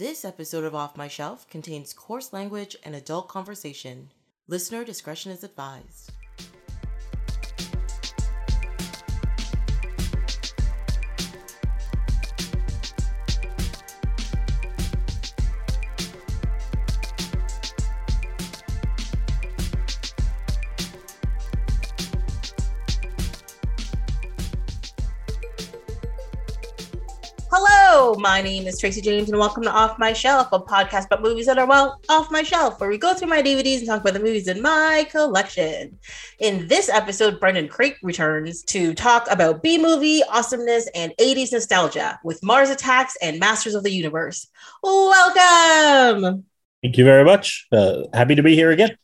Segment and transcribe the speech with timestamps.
[0.00, 4.08] This episode of Off My Shelf contains coarse language and adult conversation.
[4.48, 6.12] Listener discretion is advised.
[28.20, 31.46] My name is Tracy James, and welcome to Off My Shelf, a podcast about movies
[31.46, 34.12] that are, well, off my shelf, where we go through my DVDs and talk about
[34.12, 35.98] the movies in my collection.
[36.38, 42.20] In this episode, Brendan Craik returns to talk about B movie awesomeness and 80s nostalgia
[42.22, 44.48] with Mars Attacks and Masters of the Universe.
[44.82, 46.44] Welcome!
[46.82, 47.68] Thank you very much.
[47.72, 48.98] Uh, happy to be here again.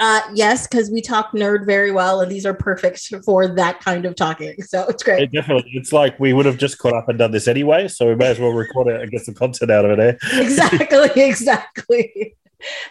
[0.00, 4.06] Uh, yes, because we talk nerd very well, and these are perfect for that kind
[4.06, 4.60] of talking.
[4.62, 5.22] So it's great.
[5.24, 8.08] It definitely, it's like we would have just caught up and done this anyway, so
[8.08, 10.18] we may as well record it and get some content out of it.
[10.24, 10.40] Eh?
[10.40, 12.34] exactly, exactly.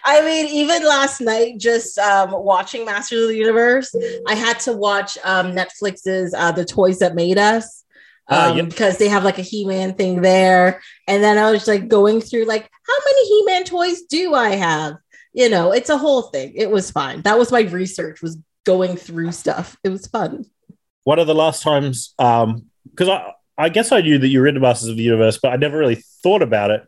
[0.05, 3.96] I mean, even last night, just um, watching Masters of the Universe,
[4.27, 7.84] I had to watch um, Netflix's uh, "The Toys That Made Us."
[8.30, 8.70] Ah, Um, yep.
[8.70, 12.46] because they have like a He-Man thing there, and then I was like going through
[12.46, 14.93] like how many He-Man toys do I have?
[15.34, 16.54] You know, it's a whole thing.
[16.55, 17.22] It was fine.
[17.22, 18.22] That was my research.
[18.22, 19.77] Was going through stuff.
[19.84, 20.46] It was fun.
[21.04, 24.60] One of the last times, because I, I guess I knew that you were into
[24.60, 26.86] Masters of the Universe, but I never really thought about it.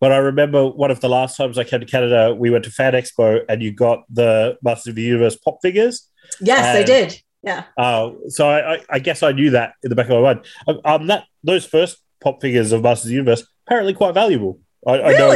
[0.00, 2.70] But I remember one of the last times I came to Canada, we went to
[2.70, 6.10] Fan Expo and you got the Masters of the Universe pop figures.
[6.40, 7.20] Yes, I did.
[7.42, 7.64] Yeah.
[7.76, 10.44] Uh, so I, I, I guess I knew that in the back of my mind.
[10.66, 14.60] Um, Um, that those first pop figures of Masters of the Universe apparently quite valuable.
[14.86, 15.28] I, I know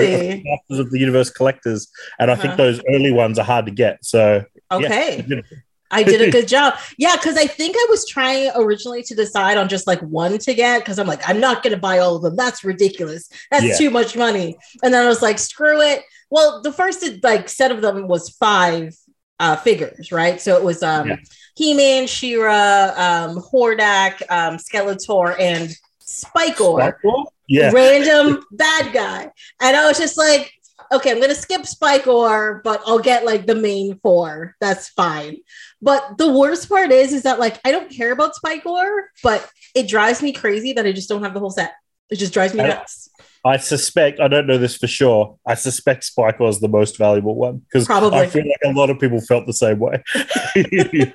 [0.44, 2.42] Masters of the Universe collectors, and I Uh-huh.
[2.42, 4.04] think those early ones are hard to get.
[4.04, 5.18] So Okay.
[5.18, 5.44] I did.
[5.90, 6.74] I did a good job.
[6.98, 10.52] Yeah, because I think I was trying originally to decide on just like one to
[10.52, 12.36] get because I'm like, I'm not going to buy all of them.
[12.36, 13.30] That's ridiculous.
[13.50, 13.78] That's Yeah.
[13.78, 14.58] too much money.
[14.82, 16.02] And then I was like, screw it.
[16.28, 18.94] Well, the first like set of them was five
[19.40, 20.38] uh, figures, right?
[20.42, 21.16] So it was um, Yeah.
[21.56, 25.74] He-Man, She-Ra, um, Hordak, um, Skeletor, and
[26.08, 27.26] Spikor Spikeball?
[27.48, 29.30] Yeah, random bad guy.
[29.60, 30.52] And I was just like,
[30.92, 34.54] okay, I'm gonna skip Spikor, but I'll get like the main four.
[34.60, 35.38] That's fine.
[35.82, 39.88] But the worst part is, is that like I don't care about Spikor, but it
[39.88, 41.72] drives me crazy that I just don't have the whole set.
[42.10, 43.10] It just drives me I- nuts.
[43.44, 45.38] I suspect I don't know this for sure.
[45.46, 48.18] I suspect Spike was the most valuable one because Probably.
[48.18, 50.02] I feel like a lot of people felt the same way.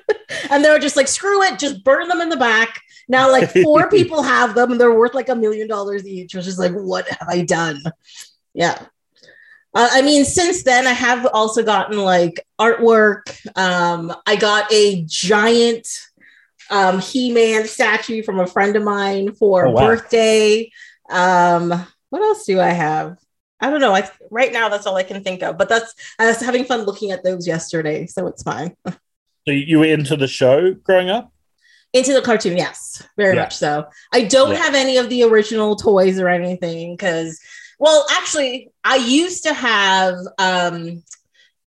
[0.50, 2.80] And they were just like, screw it, just burn them in the back.
[3.08, 6.34] Now, like four people have them, and they're worth like a million dollars each.
[6.34, 7.80] Which is like, what have I done?
[8.54, 8.78] Yeah.
[9.76, 13.24] Uh, I mean, since then, I have also gotten like artwork.
[13.58, 15.88] Um, I got a giant
[16.70, 19.86] um, He-Man statue from a friend of mine for Oh, wow.
[19.86, 20.70] birthday.
[21.10, 21.70] Um,
[22.10, 23.18] what else do I have?
[23.60, 23.94] I don't know.
[23.94, 25.58] I right now that's all I can think of.
[25.58, 28.76] But that's I was having fun looking at those yesterday, so it's fine.
[28.86, 28.94] so
[29.46, 31.32] you were into the show growing up?
[31.94, 33.42] Into the cartoon, yes, very Yeah.
[33.42, 33.86] much so.
[34.12, 34.56] I don't Yeah.
[34.58, 37.38] have any of the original toys or anything because,
[37.78, 41.02] well, actually, I used to have um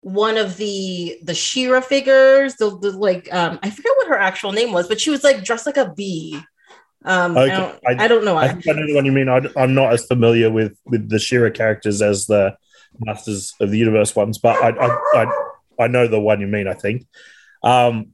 [0.00, 4.52] one of the the She-Ra figures, the, the like um I forget what her actual
[4.52, 6.40] name was, but she was like dressed like a bee.
[7.04, 8.52] Um, I, Okay, don't, I- I, don't know I why.
[8.54, 9.28] think I know the one you mean.
[9.28, 12.56] I, am not as familiar with with the She-Ra characters as the
[12.98, 14.88] Masters of the Universe ones, but I I,
[15.22, 15.26] I,
[15.80, 16.66] I know the one you mean.
[16.66, 17.06] I think
[17.62, 18.12] um,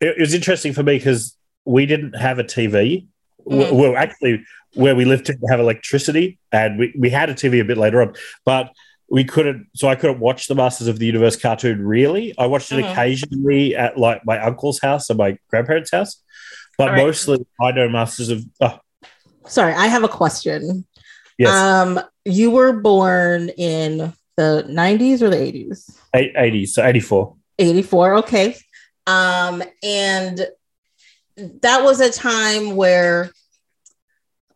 [0.00, 3.06] it, it was interesting for me because we didn't have a TV.
[3.48, 3.72] W- Mhm.
[3.72, 7.64] Well, actually, where we lived didn't have electricity, and we, we had a TV a
[7.64, 8.14] bit later on,
[8.44, 8.70] but
[9.10, 9.66] we couldn't.
[9.74, 11.84] So I couldn't watch the Masters of the Universe cartoon.
[11.84, 12.90] Really, I watched it Mhm.
[12.92, 16.22] occasionally at like my uncle's house or my grandparents' house,
[16.78, 17.04] but All right.
[17.04, 18.44] mostly I know Masters of.
[18.60, 18.78] Oh,
[19.46, 20.86] Sorry, I have a question.
[21.36, 21.52] yes.
[21.54, 25.90] Um, you were born in the 90s or the 80s?
[26.14, 27.34] 80s, so 84.
[27.58, 28.56] 84 okay
[29.06, 30.46] um and
[31.36, 33.30] that was a time where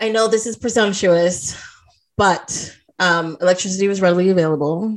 [0.00, 1.56] i know this is presumptuous
[2.16, 4.96] but um electricity was readily available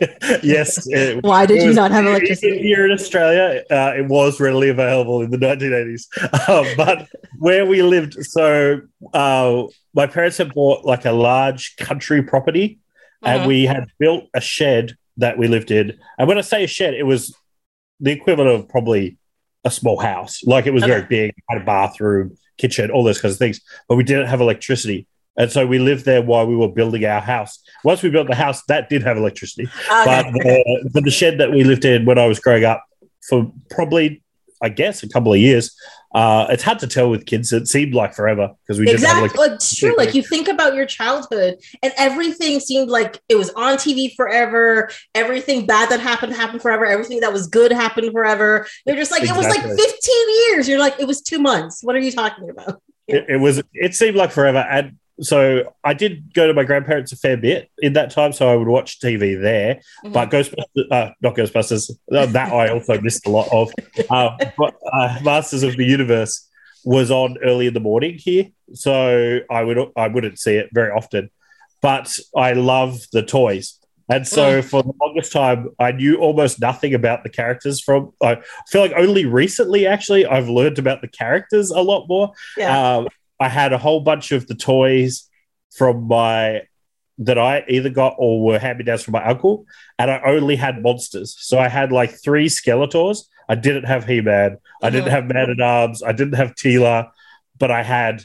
[0.42, 0.84] yes.
[0.88, 4.68] it- why did you was- not have electricity Here in Australia, uh, it was readily
[4.68, 6.06] available in the 1980s.
[6.48, 7.08] Uh, but
[7.38, 8.80] where we lived, so
[9.14, 9.62] uh,
[9.94, 12.80] my parents had bought like a large country property
[13.22, 13.46] and Mhm.
[13.46, 15.96] we had built a shed that we lived in.
[16.18, 17.34] And when I say a shed, it was
[18.00, 19.18] the equivalent of probably
[19.66, 20.42] a small house.
[20.44, 23.60] Like it was very big, had a bathroom, kitchen, all those kinds of things.
[23.88, 25.06] But we didn't have electricity.
[25.36, 27.58] And so we lived there while we were building our house.
[27.84, 29.68] Once we built the house, that did have electricity.
[29.88, 30.62] But okay.
[30.64, 32.82] the, but the shed that we lived in when I was growing up
[33.28, 34.22] for probably
[34.62, 35.76] I guess, a couple of years.
[36.14, 37.52] Uh, it's hard to tell with kids.
[37.52, 39.28] It seemed like forever because we exactly.
[39.28, 39.94] just like, it's true.
[39.96, 44.88] Like you think about your childhood, and everything seemed like it was on TV forever.
[45.14, 46.86] Everything bad that happened happened forever.
[46.86, 48.66] Everything that was good happened forever.
[48.86, 49.78] You're just like it was like 15
[50.50, 50.68] years.
[50.68, 51.82] You're like it was two months.
[51.82, 52.80] What are you talking about?
[53.08, 53.62] it, it was.
[53.72, 57.70] It seemed like forever, and so I did go to my grandparents a fair bit
[57.78, 58.32] in that time.
[58.32, 59.80] So I would watch TV there.
[60.04, 63.72] But Ghostbusters, uh, not Ghostbusters, uh, that I also missed a lot of.
[64.10, 66.48] Uh, but uh, Masters of the Universe
[66.84, 70.92] was on early in the morning here, so I would I wouldn't see it very
[70.92, 71.30] often.
[71.82, 73.78] But I love the toys,
[74.08, 77.80] and so for the longest time, I knew almost nothing about the characters.
[77.80, 82.32] From I feel like only recently, actually, I've learned about the characters a lot more.
[82.56, 82.96] yeah.
[82.98, 85.28] Um, I had a whole bunch of the toys
[85.76, 86.62] from my
[87.18, 89.66] that I either got or were hand me downs from my uncle,
[89.98, 91.34] and I only had monsters.
[91.38, 93.24] So I had like three Skeletors.
[93.48, 94.58] I didn't have He Man.
[94.82, 96.02] I didn't have Man at Arms.
[96.02, 97.10] I didn't have Teela,
[97.58, 98.24] but I had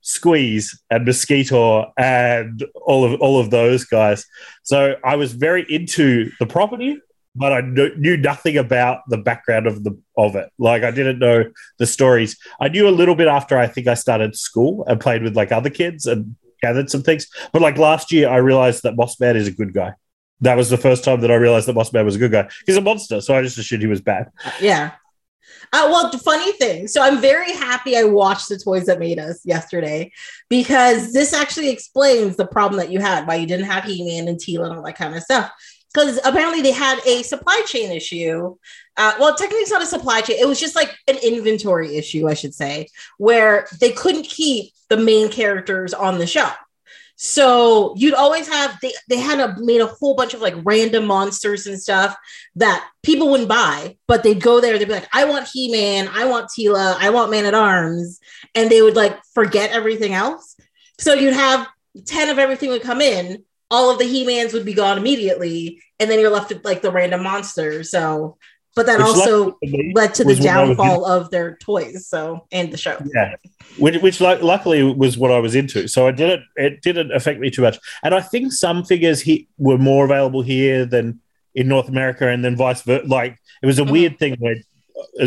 [0.00, 4.26] Squeeze and Mosquito and all of all of those guys.
[4.64, 6.98] So I was very into the property,
[7.34, 10.50] but I knew nothing about the background of the of it.
[10.58, 11.44] Like I didn't know
[11.78, 12.36] the stories.
[12.60, 15.52] I knew a little bit after I think I started school and played with like
[15.52, 17.26] other kids and gathered some things.
[17.52, 19.94] But like last year, I realized that Moss Man is a good guy.
[20.40, 22.48] That was the first time that I realized that Moss Man was a good guy.
[22.66, 24.30] He's a monster, so I just assumed he was bad.
[24.60, 24.92] Yeah.
[25.72, 26.86] Uh, well, funny thing.
[26.86, 30.12] So I'm very happy I watched the toys that made us yesterday
[30.50, 34.38] because this actually explains the problem that you had why you didn't have He-Man and
[34.38, 35.50] Teela and all that kind of stuff.
[35.92, 38.56] Because apparently they had a supply chain issue.
[38.96, 40.38] Uh, well, technically it's not a supply chain.
[40.40, 44.96] It was just like an inventory issue, I should say, where they couldn't keep the
[44.96, 46.50] main characters on the show.
[47.24, 51.06] So you'd always have they they had a made a whole bunch of like random
[51.06, 52.16] monsters and stuff
[52.56, 56.24] that people wouldn't buy, but they'd go there, they'd be like, I want He-Man, I
[56.24, 58.18] want Teela, I want Man at Arms,
[58.56, 60.56] and they would like forget everything else.
[60.98, 61.68] So you'd have
[62.06, 66.10] 10 of everything would come in, all of the He-Mans would be gone immediately, and
[66.10, 67.90] then you're left with like the random monsters.
[67.90, 68.36] So
[68.74, 69.58] but that Which also
[69.94, 72.96] led to the downfall of their toys, so and the show.
[73.14, 73.34] Yeah,
[73.78, 77.38] which, which lu- luckily was what I was into, so it didn't it didn't affect
[77.38, 77.78] me too much.
[78.02, 81.20] And I think some figures he, were more available here than
[81.54, 83.06] in North America, and then vice versa.
[83.06, 83.90] Like it was a Mhm.
[83.90, 84.56] weird thing where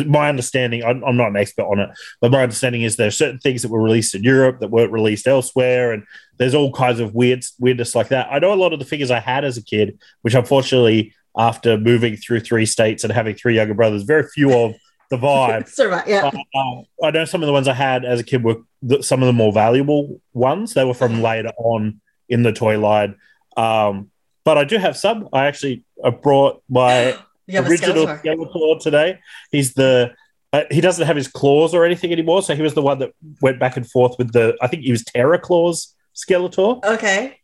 [0.06, 1.90] my understanding, I'm, I'm not an expert on it,
[2.22, 4.92] but my understanding is there are certain things that were released in Europe that weren't
[4.92, 6.04] released elsewhere, and
[6.38, 8.28] there's all kinds of weird weirdness like that.
[8.32, 11.78] I know a lot of the figures I had as a kid, which unfortunately, after
[11.78, 14.76] moving through three states and having three younger brothers, very few of
[15.10, 15.68] the vibe.
[15.74, 16.32] Survive, yeah.
[16.56, 19.22] Uh, I know some of the ones I had as a kid were the, some
[19.22, 20.74] of the more valuable ones.
[20.74, 23.16] They were from later on in the toy line.
[23.58, 24.12] Um,
[24.44, 25.30] but I do have some.
[25.34, 28.24] I actually I brought my You original Skeletor.
[28.24, 29.20] Skeletor today.
[29.52, 30.12] He's the
[30.54, 32.42] uh, he doesn't have his claws or anything anymore.
[32.42, 33.12] So he was the one that
[33.42, 36.84] went back and forth with the I think he was Terror Claws Skeletor.
[36.84, 37.38] Okay.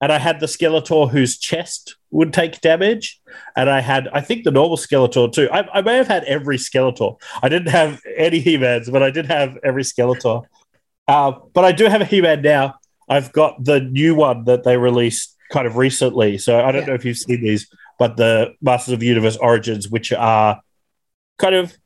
[0.00, 3.20] And I had the Skeletor whose chest would take damage.
[3.56, 5.48] And I had, I think, the normal Skeletor too.
[5.52, 7.16] I, I may have had every Skeletor.
[7.40, 10.44] I didn't have any He Mans, but I did have every Skeletor.
[11.06, 12.74] Uh, but I do have a He Man now.
[13.08, 16.36] I've got the new one that they released kind of recently.
[16.38, 16.88] So I don't Yeah.
[16.88, 17.68] know if you've seen these,
[17.98, 20.60] but the Masters of the Universe Origins, which are
[21.38, 21.76] kind of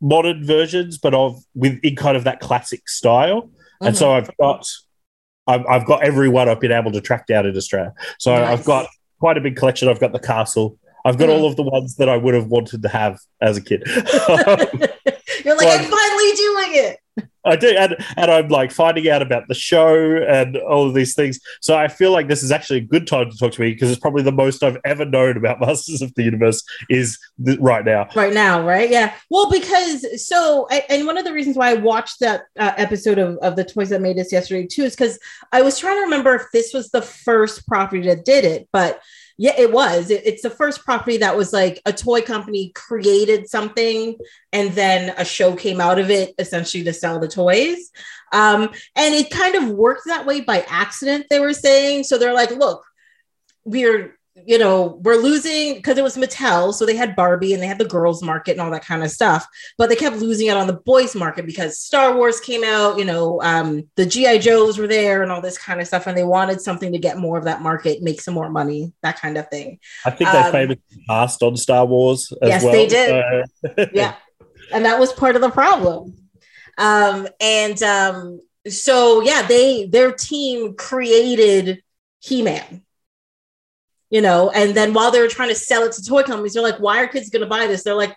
[0.00, 3.50] modern versions, but of with in kind of that classic style.
[3.80, 3.98] And Mhm.
[3.98, 4.66] so I've got
[5.48, 7.94] I've, I've got every one I've been able to track down in Australia.
[8.18, 8.48] So Nice.
[8.58, 8.88] I've got
[9.20, 9.88] quite a big collection.
[9.88, 10.76] I've got the castle.
[11.04, 11.38] I've got Mhm.
[11.38, 13.82] all of the ones that I would have wanted to have as a kid.
[13.86, 16.98] You're like, Well- I'm finally doing it.
[17.46, 21.14] I do, and, and I'm like finding out about the show and all of these
[21.14, 21.40] things.
[21.60, 23.90] So I feel like this is actually a good time to talk to me because
[23.90, 27.84] it's probably the most I've ever known about Masters of the Universe is th- right
[27.84, 28.08] now.
[28.14, 28.90] right now, right?
[28.90, 29.14] Yeah.
[29.30, 33.36] Well, because so, and one of the reasons why I watched that uh, episode of,
[33.38, 35.18] of the Toys That Made Us yesterday too is because
[35.52, 39.00] I was trying to remember if this was the first property that did it, but
[39.38, 40.10] yeah, it was.
[40.10, 44.16] It- it's the first property that was like a toy company created something
[44.52, 47.90] and then a show came out of it essentially to sell the toys.
[48.32, 52.04] Um, and it kind of worked that way by accident, they were saying.
[52.04, 52.84] So they're like, look,
[53.64, 57.66] we're you know we're losing because it was mattel so they had barbie and they
[57.66, 59.46] had the girls market and all that kind of stuff
[59.78, 63.04] but they kept losing out on the boys market because star wars came out you
[63.04, 66.24] know um, the gi joes were there and all this kind of stuff and they
[66.24, 69.48] wanted something to get more of that market make some more money that kind of
[69.48, 72.72] thing I think they Um, famously passed on Star Wars as Yes, well.
[72.72, 73.46] they did.
[73.64, 74.14] So- yeah
[74.72, 76.14] and that was part of the problem
[76.76, 81.82] um and um so yeah they their team created
[82.20, 82.82] he-man
[84.10, 86.62] you know and then while they were trying to sell it to toy companies they're
[86.62, 88.16] like why are kids going to buy this they're like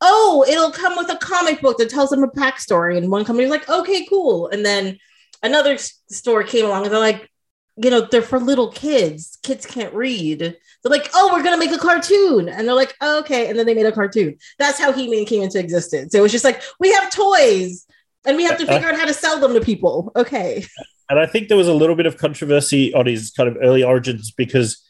[0.00, 2.96] oh, it'll come with a comic book that tells them a backstory.
[2.96, 4.48] And one company's like, okay, cool.
[4.48, 4.98] And then
[5.42, 7.28] another store came along and they're like,
[7.76, 9.38] you know, they're for little kids.
[9.42, 10.40] Kids can't read.
[10.40, 12.48] They're like, oh, we're gonna make a cartoon.
[12.48, 13.48] And they're like, oh, okay.
[13.48, 14.36] And then they made a cartoon.
[14.58, 16.14] That's how He-Man came into existence.
[16.14, 17.86] It was just like, we have toys
[18.26, 18.74] and we have to uh, uh.
[18.74, 20.12] figure out how to sell them to people.
[20.16, 20.64] Okay.
[21.08, 23.82] And I think there was a little bit of controversy on his kind of early
[23.82, 24.80] origins because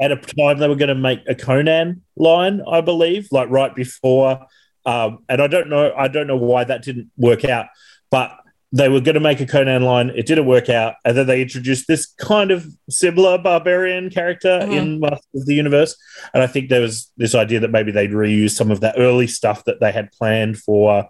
[0.00, 3.74] at a time they were going to make a Conan line, I believe, like right
[3.74, 4.46] before.
[4.84, 7.66] Um, and I don't know, I don't know why that didn't work out,
[8.10, 8.36] but
[8.72, 10.10] they were going to make a Conan line.
[10.14, 14.72] It didn't work out, and then they introduced this kind of similar barbarian character Mhm.
[14.76, 15.96] in Masters of the Universe.
[16.34, 19.28] And I think there was this idea that maybe they'd reuse some of that early
[19.28, 21.08] stuff that they had planned for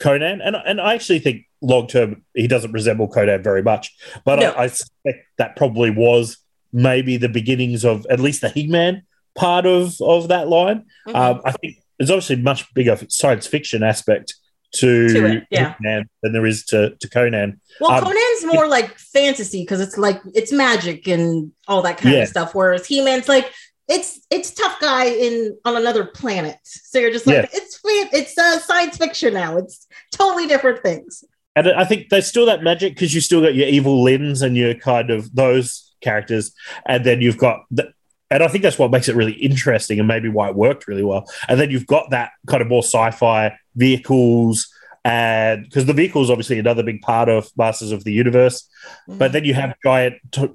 [0.00, 0.40] Conan.
[0.40, 3.94] And and I actually think long term he doesn't resemble Conan very much,
[4.24, 4.50] but No.
[4.52, 6.38] I, I suspect that probably was
[6.76, 9.02] maybe the beginnings of at least the He-Man
[9.34, 10.84] part of of that line.
[11.08, 11.14] Mhm.
[11.14, 14.34] Um, I think there's obviously much bigger science fiction aspect
[14.74, 15.74] to, To it, yeah.
[15.78, 17.60] He-Man than there is to, to Conan.
[17.80, 22.14] Well, Um, Conan's more like fantasy because it's like it's magic and all that kind
[22.14, 22.22] Yeah.
[22.24, 22.54] of stuff.
[22.54, 23.50] Whereas He-Man's like
[23.88, 26.56] it's it's tough guy in on another planet.
[26.64, 27.46] So you're just like Yeah.
[27.58, 29.56] it's it's uh, science fiction now.
[29.56, 31.24] It's totally different things.
[31.54, 34.56] And I think there's still that magic because you still got your evil Lyns and
[34.56, 36.52] your kind of those characters,
[36.86, 37.92] and then you've got the,
[38.30, 41.04] and I think that's what makes it really interesting and maybe why it worked really
[41.04, 41.30] well.
[41.48, 44.68] And then you've got that kind of more sci-fi vehicles,
[45.04, 48.68] and because the vehicles obviously another big part of Masters of the Universe,
[49.06, 50.50] but then you have giant t-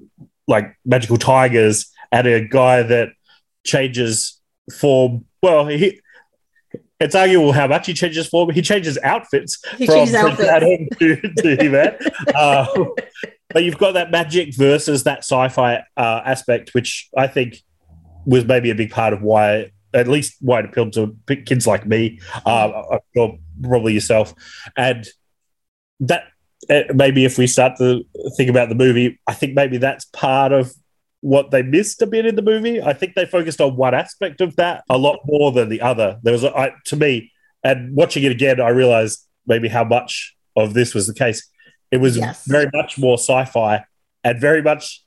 [0.47, 3.09] like magical tigers and a guy that
[3.63, 4.39] changes
[4.73, 5.25] form.
[5.41, 6.01] Well, he.
[6.99, 8.51] It's arguable how much he changes form.
[8.51, 10.97] He changes outfits he from changes outfits.
[10.99, 11.97] To, to He-Man.
[12.35, 12.67] Uh,
[13.53, 17.57] but you've got that magic versus that sci-fi uh, aspect, which I think
[18.25, 21.15] was maybe a big part of why, at least why it appealed to
[21.45, 24.33] kids like me, uh, I'm probably yourself,
[24.77, 25.07] and
[25.99, 26.23] that
[26.69, 28.05] uh, maybe if we start to
[28.37, 30.71] think about the movie, I think maybe that's part of
[31.21, 32.81] what they missed a bit in the movie.
[32.81, 36.19] I think they focused on one aspect of that a lot more than the other.
[36.23, 37.31] There was, a, I, to me,
[37.63, 41.47] and watching it again, I realized maybe how much of this was the case.
[41.91, 42.45] It was Yes.
[42.47, 43.83] very much more sci-fi
[44.23, 45.03] and very much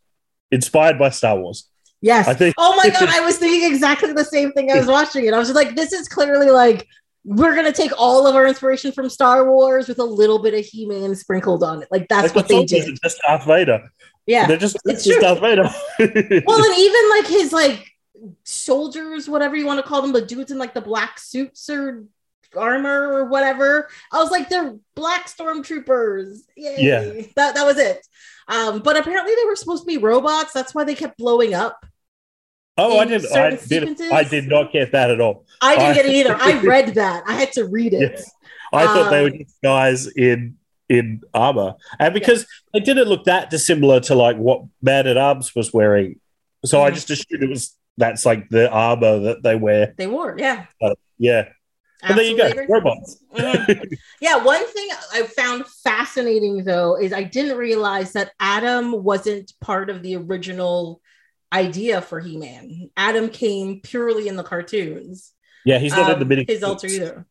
[0.50, 1.69] inspired by Star Wars.
[2.03, 2.29] Yes.
[2.29, 2.55] I think.
[2.59, 4.71] Oh my god, I was thinking exactly the same thing.
[4.71, 5.33] I was watching it.
[5.35, 6.87] I was just like, this is clearly like
[7.25, 10.64] we're gonna take all of our inspiration from Star Wars with a little bit of
[10.64, 11.88] He-Man sprinkled on it.
[11.91, 12.88] Like that's Like, what the they did.
[12.91, 13.88] are just Darth Vader.
[14.26, 14.47] Yeah.
[14.47, 15.21] They're just, it's it's just.
[15.23, 15.62] Darth Vader.
[16.47, 17.87] well, and even like his like
[18.45, 22.05] soldiers, whatever you want to call them, the dudes in like the black suits or
[22.56, 23.88] armor or whatever.
[24.12, 26.38] I was like, they're black stormtroopers.
[26.56, 26.76] Yay.
[26.78, 27.23] Yeah.
[27.37, 28.06] That that was it.
[28.49, 30.52] Um, but apparently they were supposed to be robots.
[30.52, 31.84] That's why they kept blowing up.
[32.76, 33.25] oh, I did.
[33.32, 34.00] I did.
[34.12, 35.46] I did not get that at all.
[35.62, 36.37] I didn't I- get it either.
[36.37, 37.25] I read that.
[37.26, 38.00] I had to read it.
[38.12, 38.30] Yes.
[38.73, 40.56] I thought they were Um, guys in
[40.90, 42.44] in armor, and because
[42.75, 46.20] they didn't look that dissimilar to like what Man at Arms was wearing,
[46.64, 46.94] so I Mhm.
[46.94, 49.94] just assumed it was that's like the armor that they wear.
[49.96, 50.66] They were, yeah.
[51.16, 51.49] Yeah,
[52.03, 53.19] and there you go, robots.
[53.35, 53.95] Mhm.
[54.21, 59.89] Yeah, one thing I found fascinating though is I didn't realize that Adam wasn't part
[59.91, 61.01] of the original
[61.53, 62.91] idea for He-Man.
[62.97, 65.33] Adam came purely in the cartoons.
[65.65, 66.45] Yeah, he's not in the Um, mini.
[66.47, 67.25] his alter ego.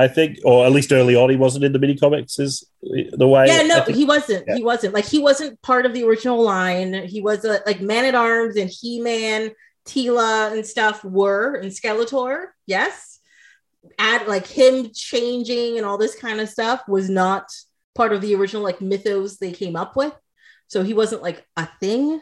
[0.00, 2.38] I think, or at least early on, he wasn't in the mini comics.
[2.38, 3.46] Is the way?
[3.46, 4.44] Yeah, no, he wasn't.
[4.46, 4.56] yeah.
[4.56, 4.94] He wasn't.
[4.94, 6.92] Like he wasn't part of the original line.
[7.06, 9.50] He was a, like Man at Arms and He-Man,
[9.86, 12.46] Teela and stuff were and Skeletor.
[12.66, 13.07] Yes.
[13.98, 17.44] Add like him changing and all this kind of stuff was not
[17.94, 20.12] part of the original like mythos they came up with.
[20.68, 22.20] So he wasn't like a thing.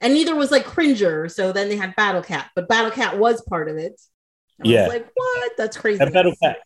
[0.00, 1.28] And neither was like Cringer.
[1.28, 4.00] So then they had Battle Cat, but Battle Cat was part of it.
[4.64, 4.84] I Yeah.
[4.86, 5.52] was like, what?
[5.56, 6.02] That's crazy.
[6.02, 6.56] And Battle Cat,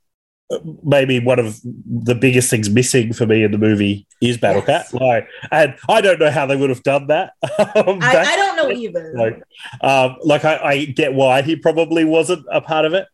[0.51, 4.63] uh, maybe one of the biggest things missing for me in the movie is Battle
[4.67, 4.91] Yes.
[4.93, 5.01] Cat.
[5.03, 7.33] Like, and I don't know how they would have done that.
[7.59, 9.13] um, I, I don't know either.
[9.17, 9.43] like,
[9.83, 13.07] um, like I, I get why he probably wasn't a part of it,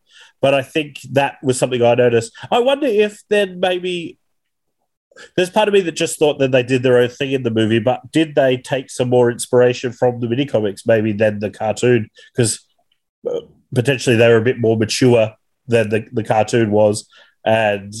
[0.43, 2.33] but I think that was something I noticed.
[2.51, 4.19] I wonder if then maybe
[5.37, 7.49] there's part of me that just thought that they did their own thing in the
[7.49, 11.49] movie, but did they take some more inspiration from the mini comics maybe than the
[11.49, 12.09] cartoon?
[12.35, 12.59] Because
[13.25, 13.39] uh,
[13.73, 15.33] potentially they were a bit more mature
[15.67, 17.07] than the, the cartoon was,
[17.45, 17.93] and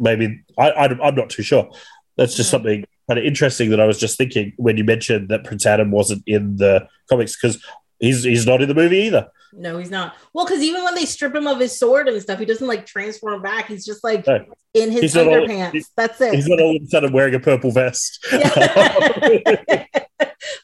[0.00, 1.70] maybe I, I'm not too sure.
[2.16, 2.50] That's just Mhm.
[2.50, 5.92] something kind of interesting that I was just thinking when you mentioned that Prince Adam
[5.92, 7.64] wasn't in the comics because
[8.00, 9.28] he's he's not in the movie either.
[9.52, 10.16] No, he's not.
[10.32, 12.86] Well, because even when they strip him of his sword and stuff, he doesn't like
[12.86, 13.66] transform back.
[13.68, 14.44] He's just like No.
[14.74, 15.72] in his He's all- underpants.
[15.72, 16.34] he's- That's it.
[16.34, 18.24] He's not all of a sudden wearing a purple vest.
[18.32, 19.84] Yeah.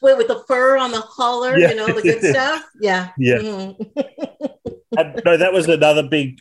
[0.01, 1.69] Wait, with the fur on the collar, Yeah.
[1.69, 2.63] you know, the good stuff.
[2.79, 3.09] Yeah.
[3.17, 3.37] Yeah.
[3.37, 4.49] Mhm.
[4.95, 6.39] And, no, that was another big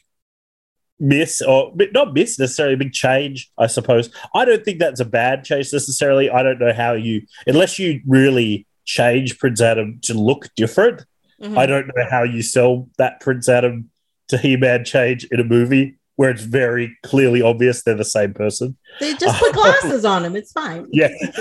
[1.01, 5.05] miss or not miss necessarily a big change i suppose i don't think that's a
[5.05, 10.15] bad change necessarily i don't know how you unless you really change prince adam to
[10.15, 11.05] look different
[11.43, 11.59] Mhm.
[11.59, 13.91] i don't know how you sell that prince adam
[14.29, 18.77] to he-man change in a movie where it's very clearly obvious they're the same person
[19.01, 20.37] They just put glasses on him.
[20.37, 20.87] It's fine.
[20.93, 21.09] yeah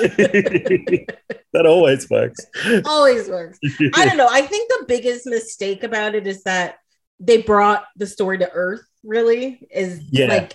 [1.53, 2.39] that always works
[2.85, 3.59] Always works.
[3.93, 4.27] I don't know.
[4.29, 6.77] I think the biggest mistake about it is that
[7.19, 10.27] they brought the story to Earth, really, is Yeah.
[10.27, 10.53] like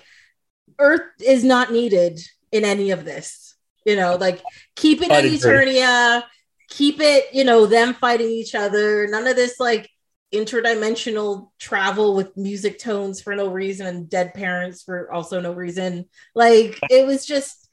[0.79, 2.19] Earth is not needed
[2.53, 3.55] in any of this.
[3.85, 4.43] You know, like
[4.75, 5.53] keep it I'd in agree.
[5.81, 6.23] Eternia,
[6.69, 9.07] keep it, you know, them fighting each other.
[9.09, 9.91] None of this like
[10.35, 16.07] interdimensional travel with music tones for no reason and dead parents for also no reason.
[16.35, 17.69] Like it was just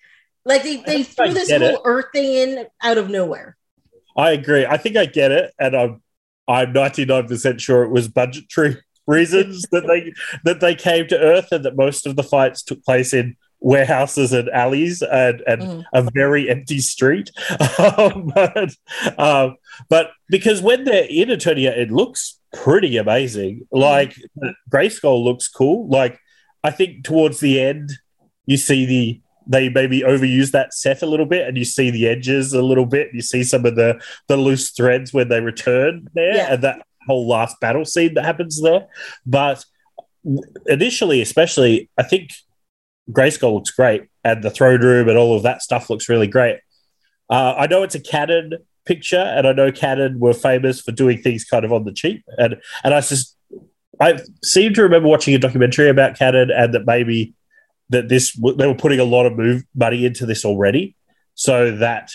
[0.45, 1.81] like they, they threw this whole it.
[1.83, 3.57] Earth thing in out of nowhere.
[4.15, 4.65] I agree.
[4.65, 6.01] I think I get it, and I'm
[6.47, 11.51] I'm 99 percent sure it was budgetary reasons that they that they came to Earth,
[11.51, 15.83] and that most of the fights took place in warehouses and alleys and, and Mhm.
[15.93, 17.31] a very empty street.
[17.79, 18.75] um, but
[19.17, 19.55] um,
[19.89, 23.65] but because when they're in Eternia, it looks pretty amazing.
[23.71, 24.15] Like
[24.69, 25.87] Grayskull looks cool.
[25.87, 26.19] Like
[26.63, 27.89] I think towards the end,
[28.45, 32.07] you see the they maybe overuse that set a little bit and you see the
[32.07, 36.07] edges a little bit you see some of the the loose threads when they return
[36.13, 36.53] there Yeah.
[36.53, 36.77] and that
[37.07, 38.87] whole last battle scene that happens there
[39.25, 39.65] but
[40.67, 42.31] initially especially i think
[43.11, 44.03] grayskull looks great.
[44.23, 46.59] And the throne room and all of that stuff looks really great.
[47.29, 48.53] Uh, i know it's a Cannon
[48.85, 52.23] picture and i know Cannon were famous for doing things kind of on the cheap.
[52.37, 53.37] And and i just
[54.01, 57.33] i seem to remember watching a documentary about Cannon and that maybe
[57.89, 60.95] that this they were putting a lot of move money into this already,
[61.35, 62.11] so that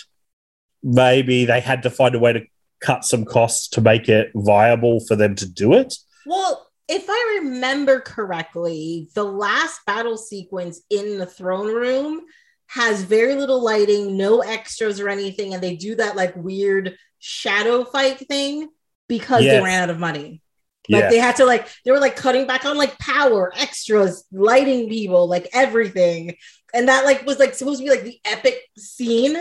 [0.83, 2.41] maybe they had to find a way to
[2.81, 5.93] cut some costs to make it viable for them to do it.
[6.25, 12.21] Well, if I remember correctly, the last battle sequence in the throne room
[12.67, 17.83] has very little lighting, no extras or anything, and they do that like weird shadow
[17.85, 18.69] fight thing
[19.07, 20.41] because they ran out of money.
[20.89, 24.25] Like yeah, they had to like they were like cutting back on like power, extras,
[24.31, 26.35] lighting people, like everything.
[26.73, 29.35] And that like was like supposed to be like the epic scene.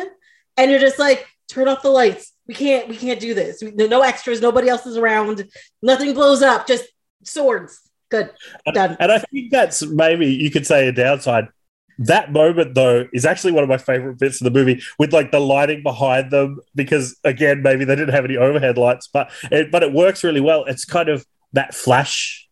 [0.57, 2.33] And you're just like, turn off the lights.
[2.47, 3.63] We can't, we can't do this.
[3.63, 5.49] We- No extras, nobody else is around,
[5.83, 6.85] nothing blows up, just
[7.25, 7.81] swords.
[8.11, 8.31] Good.
[8.73, 8.97] Done.
[8.99, 11.49] and I think that's maybe you could say a downside.
[11.99, 15.31] That moment though is actually one of my favorite bits of the movie with like
[15.33, 19.71] the lighting behind them because again maybe they didn't have any overhead lights but it,
[19.73, 20.65] but it works really well.
[20.65, 22.49] It's kind of that flash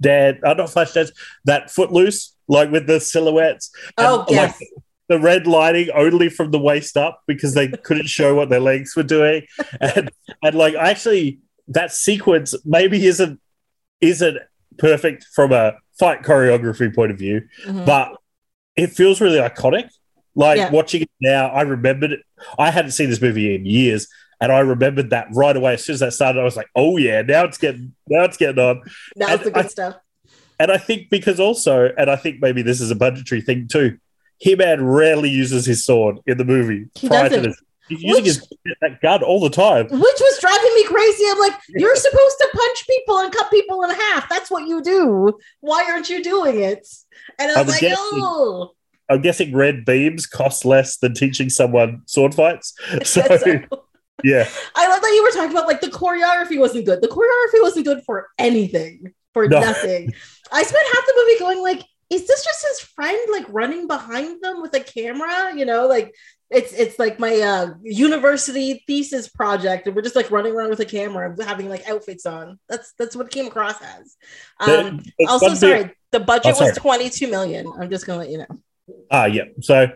[0.00, 1.12] dead, uh, not flash dance,
[1.44, 3.70] that footloose like with the silhouettes.
[3.96, 4.62] And, Oh, like, yes.
[5.08, 8.94] the red lighting only from the waist up because they couldn't show what their legs
[8.96, 9.46] were doing,
[9.80, 10.10] and
[10.42, 13.40] and like actually that sequence maybe isn't
[14.00, 14.38] isn't
[14.78, 17.84] perfect from a fight choreography point of view, Mhm.
[17.86, 18.12] but
[18.76, 19.88] it feels really iconic.
[20.34, 20.70] Like Yeah.
[20.70, 22.20] watching it now, I remembered it.
[22.58, 24.06] I hadn't seen this movie in years,
[24.40, 25.74] and I remembered that right away.
[25.74, 28.36] As soon as that started, I was like, "Oh yeah, now it's getting now it's
[28.36, 28.82] getting on."
[29.16, 29.96] Now it's the good I- stuff.
[30.60, 33.96] And I think because also, and I think maybe this is a budgetary thing too.
[34.38, 36.86] He-Man rarely uses his sword in the movie.
[36.94, 37.42] He prior doesn't.
[37.44, 37.62] this.
[37.88, 38.48] He's using his
[38.80, 39.84] that gun all the time.
[39.86, 41.24] Which was driving me crazy.
[41.28, 44.28] I'm like, you're supposed to punch people and cut people in half.
[44.28, 45.38] That's what you do.
[45.60, 46.86] Why aren't you doing it?
[47.38, 48.72] And I I'm was like, guessing- oh,
[49.10, 52.74] I'm guessing red beams cost less than teaching someone sword fights.
[53.04, 53.22] So-
[54.24, 57.00] yeah, I love that you were talking about like the choreography wasn't good.
[57.00, 59.60] The choreography wasn't good for anything, for No.
[59.60, 60.12] nothing.
[60.50, 64.42] I spent half the movie going like, is this just his friend like running behind
[64.42, 65.54] them with a camera?
[65.54, 66.12] You know, like
[66.50, 70.80] it's it's like my uh university thesis project, and we're just like running around with
[70.80, 72.58] a camera, and having like outfits on.
[72.68, 74.16] That's that's what it came across as.
[74.60, 76.70] Um, it's also, bit- sorry, the budget Oh, sorry.
[76.70, 77.70] was 22 million.
[77.78, 78.46] I'm just gonna let you know.
[79.10, 79.44] Ah, yeah.
[79.60, 79.88] So,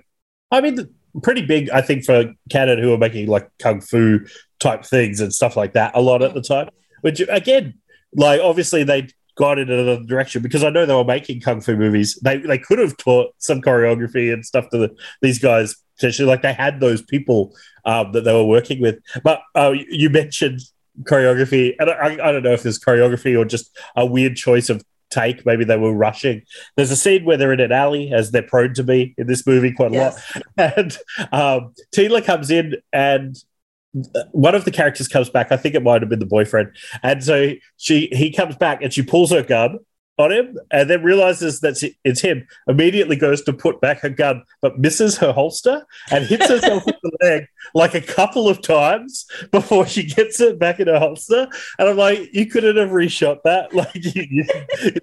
[0.51, 0.91] I mean, the-
[1.23, 4.21] pretty big, I think, for Cannon who are making like kung fu
[4.61, 6.69] type things and stuff like that a lot at the time.
[7.01, 7.75] Which, again,
[8.15, 11.77] like obviously they got in another direction because I know they were making kung fu
[11.77, 12.19] movies.
[12.23, 15.77] They they could have taught some choreography and stuff to the, these guys.
[15.97, 18.99] Potentially, like they had those people um, that they were working with.
[19.23, 20.61] But uh, you mentioned
[21.03, 24.83] choreography, and I, I don't know if there's choreography or just a weird choice of
[25.11, 25.45] take.
[25.47, 26.43] Maybe they were rushing.
[26.77, 29.47] There's a scene where they're in an alley, as they're prone to be in this
[29.47, 30.43] movie quite a lot.
[30.57, 30.97] And
[31.33, 33.37] um, Teela comes in, and
[34.33, 35.53] one of the characters comes back.
[35.53, 36.71] I think it might have been the boyfriend,
[37.03, 39.79] and so she he comes back and she pulls her gun
[40.19, 42.47] on him, and then realizes that it's him.
[42.67, 46.97] Immediately goes to put back her gun, but misses her holster and hits herself with
[47.03, 51.49] the leg like a couple of times before she gets it back in her holster.
[51.79, 54.45] And I'm like, you couldn't have reshot that, like you, you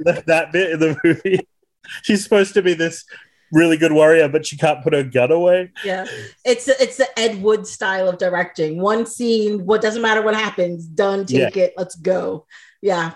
[0.05, 1.39] left that bit in the movie.
[2.03, 3.05] she's supposed to be this
[3.51, 5.71] really good warrior, but she can't put her gun away.
[5.83, 6.05] Yeah,
[6.45, 8.79] it's it's the Ed Wood style of directing.
[8.79, 11.25] One scene, what doesn't matter what happens, done.
[11.25, 12.45] Take it, let's go.
[12.81, 13.13] Yeah,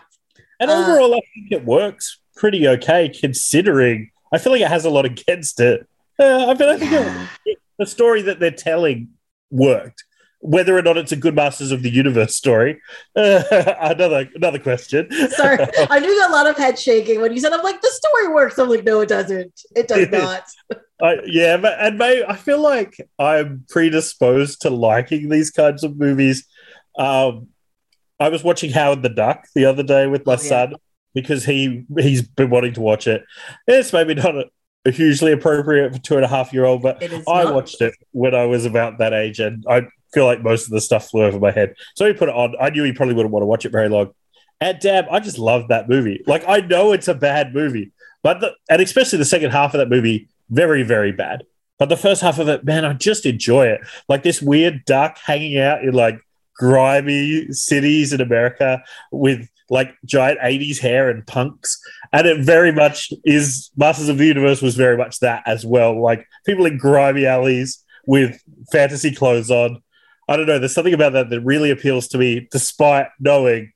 [0.59, 4.11] And Uh, overall, I think it works pretty okay considering.
[4.33, 5.87] I feel like it has a lot against it.
[6.19, 7.27] Uh, I feel I think Yeah.
[7.45, 9.09] it, the story that they're telling
[9.51, 10.03] worked.
[10.45, 12.81] Whether or not it's a good Masters of the Universe story,
[13.15, 13.43] uh,
[13.79, 15.09] another another question.
[15.29, 15.57] Sorry,
[15.89, 18.57] I'm doing a lot of head shaking when you said I'm like the story works.
[18.59, 19.61] I'm like, no, it doesn't.
[19.73, 20.43] It does not.
[21.01, 25.97] I, yeah, but, and maybe I feel like I'm predisposed to liking these kinds of
[25.97, 26.45] movies.
[26.97, 27.47] Um,
[28.23, 30.49] I was watching Howard the Duck the other day with my Oh, yeah.
[30.49, 30.73] son
[31.13, 33.23] because he he's been wanting to watch it.
[33.67, 34.45] It's maybe not a,
[34.85, 37.53] a hugely appropriate for two and a half year old, but I not.
[37.53, 40.81] watched it when I was about that age, and I feel like most of the
[40.81, 41.73] stuff flew over my head.
[41.95, 42.55] So he put it on.
[42.61, 44.11] I knew he probably wouldn't want to watch it very long.
[44.61, 46.23] And damn, I just love that movie.
[46.25, 47.91] Like I know it's a bad movie,
[48.23, 51.43] but the, and especially the second half of that movie, very very bad.
[51.79, 53.81] But the first half of it, man, I just enjoy it.
[54.07, 56.19] Like this weird duck hanging out in like
[56.55, 61.79] grimy cities in America with like giant 80s hair and punks.
[62.11, 66.01] And it very much is Masters of the Universe was very much that as well.
[66.01, 69.81] Like people in grimy alleys with fantasy clothes on.
[70.27, 70.59] I don't know.
[70.59, 73.73] There's something about that that really appeals to me, despite knowing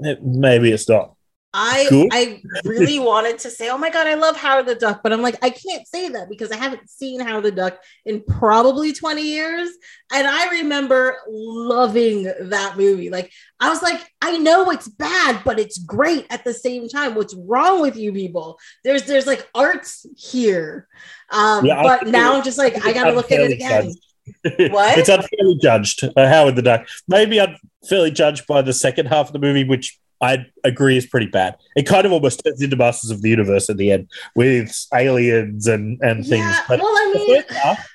[0.00, 1.11] that maybe it's not.
[1.54, 2.08] I Cool.
[2.10, 5.20] I really wanted to say, oh my god, I love Howard the Duck, but I'm
[5.20, 9.20] like, I can't say that because I haven't seen Howard the Duck in probably 20
[9.20, 9.68] years.
[10.12, 13.10] And I remember loving that movie.
[13.10, 17.14] Like, I was like, I know it's bad, but it's great at the same time.
[17.14, 18.58] What's wrong with you people?
[18.82, 20.88] There's there's like arts here.
[21.30, 23.92] Um, Yeah, but now I'm just like, I gotta look at it again.
[24.44, 24.96] What?
[24.96, 26.04] it's unfairly judged.
[26.04, 26.86] Uh, Howard the Duck.
[27.08, 31.26] Maybe unfairly judged by the second half of the movie, which I agree is pretty
[31.26, 31.56] bad.
[31.74, 35.66] It kind of almost turns into Masters of the Universe at the end with aliens
[35.66, 36.44] and, and things.
[36.44, 37.88] Yeah, But well, I mean, half,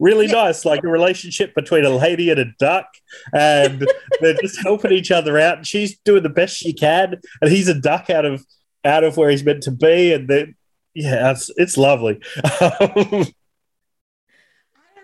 [0.00, 0.32] really Yeah.
[0.32, 2.86] nice, like a relationship between a lady and a duck,
[3.32, 3.86] and
[4.20, 5.58] they're just helping each other out.
[5.58, 8.44] And she's doing the best she can, and he's a duck out of
[8.84, 10.56] out of where he's meant to be, and then
[10.94, 12.20] yeah, it's it's lovely.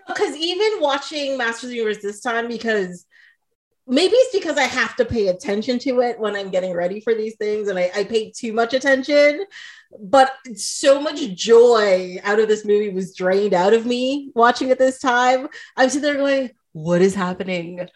[0.09, 3.07] because even watching Masters of the Universe this time, because
[3.87, 7.15] maybe it's because I have to pay attention to it when I'm getting ready for
[7.15, 9.45] these things, and I, I pay too much attention.
[10.01, 14.79] But so much joy out of this movie was drained out of me watching it
[14.79, 15.49] this time.
[15.77, 17.89] I'm sitting there going, "What is happening?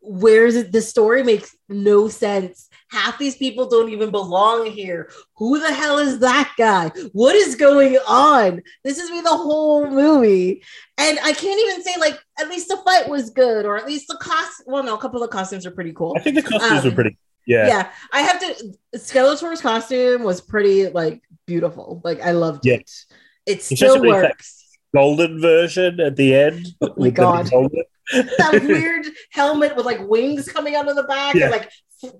[0.00, 0.72] Where's it?
[0.72, 5.10] The story makes no sense." Half these people don't even belong here.
[5.36, 6.90] Who the hell is that guy?
[7.12, 8.62] What is going on?
[8.84, 10.62] This is me the whole movie.
[10.98, 14.06] And I can't even say like at least the fight was good, or at least
[14.08, 14.62] the cost.
[14.66, 16.14] Well, no, a couple of the costumes are pretty cool.
[16.16, 17.18] I think the costumes Um, were pretty.
[17.46, 17.90] Yeah, Yeah.
[18.12, 18.74] I have to.
[18.96, 22.00] Skeletor's costume was pretty like beautiful.
[22.04, 22.74] Like I loved Yeah.
[22.76, 22.90] it.
[23.46, 24.62] It still works.
[24.94, 26.66] golden version at the end.
[26.80, 27.46] Oh my God.
[27.46, 31.44] that weird helmet with like wings coming out of the back Yeah.
[31.44, 31.70] and like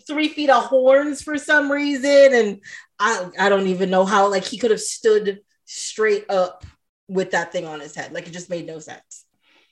[0.07, 2.35] three feet of horns for some reason.
[2.35, 2.61] And
[2.99, 6.65] I I don't even know how like he could have stood straight up
[7.09, 8.13] with that thing on his head.
[8.13, 9.25] Like it just made no sense.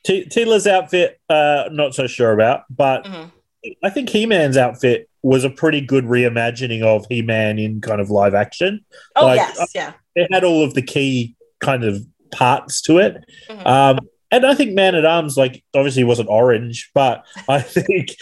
[0.05, 3.07] T- Teela's outfit, uh, not so sure about, but
[3.85, 8.01] I think He Man's outfit was a pretty good reimagining of He Man in kind
[8.01, 8.85] of live action.
[9.15, 9.93] Oh Like, yes, yeah.
[10.17, 13.25] It had all of the key kind of parts to it.
[13.49, 13.67] Mhm.
[13.67, 13.99] Um,
[14.33, 18.17] and I think Man at Arms, like, obviously wasn't orange, but I think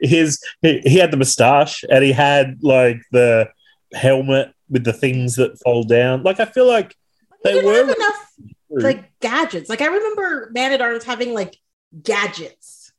[0.00, 3.50] his he, he had the moustache and he had like the
[3.92, 6.22] helmet with the things that fall down.
[6.22, 6.96] Like, I feel like
[7.44, 8.30] they didn't were have enough
[8.70, 9.68] like gadgets.
[9.68, 11.56] Like I remember Man at Arms having like
[12.02, 12.92] gadgets.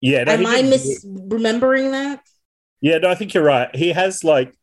[0.00, 0.24] yeah.
[0.24, 2.22] no, Am I misremembering that?
[2.80, 3.74] Yeah, no, I think you're right.
[3.74, 4.54] He has like,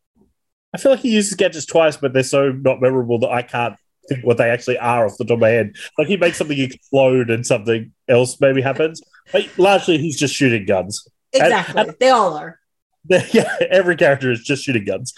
[0.74, 3.76] I feel like he uses gadgets twice, but they're so not memorable that I can't
[4.10, 5.74] think what they actually are off the top of my head.
[5.98, 9.02] Like he makes something explode and something else maybe happens.
[9.32, 11.08] But largely, he's just shooting guns.
[11.34, 11.96] And- Exactly.
[12.00, 12.60] they all are.
[13.10, 15.14] yeah, every character is just shooting guns.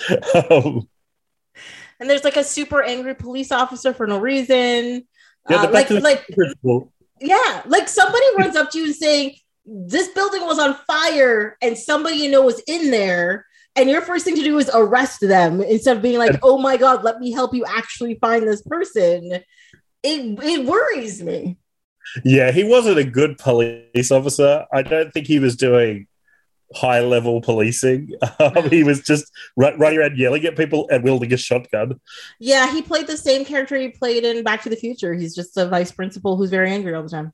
[0.52, 0.88] Um,
[2.00, 5.08] And there's like a super angry police officer for no reason.
[5.50, 6.94] yeah, Uh, like like principle.
[7.20, 9.34] yeah, like somebody runs up to you and saying
[9.66, 13.47] this building was on fire and somebody you know was in there.
[13.78, 16.78] And your first thing to do is arrest them instead of being like, oh my
[16.78, 19.34] God, let me help you actually find this person.
[20.04, 21.58] It, it worries me.
[22.26, 24.66] Yeah, he wasn't a good police officer.
[24.74, 26.08] I don't think he was doing
[26.74, 28.14] high level policing.
[28.40, 32.00] Um, he was just ru- running around yelling at people and wielding a shotgun.
[32.40, 35.14] Yeah, he played the same character he played in Back to the Future.
[35.14, 37.34] He's just a vice principal who's very angry all the time.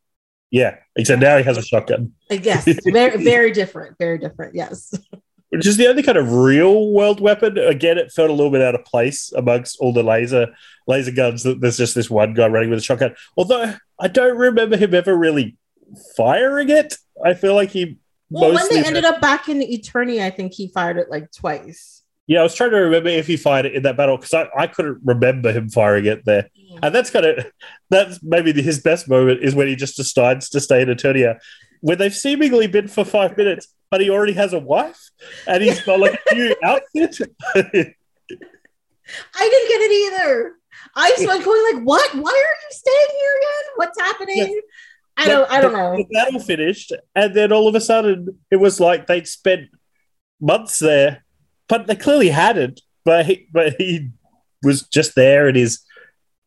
[0.49, 2.13] Yeah, except now he has a shotgun.
[2.31, 3.97] I guess very, very different.
[3.97, 4.55] Very different.
[4.55, 4.93] Yes.
[5.53, 7.59] which is the only kind of real world weapon.
[7.59, 10.47] Again, it felt a little bit out of place amongst all the laser
[10.87, 11.43] laser guns.
[11.43, 13.15] There's just this one guy running with a shotgun.
[13.37, 15.57] Although I don't remember him ever really
[16.17, 16.95] firing it.
[17.23, 17.99] I feel like he.
[18.31, 22.01] Well, when they ended up back in Eternia, I think he fired it like twice.
[22.25, 24.47] Yeah, I was trying to remember if he fired it in that battle because I,
[24.57, 26.49] I couldn't remember him firing it there.
[26.55, 26.79] Yeah.
[26.81, 27.45] And that's kind of
[27.91, 31.37] that's maybe his best moment is when he just decides to stay in Eternia,
[31.83, 35.11] where they've seemingly been for five minutes, but he already has a wife
[35.47, 37.19] and he's got like a new outfit.
[39.35, 40.55] I didn't get it either.
[40.95, 42.15] I was going like, "What?
[42.15, 43.71] Why are you staying here again?
[43.75, 44.59] What's happening?" Yeah.
[45.17, 45.51] I don't.
[45.51, 45.97] I don't know.
[45.97, 49.69] The battle finished, and then all of a sudden, it was like they'd spent
[50.39, 51.23] months there
[51.67, 52.81] but they clearly hadn't.
[53.05, 54.11] But he, but he
[54.61, 55.81] was just there in his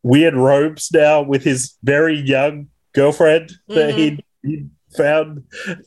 [0.03, 3.73] weird robes now with his very young girlfriend mm-hmm.
[3.75, 5.43] that he'd, he'd found.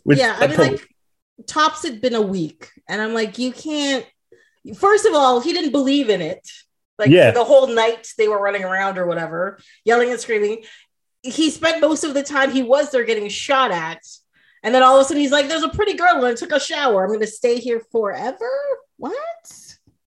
[0.07, 0.89] yeah, I mean, like
[1.47, 4.07] tops had been a week, and I'm like, you can't.
[4.77, 6.47] First of all, he didn't believe in it.
[6.99, 7.31] Like yeah.
[7.31, 10.65] the whole night they were running around or whatever, yelling and screaming.
[11.23, 14.03] He spent most of the time he was there getting shot at.
[14.63, 16.53] And then all of a sudden he's like, There's a pretty girl and I took
[16.53, 17.05] a shower.
[17.05, 18.51] I'm gonna stay here forever.
[18.99, 19.17] What?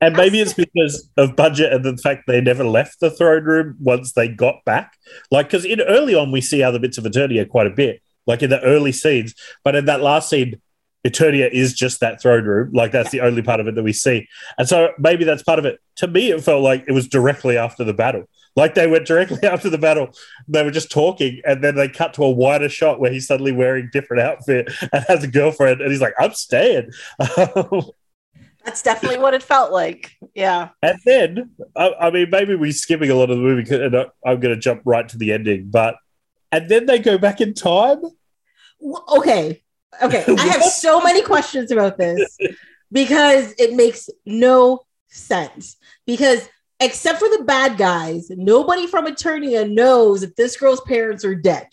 [0.00, 3.76] And maybe it's because of budget and the fact they never left the throne room
[3.80, 4.96] once they got back.
[5.30, 8.42] Like, because in early on, we see other bits of Eternia quite a bit, like
[8.42, 9.34] in the early scenes.
[9.64, 10.60] But in that last scene,
[11.04, 12.70] Eternia is just that throne room.
[12.72, 14.28] Like, that's the only part of it that we see.
[14.58, 15.80] And so maybe that's part of it.
[15.96, 18.24] To me, it felt like it was directly after the battle.
[18.54, 20.10] Like, they went directly after the battle.
[20.46, 23.52] They were just talking, and then they cut to a wider shot where he's suddenly
[23.52, 25.80] wearing different outfit and has a girlfriend.
[25.80, 26.90] And he's like, I'm staying.
[28.64, 30.12] That's definitely what it felt like.
[30.34, 30.70] Yeah.
[30.82, 34.40] And then, I, I mean, maybe we're skipping a lot of the movie, and I'm
[34.40, 35.70] going to jump right to the ending.
[35.70, 35.94] But
[36.50, 38.02] and then they go back in time.
[38.82, 39.62] Okay.
[40.02, 40.24] Okay.
[40.38, 42.38] I have so many questions about this
[42.92, 45.76] because it makes no sense.
[46.06, 46.48] Because
[46.80, 51.68] except for the bad guys, nobody from Eternia knows that this girl's parents are dead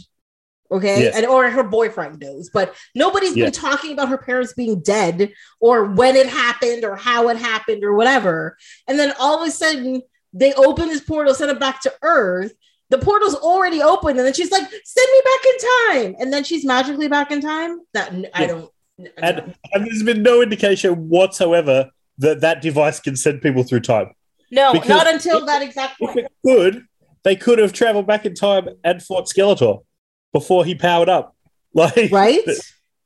[0.72, 1.16] okay yes.
[1.16, 3.46] and or her boyfriend knows but nobody's yes.
[3.46, 7.84] been talking about her parents being dead or when it happened or how it happened
[7.84, 10.02] or whatever and then all of a sudden
[10.34, 12.54] they open this portal send it back to earth
[12.90, 16.44] the portal's already open and then she's like send me back in time and then
[16.44, 18.72] she's magically back in time that i don't
[19.18, 24.12] and, and there's been no indication whatsoever that that device can send people through time
[24.52, 26.18] no because not until if, that exact point.
[26.18, 26.86] if it could
[27.26, 29.84] they could have traveled back in time and fought skeletor
[30.32, 31.34] before he powered up.
[31.78, 32.40] Like right.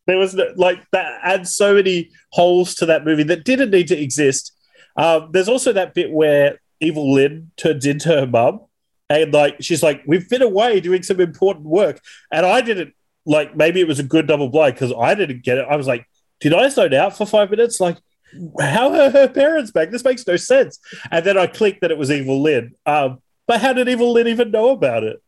[0.06, 4.00] There was like that adds so many holes to that movie that didn't need to
[4.00, 4.56] exist.
[4.96, 8.60] Um, there's also that bit where Evil Lyn turns into her mum,
[9.10, 12.94] and like she's like, "We've been away doing some important work," and I didn't
[13.26, 13.56] like.
[13.56, 15.66] Maybe it was a good double blind because I didn't get it.
[15.70, 16.08] I was like,
[16.40, 17.98] "Did I zone out for five minutes?" Like,
[18.60, 19.92] how are her parents back?
[19.92, 20.80] This makes no sense.
[21.12, 22.76] And then I clicked that it was Evil Lyn.
[22.86, 25.22] Um, but how did Evil Lyn even know about it?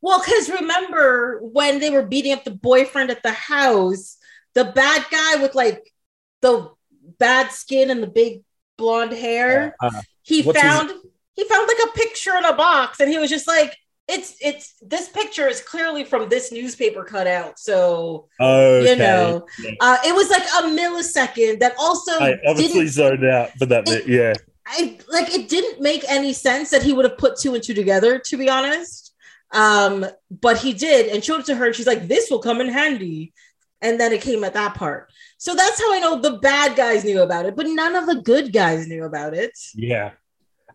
[0.00, 4.16] Well, because remember when they were beating up the boyfriend at the house,
[4.54, 5.92] the bad guy with like
[6.40, 6.70] the
[7.18, 8.42] bad skin and the big
[8.76, 11.02] blonde hair, uh, he found his...
[11.38, 14.74] he found like a picture in a box, and he was just like, "It's it's
[14.82, 18.90] this picture is clearly from this newspaper cutout." So okay.
[18.90, 19.70] you know, yeah.
[19.80, 24.08] uh, it was like a millisecond that also I obviously zoned out for that bit.
[24.08, 24.34] Yeah,
[24.66, 27.74] I like it didn't make any sense that he would have put two and two
[27.74, 28.18] together.
[28.18, 29.04] To be honest.
[29.50, 32.60] Um, but he did and showed it to her, and she's like, This will come
[32.60, 33.32] in handy.
[33.80, 35.08] And then it came at that part.
[35.38, 38.16] So that's how I know the bad guys knew about it, but none of the
[38.16, 39.56] good guys knew about it.
[39.72, 40.10] Yeah.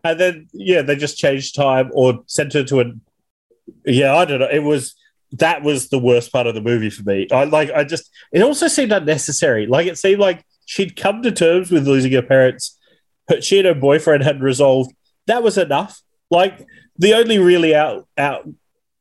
[0.04, 2.84] And then yeah, they just changed time or sent her to a
[3.86, 4.48] yeah, I don't know.
[4.50, 4.94] It was
[5.32, 7.26] that was the worst part of the movie for me.
[7.32, 9.66] I like I just it also seemed unnecessary.
[9.66, 12.78] Like it seemed like she'd come to terms with losing her parents,
[13.26, 14.94] but she and her boyfriend had resolved
[15.26, 16.02] that was enough.
[16.30, 16.66] Like
[16.98, 18.46] the only really out out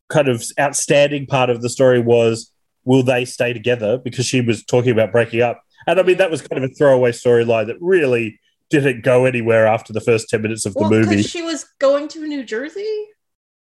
[0.09, 2.51] kind of outstanding part of the story was
[2.85, 5.61] will they stay together because she was talking about breaking up.
[5.87, 8.39] And I mean, that was kind of a throwaway storyline that really
[8.79, 11.21] didn't go anywhere after the first 10 minutes of the well, movie.
[11.21, 13.05] She was going to New Jersey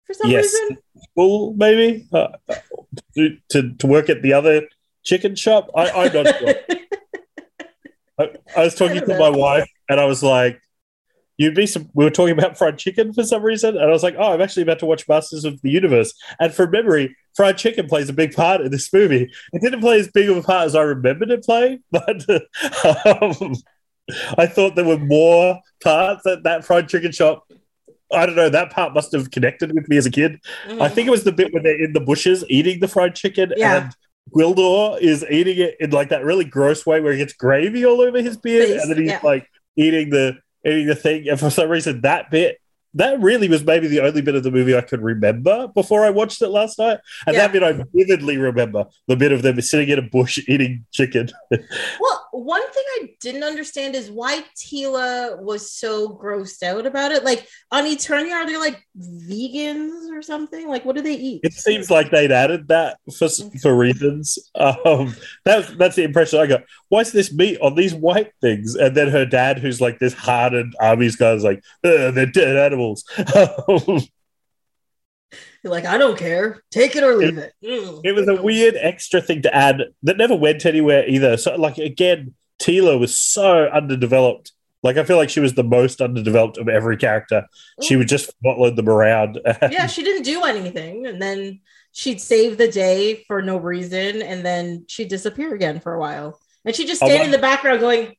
[0.05, 0.45] for some yes.
[0.45, 0.79] reason.
[1.15, 2.29] Well, maybe uh,
[3.15, 4.63] to, to, to, work at the other
[5.05, 5.71] chicken shop.
[5.75, 6.55] I, I'm not sure.
[8.19, 9.19] I, I, was talking to know.
[9.19, 10.61] my wife and I was like,
[11.39, 14.03] you'd be some, we were talking about fried chicken for some reason and i was
[14.03, 17.59] like oh i'm actually about to watch masters of the universe and from memory fried
[17.59, 20.43] chicken plays a big part in this movie it didn't play as big of a
[20.43, 22.25] part as i remembered it playing but
[23.23, 23.55] um,
[24.39, 27.47] i thought there were more parts at that fried chicken shop
[28.13, 28.49] I don't know.
[28.49, 30.41] That part must have connected with me as a kid.
[30.69, 30.81] Mm-hmm.
[30.81, 33.53] I think it was the bit when they're in the bushes eating the fried chicken,
[33.57, 33.77] yeah.
[33.77, 33.97] and
[34.35, 38.01] Gwildor is eating it in like that really gross way where he gets gravy all
[38.01, 39.21] over his beard, Face, and then he's yeah.
[39.23, 41.29] like eating the eating the thing.
[41.29, 42.61] And for some reason, that bit
[42.97, 46.11] that really was maybe the only bit of the movie I could remember before I
[46.11, 46.99] watched it last night.
[47.27, 47.43] And Yeah.
[47.47, 51.29] that bit I vividly remember the bit of them sitting in a bush eating chicken.
[51.51, 57.25] Well, one thing I didn't understand is why Teela was so grossed out about it.
[57.25, 60.69] Like on Eternia, are they like vegans or something?
[60.69, 61.41] Like, what do they eat?
[61.45, 63.29] It seems like they'd added that for
[63.61, 64.39] for reasons.
[64.55, 66.65] Um, that's that's the impression I got.
[66.89, 68.75] Why's this meat on these white things?
[68.75, 73.05] And then her dad, who's like this hardened army's guy, is like, they're dead animals.
[75.67, 76.63] You're like, I don't care.
[76.71, 77.53] Take it or leave it.
[77.65, 78.03] Mm.
[78.05, 81.37] it was a weird extra thing to add that never went anywhere either.
[81.37, 84.53] So, like again, Teela was so underdeveloped.
[84.85, 87.49] Like I feel like she was the most underdeveloped of every character.
[87.83, 89.41] She would just follow them around.
[89.73, 91.05] yeah, she didn't do anything.
[91.09, 94.23] And then she'd save the day for no reason.
[94.23, 96.39] And then she'd disappear again for a while.
[96.65, 97.25] And she'd just Oh, stand wow.
[97.25, 98.15] in the background going,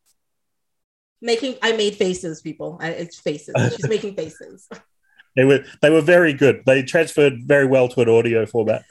[1.21, 2.77] making, I made faces, people.
[2.81, 3.55] I, it's faces.
[3.77, 4.67] She's making faces.
[5.37, 6.63] They were they were very good.
[6.65, 8.83] They transferred very well to an audio format.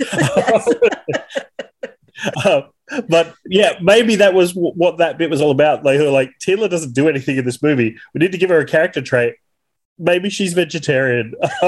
[2.44, 2.62] Uh,
[3.08, 5.82] but yeah, maybe that was w- what that bit was all about.
[5.82, 7.96] They were like Teela doesn't do anything in this movie.
[8.14, 9.34] We need to give her a character trait.
[9.98, 11.34] Maybe she's vegetarian.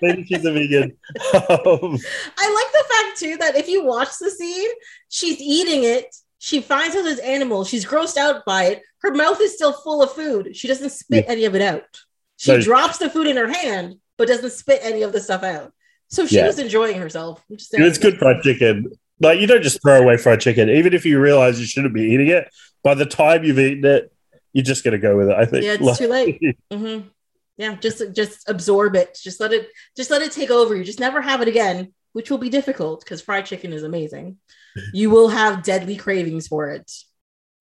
[0.00, 0.96] Maybe she's a vegan.
[1.34, 1.98] Um,
[2.38, 4.70] I like the fact too that if you watch the scene,
[5.08, 6.14] she's eating it.
[6.38, 7.64] She finds out this animal.
[7.64, 8.82] She's grossed out by it.
[9.02, 10.54] Her mouth is still full of food.
[10.54, 11.82] She doesn't spit any of it out.
[12.38, 12.60] She No.
[12.60, 15.72] drops the food in her hand, but doesn't spit any of the stuff out.
[16.08, 16.46] So she Yeah.
[16.46, 17.44] was enjoying herself.
[17.50, 18.90] I'm just it good fried chicken.
[19.20, 22.02] Like you don't just throw away fried chicken, even if you realize you shouldn't be
[22.04, 22.48] eating it.
[22.82, 24.10] By the time you've eaten it,
[24.52, 25.36] you're just gonna go with it.
[25.36, 25.64] I think.
[25.64, 26.40] Yeah, it's Like- too late.
[26.72, 27.00] hmm
[27.58, 29.18] Yeah, just just absorb it.
[29.20, 30.84] Just let it just let it take over you.
[30.84, 34.38] Just never have it again, which will be difficult because fried chicken is amazing.
[34.94, 36.88] You will have deadly cravings for it.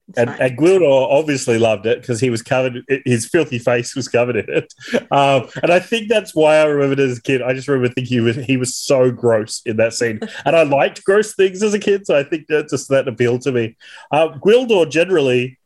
[0.10, 0.42] It's And, fine.
[0.42, 4.46] and Gwildor obviously loved it because he was covered, his filthy face was covered in
[4.48, 4.74] it.
[5.12, 7.42] Um, and I think that's why I remembered it as a kid.
[7.42, 10.20] I just remember thinking he was, he was so gross in that scene.
[10.46, 12.06] And I liked gross things as a kid.
[12.08, 13.76] So I think that just that appealed to me.
[14.12, 15.60] Uh, Gwildor generally,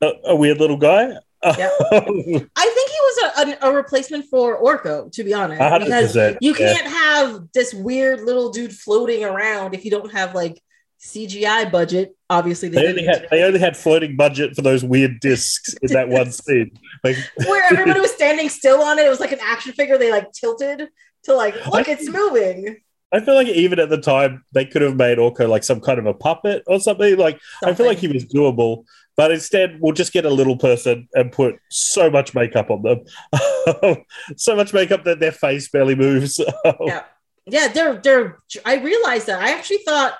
[0.00, 1.12] a, a weird little guy.
[1.44, 1.70] Yeah.
[1.90, 2.46] I think
[2.90, 3.18] he was
[3.60, 6.38] a, a, a replacement for Orko, to be honest, because 100%.
[6.40, 10.62] you can't have this weird little dude floating around if you don't have like
[11.02, 12.16] CGI budget.
[12.30, 16.08] Obviously, They only, had, they only had floating budget for those weird discs in that
[16.08, 16.70] one scene.
[17.02, 19.06] Like, where everybody was standing still on it.
[19.06, 19.98] It was like an action figure.
[19.98, 20.88] They like tilted
[21.24, 22.76] to like, look, it's moving.
[23.12, 25.98] I feel like even at the time they could have made Orko like some kind
[25.98, 27.18] of a puppet or something.
[27.18, 28.84] Like I feel like he was doable,
[29.16, 33.96] but instead we'll just get a little person and put so much makeup on them,
[34.36, 36.40] so much makeup that their face barely moves.
[36.80, 37.02] yeah,
[37.44, 37.68] yeah.
[37.68, 38.38] They're they're.
[38.64, 39.42] I realized that.
[39.42, 40.14] I actually thought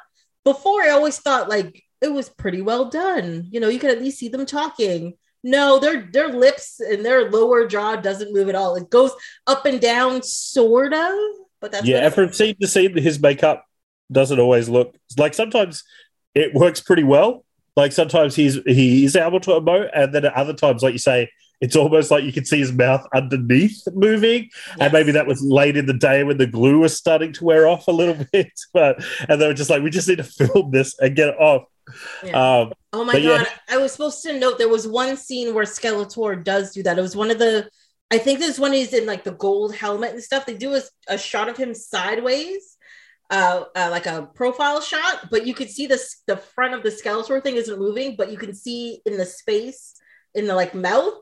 [0.45, 0.83] before.
[0.83, 3.49] I always thought like it was pretty well done.
[3.51, 5.15] You know, you could at least see them talking.
[5.45, 8.77] No, their their lips and their lower jaw doesn't move at all.
[8.77, 9.13] It goes
[9.47, 11.15] up and down, sort of.
[11.61, 13.65] But that's yeah, from scene to scene, his makeup
[14.11, 15.35] doesn't always look like.
[15.35, 15.85] Sometimes
[16.35, 17.45] it works pretty well.
[17.77, 20.99] Like sometimes he's he is able to emote, and then at other times, like you
[20.99, 21.31] say,
[21.63, 24.51] it's almost like you can see his mouth underneath moving.
[24.79, 27.67] And maybe that was late in the day when the glue was starting to wear
[27.67, 28.53] off a little bit.
[28.75, 31.41] But and they were just like, we just need to film this and get it
[31.41, 31.65] off.
[32.23, 32.61] Yeah.
[32.61, 33.39] Um, Oh my But yeah.
[33.39, 33.47] god!
[33.71, 36.99] I was supposed to note there was one scene where Skeletor does do that.
[36.99, 37.71] It was one of the,
[38.11, 40.45] I think this one he's in like the gold helmet and stuff.
[40.45, 42.77] They do a, a shot of him sideways,
[43.31, 46.91] uh, uh, like a profile shot, but you could see the the front of the
[46.91, 49.95] Skeletor thing isn't moving, but you can see in the space
[50.35, 51.15] in the like mouth,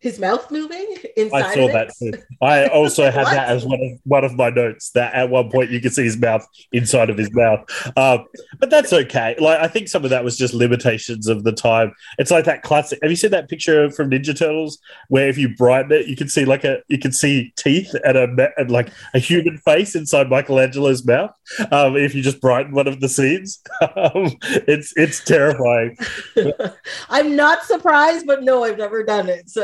[0.00, 1.42] his mouth moving inside.
[1.42, 2.12] I saw that too.
[2.42, 4.90] I also had that as one of one of my notes.
[4.90, 7.60] That at one point you could see his mouth inside of his mouth,
[7.96, 8.26] um,
[8.58, 9.36] but that's okay.
[9.38, 11.92] Like I think some of that was just limitations of the time.
[12.18, 12.98] It's like that classic.
[13.02, 16.28] Have you seen that picture from Ninja Turtles where if you brighten it, you can
[16.28, 20.28] see like a you can see teeth and a and like a human face inside
[20.28, 21.30] Michelangelo's mouth.
[21.70, 23.62] Um, if you just brighten one of the scenes,
[23.96, 25.96] um, it's it's terrifying.
[27.08, 29.48] I'm not surprised, but no, I've never done it.
[29.48, 29.61] So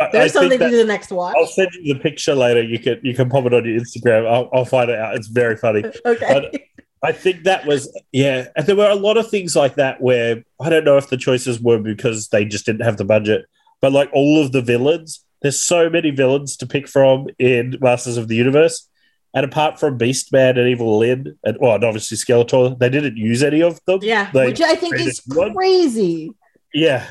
[0.00, 1.34] I- I there's something that- to do the next watch.
[1.38, 2.62] I'll send you the picture later.
[2.62, 4.26] You can you can pop it on your Instagram.
[4.30, 5.14] I'll, I'll find it out.
[5.16, 5.84] It's very funny.
[6.06, 6.66] Okay.
[7.02, 10.44] I think that was yeah, and there were a lot of things like that where
[10.60, 13.46] I don't know if the choices were because they just didn't have the budget,
[13.80, 18.18] but like all of the villains, there's so many villains to pick from in Masters
[18.18, 18.86] of the Universe,
[19.32, 23.42] and apart from Beastman and Evil Lyn, and well, and obviously Skeletor, they didn't use
[23.42, 24.00] any of them.
[24.02, 25.54] yeah, They which I think is created one.
[25.54, 26.32] crazy.
[26.74, 27.06] Yeah,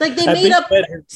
[0.00, 0.70] Like they And made up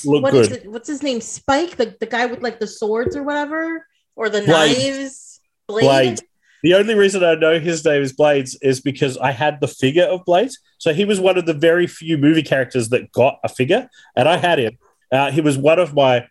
[0.05, 0.71] what is it?
[0.71, 1.21] What's his name?
[1.21, 4.77] Spike, the, the guy with like the swords or whatever, or the Blade.
[4.77, 5.41] knives.
[5.69, 5.85] Blade.
[5.85, 6.21] Blade.
[6.63, 10.05] The only reason I know his name is Blades is because I had the figure
[10.05, 10.59] of Blades.
[10.79, 14.29] So he was one of the very few movie characters that got a figure, and
[14.29, 14.79] I had him.
[15.11, 16.27] Uh, he was one of my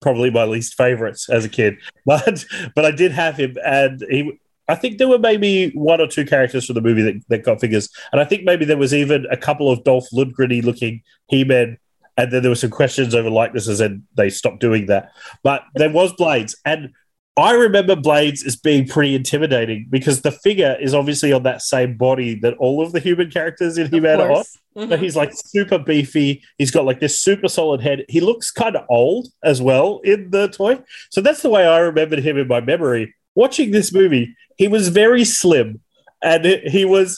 [0.00, 1.76] probably my least favorites as a kid,
[2.06, 4.38] but but I did have him, and he.
[4.68, 7.60] I think there were maybe one or two characters from the movie that, that got
[7.60, 11.78] figures, and I think maybe there was even a couple of Dolph Lundgren looking He-Man,
[12.16, 15.12] and then there were some questions over likenesses, and they stopped doing that.
[15.42, 16.90] But there was Blades, and
[17.36, 21.96] I remember Blades as being pretty intimidating because the figure is obviously on that same
[21.96, 24.44] body that all of the human characters in He-Man are on.
[24.76, 24.88] Mhm.
[24.88, 26.42] So he's like super beefy.
[26.58, 28.04] He's got like this super solid head.
[28.08, 30.80] He looks kind of old as well in the toy.
[31.10, 33.14] So that's the way I remembered him in my memory.
[33.42, 35.80] Watching this movie, he was very slim
[36.20, 37.08] and he was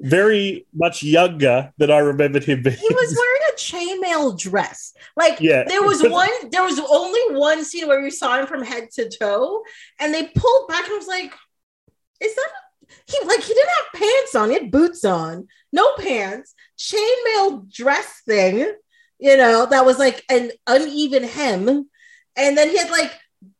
[0.00, 2.76] very much younger than I remembered him being.
[2.76, 4.94] He was wearing a chainmail dress.
[5.16, 5.64] Like Yeah.
[5.66, 9.08] there was one, there was only one scene where you saw him from head to
[9.08, 9.64] toe,
[9.98, 11.32] and they pulled back and was like,
[12.20, 12.50] "Is that?"
[13.06, 14.50] He like he didn't have pants on.
[14.50, 18.74] He had boots on, no pants, chainmail dress thing.
[19.18, 21.88] You know that was like an uneven hem,
[22.36, 23.12] and then he had like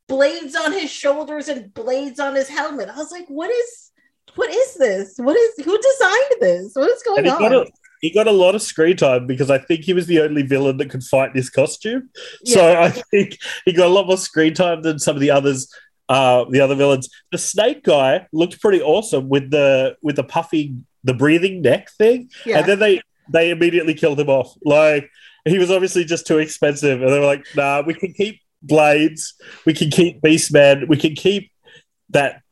[0.08, 2.88] blades on his shoulders and blades on his helmet.
[2.88, 3.90] I was like, "What is?"
[4.36, 5.14] What is this?
[5.18, 6.72] What is who designed this?
[6.74, 7.38] What is going on?
[7.38, 7.66] got, a,
[8.00, 10.76] he got a lot of screen time because I think he was the only villain
[10.78, 12.10] that could fight this costume.
[12.44, 15.72] So I think he got a lot more screen time than some of the others,
[16.08, 17.08] uh, the other villains.
[17.32, 22.28] The snake guy looked pretty awesome with the with the puffy, the breathing neck thing,
[22.44, 22.58] yeah.
[22.58, 23.00] and then they
[23.32, 24.54] they immediately killed him off.
[24.64, 25.08] Like
[25.44, 29.34] he was obviously just too expensive, and they were like, "Nah, we can keep Blades,
[29.66, 31.50] we can keep Beastman, we can keep
[32.10, 32.42] that."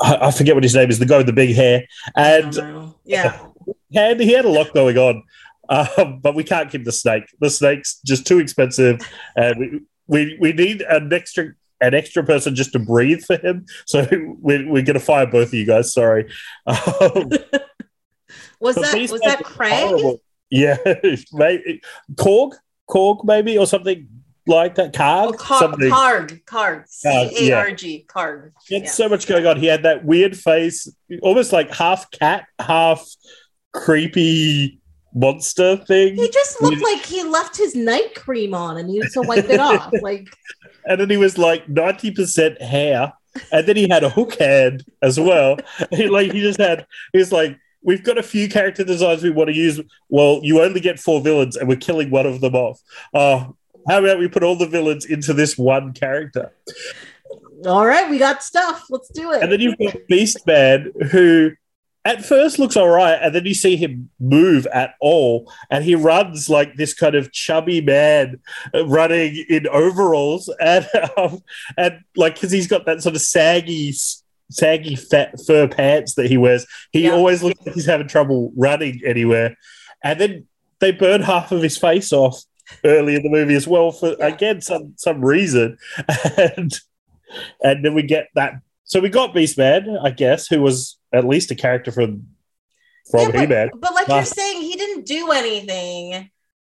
[0.00, 1.86] I I forget what his name is, the guy with the big hair.
[2.16, 3.38] And yeah.
[3.94, 5.22] and he had a lot going on.
[5.68, 7.24] Um, but we can't keep the snake.
[7.40, 9.00] The snake's just too expensive,
[9.36, 13.66] and we we, we need an extra an extra person just to breathe for him.
[13.86, 14.06] So
[14.40, 15.92] we, we're going to fire both of you guys.
[15.92, 16.30] Sorry.
[16.66, 17.30] Um,
[18.60, 19.72] Was that was that Craig?
[19.72, 20.22] horrible.
[20.48, 20.76] Yeah,
[21.32, 21.82] maybe
[22.14, 22.52] Korg,
[22.88, 24.08] Korg, maybe or something
[24.46, 24.92] like that.
[24.92, 25.90] Card, Oh, Car- something.
[25.90, 27.08] Carg, Carg, C
[27.50, 28.52] A R G, Carg.
[28.66, 28.90] He had Yeah.
[28.90, 29.58] so much going on.
[29.58, 30.88] He had that weird face,
[31.22, 33.06] almost like half cat, half
[33.72, 34.80] creepy
[35.14, 36.16] monster thing.
[36.16, 39.60] He just looked like he left his night cream on and needed to wipe it
[39.60, 39.92] off.
[40.02, 40.28] Like,
[40.86, 43.12] and then he was like 90% hair
[43.52, 45.56] and then he had a hook hand as well
[45.90, 49.30] he like he just had he was like we've got a few character designs we
[49.30, 52.54] want to use well you only get four villains and we're killing one of them
[52.54, 52.80] off
[53.14, 53.44] uh
[53.88, 56.52] how about we put all the villains into this one character
[57.66, 58.84] all right, we got stuff.
[58.90, 59.42] Let's do it.
[59.42, 61.52] and then you've got beast man who
[62.04, 65.94] at first looks all right and then you see him move at all and he
[65.94, 68.38] runs like this kind of chubby man
[68.86, 71.42] running in overalls and um,
[71.78, 73.94] and like because he's got that sort of saggy
[74.50, 77.12] saggy fat fur pants that he wears he Yeah.
[77.12, 79.56] always looks like he's having trouble running anywhere
[80.02, 80.46] and then
[80.80, 82.42] they burn half of his face off
[82.84, 85.76] early in the movie as well for again some some reason
[86.56, 86.80] and
[87.62, 88.54] and then we get that
[88.86, 92.26] so we got Beastman, I guess, who was at least a character from
[93.10, 93.70] from Yeah, He-Man.
[93.80, 96.12] but like Uh, you're saying, he didn't do anything.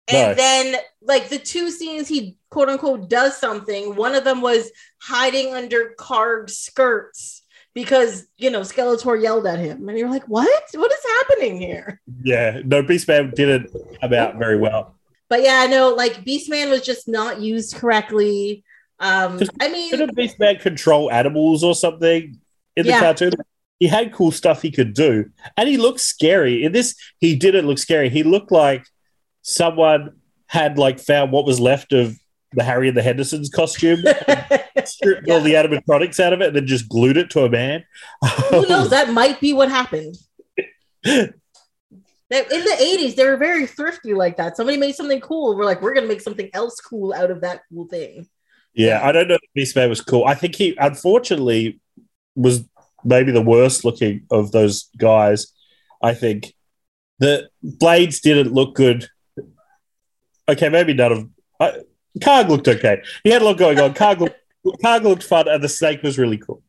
[0.08, 0.34] And No.
[0.34, 3.96] then, like the two scenes he quote unquote does something.
[3.96, 7.44] One of them was hiding under Carg's skirts
[7.74, 10.64] because you know Skeletor yelled at him, and you're like, "What?
[10.74, 14.95] What is happening here?" Yeah, no, Beastman didn't come out very well.
[15.30, 18.64] But yeah, I know like Beastman was just not used correctly.
[19.00, 22.40] Um, I mean, Didn't Beastman control animals or something
[22.76, 23.00] in the Yeah.
[23.00, 23.34] cartoon?
[23.80, 25.26] He had cool stuff he could do,
[25.58, 26.64] and he looked scary.
[26.64, 28.10] In this, he didn't look scary.
[28.10, 28.86] He looked like
[29.42, 30.12] someone
[30.48, 32.16] had like found what was left of
[32.54, 34.00] the Harry and the Hendersons costume,
[34.86, 37.84] stripped all the animatronics out of it, and then just glued it to a man.
[38.50, 38.90] who knows?
[38.92, 40.16] That might be what happened.
[42.30, 44.58] That- In the 80s, they were very thrifty like that.
[44.58, 45.56] Somebody made something cool.
[45.56, 48.28] We're like, we're gonna make something else cool out of that cool thing.
[48.74, 50.26] Yeah, I don't know if Beastman was cool.
[50.26, 51.80] I think he unfortunately
[52.36, 52.66] was
[53.04, 55.48] maybe the worst looking of those guys.
[56.02, 56.54] I think
[57.20, 59.08] the blades didn't look good.
[60.50, 61.80] Okay, maybe none of I,
[62.20, 63.02] Karg looked okay.
[63.24, 63.94] He had a lot going on.
[63.94, 64.36] Karg looked,
[64.84, 66.62] Karg looked fun, and the snake was really cool.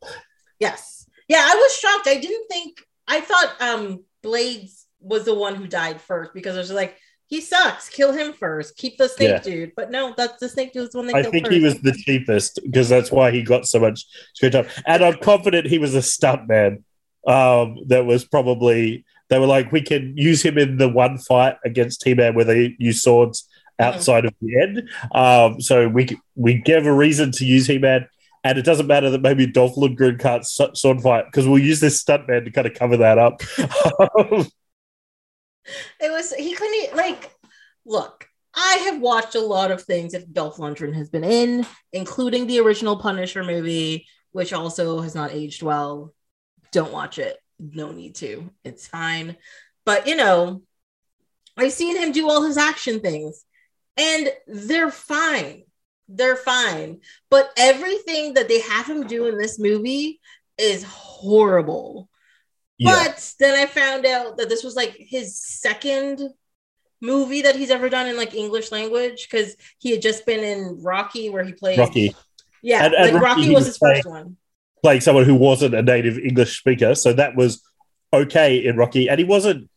[0.61, 1.09] Yes.
[1.29, 2.07] Yeah, I was shocked.
[2.07, 6.71] I didn't think I thought um Blades was the one who died first because was
[6.73, 6.97] like,
[7.29, 7.89] he sucks.
[7.89, 8.77] Kill him first.
[8.77, 9.39] Keep the snake Yeah.
[9.41, 9.73] dude.
[9.77, 11.57] But no, that's the snake dude was the one they I think first.
[11.57, 14.67] he was the cheapest because that's why he got so much screen time.
[14.87, 16.83] And I'm confident he was a stuntman.
[17.27, 21.57] Um, that was probably they were like, we can use him in the one fight
[21.65, 23.49] against He-Man where they use swords
[23.81, 24.89] outside of the end.
[25.13, 28.07] Um, so we we gave a reason to use He Man,
[28.45, 32.01] and it doesn't matter that maybe Dolph Lundgren can't sword fight because we'll use this
[32.05, 33.43] stuntman to kind of cover that up.
[36.01, 37.31] It was he couldn't like
[37.85, 38.29] look.
[38.55, 42.61] I have watched a lot of things that Dolph Lundgren has been in, including the
[42.61, 46.15] original Punisher movie, which also has not aged well.
[46.73, 47.37] Don't watch it.
[47.59, 48.51] No need to.
[48.65, 49.37] It's fine.
[49.85, 50.63] But you know,
[51.57, 53.45] I've seen him do all his action things,
[53.97, 55.65] and they're fine.
[56.09, 57.01] They're fine.
[57.31, 60.21] But everything that they have him do in this movie
[60.59, 62.09] is horrible.
[62.79, 66.21] Yeah, But then I found out that this was like his second
[67.01, 70.83] movie that he's ever done in like English language because he had just been in
[70.83, 72.15] Rocky where he played Rocky
[72.63, 74.37] Yeah, And- and like Rocky, Rocky, was his first one.
[74.83, 77.63] playing someone who wasn't a native English speaker, so that was
[78.13, 79.69] okay in Rocky, and he wasn't.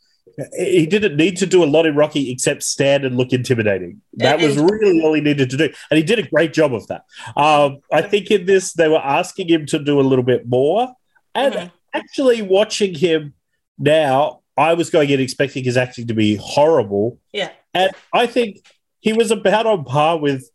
[0.57, 4.01] He didn't need to do a lot in Rocky except stand and look intimidating.
[4.13, 6.87] That was really all he needed to do, and he did a great job of
[6.87, 7.01] that.
[7.35, 10.93] Um, I think in this they were asking him to do a little bit more,
[11.35, 11.71] and Mhm.
[11.93, 13.33] Actually watching him
[13.77, 17.51] now, I was going in expecting his acting to be horrible, Yeah.
[17.73, 18.57] and I think
[18.99, 20.49] he was about on par with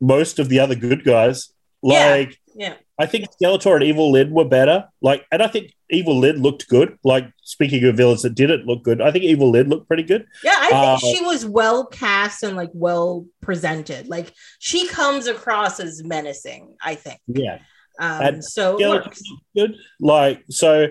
[0.00, 1.50] most of the other good guys.
[1.82, 2.74] Like, Yeah.
[2.98, 4.86] I think Skeletor and Evil Lyn were better.
[5.00, 6.98] Like, and I think Evil Lyn looked good.
[7.04, 10.26] Like, speaking of villains that didn't look good, I think Evil Lyn looked pretty good.
[10.44, 14.08] Yeah, I think Uh, she was well cast and like well presented.
[14.08, 17.20] Like she comes across as menacing, I think.
[17.28, 17.60] Yeah,
[18.00, 19.18] Um, And so it
[19.56, 19.76] good.
[20.00, 20.88] Like, so,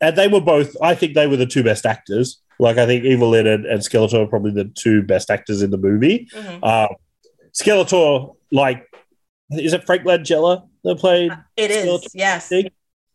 [0.00, 0.76] and they were both.
[0.82, 2.40] I think they were the two best actors.
[2.58, 5.70] Like, I think Evil Lyn and, and Skeletor are probably the two best actors in
[5.70, 6.28] the movie.
[6.34, 6.62] Mhm.
[6.62, 6.94] Um,
[7.52, 8.86] Skeletor, like,
[9.50, 11.32] is it Frank Langella that played?
[11.56, 12.52] It is, Skeletor yes.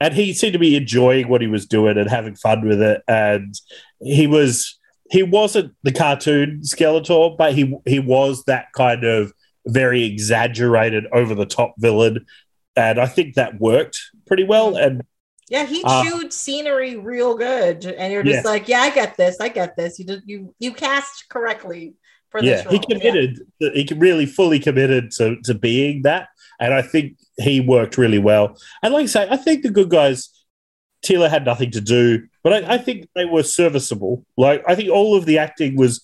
[0.01, 3.01] and he seemed to be enjoying what he was doing and having fun with it.
[3.07, 3.53] And
[4.01, 4.77] he was
[5.11, 9.31] he wasn't the cartoon Skeletor, but he he was that kind of
[9.67, 12.25] very exaggerated, over the top villain.
[12.75, 14.75] And I think that worked pretty well.
[14.75, 15.01] And
[15.49, 19.39] Yeah, he Uh, chewed scenery real good, and you're just like, yeah, I get this,
[19.39, 19.99] I get this.
[19.99, 21.93] You did, you you cast correctly
[22.31, 22.73] for yeah, this role.
[22.73, 23.39] he committed.
[23.59, 28.57] He really fully committed to to being that, and I think he worked really well.
[28.81, 30.29] And like I say, I think the good guys,
[31.05, 34.25] Teela had nothing to do, but I, I think they were serviceable.
[34.37, 36.03] Like I think all of the acting was,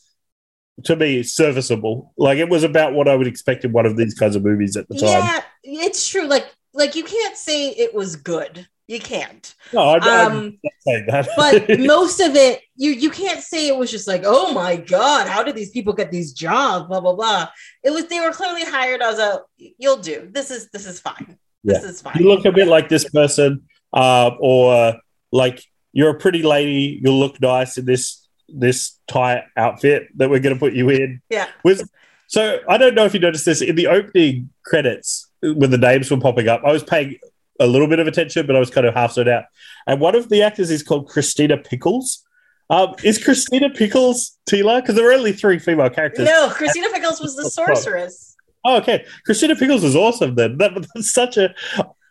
[0.86, 2.14] to me, serviceable.
[2.18, 4.78] Like it was about what I would expect in one of these kinds of movies
[4.78, 5.24] at the time.
[5.64, 6.28] Yeah, it's true.
[6.28, 8.68] Like like you can't say it was good.
[8.88, 9.54] You can't.
[9.72, 11.30] No, I'm, I'm Um, saying that.
[11.38, 15.28] but most of it, you you can't say it was just like, oh my god,
[15.28, 16.88] how did these people get these jobs?
[16.88, 17.48] Blah blah blah.
[17.84, 20.28] It was they were clearly hired as a you'll do.
[20.32, 21.38] This is this is fine.
[21.64, 22.18] This is fine.
[22.20, 23.64] you look a bit like this person,
[23.94, 24.96] uh, or
[25.32, 25.64] like
[25.94, 27.00] you're a pretty lady.
[27.04, 31.22] You'll look nice in this this tight outfit that we're going to put you in.
[31.30, 31.48] Yeah.
[31.64, 31.90] Was
[32.28, 36.10] so I don't know if you noticed this in the opening credits when the names
[36.12, 36.62] were popping up.
[36.66, 37.18] I was paying
[37.60, 39.46] a little bit of attention, but I was kind of half zoned out.
[39.88, 42.24] And one of the actors is called Christina Pickles.
[42.70, 44.82] Um, is Christina Pickles Teela?
[44.82, 46.26] Because there were only three female characters.
[46.26, 48.36] no, Christina Pickles was the sorceress.
[48.64, 49.06] Oh, okay.
[49.26, 50.58] Christina Pickles is awesome then.
[50.58, 51.54] That, that's such a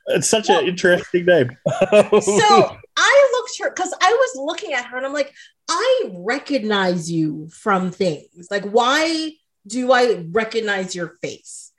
[0.08, 1.50] it's such Well- an interesting name.
[1.64, 1.70] So
[2.96, 5.32] I looked her because I was looking at her and I'm like,
[5.68, 8.48] I recognize you from things.
[8.50, 9.32] Like, why
[9.66, 11.70] do I recognize your face?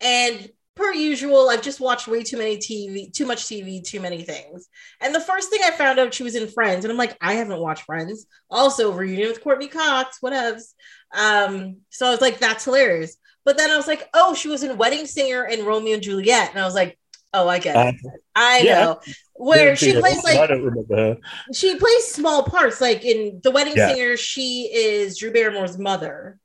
[0.00, 4.22] And per usual, I've just watched way too many TV, too much TV, too many
[4.22, 4.68] things.
[5.00, 7.34] And the first thing I found out she was in Friends, and I'm like, I
[7.34, 8.26] haven't watched Friends.
[8.50, 10.74] Also, reunion with Courteney Cox, whatevs.
[11.14, 13.16] Um, so I was like, that's hilarious.
[13.44, 16.50] But then I was like, oh, she was in Wedding Singer and Romeo and Juliet,
[16.50, 16.98] and I was like,
[17.34, 17.90] oh, I get it.
[18.04, 18.86] Uh, I yeah.
[18.86, 19.00] know
[19.34, 21.18] where she Yeah, plays I like don't remember her.
[21.52, 22.80] she plays small parts.
[22.80, 23.78] Like in The Wedding Yeah.
[23.78, 26.38] Singer, she is Drew Barrymore's mother,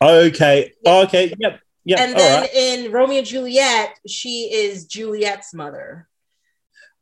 [0.00, 0.72] Okay.
[0.84, 1.34] Oh, okay.
[1.38, 1.60] Yep.
[1.88, 2.00] Yep.
[2.00, 2.54] and then right.
[2.54, 6.06] in Romeo and Juliet, she is Juliet's mother.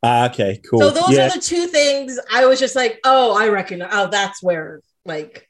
[0.01, 0.61] Ah, okay.
[0.69, 0.79] Cool.
[0.79, 1.27] So those yeah.
[1.27, 3.89] are the two things I was just like, oh, I recognize.
[3.91, 5.49] Oh, that's where like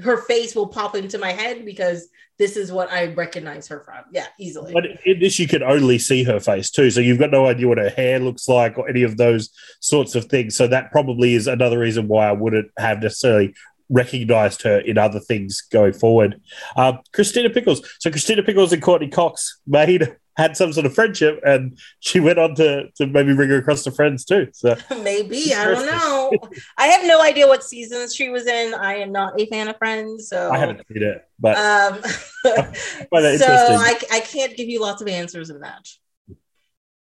[0.00, 2.08] her face will pop into my head because
[2.38, 4.04] this is what I recognize her from.
[4.12, 4.74] Yeah, easily.
[4.74, 7.68] But in this, you can only see her face too, so you've got no idea
[7.68, 10.56] what her hair looks like or any of those sorts of things.
[10.56, 13.54] So that probably is another reason why I wouldn't have necessarily
[13.88, 16.40] recognized her in other things going forward.
[16.76, 17.86] Uh, Christina Pickles.
[18.00, 22.40] So Christina Pickles and Courteney Cox made had some sort of friendship, and she went
[22.40, 24.48] on to to maybe bring her across to Friends too.
[24.52, 26.32] So Maybe I don't know.
[26.76, 28.74] I have no idea what seasons she was in.
[28.74, 32.02] I am not a fan of Friends, so I haven't seen it, but Um,
[32.44, 33.46] so.
[33.48, 35.86] I, I can't give you lots of answers in that.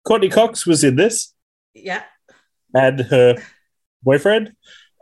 [0.05, 1.34] Courteney Cox was in this,
[1.73, 2.03] Yeah.
[2.73, 3.36] and her
[4.03, 4.53] boyfriend.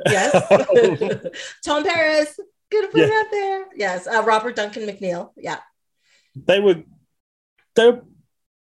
[0.06, 0.32] Yes.
[1.66, 2.40] Tom Paris.
[2.72, 3.06] Gonna put Yeah.
[3.08, 3.66] it out there.
[3.76, 4.08] Yes.
[4.08, 5.32] Uh, Robert Duncan McNeil.
[5.38, 5.60] Yeah.
[6.36, 6.84] they were
[7.76, 8.02] they were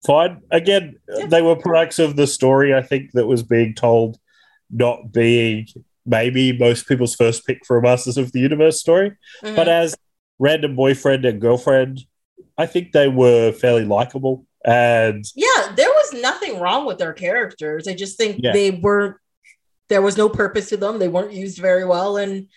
[0.06, 0.42] fine.
[0.50, 1.26] Again, Yeah.
[1.26, 4.18] they were products of the story, I think, that was being told,
[4.70, 5.66] not being
[6.06, 9.12] maybe most people's first pick for a Masters of the Universe story.
[9.42, 9.56] Mhm.
[9.56, 9.96] But as
[10.38, 12.00] random boyfriend and girlfriend,
[12.58, 14.46] I think they were fairly likable.
[14.64, 17.88] And yeah, there was nothing wrong with their characters.
[17.88, 18.52] I just think Yeah.
[18.52, 19.16] they weren't.
[19.88, 20.98] There was no purpose to them.
[20.98, 22.48] They weren't used very well, and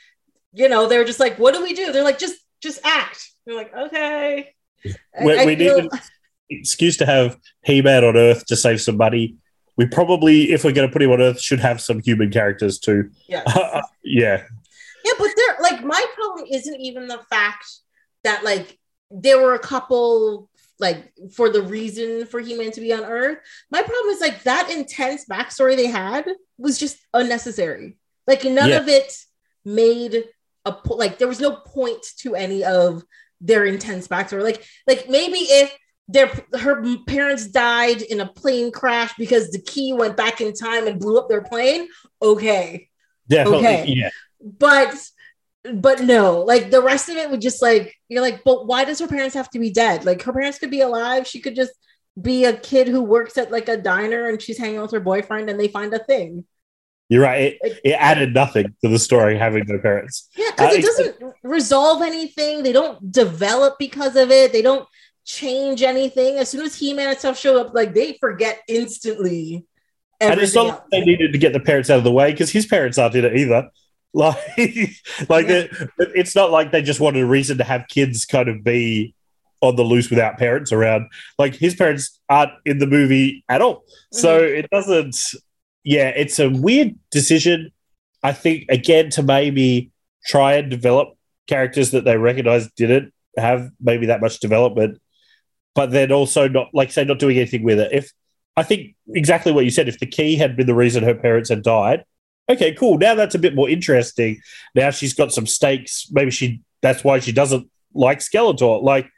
[0.54, 3.56] you know they're just like, "What do we do?" They're like, "Just, just act." They're
[3.56, 4.54] like, "Okay."
[4.86, 6.00] I- we, I we feel- need an
[6.50, 9.36] excuse to have He Man on Earth to save some money.
[9.76, 12.80] We probably, if we're going to put him on Earth, should have some human characters
[12.80, 13.12] too.
[13.28, 13.44] yeah.
[13.48, 14.44] Uh, yeah.
[15.06, 17.66] Yeah, but there like my problem isn't even the fact
[18.24, 18.78] that like
[19.12, 20.50] there were a couple
[20.80, 23.38] like for the reason for He-Man to be on Earth.
[23.72, 26.26] My problem is like that intense backstory they had
[26.58, 27.98] was just unnecessary.
[28.26, 28.80] Like none Yeah.
[28.80, 29.14] of it
[29.66, 30.24] made
[30.66, 33.04] a po- like there was no point to any of
[33.42, 34.44] their intense backstory.
[34.44, 35.76] Like like maybe if
[36.10, 40.88] their her parents died in a plane crash because the key went back in time
[40.88, 41.88] and blew up their plane.
[42.22, 42.90] Okay,
[43.30, 43.68] Definitely.
[43.68, 43.86] Okay.
[43.88, 44.10] Yeah.
[44.42, 44.96] but
[45.74, 49.00] but no like the rest of it would just like you're like but why does
[49.00, 51.74] her parents have to be dead like her parents could be alive she could just
[52.22, 55.00] be a kid who works at like a diner and she's hanging out with her
[55.00, 56.46] boyfriend and they find a thing
[57.10, 57.58] You're right.
[57.62, 60.28] It, it added nothing to the story having no parents.
[60.36, 64.88] yeah because Uh, it doesn't resolve anything they don't develop because of it they don't
[65.26, 69.66] change anything as soon as he-man and stuff show up like they forget instantly
[70.20, 72.50] And it's not that they needed to get the parents out of the way because
[72.50, 73.70] his parents aren't in it either.
[74.14, 74.38] Like,
[75.30, 75.66] like Yeah.
[76.00, 79.14] it- it's not like they just wanted a reason to have kids kind of be
[79.62, 81.08] on the loose without parents around.
[81.40, 84.58] Like his parents aren't in the movie at all, so Mm-hmm.
[84.60, 85.18] it doesn't.
[85.84, 87.72] Yeah, it's a weird decision.
[88.24, 89.92] I think again to maybe
[90.26, 91.10] try and develop
[91.48, 95.00] characters that they recognize didn't have maybe that much development,
[95.76, 97.92] but then also not like say not doing anything with it.
[97.94, 98.12] If
[98.58, 101.50] I think exactly what you said, if the key had been the reason her parents
[101.50, 102.04] had died,
[102.50, 102.98] okay, cool.
[102.98, 104.42] Now that's a bit more interesting.
[104.76, 106.08] Now she's got some stakes.
[106.12, 108.84] Maybe she that's why she doesn't like Skeletor.
[108.84, 109.10] Like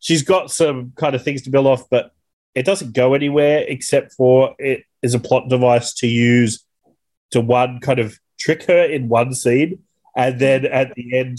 [0.00, 2.12] she's got some kind of things to build off, but
[2.54, 6.64] it doesn't go anywhere except for it is a plot device to use
[7.30, 9.80] to one kind of trick her in one scene,
[10.16, 11.38] and then at the end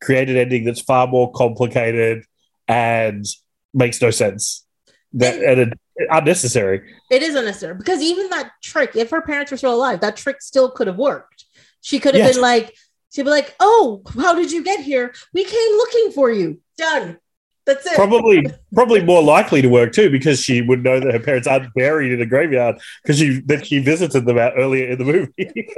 [0.00, 2.24] create an ending that's far more complicated
[2.68, 3.24] and
[3.72, 4.66] makes no sense.
[5.14, 6.82] That and it, unnecessary.
[7.10, 10.42] It is unnecessary because even that trick, if her parents were still alive, that trick
[10.42, 11.44] still could have worked.
[11.80, 12.34] She could have Yes.
[12.34, 12.74] been like,
[13.12, 15.14] she'd be like, "Oh, how did you get here?
[15.32, 16.60] We came looking for you.
[16.76, 17.18] Done.
[17.66, 21.20] That's it." Probably, probably more likely to work too, because she would know that her
[21.20, 24.98] parents aren't buried in a graveyard because she that she visited them out earlier in
[24.98, 25.68] the movie.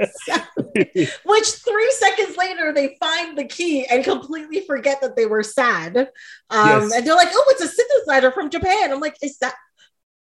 [1.24, 5.96] Which three seconds later they find the key and completely forget that they were sad.
[6.50, 6.92] Um, Yes.
[6.94, 9.54] And they're like, "Oh, it's a synthesizer from Japan." I'm like, "Is that?"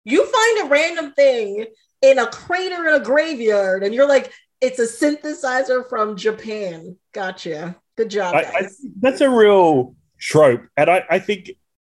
[0.05, 1.66] You find a random thing
[2.00, 7.76] in a crater in a graveyard, and you're like, "It's a synthesizer from Japan." Gotcha.
[7.96, 8.68] Good job, I, I
[9.00, 11.50] that's a real trope, and I, I think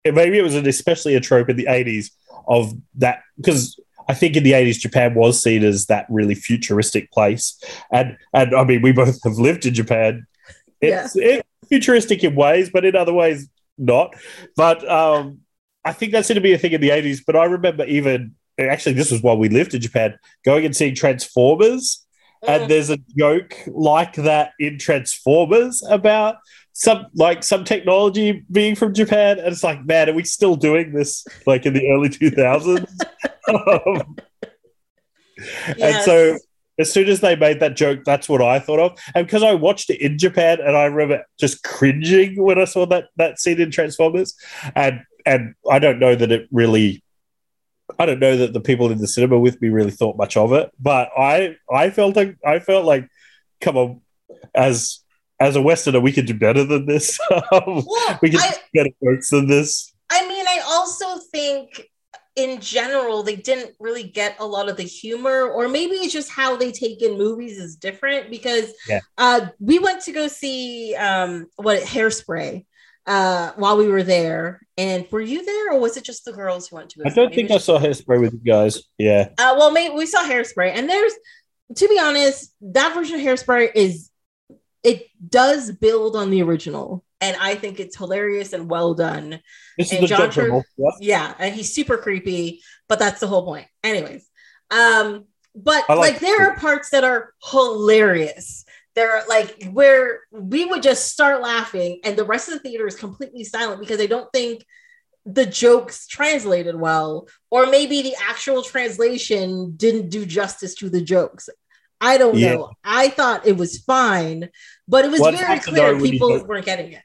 [0.06, 2.12] maybe it was an especially a trope in the '80s
[2.48, 7.12] of that because I think in the '80s Japan was seen as that really futuristic
[7.12, 7.60] place,
[7.92, 10.28] and and I mean we both have lived in Japan.
[10.80, 13.50] It's, it's futuristic in ways, but in other ways
[13.80, 14.14] not.
[14.56, 15.40] But um,
[15.84, 17.22] I think that's going to be a thing in the '80s.
[17.26, 20.96] But I remember even actually this was while we lived in Japan, going and seeing
[20.96, 22.06] Transformers
[22.44, 22.50] Mm.
[22.50, 26.38] and there's a joke like that in Transformers about
[26.80, 30.94] some like some technology being from Japan, and it's like, man, are we still doing
[30.94, 32.88] this like in the early 2000s?
[33.50, 34.18] Um,
[35.80, 36.38] And so
[36.80, 39.00] as soon as they made that joke, that's what I thought of.
[39.16, 42.86] And because I watched it in Japan and I remember just cringing when I saw
[42.88, 44.36] that that scene in Transformers.
[44.76, 47.04] And and I don't know that it really
[47.98, 50.52] I don't know that the people in the cinema with me really thought much of
[50.54, 53.08] it, but I I felt like I felt like
[53.62, 54.02] come on
[54.54, 55.00] as
[55.40, 57.20] as a Westerner, we could do better than this.
[57.32, 59.94] Um, well, we could I, do better jokes than this.
[60.10, 61.88] I mean, I also think
[62.36, 66.30] in general they didn't really get a lot of the humor, or maybe it's just
[66.32, 68.30] how they take in movies is different.
[68.30, 69.00] Because Yeah.
[69.18, 72.66] uh, we went to go see um, what Hairspray
[73.06, 76.68] uh, while we were there, and were you there, or was it just the girls
[76.68, 77.02] who went to?
[77.06, 78.84] I don't Maybe think I saw Hairspray with you guys.
[78.98, 79.30] Yeah.
[79.38, 81.14] Uh, well, maybe we saw Hairspray, and there's,
[81.76, 84.10] to be honest, that version of Hairspray is,
[84.88, 89.42] it does build on the original, and I think it's hilarious and well done.
[89.78, 90.92] This is And the John John Tur- yeah?
[91.02, 93.68] Yeah, and he's super creepy, but that's the whole point.
[93.84, 94.30] Anyways,
[94.72, 98.64] um, but like, like there are parts that are hilarious.
[98.96, 102.88] There are like where we would just start laughing, and the rest of the theater
[102.88, 104.66] is completely silent because they don't think
[105.26, 111.50] the jokes translated well, or maybe the actual translation didn't do justice to the jokes.
[112.00, 112.54] I don't Yeah.
[112.56, 112.72] know.
[112.84, 114.50] I thought it was fine,
[114.88, 117.02] but it was Well, very clear people weren't getting it.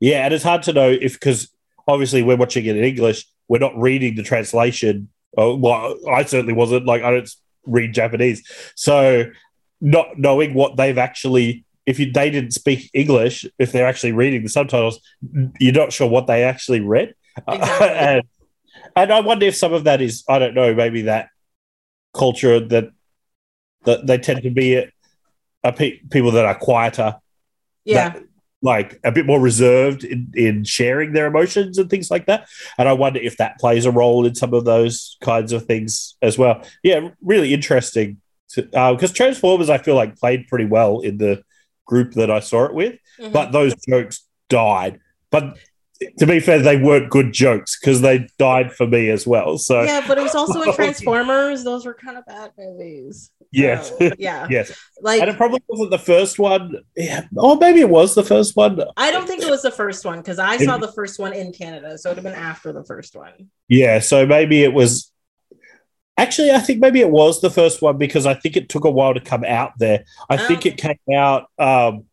[0.00, 1.50] Yeah, and it's hard to know if because
[1.88, 5.08] obviously we're watching it in English, we're not reading the translation.
[5.36, 6.86] Oh, well, I certainly wasn't.
[6.86, 7.30] Like I don't
[7.66, 9.26] read Japanese, so
[9.80, 14.42] not knowing what they've actually, if you, they didn't speak English, if they're actually reading
[14.42, 15.00] the subtitles,
[15.60, 17.14] you're not sure what they actually read.
[17.48, 17.88] Exactly.
[17.88, 18.22] and
[18.96, 21.28] and I wonder if some of that is I don't know maybe that
[22.14, 22.90] culture that
[23.86, 24.90] that they tend to be a,
[25.64, 27.16] a pe- people that are quieter
[27.84, 28.10] Yeah.
[28.10, 28.22] that,
[28.62, 32.48] like a bit more reserved in, in sharing their emotions and things like that.
[32.78, 36.16] And I wonder if that plays a role in some of those kinds of things
[36.22, 36.62] as well.
[36.82, 38.18] Yeah, really interesting.
[38.54, 41.42] Because Transformers, I feel like played pretty well in the
[41.86, 43.32] group that I saw it with, Mhm.
[43.32, 44.98] but those jokes died.
[45.30, 45.56] But
[46.18, 49.58] to be fair, they weren't good jokes because they died for me as well.
[49.58, 51.62] So yeah, but it was also in Transformers.
[51.64, 53.30] Those were kind of bad movies.
[53.52, 54.46] Yes, So, yeah.
[54.50, 56.74] yes, Like and it probably wasn't the first one.
[56.96, 58.80] Yeah, or maybe it was the first one.
[58.96, 61.52] I don't think it was the first one because I saw the first one in
[61.52, 63.50] Canada, so it would have been after the first one.
[63.68, 65.10] Yeah, so maybe it was.
[66.18, 68.90] Actually, I think maybe it was the first one because I think it took a
[68.90, 70.04] while to come out there.
[70.30, 70.48] I Oh.
[70.48, 72.04] think it came out um,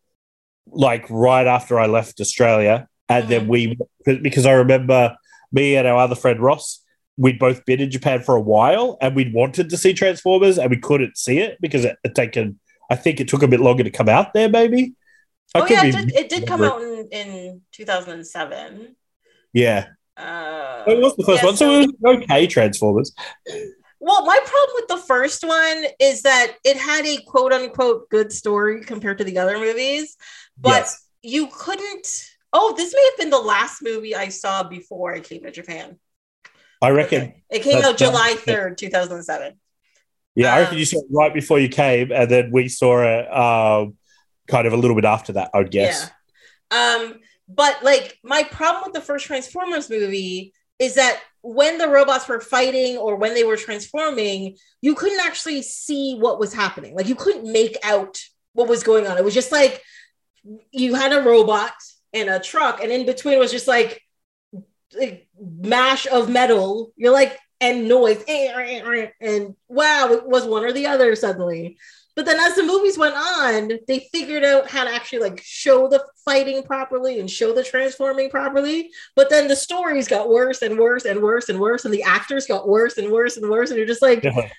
[0.68, 5.16] like right after I left Australia, and then we because I remember
[5.54, 6.83] me and our other friend Ross,
[7.18, 10.70] we'd both been in Japan for a while, and we'd wanted to see Transformers, and
[10.70, 12.60] we couldn't see it because it had taken.
[12.90, 14.50] I think it took a bit longer to come out there.
[14.50, 14.94] Maybe.
[15.56, 18.96] I oh yeah, it did, it did come out in, in 2007.
[19.54, 19.88] Yeah,
[20.18, 22.48] Uh, it was the first yeah, one, so it was okay.
[22.48, 23.14] Transformers.
[24.00, 28.32] Well, my problem with the first one is that it had a quote unquote good
[28.34, 30.18] story compared to the other movies,
[30.60, 31.08] but Yes.
[31.22, 32.08] you couldn't.
[32.52, 36.00] Oh, this may have been the last movie I saw before I came to Japan.
[36.84, 37.22] I reckon.
[37.22, 37.44] Okay.
[37.50, 39.54] It came out July 3rd, 2007.
[40.36, 43.04] Yeah, I reckon Um, you saw it right before you came, and then we saw
[43.04, 43.96] it um,
[44.48, 46.12] kind of a little bit after that, I would guess.
[46.72, 46.96] Yeah.
[46.98, 52.28] Um, but like my problem with the first Transformers movie is that when the robots
[52.28, 56.96] were fighting or when they were transforming, you couldn't actually see what was happening.
[56.96, 58.20] Like you couldn't make out
[58.54, 59.18] what was going on.
[59.18, 59.82] It was just like
[60.72, 61.74] you had a robot
[62.12, 64.03] and a truck, and in between was just like,
[64.96, 66.92] like mash of metal.
[66.96, 71.78] You're like and noise and wow, it was one or the other suddenly.
[72.16, 75.88] But then as the movies went on, they figured out how to actually like show
[75.88, 78.92] the fighting properly and show the transforming properly.
[79.16, 82.46] But then the stories got worse and worse and worse and worse, and the actors
[82.46, 83.70] got worse and worse and worse.
[83.72, 84.50] And you're just like, Yeah.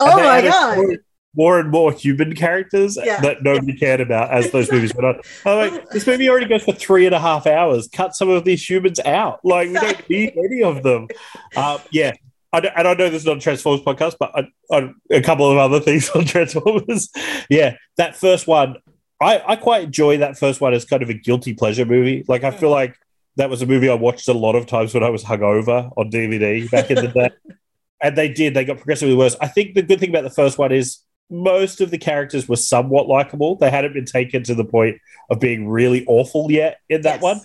[0.00, 0.98] oh my god.
[1.36, 3.20] More and more human characters Yeah.
[3.20, 5.20] that nobody cared about as those movies went on.
[5.44, 7.88] I'm like, this movie already goes for three and a half hours.
[7.88, 9.40] Cut some of these humans out.
[9.44, 11.08] Like, we don't need any of them.
[11.56, 12.12] Um, yeah.
[12.52, 15.20] I don't, and I know this is not a Transformers podcast, but I, I, a
[15.22, 17.10] couple of other things on Transformers.
[17.50, 18.76] yeah, that first one,
[19.20, 22.24] I, I quite enjoy that first one as kind of a guilty pleasure movie.
[22.28, 22.96] Like, I feel like
[23.36, 26.10] that was a movie I watched a lot of times when I was hungover on
[26.12, 27.30] DVD back in the day.
[28.02, 29.34] And they did, they got progressively worse.
[29.40, 30.98] I think the good thing about the first one is
[31.30, 33.56] most of the characters were somewhat likable.
[33.56, 34.98] They hadn't been taken to the point
[35.30, 37.22] of being really awful yet in that Yes.
[37.22, 37.40] one.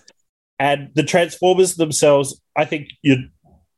[0.60, 3.18] And the Transformers themselves, I think you're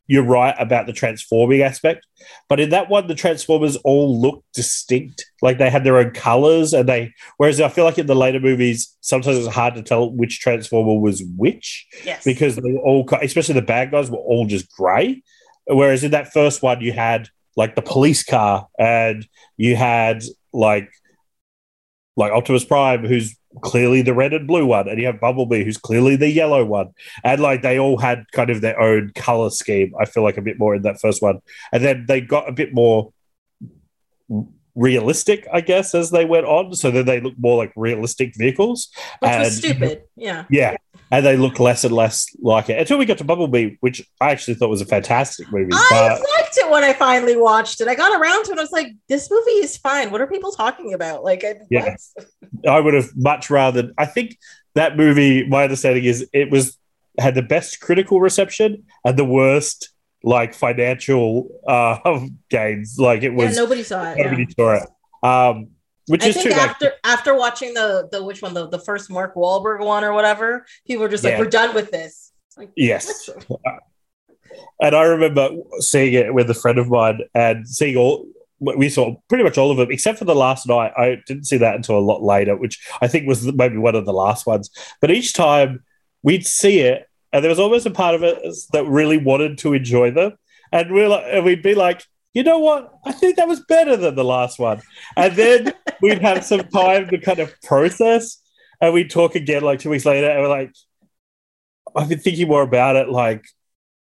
[0.08, 2.06] you're right about the transforming aspect.
[2.50, 5.24] But in that one, the Transformers all looked distinct.
[5.42, 8.40] Like they had their own colors and they whereas I feel like in the later
[8.42, 12.26] movies, sometimes it's hard to tell which Transformer was which Yes.
[12.26, 15.22] because they were all, especially the bad guys, were all just grey.
[15.68, 19.28] Whereas in that first one, you had like the police car, and
[19.58, 20.24] you had
[20.54, 20.90] like
[22.18, 25.78] like Optimus Prime, who's clearly the red and blue one, and you have Bumblebee, who's
[25.78, 26.90] clearly the yellow one,
[27.24, 29.94] and like they all had kind of their own color scheme.
[30.00, 31.40] I feel like a bit more in that first one,
[31.72, 33.12] and then they got a bit more
[34.76, 36.74] realistic, I guess, as they went on.
[36.74, 38.90] So then they look more like realistic vehicles,
[39.20, 40.04] Which and- was stupid.
[40.16, 40.46] Yeah.
[40.50, 40.78] yeah.
[41.14, 44.32] And they look less and less like it until we got to Bumblebee, which I
[44.32, 45.72] actually thought was a fantastic movie.
[45.74, 47.90] I liked it when I finally watched it.
[47.90, 48.58] I got around to it.
[48.58, 50.10] I was like, this movie is fine.
[50.12, 51.24] What are people talking about?
[51.26, 51.96] Like, I, Yeah.
[52.68, 53.92] I would have much rather.
[53.98, 54.38] I think
[54.76, 56.78] that movie, my understanding is it was
[57.20, 59.90] had the best critical reception and the worst
[60.24, 61.98] like financial uh
[62.50, 62.96] gains.
[62.98, 64.18] Like it Yeah, was nobody saw it.
[64.18, 64.24] yeah.
[64.32, 64.88] nobody saw it.
[65.28, 65.72] Um,
[66.08, 68.80] which I is think too like, after after watching the the which one the, the
[68.80, 72.72] first Mark Wahlberg one or whatever, people were just like, "We're done with this." Like,
[72.76, 73.30] yes.
[74.82, 75.50] And I remember
[75.80, 78.26] seeing it with a friend of mine and seeing all.
[78.60, 80.92] We saw pretty much all of them, except for the Last Knight.
[80.96, 84.06] I didn't see that until a lot later, which I think was maybe one of
[84.06, 84.70] the last ones.
[85.00, 85.84] But each time
[86.22, 89.74] we'd see it, and there was almost a part of us that really wanted to
[89.74, 90.34] enjoy them,
[90.72, 92.04] and we're like, and we'd be like,
[92.34, 92.94] you know what?
[93.06, 94.82] I think that was better than the last one,
[95.18, 98.42] and then we'd have some time to kind of process,
[98.80, 100.74] and we'd talk again like two weeks later, and we're like,
[101.96, 103.44] I've been thinking more about it, like.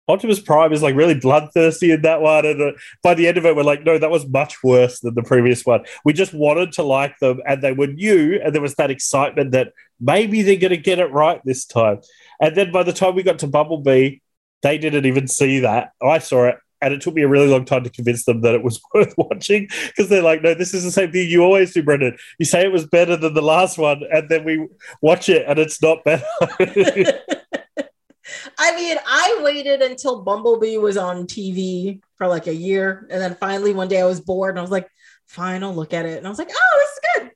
[0.08, 3.46] Optimus Prime is like really bloodthirsty in that one, and uh, by the end of
[3.46, 5.86] it, we're like, no, that was much worse than the previous one.
[6.04, 9.52] We just wanted to like them, and they were new, and there was that excitement
[9.52, 12.02] that maybe they're going to get it right this time.
[12.42, 14.18] And then by the time we got to Bumblebee,
[14.64, 15.92] they didn't even see that.
[16.02, 18.56] I saw it, and it took me a really long time to convince them that
[18.56, 21.74] it was worth watching because they're like, no, this is the same thing you always
[21.74, 22.18] do, Brendan.
[22.40, 24.68] You say it was better than the last one, and then we
[25.02, 26.26] watch it, and it's not better.
[28.58, 33.08] I mean, I waited until Bumblebee was on TV for like a year.
[33.10, 34.88] And then finally one day I was bored and I was like,
[35.28, 36.18] fine, I'll look at it.
[36.18, 37.32] And I was like, oh, this is good.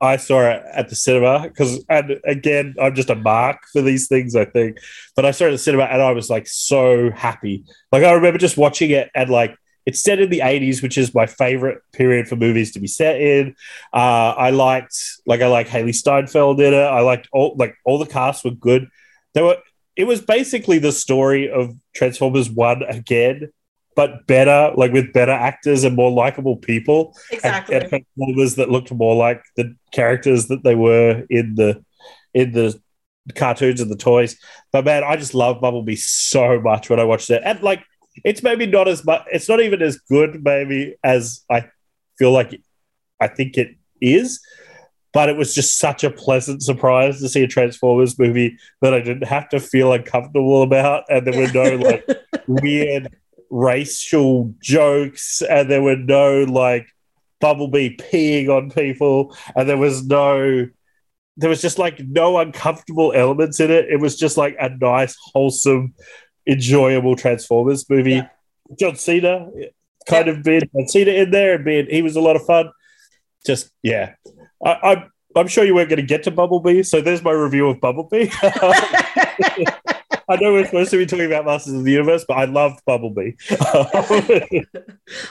[0.00, 4.08] I saw it at the cinema because, and again, I'm just a mark for these
[4.08, 4.78] things, I think.
[5.16, 7.64] But I saw it at the cinema and I was like so happy.
[7.92, 11.14] Like, I remember just watching it and like, it's set in the 80s, which is
[11.14, 13.54] my favorite period for movies to be set in.
[13.92, 16.76] Uh, I liked, like, I like Hailee Steinfeld in it.
[16.76, 18.88] I liked all, like, all the casts were good.
[19.34, 19.58] There were,
[19.96, 23.50] it was basically the story of Transformers 1 again,
[23.96, 27.16] but better, like with better actors and more likable people.
[27.30, 27.74] Exactly.
[27.74, 31.84] And, and Transformers that looked more like the characters that they were in the
[32.32, 32.80] in the
[33.34, 34.36] cartoons and the toys.
[34.72, 37.42] But man, I just love Bumblebee so much when I watched it.
[37.44, 37.84] And like
[38.24, 41.68] it's maybe not as much it's not even as good maybe as I
[42.16, 42.60] feel like
[43.20, 44.40] I think it is
[45.14, 48.98] but it was just such a pleasant surprise to see a Transformers movie that I
[49.00, 52.04] didn't have to feel uncomfortable about, and there were no like
[52.48, 53.16] weird
[53.50, 56.86] racial jokes, and there were no like
[57.40, 60.66] Bumblebee peeing on people, and there was no.
[61.36, 63.86] There was just like no uncomfortable elements in it.
[63.90, 65.94] It was just like a nice, wholesome,
[66.46, 68.12] enjoyable Transformers movie.
[68.12, 68.28] Yeah.
[68.78, 69.50] John Cena
[70.06, 70.32] kind yeah.
[70.32, 72.70] of being John Cena in there and being he was a lot of fun.
[73.44, 74.14] Just yeah,
[74.64, 77.68] I, am I'm sure you weren't going to get to Bumblebee, so there's my review
[77.68, 78.30] of Bumblebee.
[80.28, 82.80] I know we're supposed to be talking about Masters of the Universe, but I loved
[82.86, 83.32] Bumblebee.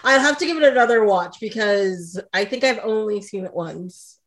[0.04, 4.20] I'll have to give it another watch because I think I've only seen it once.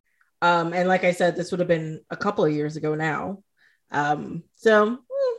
[0.43, 3.43] Um, and like I said, this would have been a couple of years ago now.
[3.91, 5.37] Um, so hmm,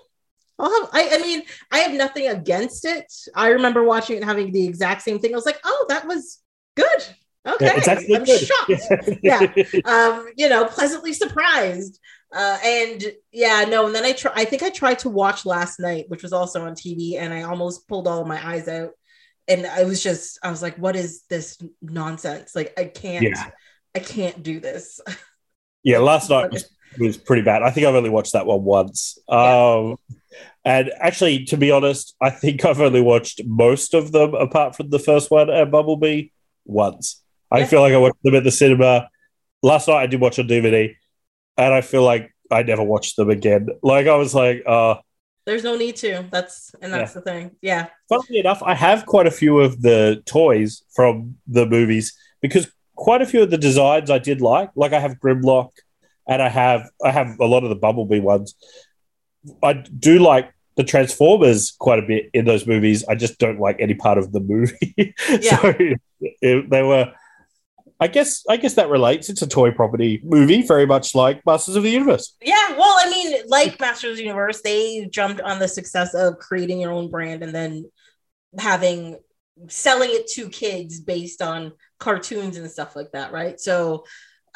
[0.60, 3.12] I'll have, I, I mean, I have nothing against it.
[3.36, 5.34] I remember watching it and having the exact same thing.
[5.34, 6.40] I was like, oh, that was
[6.76, 7.04] good.
[7.46, 8.40] Okay, yeah, it's I'm good.
[8.42, 9.20] shocked.
[9.24, 12.00] yeah, um, you know, pleasantly surprised.
[12.34, 14.32] Uh, and yeah, no, and then I try.
[14.36, 17.44] I think I tried to watch Last Knight, which was also on TV, and I
[17.44, 18.92] almost pulled all of my eyes out.
[19.48, 22.54] And I was just, I was like, "What is this nonsense?
[22.54, 23.50] Like, I can't, yeah.
[23.96, 25.00] I can't do this."
[25.84, 26.70] Yeah, Last Knight was,
[27.00, 27.64] was pretty bad.
[27.64, 29.18] I think I've only watched that one once.
[29.30, 29.76] Yeah.
[29.76, 29.96] Um,
[30.66, 34.90] and actually, to be honest, I think I've only watched most of them apart from
[34.90, 36.32] the first one and Bumblebee
[36.66, 37.24] once.
[37.50, 37.66] I yeah.
[37.68, 39.10] feel like I watched them at the cinema.
[39.64, 40.94] Last Knight I did watch on DVD,
[41.58, 43.68] and I feel like I never watched them again.
[43.82, 44.96] Like I was like, uh
[45.46, 46.26] there's no need to.
[46.30, 47.20] That's and that's yeah.
[47.20, 47.52] the thing.
[47.62, 47.88] Yeah.
[48.10, 53.22] Funnily enough, I have quite a few of the toys from the movies because quite
[53.22, 54.72] a few of the designs I did like.
[54.76, 55.70] Like I have Grimlock,
[56.28, 58.56] and I have I have a lot of the Bumblebee ones.
[59.64, 63.06] I do like the Transformers quite a bit in those movies.
[63.08, 64.96] I just don't like any part of the movie.
[65.30, 65.62] Yeah.
[65.62, 65.76] so
[66.42, 67.14] it, they were
[68.00, 69.30] I guess I guess that relates.
[69.30, 72.36] It's a toy property movie, very much like Masters of the Universe.
[72.42, 76.38] Yeah, well, I mean, like Masters of the Universe, they jumped on the success of
[76.38, 77.86] creating your own brand and then
[78.60, 79.18] having
[79.68, 83.60] selling it to kids based on cartoons and stuff like that, right?
[83.60, 84.04] So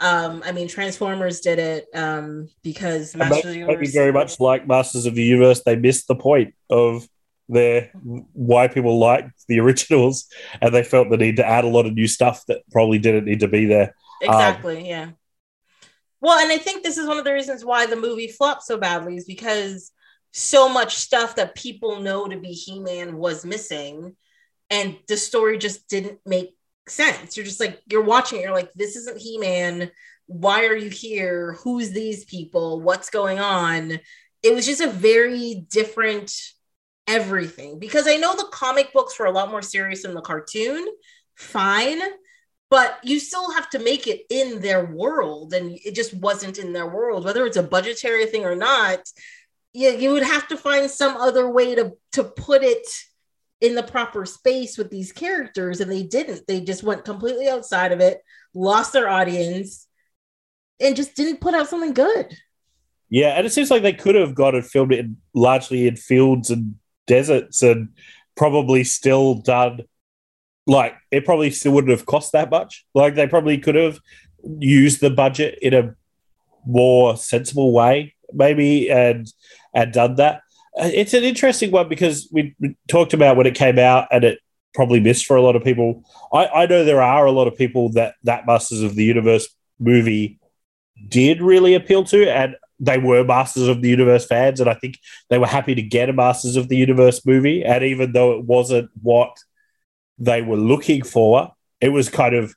[0.02, 4.68] um, I mean, Transformers did it um, because Masters of the Universe very much like
[4.68, 5.62] Masters of the Universe.
[5.64, 7.08] They missed the point of
[7.48, 10.28] their why people liked the originals
[10.62, 13.26] and they felt the need to add a lot of new stuff that probably didn't
[13.26, 13.94] need to be there.
[14.22, 15.10] Exactly um, yeah.
[16.20, 18.78] Well and i think this is one of the reasons why the movie flopped so
[18.78, 19.92] badly is because
[20.34, 24.16] so much stuff that people know to be he-man was missing
[24.70, 26.56] and the story just didn't make
[26.88, 27.36] sense.
[27.36, 29.92] You're just like you're watching it you're like this isn't he-man.
[30.28, 31.58] Why are you here?
[31.64, 32.82] Who's these people?
[32.82, 34.00] What's going on?
[34.44, 36.34] It was just a very different
[37.08, 40.88] everything because I know the comic books were a lot more serious than the cartoon.
[41.36, 42.02] Fine.
[42.70, 46.72] But you still have to make it in their world, and it just wasn't in
[46.72, 49.00] their world, whether it's a budgetary thing or not.
[49.74, 52.88] You, you would have to find some other way to, to put it
[53.60, 56.48] in the proper space with these characters, and they didn't.
[56.48, 58.22] They just went completely outside of it,
[58.54, 59.88] lost their audience,
[60.80, 62.34] and just didn't put out something good.
[63.10, 66.50] Yeah, and it seems like they could have got it filmed in largely in fields
[66.50, 66.76] and
[67.16, 67.90] deserts and
[68.36, 69.82] probably still done
[70.68, 72.86] like it probably still wouldn't have cost that much.
[72.94, 74.00] Like they probably could have
[74.60, 75.96] used the budget in a
[76.66, 79.32] more sensible way, maybe, and
[79.74, 80.42] and done that.
[80.80, 82.56] Uh, It's an interesting one because we,
[82.88, 84.40] talked about when it came out and it
[84.74, 86.04] probably missed for a lot of people.
[86.34, 89.48] I, I know there are a lot of people that that Masters of the Universe
[89.80, 90.40] movie
[91.08, 95.00] did really appeal to, and they were Masters of the Universe fans, and I think
[95.30, 97.64] they were happy to get a Masters of the Universe movie.
[97.64, 99.38] And even though it wasn't what
[100.18, 102.56] they were looking for, it was kind of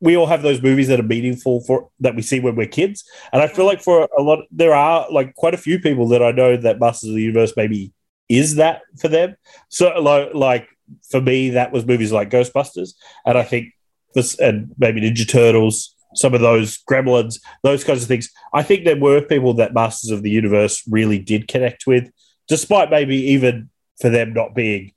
[0.00, 3.04] we all have those movies that are meaningful for that we see when we're kids.
[3.32, 6.22] And I feel like for a lot there are like quite a few people that
[6.22, 7.92] I know that Masters of the Universe maybe
[8.28, 9.36] is that for them.
[9.68, 9.90] So
[10.34, 10.68] like
[11.08, 12.94] for me, that was movies like Ghostbusters.
[13.24, 13.68] And I think
[14.14, 18.30] this and maybe Ninja Turtles, some of those gremlins, those kinds of things.
[18.52, 22.10] I think there were people that Masters of the Universe really did connect with,
[22.48, 24.92] despite maybe even for them not being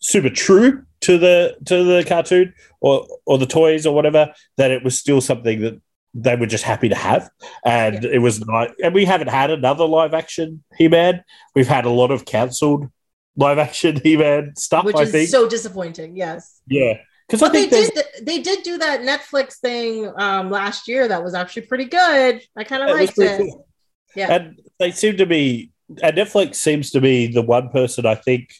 [0.00, 4.84] super true to the to the cartoon or or the toys or whatever, that it
[4.84, 5.80] was still something that
[6.14, 7.30] they were just happy to have.
[7.64, 11.24] And it was not and we haven't had another live action He-Man.
[11.54, 12.88] We've had a lot of cancelled
[13.36, 15.28] live action He-Man stuff, which I is think.
[15.30, 16.16] so disappointing.
[16.16, 16.60] Yes.
[16.66, 16.94] yeah.
[17.28, 17.92] Because I they did
[18.22, 22.42] they did do that Netflix thing um last year that was actually pretty good.
[22.56, 23.38] I kind of liked it.
[23.38, 23.66] cool.
[24.14, 24.32] Yeah.
[24.32, 25.70] And they seem to be,
[26.02, 28.52] and Netflix seems to be the one person I think,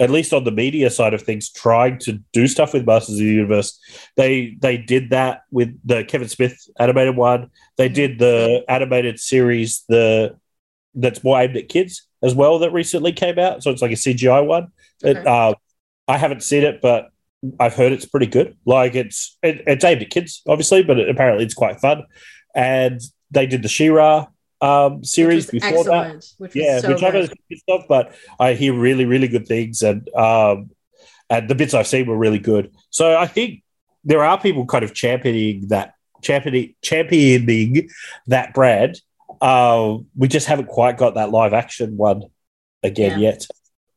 [0.00, 3.20] at least on the media side of things, trying to do stuff with Masters of
[3.20, 3.78] the Universe.
[4.16, 7.50] They they did that with the Kevin Smith animated one.
[7.76, 10.36] They did the animated series the
[10.94, 13.62] that's more aimed at kids as well that recently came out.
[13.62, 14.68] So it's like a CGI one.
[15.02, 15.54] It, uh,
[16.06, 17.11] I haven't seen it, but
[17.58, 18.56] I've heard it's pretty good.
[18.64, 22.04] Like it's it, it's aimed at kids, obviously, but it, apparently it's quite fun.
[22.54, 24.26] And they did the She-Ra
[24.60, 26.24] um, series before that.
[26.38, 27.22] Which Yeah, so which I know good.
[27.24, 30.70] is good stuff, but I hear really, really good things, and um,
[31.28, 32.72] and the bits I've seen were really good.
[32.90, 33.62] So I think
[34.04, 37.88] there are people kind of championing that championing championing
[38.28, 39.00] that brand.
[39.40, 42.22] Uh, we just haven't quite got that live action one
[42.84, 43.30] again Yeah.
[43.30, 43.46] yet.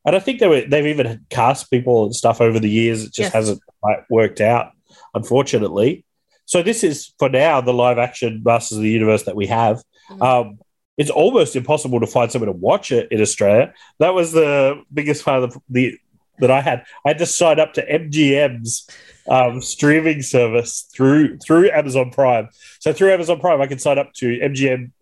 [0.06, 3.02] And I think they were, they've even cast people and stuff over the years.
[3.02, 3.32] It just Yes.
[3.32, 4.70] hasn't quite worked out,
[5.14, 6.04] unfortunately.
[6.44, 9.82] So this is for now the live action Masters of the Universe that we have.
[10.10, 10.22] Mhm.
[10.22, 10.58] Um,
[10.96, 13.74] it's almost impossible to find someone to watch it in Australia.
[13.98, 15.98] That was the biggest part of the, the
[16.38, 16.84] that I had.
[17.04, 18.86] I had to sign up to MGM's
[19.28, 22.48] um, streaming service through through Amazon Prime.
[22.78, 24.92] So through Amazon Prime, I can sign up to MGM.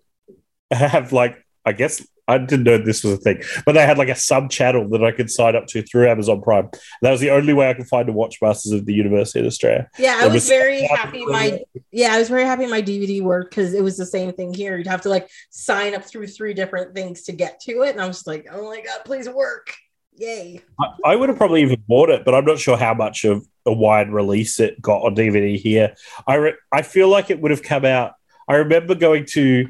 [0.71, 4.09] Have like I guess I didn't know this was a thing, but they had like
[4.09, 6.70] a sub channel that I could sign up to through Amazon Prime.
[7.03, 9.47] That was the only way I could find to watch Masters of the Universe in
[9.47, 9.89] Australia.
[9.99, 11.61] Yeah, I was was- very happy my
[11.91, 14.77] yeah, I was very happy my DVD worked because it was the same thing here.
[14.79, 17.91] You'd have to like sign up through three different things to get to it.
[17.91, 19.75] And I was just like, oh my god, please work.
[20.16, 20.61] Yay.
[20.81, 23.45] I, I would have probably even bought it, but I'm not sure how much of
[23.66, 25.95] a wide release it got on DVD here.
[26.27, 28.12] I re- I feel like it would have come out.
[28.49, 29.68] I remember going to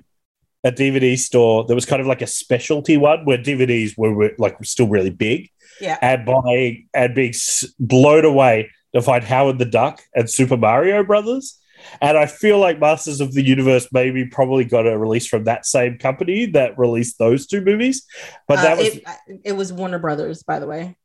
[0.64, 4.32] a DVD store that was kind of like a specialty one where DVDs were, were
[4.38, 5.50] like still really big,
[5.80, 5.98] Yeah.
[6.00, 11.04] and buying and being s- blown away to find Howard the Duck and Super Mario
[11.04, 11.60] Brothers.
[12.00, 15.66] And I feel like Masters of the Universe maybe probably got a release from that
[15.66, 18.06] same company that released those two movies.
[18.48, 19.04] But Uh, that was it,
[19.44, 20.96] it was Warner Brothers, by the way.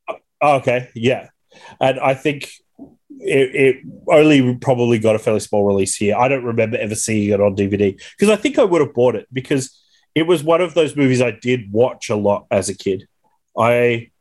[0.42, 1.28] Oh, okay, yeah,
[1.82, 2.50] and I think
[3.20, 3.76] it, it
[4.08, 6.16] only probably got a fairly small release here.
[6.16, 9.16] I don't remember ever seeing it on DVD because I think I would have bought
[9.16, 9.78] it because
[10.16, 13.08] it was one of those movies I did watch a lot as a kid.
[13.58, 14.12] I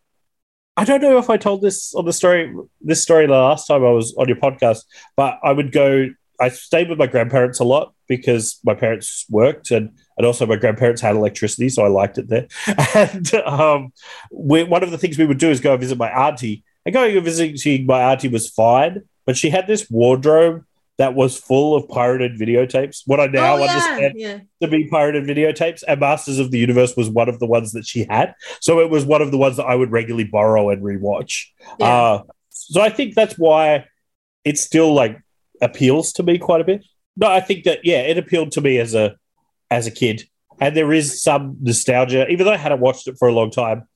[0.77, 3.85] I don't know if I told this on the story this story the last time
[3.85, 4.85] I was on your podcast,
[5.17, 6.09] but I would go.
[6.41, 10.55] I stayed with my grandparents a lot because my parents worked and and also my
[10.55, 12.47] grandparents had electricity, so I liked it there.
[12.95, 13.93] And um,
[14.31, 16.63] we, one of the things we would do is go visit my auntie.
[16.89, 20.65] And going and visiting my auntie was fine, but she had this wardrobe
[20.97, 23.03] that was full of pirated videotapes.
[23.05, 24.39] What I now oh, yeah, understand yeah.
[24.63, 27.87] to be pirated videotapes, and Masters of the Universe was one of the ones that
[27.87, 28.33] she had.
[28.63, 31.49] So it was one of the ones that I would regularly borrow and rewatch.
[31.79, 31.87] Yeah.
[31.87, 33.85] Uh, so I think that's why
[34.47, 35.21] it still like
[35.61, 36.87] appeals to me quite a bit.
[37.19, 39.15] No, I think that yeah, it appealed to me as a
[39.71, 40.25] as a kid,
[40.59, 42.27] and there is some nostalgia.
[42.31, 43.87] Even though I hadn't watched it for a long time,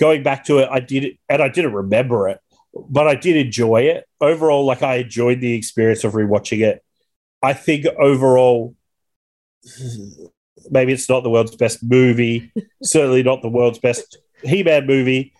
[0.00, 2.40] going back to it, I did it, and I didn't remember it,
[2.74, 4.64] but I did enjoy it overall.
[4.64, 6.82] Like I enjoyed the experience of rewatching it.
[7.42, 8.74] I think overall,
[10.70, 12.50] maybe it's not the world's best movie,
[12.82, 15.34] certainly not the world's best He-Man movie,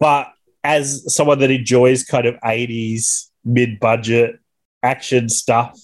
[0.00, 0.32] but
[0.64, 4.40] as someone that enjoys kind of 80s mid-budget
[4.82, 5.78] action stuff,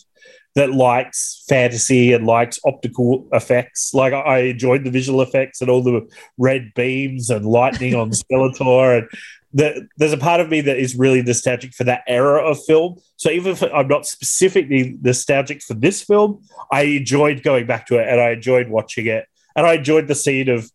[0.55, 3.95] that likes fantasy and likes optical effects.
[3.95, 8.99] Like I enjoyed the visual effects and all the red beams and lightning on Skeletor,
[8.99, 9.09] and
[9.55, 12.97] the, there's a part of me that is really nostalgic for that era of film.
[13.17, 17.99] So even if I'm not specifically nostalgic for this film, I enjoyed going back to
[17.99, 19.27] it and I enjoyed watching it,
[19.57, 20.71] and I enjoyed the scene of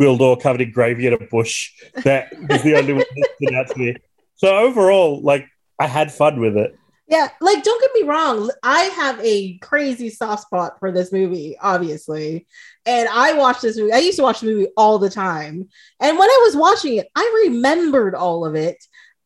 [0.00, 1.72] Gwildor covered in gravy in a bush.
[2.04, 3.96] That was the only one that stood out to me.
[4.36, 5.46] So overall, like
[5.78, 6.76] I had fun with it.
[7.08, 11.56] Yeah, like don't get me wrong, I have a crazy soft spot for this movie,
[11.58, 12.46] obviously.
[12.84, 13.92] And I watched this movie.
[13.92, 15.68] I used to watch the movie all the time.
[16.00, 18.76] And when I was watching it, I remembered all of it.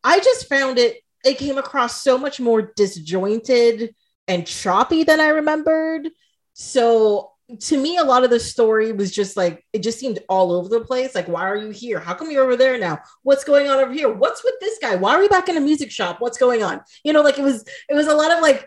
[0.05, 3.95] I just found it it came across so much more disjointed
[4.29, 6.09] and choppy than I remembered.
[6.55, 10.53] So to me, a lot of the story was just like it just seemed all
[10.53, 11.15] over the place.
[11.15, 11.99] Like, why are you here?
[11.99, 12.99] How come you're over there now?
[13.23, 14.11] What's going on over here?
[14.11, 14.97] What's with this guy?
[14.97, 16.21] Why are we back in a music shop?
[16.21, 16.81] What's going on?
[17.05, 18.67] You know, like it was it was a lot of like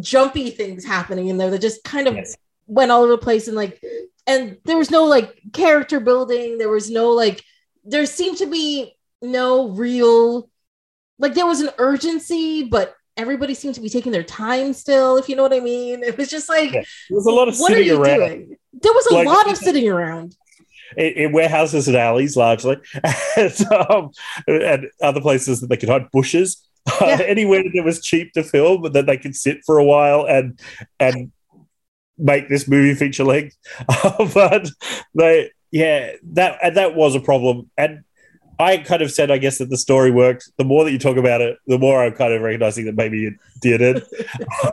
[0.00, 2.36] jumpy things happening in there that just kind of yes.
[2.66, 3.82] went all over the place and like
[4.26, 6.58] and there was no like character building.
[6.58, 7.42] There was no like
[7.84, 10.48] there seemed to be no real
[11.18, 15.28] like there was an urgency, but everybody seemed to be taking their time still, if
[15.28, 16.02] you know what I mean.
[16.02, 16.82] It was just like yeah.
[17.08, 18.18] there was a lot of what sitting around.
[18.18, 18.56] Doing?
[18.72, 20.36] There was a like, lot of sitting around.
[20.96, 22.76] In, warehouses and alleys, largely,
[23.36, 24.10] and, um,
[24.46, 26.68] and, other places that they could hide bushes.
[27.00, 27.14] Yeah.
[27.14, 30.58] Uh, anywhere that was cheap to film, that they could sit for a while and
[30.98, 31.30] and
[32.18, 33.56] make this movie feature length.
[34.34, 34.68] But
[35.14, 37.70] they, yeah, that and that was a problem.
[37.76, 38.02] And
[38.58, 40.50] I kind of said, I guess, that the story worked.
[40.58, 43.26] The more that you talk about it, the more I'm kind of recognizing that maybe
[43.26, 44.04] it did it.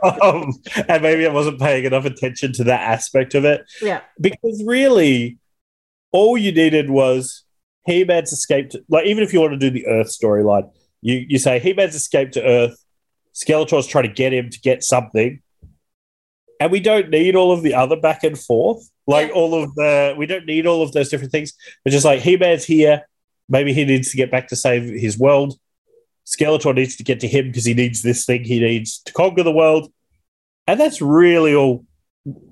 [0.22, 0.52] um,
[0.88, 3.62] and maybe I wasn't paying enough attention to that aspect of it.
[3.80, 4.02] Yeah.
[4.20, 5.38] Because really,
[6.12, 7.44] all you needed was
[7.86, 8.76] He Man's escaped.
[8.88, 10.70] Like, even if you want to do the Earth storyline,
[11.00, 12.84] you, you say He Man's escaped to Earth,
[13.34, 15.40] Skeletor's trying to get him to get something.
[16.58, 18.88] And we don't need all of the other back and forth.
[19.06, 19.34] Like, yeah.
[19.34, 21.54] all of the, we don't need all of those different things.
[21.84, 23.02] But just like He Man's here
[23.50, 25.58] Maybe he needs to get back to save his world.
[26.24, 28.44] Skeletor needs to get to him because he needs this thing.
[28.44, 29.92] He needs to conquer the world.
[30.66, 31.84] And that's really all.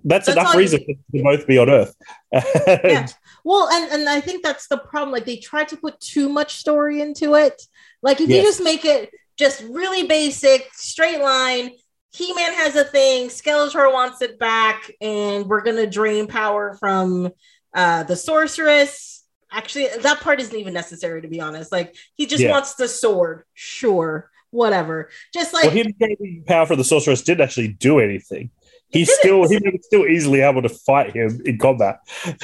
[0.03, 1.95] That's, that's enough reason to both be on Earth.
[2.33, 3.07] yeah.
[3.45, 5.13] Well, and, and I think that's the problem.
[5.13, 7.63] Like they try to put too much story into it.
[8.03, 8.37] Like if yes.
[8.39, 11.71] you just make it just really basic, straight line,
[12.11, 17.31] He Man has a thing, Skeletor wants it back, and we're gonna drain power from
[17.75, 19.18] uh, the sorceress
[19.53, 21.73] actually that part isn't even necessary to be honest.
[21.73, 22.53] Like he just yeah.
[22.53, 23.45] wants the sword.
[23.55, 25.11] Sure whatever.
[25.33, 28.51] Just like well, him power for the sorceress didn't actually do anything.
[28.91, 32.01] He still he was still easily able to fight him in combat.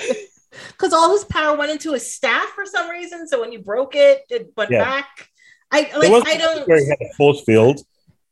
[0.68, 3.96] Because all his power went into his staff for some reason so when you broke
[3.96, 4.84] it it went yeah.
[4.84, 5.28] back.
[5.72, 7.80] I like i don't he had a force field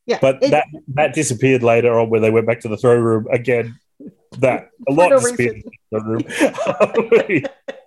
[0.06, 3.02] yeah but it, that that disappeared later on when they went back to the throne
[3.02, 3.76] room again.
[4.38, 7.44] That a lot no disappeared in the room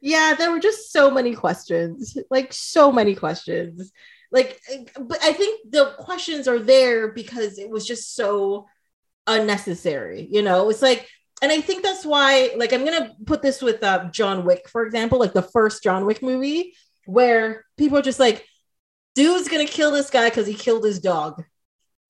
[0.00, 3.92] yeah, there were just so many questions, like so many questions.
[4.30, 4.60] Like,
[5.00, 8.66] but I think the questions are there because it was just so
[9.26, 10.28] unnecessary.
[10.30, 11.08] You know, it's like,
[11.40, 14.84] and I think that's why, like, I'm gonna put this with uh, John Wick, for
[14.84, 16.74] example, like the first John Wick movie,
[17.06, 18.44] where people are just like,
[19.14, 21.44] dude's gonna kill this guy because he killed his dog.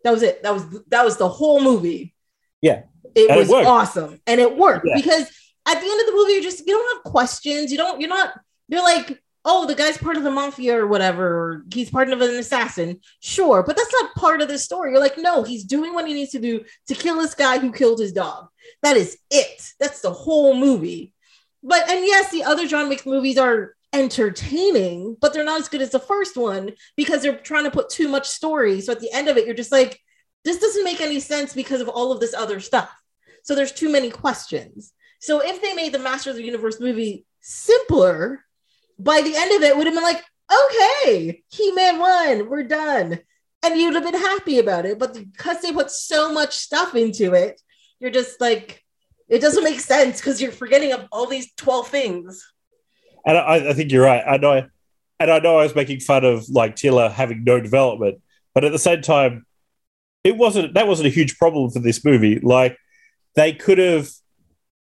[0.05, 0.43] That was it.
[0.43, 2.14] That was that was the whole movie.
[2.62, 2.82] Yeah,
[3.14, 4.97] it and was it awesome, and it worked yeah.
[4.97, 5.28] because
[5.68, 7.70] at the end of the movie, you're just you don't have questions.
[7.70, 8.00] You don't.
[8.00, 8.40] You're not.
[8.68, 12.20] You're like, oh, the guy's part of the mafia or whatever, or he's part of
[12.20, 13.00] an assassin.
[13.20, 14.90] Sure, but that's not part of the story.
[14.90, 17.72] You're like, no, he's doing what he needs to do to kill this guy who
[17.72, 18.48] killed his dog.
[18.82, 19.62] That is it.
[19.78, 21.12] That's the whole movie.
[21.62, 25.82] But and yes, the other John Wick movies are entertaining, but they're not as good
[25.82, 28.80] as the first one because they're trying to put too much story.
[28.80, 30.01] So at the end of it, you're just like,
[30.44, 32.90] this doesn't make any sense because of all of this other stuff.
[33.43, 34.93] So there's too many questions.
[35.19, 38.45] So if they made the Master of the Universe movie simpler,
[38.99, 40.23] by the end of it, would have been like,
[40.53, 43.20] okay, He Man won, we're done.
[43.62, 44.99] And you'd have been happy about it.
[44.99, 47.61] But because they put so much stuff into it,
[47.99, 48.85] you're just like,
[49.28, 52.53] it doesn't make sense because you're forgetting of all these 12 things.
[53.27, 54.23] And I, I, think you're right.
[54.27, 54.66] I know,
[55.20, 58.23] and I know I was making fun of like Teela having no development,
[58.55, 59.45] but at the same time,
[60.24, 62.39] it wasn't that wasn't a huge problem for this movie.
[62.40, 62.77] Like
[63.35, 64.11] they could have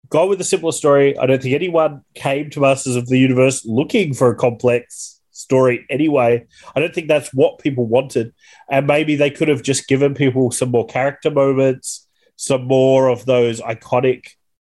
[0.09, 1.17] go with the simpler story.
[1.17, 5.85] I don't think anyone came to Masters of the Universe looking for a complex story
[5.89, 6.45] anyway.
[6.75, 8.33] I don't think that's what people wanted.
[8.69, 13.25] And maybe they could have just given people some more character moments, some more of
[13.25, 14.25] those iconic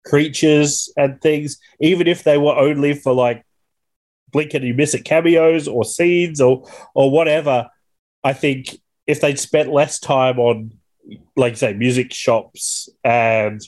[0.05, 3.45] creatures and things, even if they were only for like
[4.31, 7.69] blink and you miss it cameos or scenes or or whatever.
[8.23, 8.77] I think
[9.07, 10.71] if they'd spent less time on
[11.35, 13.61] like say, music shops and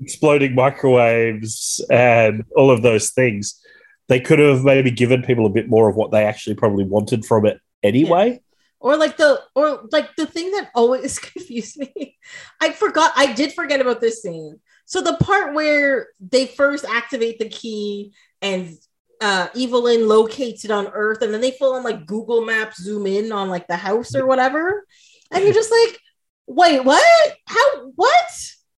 [0.00, 3.60] exploding microwaves and all of those things,
[4.08, 7.24] they could have maybe given people a bit more of what they actually probably wanted
[7.24, 8.40] from it anyway.
[8.78, 12.16] or like the or like the thing that always confused me
[12.60, 14.60] i forgot i did forget about this scene.
[14.84, 18.76] So the part where they first activate the key and
[19.20, 22.82] uh Evil Lyn locates it on earth and then they full on like google maps
[22.82, 24.86] zoom in on like the house or whatever
[25.32, 25.98] and you're just like
[26.46, 27.36] wait what?
[27.46, 28.30] How what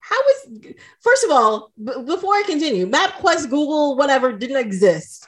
[0.10, 5.28] how is first of all b- before i continue mapquest google whatever didn't exist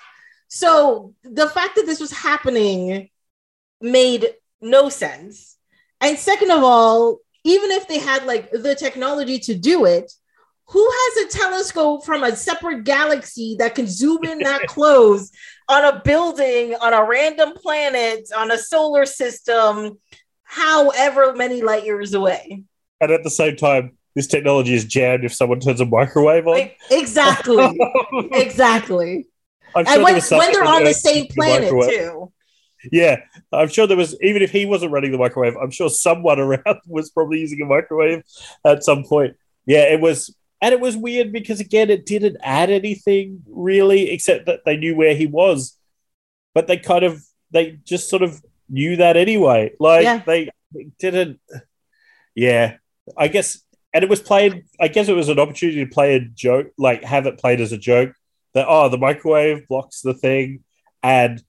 [0.49, 3.09] so the fact that this was happening
[3.79, 4.27] made
[4.61, 5.57] no sense.
[6.01, 10.11] And second of all, even if they had like the technology to do it,
[10.65, 15.31] who has a telescope from a separate galaxy that can zoom in that close
[15.67, 19.99] on a building, on a random planet, on a solar system,
[20.43, 22.63] however many light years away?
[23.01, 26.55] And at the same time, this technology is jammed if someone turns a microwave on.
[26.55, 27.79] Like, exactly.
[28.33, 29.27] exactly.
[29.73, 31.89] I'm sure And there when, was when they're on the same planet microwave.
[31.89, 32.33] too.
[32.91, 33.21] Yeah,
[33.53, 36.79] I'm sure there was, even if he wasn't running the microwave, I'm sure someone around
[36.85, 38.23] was probably using a microwave
[38.65, 39.37] at some point.
[39.65, 44.47] Yeah, it was, and it was weird because, again, it didn't add anything really, except
[44.47, 45.77] that they knew where he was.
[46.53, 49.71] But they kind of, they just sort of knew that anyway.
[49.79, 50.21] Like, Yeah.
[50.25, 50.49] they
[50.99, 51.39] didn't,
[52.35, 52.75] yeah,
[53.17, 53.61] I guess,
[53.93, 57.03] and it was played, I guess it was an opportunity to play a joke, like
[57.03, 58.13] have it played as a joke
[58.53, 60.63] that, oh, the microwave blocks the thing.
[61.01, 61.41] And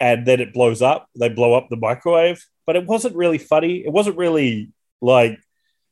[0.00, 1.08] and then it blows up.
[1.18, 3.84] They blow up the microwave, but it wasn't really funny.
[3.84, 5.38] It wasn't really like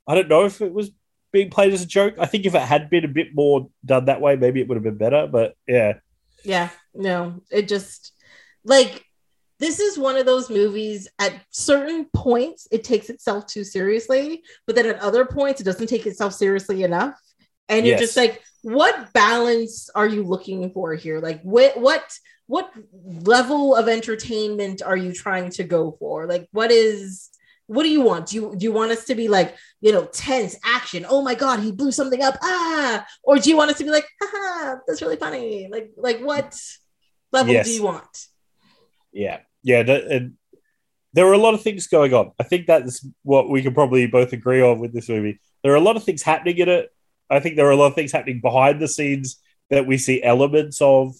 [0.06, 0.90] I don't know if it was
[1.32, 2.14] being played as a joke.
[2.18, 4.76] I think if it had been a bit more done that way, maybe it would
[4.76, 5.26] have been better.
[5.30, 5.94] But yeah,
[6.44, 8.12] Yeah, no, it just
[8.64, 9.04] like
[9.60, 14.76] this is one of those movies at certain points it takes itself too seriously, but
[14.76, 17.14] then at other points it doesn't take itself seriously enough.
[17.68, 18.00] And you're Yes.
[18.00, 21.20] just like, what balance are you looking for here?
[21.20, 22.12] Like what what
[22.46, 22.72] what
[23.02, 26.26] level of entertainment are you trying to go for?
[26.26, 27.28] Like what is
[27.66, 28.28] what do you want?
[28.28, 31.04] Do you do you want us to be like, you know, tense action?
[31.08, 32.36] Oh my god, he blew something up.
[32.42, 35.68] Ah, or do you want us to be like, haha, that's really funny?
[35.70, 36.58] Like like what
[37.32, 37.66] level Yes.
[37.66, 38.26] do you want?
[39.12, 39.82] yeah, yeah.
[39.82, 40.34] th- and
[41.14, 42.32] there were a lot of things going on.
[42.38, 45.40] I think that's what we can probably both agree on with this movie.
[45.62, 46.90] There are a lot of things happening in it.
[47.30, 49.40] I think there are a lot of things happening behind the scenes
[49.70, 51.14] that we see elements of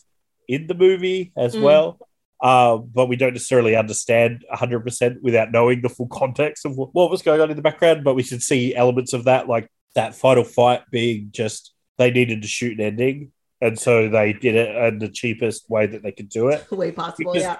[0.47, 1.62] in the movie as Mm.
[1.62, 1.98] well.
[2.40, 7.10] Uh, but we don't necessarily understand 100% without knowing the full context of what, what
[7.10, 8.05] was going on in the background.
[8.05, 12.43] But we should see elements of that, like that final fight being just they needed
[12.43, 13.32] to shoot an ending.
[13.60, 16.93] And so they did it in the cheapest way that they could do it Way
[16.93, 17.56] possible, Because- yeah.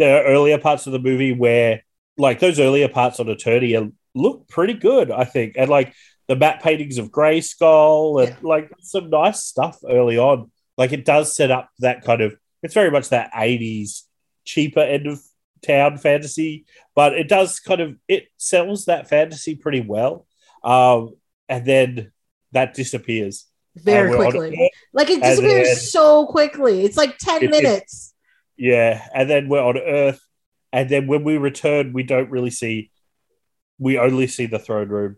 [0.00, 1.82] There are earlier parts of the movie where
[2.16, 5.56] like those earlier parts on Eternia look pretty good, I think.
[5.58, 5.92] And like
[6.26, 10.50] the matte paintings of Grayskull and like some nice stuff early on.
[10.78, 14.04] Like it does set up that kind of it's very much that 80s
[14.46, 15.20] cheaper end of
[15.62, 16.64] town fantasy,
[16.94, 20.26] but it does kind of it sells that fantasy pretty well.
[20.64, 21.10] Um
[21.46, 22.12] and then
[22.52, 23.46] that disappears.
[23.76, 24.70] Very And we're on quickly.
[24.94, 26.84] Like it disappears so quickly.
[26.86, 28.09] It's like 10 It- it- minutes.
[28.60, 30.20] Yeah, and then we're on Earth,
[30.70, 32.90] and then when we return, we don't really see.
[33.78, 35.16] We only see the throne room.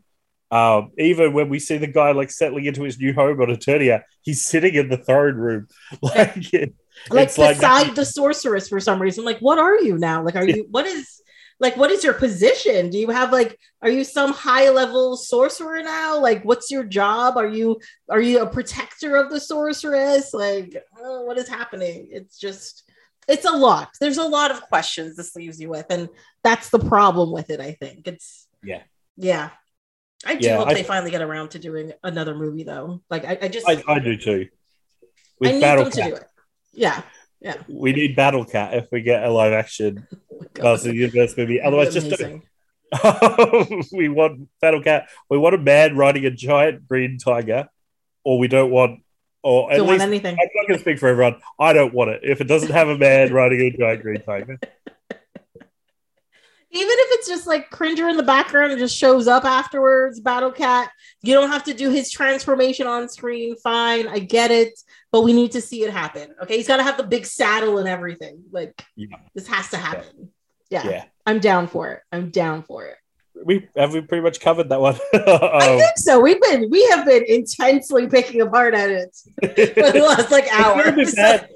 [0.52, 4.02] Um, even when we see the guy like settling into his new home on Eternia,
[4.20, 5.66] he's sitting in the throne room,
[6.02, 6.74] like it-
[7.10, 9.24] like it's like- beside the sorceress for some reason.
[9.24, 10.22] Like, what are you now?
[10.22, 11.20] Like, are you what is
[11.58, 12.90] like what is your position?
[12.90, 16.20] Do you have like are you some high level sorcerer now?
[16.20, 17.36] Like, what's your job?
[17.36, 20.32] Are you are you a protector of the sorceress?
[20.34, 22.08] Like, oh, what is happening?
[22.12, 22.84] It's just
[23.28, 23.90] it's a lot.
[24.00, 26.08] There's a lot of questions this leaves you with, and
[26.42, 27.60] that's the problem with it.
[27.60, 28.82] I think it's Yeah.
[29.16, 29.50] yeah.
[30.24, 33.02] I do Yeah, hope I- they finally get around to doing another movie though.
[33.10, 34.48] Like, I, I just I, I do too.
[35.42, 36.28] I need Battle them to do Cat, it.
[36.72, 37.02] Yeah.
[37.40, 37.54] Yeah.
[37.68, 40.06] We need Battle Cat if we get a live action
[40.60, 40.62] Oh.
[40.62, 41.60] Master of the Universe movie.
[41.60, 42.42] Otherwise, just don't.
[43.92, 45.08] we want Battle Cat.
[45.30, 47.68] We want a man riding a giant green tiger,
[48.24, 49.00] or we don't want,
[49.42, 50.32] or at don't least want anything.
[50.40, 51.36] I'm not going to speak for everyone.
[51.58, 52.20] I don't want it.
[52.22, 54.58] If it doesn't have a man riding a giant green tiger,
[56.74, 60.50] Even if it's just like Cringer in the background and just shows up afterwards, Battle
[60.50, 60.90] Cat,
[61.20, 63.56] you don't have to do his transformation on screen.
[63.56, 64.72] Fine, I get it,
[65.10, 66.34] but we need to see it happen.
[66.42, 68.44] Okay, he's got to have the big saddle and everything.
[68.52, 69.16] Like Yeah.
[69.34, 70.30] this has to happen.
[70.70, 70.88] Yeah.
[70.88, 72.00] yeah, I'm down for it.
[72.10, 72.96] I'm down for it.
[73.44, 74.96] We have we pretty much covered that one.
[75.14, 76.20] I um, think so.
[76.20, 80.82] We've been we have been intensely picking apart at it for the last like hour.
[80.86, 81.48] It's really bad.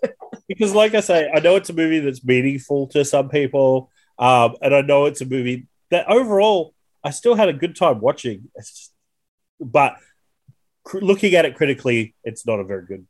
[0.49, 4.57] because, like I say, I know it's a movie that's meaningful to some people, um,
[4.63, 6.75] and I know it's a movie that overall
[7.05, 8.49] I still had a good time watching.
[8.57, 8.93] Just,
[9.61, 9.97] but
[10.85, 13.07] cr- looking at it critically, it's not a very good.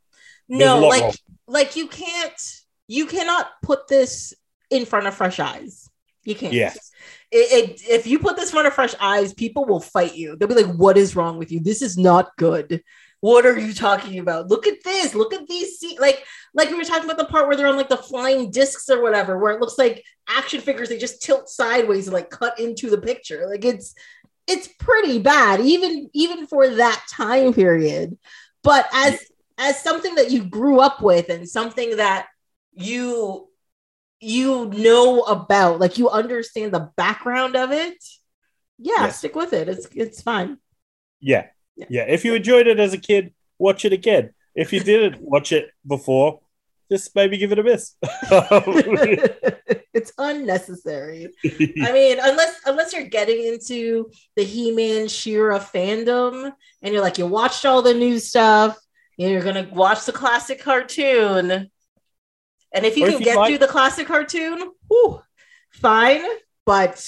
[0.48, 1.12] no, like wrong.
[1.47, 4.34] like you can't you cannot put this
[4.70, 5.88] in front of fresh eyes.
[6.24, 6.52] You can't.
[6.52, 6.90] Yes.
[7.37, 10.37] It, it, if you put this in front of fresh eyes, people will fight you.
[10.37, 11.61] They'll be like, "What is wrong with you?
[11.61, 12.83] This is not good.
[13.21, 14.49] What are you talking about?
[14.49, 15.15] Look at this.
[15.15, 15.79] Look at these.
[15.79, 18.51] See, like, like we were talking about the part where they're on like the flying
[18.51, 20.89] discs or whatever, where it looks like action figures.
[20.89, 23.47] They just tilt sideways and like cut into the picture.
[23.49, 23.95] Like it's
[24.47, 28.17] it's pretty bad, even even for that time period.
[28.63, 29.19] But as
[29.59, 32.29] as something that you grew up with and something that
[32.73, 33.49] you
[34.20, 38.02] you know about, like you understand the background of it,
[38.78, 39.18] yeah, yes.
[39.18, 39.68] stick with it.
[39.68, 40.59] It's it's fine.
[41.20, 41.47] Yeah.
[41.76, 41.86] yeah.
[41.88, 42.02] Yeah.
[42.02, 44.30] If you enjoyed it as a kid, watch it again.
[44.55, 46.40] If you didn't watch it before,
[46.90, 47.94] just maybe give it a miss.
[49.93, 51.28] it's unnecessary.
[51.44, 56.52] I mean, unless unless you're getting into the He-Man She-Ra fandom
[56.82, 58.78] and you're like you watched all the new stuff
[59.18, 61.70] and you're gonna watch the classic cartoon.
[62.72, 65.22] And if you or can if get like- through the classic cartoon, whew,
[65.70, 66.22] fine.
[66.64, 67.06] But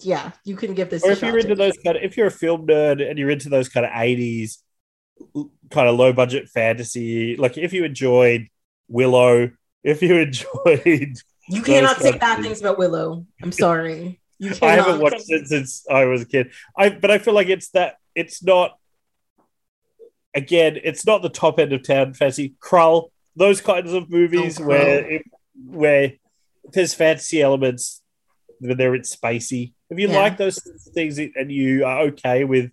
[0.00, 1.04] yeah, you can give this.
[1.04, 3.48] Or if you're into those kind of, if you're a film nerd and you're into
[3.48, 4.58] those kind of 80s
[5.70, 8.48] kind of low budget fantasy, like if you enjoyed
[8.88, 9.50] Willow,
[9.82, 11.16] if you enjoyed.
[11.48, 13.24] You cannot say bad things about Willow.
[13.42, 14.20] I'm sorry.
[14.62, 16.52] I haven't watched it since I was a kid.
[16.76, 18.76] I but I feel like it's that it's not
[20.34, 22.54] again, it's not the top end of town fantasy.
[22.60, 25.22] Krull, those kinds of movies oh, where it,
[25.66, 26.12] where
[26.72, 28.02] there's fantasy elements,
[28.60, 29.74] but they're it's spicy.
[29.90, 30.18] If you yeah.
[30.18, 30.60] like those
[30.94, 32.70] things and you are okay with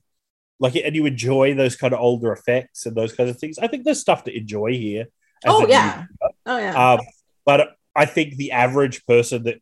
[0.59, 3.67] like and you enjoy those kind of older effects and those kinds of things, I
[3.67, 5.07] think there's stuff to enjoy here.
[5.45, 6.05] Oh yeah,
[6.45, 6.93] oh yeah.
[6.93, 6.99] Um,
[7.45, 9.61] but I think the average person that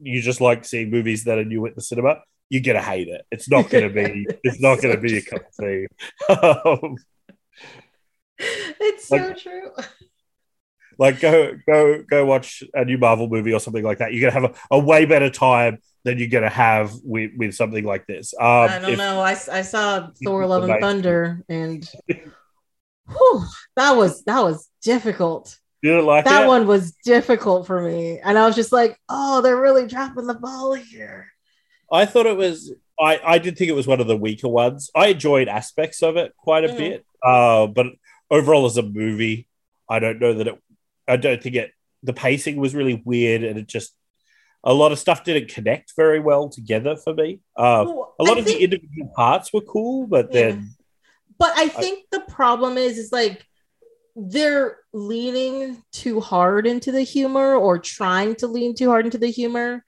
[0.00, 3.24] you just like seeing movies that are new at the cinema, you're gonna hate it.
[3.30, 4.26] It's not gonna be.
[4.44, 5.86] it's not gonna be a cup of tea.
[6.82, 6.96] Um,
[8.42, 9.70] it's so like, true.
[11.00, 14.12] Like go go go watch a new Marvel movie or something like that.
[14.12, 17.84] You're gonna have a, a way better time than you're gonna have with, with something
[17.84, 18.34] like this.
[18.38, 19.18] Um, I don't if, know.
[19.18, 23.44] I, I saw Thor: Love and Thunder, and whew,
[23.76, 25.58] that was that was difficult.
[25.80, 26.48] You didn't like that it?
[26.48, 30.34] one was difficult for me, and I was just like, "Oh, they're really dropping the
[30.34, 31.28] ball here."
[31.90, 32.74] I thought it was.
[33.00, 34.90] I I did think it was one of the weaker ones.
[34.94, 36.76] I enjoyed aspects of it quite a mm.
[36.76, 37.86] bit, uh, but
[38.30, 39.48] overall as a movie,
[39.88, 40.62] I don't know that it.
[41.10, 41.72] I don't think it.
[42.02, 43.92] The pacing was really weird, and it just
[44.64, 47.40] a lot of stuff didn't connect very well together for me.
[47.56, 50.40] Uh, well, a lot I of think, the individual parts were cool, but yeah.
[50.40, 50.74] then.
[51.38, 53.46] But I think I, the problem is, is like
[54.16, 59.30] they're leaning too hard into the humor or trying to lean too hard into the
[59.30, 59.84] humor.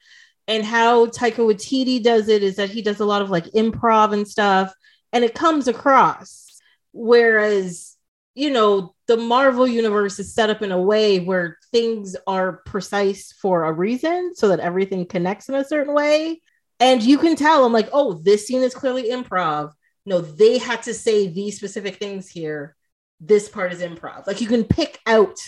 [0.49, 4.13] And how Taika Waititi does it is that he does a lot of like improv
[4.13, 4.75] and stuff,
[5.13, 6.61] and it comes across.
[6.93, 7.92] Whereas,
[8.35, 13.33] you know, the Marvel universe is set up in a way where things are precise
[13.33, 16.41] for a reason so that everything connects in a certain way.
[16.81, 19.73] And you can tell, I'm like, oh, this scene is clearly improv.
[20.07, 22.75] No, they had to say these specific things here
[23.23, 24.27] this part is improv.
[24.27, 25.39] Like you can pick out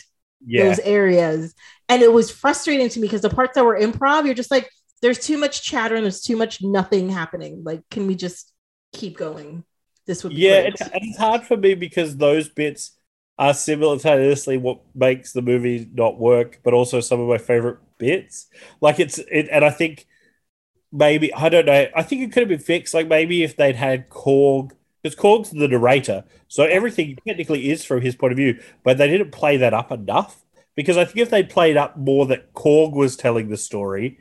[0.47, 0.65] yeah.
[0.65, 1.55] those areas.
[1.89, 4.71] And it was frustrating to me because the parts that were improv, you're just like,
[5.03, 7.63] there's too much chatter and there's too much nothing happening.
[7.65, 8.53] Like, can we just
[8.93, 9.65] keep going?
[10.07, 12.93] This would yeah, it's, it's hard for me because those bits
[13.39, 18.47] are simultaneously what makes the movie not work, but also some of my favorite bits.
[18.81, 20.07] Like it's it, and I think
[20.93, 21.87] maybe I don't know.
[21.95, 22.95] I think it could have been fixed.
[22.95, 24.73] Like maybe if they'd had Korg
[25.03, 29.09] because Korg's the narrator, so everything technically is from his point of view, but they
[29.09, 30.41] didn't play that up enough.
[30.77, 34.19] Because I think if they played up more that Korg was telling the story,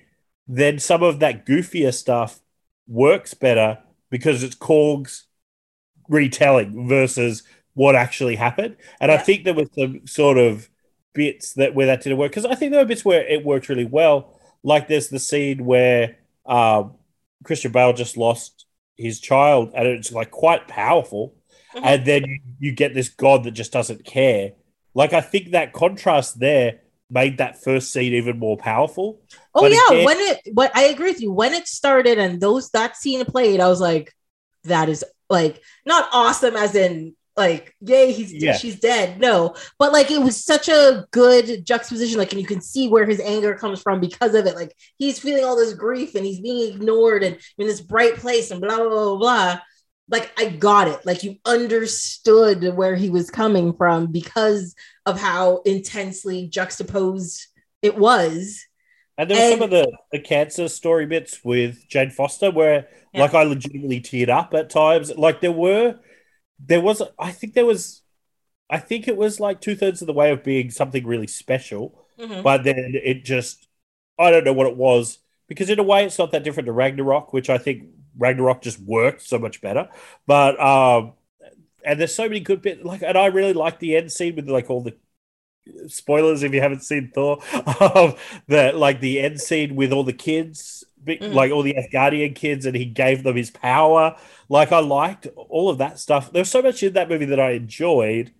[0.47, 2.41] then some of that goofier stuff
[2.87, 3.79] works better
[4.11, 5.25] because it's Korg's
[6.09, 7.43] retelling versus
[7.73, 8.75] what actually happened.
[8.99, 9.17] And yeah.
[9.17, 10.69] I think there was some sort of
[11.13, 13.69] bits that where that didn't work because I think there were bits where it worked
[13.69, 14.39] really well.
[14.63, 16.85] Like there's the scene where uh,
[17.43, 18.65] Christian Bale just lost
[18.97, 21.35] his child, and it's like quite powerful.
[21.75, 21.85] Mm-hmm.
[21.85, 24.53] And then you, you get this god that just doesn't care.
[24.93, 29.21] Like I think that contrast there made that first scene even more powerful.
[29.53, 31.31] Oh but yeah, again, when it what I agree with you.
[31.31, 34.13] When it started and those that scene played, I was like,
[34.63, 35.03] that is
[35.33, 38.55] like not awesome as in like yay he's yeah.
[38.55, 39.19] she's dead.
[39.19, 39.55] No.
[39.79, 43.19] But like it was such a good juxtaposition like and you can see where his
[43.19, 44.55] anger comes from because of it.
[44.55, 48.51] Like he's feeling all this grief and he's being ignored and in this bright place
[48.51, 49.59] and blah blah blah, blah.
[50.09, 51.03] like i got it.
[51.05, 54.75] Like you understood where he was coming from because
[55.07, 57.47] of how intensely juxtaposed
[57.81, 58.63] it was
[59.17, 63.21] And there were some of the, the cancer story bits with Jane Foster where Yeah.
[63.21, 65.15] like I legitimately teared up at times.
[65.15, 65.99] Like there were
[66.59, 68.01] there was I think there was
[68.69, 71.99] I think it was like two thirds of the way of being something really special,
[72.19, 72.41] Mhm.
[72.43, 73.67] but then it just
[74.17, 76.71] I don't know what it was because in a way it's not that different to
[76.73, 77.83] Ragnarok, which I think
[78.17, 79.89] Ragnarok just worked so much better.
[80.25, 81.13] But um
[81.85, 84.49] and there's so many good bits like and I really like the end scene with
[84.49, 84.95] like all the
[85.87, 87.39] spoilers if you haven't seen Thor.
[87.79, 88.15] Um,
[88.47, 91.33] the like the end scene with all the kids, Mhm.
[91.33, 94.15] like all the Asgardian kids, and he gave them his power.
[94.49, 96.31] Like I liked all of that stuff.
[96.31, 98.31] There was so much in that movie that I enjoyed,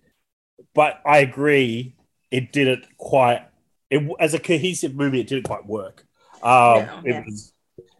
[0.74, 1.94] but I agree
[2.30, 3.42] it didn't quite.
[3.90, 6.06] It as a cohesive movie, it didn't quite work.
[6.42, 7.24] Um, No, it yeah.
[7.26, 7.52] was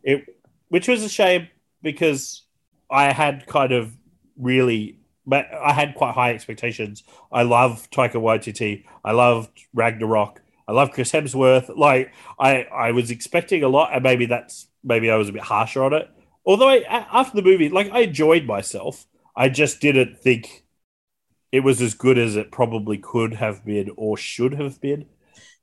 [0.03, 0.25] it,
[0.69, 1.49] which was a shame
[1.83, 2.43] because
[2.91, 3.93] I had kind of
[4.37, 7.03] really, but I had quite high expectations.
[7.33, 8.85] I love Taika Waititi.
[9.05, 10.41] I loved Ragnarok.
[10.67, 11.77] I love Chris Hemsworth.
[11.77, 15.43] Like I, I was expecting a lot, and maybe that's maybe I was a bit
[15.43, 16.11] harsher on it.
[16.47, 19.07] Although I, after the movie, like I enjoyed myself,
[19.37, 20.65] I just didn't think
[21.53, 25.07] it was as good as it probably could have been or should have been.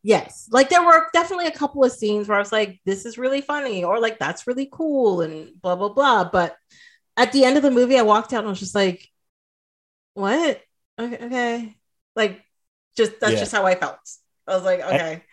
[0.03, 0.47] Yes.
[0.51, 3.41] Like there were definitely a couple of scenes where I was like, this is really
[3.41, 6.29] funny, or like that's really cool, and blah, blah, blah.
[6.31, 6.55] But
[7.17, 9.10] at the end of the movie, I walked out and I was just like,
[10.13, 10.61] what?
[10.99, 11.25] Okay.
[11.25, 11.75] okay.
[12.15, 12.41] Like,
[12.97, 13.39] just that's Yeah.
[13.39, 13.97] just how I felt.
[14.47, 15.23] I was like, okay.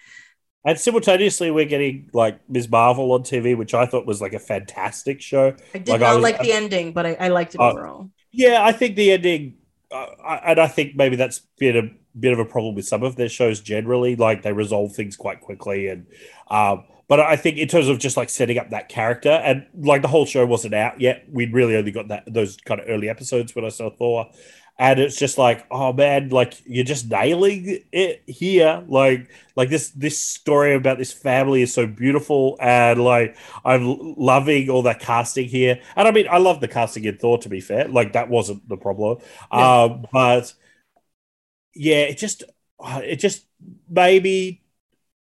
[0.65, 2.69] And simultaneously, we're getting like Ms.
[2.69, 5.55] Marvel on TV, which I thought was like a fantastic show.
[5.75, 7.71] I did like, I not was- like the ending, but I, I liked it Uh,
[7.71, 8.11] overall.
[8.33, 9.55] Yeah, I think the ending,
[9.91, 13.03] uh, I- and I think maybe that's been a bit of a problem with some
[13.03, 14.17] of their shows generally.
[14.17, 16.07] Like they resolve things quite quickly, and
[16.51, 20.03] um, but I think in terms of just like setting up that character, and like
[20.03, 21.25] the whole show wasn't out yet.
[21.33, 24.29] We'd really only got that those kind of early episodes when I saw Thor,
[24.79, 28.85] and it's just like, oh man, like you're just nailing it here.
[28.87, 34.71] Like like this this story about this family is so beautiful, and like I'm loving
[34.71, 35.81] all that casting here.
[35.97, 37.39] And I mean, I love the casting in Thor.
[37.39, 39.19] To be fair, like that wasn't the problem.
[39.53, 39.83] Yeah.
[39.83, 40.55] Um, but
[41.75, 42.45] yeah, it just
[42.79, 43.47] uh, it just
[43.89, 44.63] maybe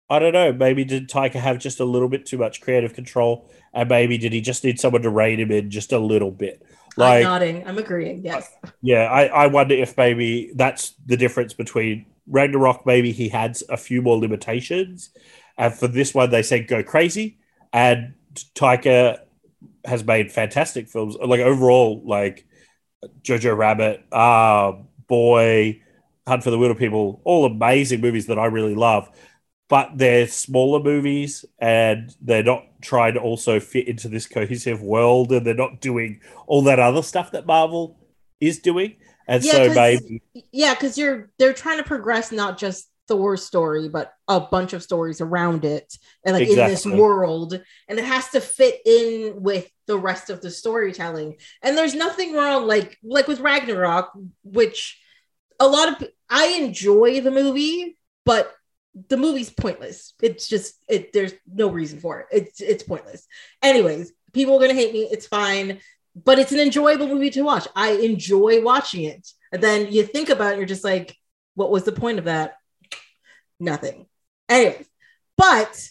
[0.10, 0.54] I don't know.
[0.54, 4.32] Maybe did Taika have just a little bit too much creative control, and maybe did
[4.32, 6.64] he just need someone to rein him in just a little bit?
[6.98, 7.68] I'm nodding.
[7.68, 8.24] I'm agreeing.
[8.24, 8.54] Yes.
[8.82, 12.86] yeah, I, I wonder if maybe that's the difference between Ragnarok.
[12.86, 15.10] Maybe he had a few more limitations,
[15.58, 17.38] and for this one they said go crazy.
[17.74, 18.14] And
[18.56, 19.20] Taika
[19.86, 21.16] has made fantastic films.
[21.16, 22.46] Like overall, like
[23.24, 24.74] Jojo Rabbit, uh,
[25.08, 25.82] Boy,
[26.28, 29.10] Hunt for the Wilderpeople, all amazing movies that I really love.
[29.72, 35.32] But they're smaller movies, and they're not trying to also fit into this cohesive world,
[35.32, 37.98] and they're not doing all that other stuff that Marvel
[38.42, 38.98] is doing.
[39.30, 40.22] And Yeah, so maybe
[40.52, 44.84] Yeah, because you're they're trying to progress not just Thor's story, but a bunch of
[44.84, 47.54] stories around it and like in this world.
[47.88, 51.38] And it has to fit in with the rest of the storytelling.
[51.62, 54.12] And there's nothing wrong, like like with Ragnarok,
[54.44, 55.00] which
[55.62, 58.54] a lot of I enjoy the movie, but
[59.08, 60.14] the movie's pointless.
[60.22, 62.28] It's just it there's no reason for it.
[62.32, 63.28] It's it's pointless.
[63.62, 65.80] Anyways, people are gonna hate me, it's fine.
[66.14, 67.68] But it's an enjoyable movie to watch.
[67.74, 69.30] I enjoy watching it.
[69.54, 71.16] And then you think about it, you're just like,
[71.56, 72.56] what was the point of that?
[73.62, 74.08] Nothing.
[74.50, 74.88] Anyways,
[75.38, 75.90] but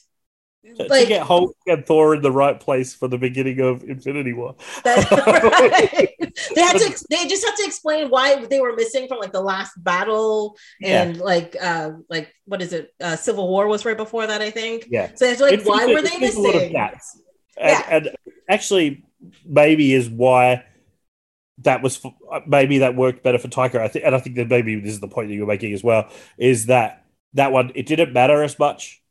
[0.65, 4.33] to like get Hulk and Thor in the right place for the beginning of Infinity
[4.33, 4.55] War.
[4.85, 6.35] that, right.
[6.55, 9.41] they had to they just had to explain why they were missing from like the
[9.41, 12.93] last battle and like uh like what is it?
[13.01, 14.87] Uh Civil War was right before that, I think.
[14.91, 15.11] Yeah.
[15.15, 17.23] So it's like, Infinity- why were they Infinity a lot of missing?
[17.57, 17.87] And, Yeah.
[17.91, 18.11] and
[18.49, 19.05] actually,
[19.45, 20.65] maybe is why
[21.59, 23.77] that was f- maybe that worked better for Taika.
[23.81, 25.83] I think, and I think that maybe this is the point that you're making as
[25.85, 26.09] well.
[26.39, 27.05] Is that
[27.35, 27.73] that one?
[27.75, 29.03] It didn't matter as much.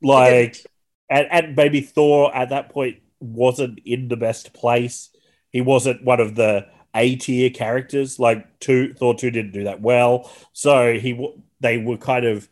[0.00, 0.64] Like,
[1.10, 5.10] and, and maybe Thor at that point wasn't in the best place.
[5.50, 8.18] He wasn't one of the A tier characters.
[8.18, 10.30] Like two, Thor two didn't do that well.
[10.52, 12.48] So he they were kind of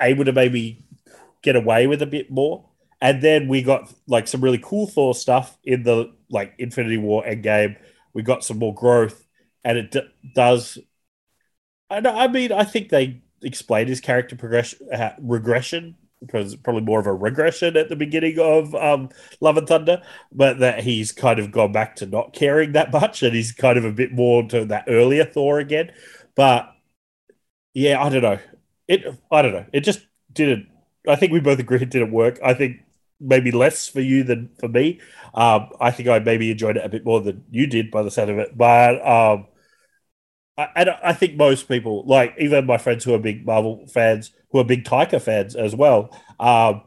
[0.00, 0.84] able to maybe
[1.42, 2.68] get away with a bit more.
[3.00, 7.24] And then we got like some really cool Thor stuff in the like Infinity War
[7.24, 7.76] Endgame.
[8.14, 9.26] We got some more growth,
[9.64, 10.78] and it d- does.
[11.90, 17.00] I, I mean, I think they explained his character progression, uh, regression, because probably more
[17.00, 19.10] of a regression at the beginning of um,
[19.40, 20.02] Love and Thunder,
[20.32, 23.78] but that he's kind of gone back to not caring that much, and he's kind
[23.78, 25.92] of a bit more to that earlier Thor again.
[26.34, 26.72] But
[27.74, 28.38] yeah, I don't know.
[28.88, 29.66] It, I don't know.
[29.72, 30.68] It just didn't.
[31.08, 32.38] I think we both agree it didn't work.
[32.44, 32.80] I think
[33.20, 35.00] maybe less for you than for me.
[35.34, 38.10] Um, I think I maybe enjoyed it a bit more than you did by the
[38.10, 38.56] sound of it.
[38.56, 39.46] But um,
[40.58, 44.60] I, I think most people, like even my friends who are big Marvel fans, who
[44.60, 46.82] are big Taika fans as well, um,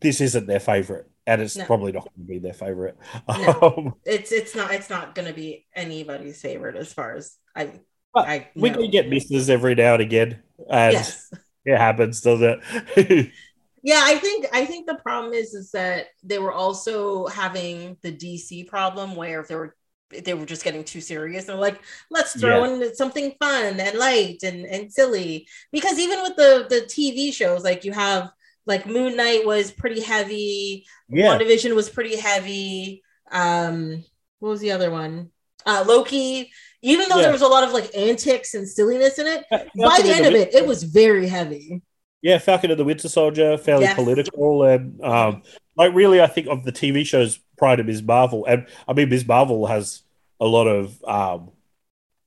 [0.00, 1.64] this isn't their favorite, and it's No.
[1.66, 2.96] probably not going to be their favorite.
[3.28, 3.54] No.
[3.76, 7.80] Um, It's it's not it's not going to be anybody's favorite as far as I.
[8.24, 8.78] I we know.
[8.78, 11.32] can get misses every now and again, and yes.
[11.64, 12.62] it happens, doesn't
[12.96, 13.32] it?
[13.82, 18.10] Yeah, I think I think the problem is is that they were also having the
[18.10, 19.76] DC problem where if there were
[20.10, 21.44] they were just getting too serious.
[21.44, 21.80] They're like,
[22.10, 25.46] let's throw in something fun and light and, and silly.
[25.72, 28.30] Because even with the the TV shows, like you have
[28.66, 33.02] like Moon Knight was pretty heavy, yeah, WandaVision was pretty heavy.
[33.30, 34.04] Um,
[34.40, 35.30] what was the other one?
[35.66, 36.50] Uh, Loki.
[36.80, 37.22] Even though Yeah.
[37.22, 40.34] there was a lot of like antics and silliness in it, by the end of
[40.34, 41.82] it, it was very heavy.
[42.22, 43.96] yeah, Falcon and the Winter Soldier, fairly Yes.
[43.96, 45.42] political, and um,
[45.76, 48.02] like really, I think of the TV shows prior to Ms.
[48.02, 49.26] Marvel, and I mean, Ms.
[49.26, 50.02] Marvel has
[50.40, 51.50] a lot of um,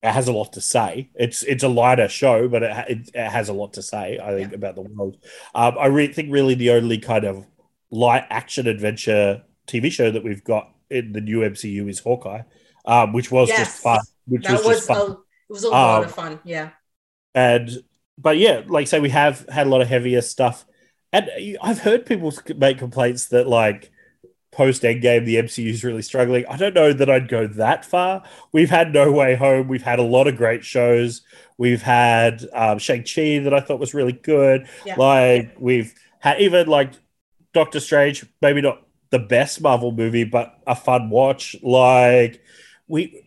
[0.02, 1.10] it has a lot to say.
[1.14, 4.18] It's it's a lighter show, but it, it, it has a lot to say.
[4.22, 5.16] I think about the world.
[5.54, 7.46] Um, I re- think really the only kind of
[7.90, 12.42] light action adventure TV show that we've got in the new MCU is Hawkeye,
[12.84, 13.58] um, which was Yes.
[13.58, 14.00] just fun.
[14.26, 15.10] Which That was, was just fun.
[15.10, 15.18] a, it
[15.48, 16.40] was a lot Um, of fun.
[16.44, 16.70] Yeah.
[17.34, 17.70] and
[18.18, 20.66] but yeah, like say we have had a lot of heavier stuff,
[21.12, 21.30] and
[21.62, 23.91] I've heard people make complaints that like
[24.52, 26.46] post Endgame the MCU is really struggling.
[26.46, 28.22] I don't know that I'd go that far.
[28.52, 29.66] We've had No Way Home.
[29.66, 31.22] We've had a lot of great shows.
[31.56, 34.68] We've had um, Shang Chi that I thought was really good.
[34.84, 34.96] Yeah.
[34.96, 36.92] Like we've had even like
[37.54, 41.56] Doctor Strange, maybe not the best Marvel movie, but a fun watch.
[41.62, 42.42] Like
[42.86, 43.24] we,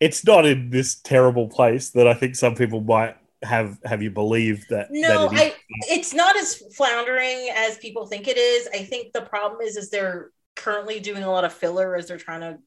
[0.00, 4.10] it's not in this terrible place that I think some people might have have you
[4.10, 4.88] believed that.
[4.90, 5.54] No, that it.
[5.54, 5.54] I
[5.88, 8.68] it's not as floundering as people think it is.
[8.72, 12.18] I think the problem is is they're currently doing a lot of filler as they're
[12.18, 12.58] trying to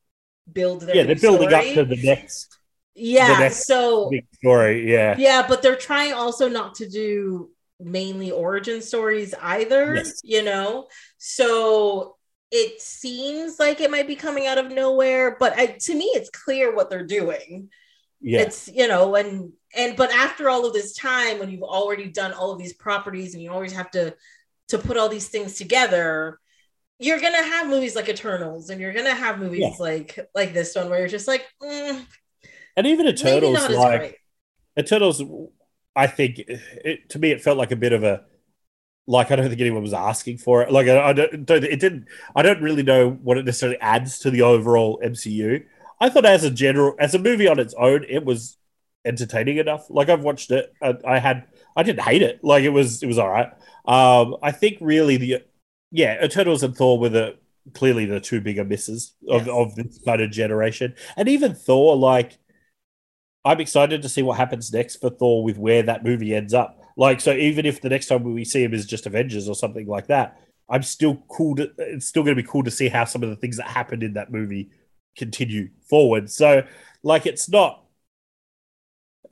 [0.51, 1.69] build their yeah, they're building story.
[1.69, 2.57] up to the next
[2.95, 3.33] yeah.
[3.33, 4.91] the next so story.
[4.91, 9.95] Yeah, yeah, but they're trying also not to do mainly origin stories either.
[9.95, 10.21] Yes.
[10.23, 10.87] You know,
[11.17, 12.15] so
[12.51, 16.29] it seems like it might be coming out of nowhere, but I, to me, it's
[16.29, 17.69] clear what they're doing.
[18.21, 22.07] yeah, it's you know and and but after all of this time when you've already
[22.07, 24.15] done all of these properties and you always have to
[24.67, 26.39] to put all these things together
[26.99, 29.75] you're gonna have movies like eternals and you're gonna have movies Yeah.
[29.79, 32.05] like like this one where you're just like mm,
[32.77, 34.15] and even Eternals, like great
[34.77, 35.21] Eternals,
[35.95, 38.25] I think it, to me it felt like a bit of a
[39.07, 40.71] like I don't think anyone was asking for it.
[40.71, 42.07] Like I, I don't, don't it didn't.
[42.35, 45.63] I don't really know what it necessarily adds to the overall MCU.
[46.01, 48.57] I thought as a general, as a movie on its own, it was
[49.05, 49.85] entertaining enough.
[49.89, 51.45] Like I've watched it, I, I had,
[51.75, 52.43] I didn't hate it.
[52.43, 53.51] Like it was, it was all right.
[53.85, 55.43] Um, I think really the,
[55.91, 57.37] yeah, Eternals and Thor were the
[57.73, 59.55] clearly the two bigger misses of, Yes.
[59.55, 62.37] of this kind of generation, and even Thor, like.
[63.47, 66.81] I'm excited to see what happens next for Thor with where that movie ends up.
[66.97, 69.85] Like, so even if the next time we see him is just Avengers or something
[69.85, 71.69] like that, I'm still cool to.
[71.77, 74.01] It's still going to be cool to see how some of the things that happened
[74.01, 74.71] in that movie
[75.15, 76.31] continue forward.
[76.31, 76.63] So,
[77.03, 77.84] like, it's not.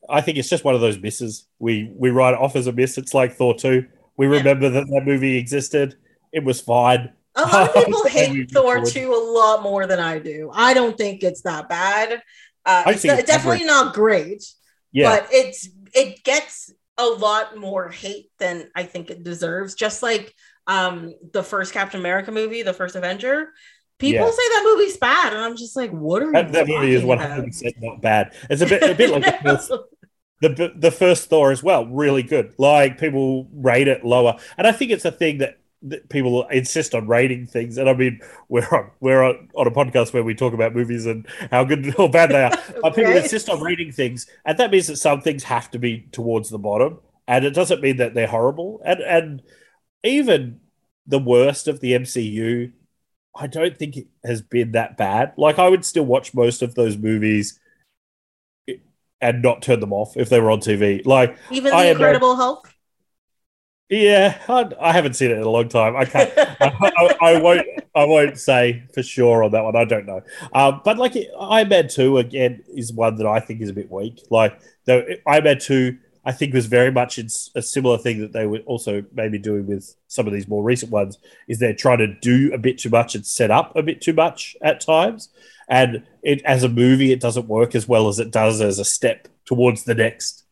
[0.10, 1.48] I think it's just one of those misses.
[1.60, 2.98] We we write it off as a miss.
[2.98, 3.88] It's like Thor two.
[4.18, 4.38] We Yeah.
[4.38, 5.96] remember that that movie existed.
[6.32, 7.14] It was fine.
[7.36, 10.96] a lot of people hate thor 2 a lot more than i do i don't
[10.96, 12.22] think it's that bad
[12.66, 14.46] uh, I it's, think it's definitely not great
[14.92, 19.74] Yeah, but it's it gets a lot more hate than I think it deserves.
[19.74, 20.32] Just like
[20.68, 23.50] um the first Captain America movie, the first Avenger.
[24.04, 24.32] People Yeah.
[24.32, 27.04] say that movie's bad, and I'm just like, what are that, you that movie is
[27.04, 27.30] talking one about?
[27.30, 28.34] hundred percent not bad.
[28.50, 29.72] It's a bit a bit like the first
[30.42, 32.54] the the first Thor as well, really good.
[32.58, 35.60] Like people rate it lower, and I think it's a thing that,
[36.10, 37.78] people insist on rating things.
[37.78, 41.06] And I mean, we're on we're on, on a podcast where we talk about movies
[41.06, 42.52] and how good or bad they are.
[42.82, 46.08] But people insist on rating things, and that means that some things have to be
[46.14, 48.82] towards the bottom, and it doesn't mean that they're horrible.
[48.86, 49.42] And and
[50.04, 50.62] even
[51.08, 52.72] the worst of the MCU,
[53.36, 55.34] I don't think it has been that bad.
[55.38, 57.60] Like I would still watch most of those movies
[59.24, 61.06] and not turn them off if they were on TV.
[61.06, 62.70] Like, Even the am Incredible Hulk.
[63.90, 65.96] yeah, I, I haven't seen it in a long time.
[65.96, 66.32] I can't.
[66.38, 67.66] I, I, I won't.
[67.96, 69.76] I won't say for sure on that one.
[69.76, 70.22] I don't know.
[70.54, 73.92] Um, but like Iron Man two again is one that I think is a bit
[73.92, 74.22] weak.
[74.30, 78.32] Like though Iron Man two, I think was very much it's a similar thing that
[78.32, 81.18] they were also maybe doing with some of these more recent ones.
[81.48, 84.14] Is they're trying to do a bit too much and set up a bit too
[84.14, 85.30] much at times.
[85.70, 88.86] And it as a movie, it doesn't work as well as it does as a
[88.86, 90.44] step towards the next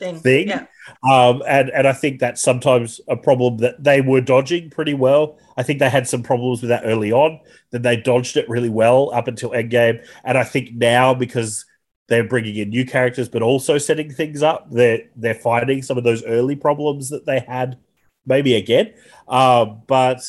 [0.00, 0.18] Thing.
[0.18, 0.48] thing.
[0.48, 0.66] Yeah.
[1.08, 5.38] Um, and and I think that's sometimes a problem that they were dodging pretty well.
[5.56, 7.40] I think they had some problems with that early on.
[7.70, 10.04] Then they dodged it really well up until Endgame.
[10.24, 11.64] And I think now because
[12.08, 16.04] they're bringing in new characters, but also setting things up, they're they're finding some of
[16.04, 17.78] those early problems that they had
[18.26, 18.94] maybe again.
[19.28, 20.20] Uh, but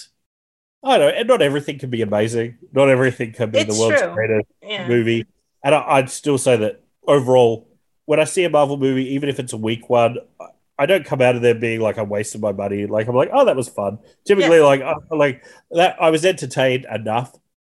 [0.83, 2.57] I don't know, and not everything can be amazing.
[2.71, 4.13] Not everything can be It's the world's true.
[4.13, 4.87] greatest Yeah.
[4.87, 5.25] movie.
[5.63, 7.67] And I, I'd still say that overall,
[8.05, 10.17] when I see a Marvel movie, even if it's a weak one,
[10.79, 12.85] I- don't come out of there being like I wasted my money.
[12.85, 13.97] Like I'm like, oh, that was fun.
[14.25, 17.35] Typically, like I, like that, I was entertained enough,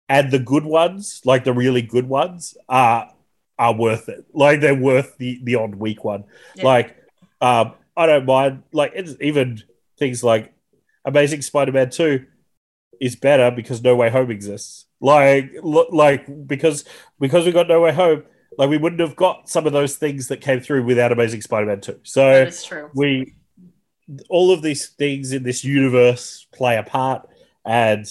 [0.09, 3.13] and the good ones, like the really good ones, are
[3.59, 4.25] are worth it.
[4.33, 6.25] Like they're worth the the odd weak one.
[6.55, 6.65] Yeah.
[6.65, 6.97] Like
[7.41, 8.63] um, I don't mind.
[8.73, 9.63] Like it's even
[9.99, 10.53] things like
[11.05, 12.27] Amazing Spider-Man Two
[13.01, 14.87] is better because No Way Home exists.
[15.01, 16.85] Like like because
[17.21, 18.25] because we got No Way Home,
[18.57, 21.81] like we wouldn't have got some of those things that came through without Amazing Spider-Man
[21.81, 22.01] Two.
[22.03, 22.91] So That is true.
[22.95, 23.35] we
[24.29, 27.29] all of these things in this universe play a part
[27.67, 28.07] and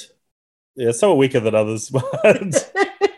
[0.76, 1.90] yeah, some are weaker than others
[2.24, 2.72] but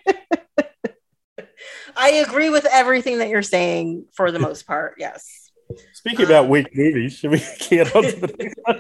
[1.99, 4.95] I agree with everything that you're saying for the most part.
[4.97, 5.51] Yes.
[5.93, 7.39] speaking about weak movies should we
[7.69, 8.80] get on to the next one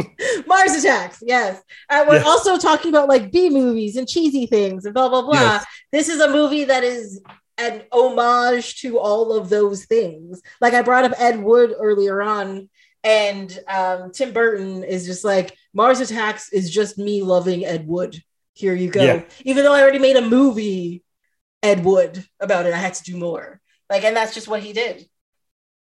[0.08, 1.22] Um, Mars Attacks.
[1.24, 1.62] Yes.
[1.88, 2.26] Uh, we're Yes.
[2.26, 5.34] also talking about like B movies and cheesy things and blah, blah, blah.
[5.34, 5.64] Yes.
[5.92, 7.20] This is a movie that is
[7.58, 10.40] an homage to all of those things.
[10.60, 12.68] Like I brought up Ed Wood earlier on,
[13.04, 18.20] and um, Tim Burton is just like Mars Attacks is just me loving Ed Wood.
[18.54, 19.02] Here you go.
[19.04, 19.22] Yeah.
[19.44, 21.02] Even though I already made a movie,
[21.62, 23.60] Ed Wood, about it, I had to do more.
[23.90, 25.08] Like, and that's just what he did.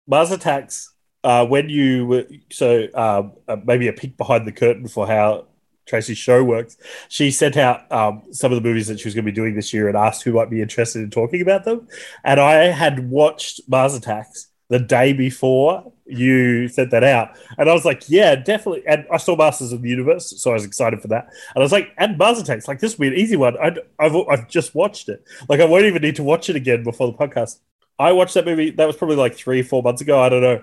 [0.07, 4.87] Mars Attacks uh, when you were so um, uh, maybe a peek behind the curtain
[4.87, 5.47] for how
[5.85, 6.77] Tracy's show works.
[7.09, 9.55] She sent out um, some of the movies that she was going to be doing
[9.55, 11.87] this year and asked who might be interested in talking about them.
[12.23, 17.73] And I had watched Mars Attacks the day before you sent that out, and I
[17.73, 21.01] was like, "Yeah, definitely." And I saw Masters of the Universe, so I was excited
[21.01, 21.25] for that.
[21.55, 23.79] And I was like, "And Mars Attacks, like this will be an easy one." I'd,
[23.99, 25.23] I've I've just watched it.
[25.49, 27.59] Like I won't even need to watch it again before the podcast.
[27.99, 28.71] I watched that movie.
[28.71, 30.21] That was probably like three, four months ago.
[30.21, 30.61] I don't know.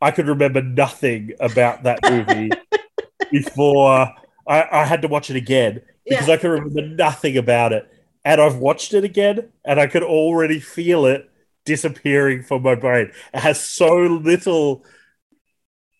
[0.00, 2.50] I could remember nothing about that movie
[3.30, 4.12] before
[4.48, 6.34] I, I had to watch it again because Yeah.
[6.34, 7.86] I could remember nothing about it.
[8.24, 11.29] And I've watched it again, and I could already feel it
[11.64, 13.10] disappearing from my brain.
[13.34, 14.84] It has so little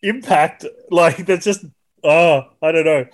[0.02, 0.64] impact.
[0.92, 1.64] Like that's just
[2.02, 3.06] oh, I don't know.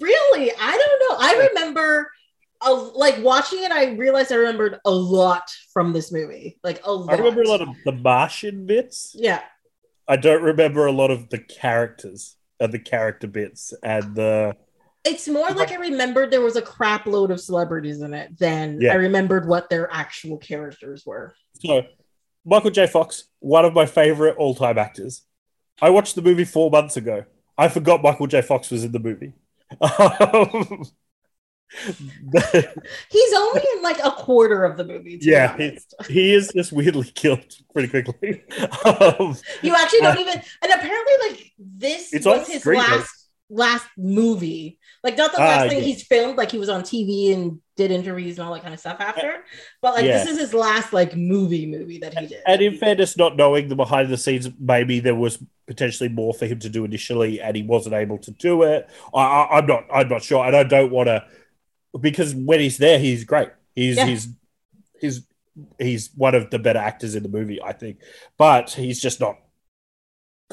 [0.00, 0.52] Really?
[0.60, 1.16] I don't know.
[1.20, 2.10] I remember
[2.72, 6.58] like watching it, I realized I remembered a lot from this movie.
[6.62, 7.12] Like a lot.
[7.12, 9.14] I remember a lot of the Martian bits.
[9.14, 9.42] Yeah.
[10.08, 14.56] I don't remember a lot of the characters and the character bits and the
[15.04, 18.80] It's more like I remembered there was a crap load of celebrities in it than
[18.80, 18.92] Yeah.
[18.92, 21.34] I remembered what their actual characters were.
[21.64, 21.84] So,
[22.44, 22.86] Michael J.
[22.86, 25.22] Fox, one of my favorite all time actors.
[25.80, 27.24] I watched the movie four months ago.
[27.56, 28.42] I forgot Michael J.
[28.42, 29.32] Fox was in the movie.
[29.80, 30.84] Um,
[33.10, 35.18] He's only in like a quarter of the movie.
[35.20, 35.94] Yeah, honest.
[36.08, 38.44] he is just weirdly killed pretty quickly.
[38.84, 40.40] Um, you actually don't even.
[40.62, 44.78] And apparently, like this was his last last movie.
[45.04, 45.84] Like not the Ah, last thing yeah.
[45.84, 46.36] he's filmed.
[46.38, 49.44] Like he was on TV and did interviews and all that kind of stuff after.
[49.82, 50.18] But like Yeah.
[50.24, 52.42] this is his last like movie movie that he did.
[52.46, 56.46] and in fairness, not knowing the behind the scenes, maybe there was potentially more for
[56.46, 58.88] him to do initially, and he wasn't able to do it.
[59.14, 59.84] I, I, I'm not.
[59.92, 61.24] I'm not sure, and I don't want to
[62.00, 63.50] because when he's there, he's great.
[63.74, 64.06] He's Yeah.
[64.06, 64.28] he's
[65.00, 65.26] he's
[65.78, 67.98] he's one of the better actors in the movie, I think.
[68.38, 69.36] But he's just not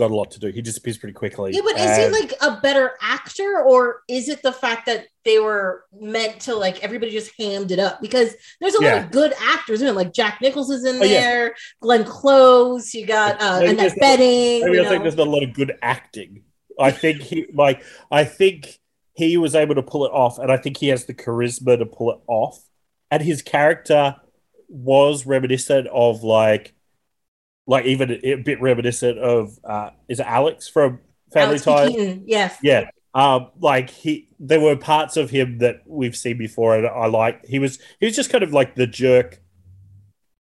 [0.01, 0.47] got a lot to do.
[0.49, 1.51] He disappears pretty quickly.
[1.53, 5.39] Yeah, but is he like a better actor, or is it the fact that they
[5.39, 8.01] were meant to like everybody just hammed it up?
[8.01, 11.21] Because there's a lot of good actors in it, like Jack Nicholson's in Oh, yeah.
[11.21, 14.61] there, Glenn Close, you got uh, Maybe Annette there's Bening.
[14.61, 15.03] Maybe you I think know.
[15.03, 16.43] there's not a lot of good acting.
[16.79, 18.79] I think he like I think
[19.13, 21.85] he was able to pull it off, and I think he has the charisma to
[21.85, 22.59] pull it off.
[23.11, 24.15] And his character
[24.69, 26.73] was reminiscent of like,
[27.67, 30.99] like even a bit reminiscent of uh, is it Alex from
[31.33, 31.59] Family.
[31.59, 32.19] Ties?
[32.25, 32.57] Yes.
[32.61, 32.89] Yeah.
[33.13, 37.45] Um, like he, there were parts of him that we've seen before, and I like.
[37.45, 39.39] He was, he was just kind of like the jerk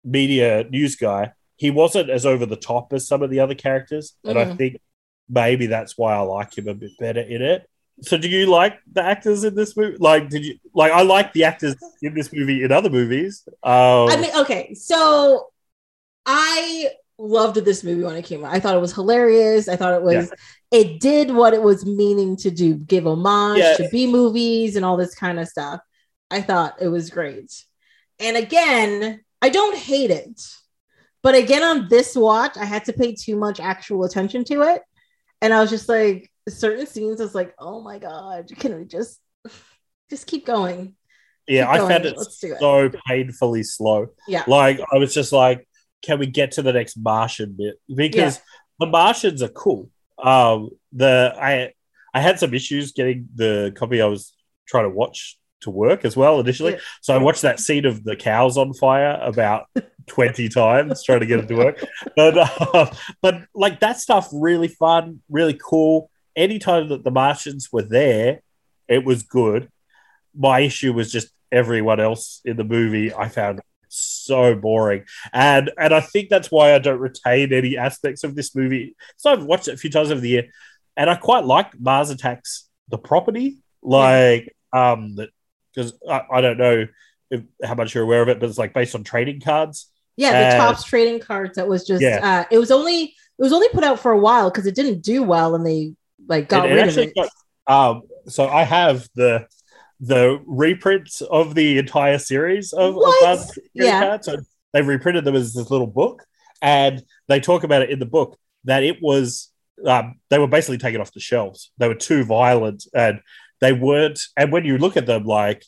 [0.05, 1.32] media news guy.
[1.57, 4.57] He wasn't as over the top as some of the other characters, and I Mhm.
[4.57, 4.81] think
[5.28, 7.69] maybe that's why I like him a bit better in it.
[8.03, 9.97] So, do you like the actors in this movie?
[9.99, 10.93] Like, did you like?
[10.93, 13.43] I like the actors in this movie in other movies.
[13.65, 15.49] Um, I mean, okay, so
[16.24, 18.55] I loved this movie when it came out.
[18.55, 19.69] I thought it was hilarious.
[19.69, 20.32] I thought it was
[20.70, 23.77] it did what it was meaning to do, give homage Yeah.
[23.78, 25.81] to B movies and all this kind of stuff.
[26.31, 27.53] I thought it was great.
[28.20, 30.40] And again, I don't hate it.
[31.23, 34.82] But again, on this watch, I had to pay too much actual attention to it.
[35.40, 38.85] And I was just like, certain scenes, I was like, oh my God, can we
[38.85, 39.20] just
[40.11, 40.95] just keep going?
[41.47, 41.90] yeah, Keep I going.
[41.90, 42.59] found it Let's do it.
[42.61, 44.09] so painfully slow.
[44.27, 44.45] Yeah.
[44.47, 45.68] Like I was just like,
[46.02, 47.80] can we get to the next Martian bit?
[47.94, 48.40] Because
[48.78, 49.90] the Martians are cool.
[50.18, 51.72] Um, the I
[52.14, 54.32] I had some issues getting the copy I was
[54.66, 56.72] trying to watch to work as well initially.
[56.72, 56.78] Yeah.
[57.00, 59.66] So I watched that scene of the cows on fire about
[60.06, 61.84] 20 times trying to get it to work.
[62.16, 66.10] But uh, but like that stuff really fun, really cool.
[66.36, 68.40] Anytime that the Martians were there,
[68.86, 69.68] it was good.
[70.34, 75.05] My issue was just everyone else in the movie I found so boring.
[75.32, 78.94] And and I think that's why I don't retain any aspects of this movie.
[79.16, 80.48] So I've watched it a few times over the year,
[80.97, 83.59] and I quite like Mars Attacks the property.
[83.82, 85.31] Like um that
[85.74, 86.86] because I, I don't know
[87.31, 89.90] if, how much you're aware of it, but it's like based on trading cards.
[90.16, 92.19] Yeah, the Uh, Topps trading cards that was just Yeah.
[92.23, 95.02] uh it was only it was only put out for a while because it didn't
[95.02, 95.94] do well and they
[96.27, 97.15] like got It- it rid of it.
[97.15, 97.31] got-
[97.69, 99.47] um, so I have the
[100.00, 104.00] the reprints of the entire series of, of Yeah.
[104.00, 104.26] cards.
[104.26, 104.36] So
[104.72, 106.24] they've reprinted them as this little book,
[106.62, 109.50] and they talk about it in the book that it was
[109.86, 111.70] um, they were basically taken off the shelves.
[111.78, 113.20] They were too violent, and
[113.60, 114.20] they weren't.
[114.36, 115.64] And when you look at them, like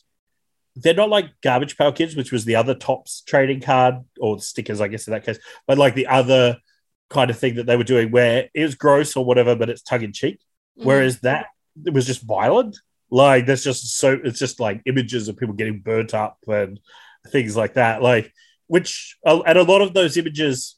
[0.75, 4.79] they're not like Garbage Pail Kids, which was the other Topps trading card or stickers,
[4.81, 6.57] I guess in that case, but like the other
[7.09, 9.81] kind of thing that they were doing where it was gross or whatever, but it's
[9.81, 10.39] tongue in cheek.
[10.79, 10.85] Mhm.
[10.85, 11.47] Whereas that
[11.85, 12.77] it was just violent.
[13.11, 16.79] Like there's just so it's just like images of people getting burnt up and
[17.29, 18.01] things like that.
[18.01, 18.31] Like
[18.67, 20.77] which and a lot of those images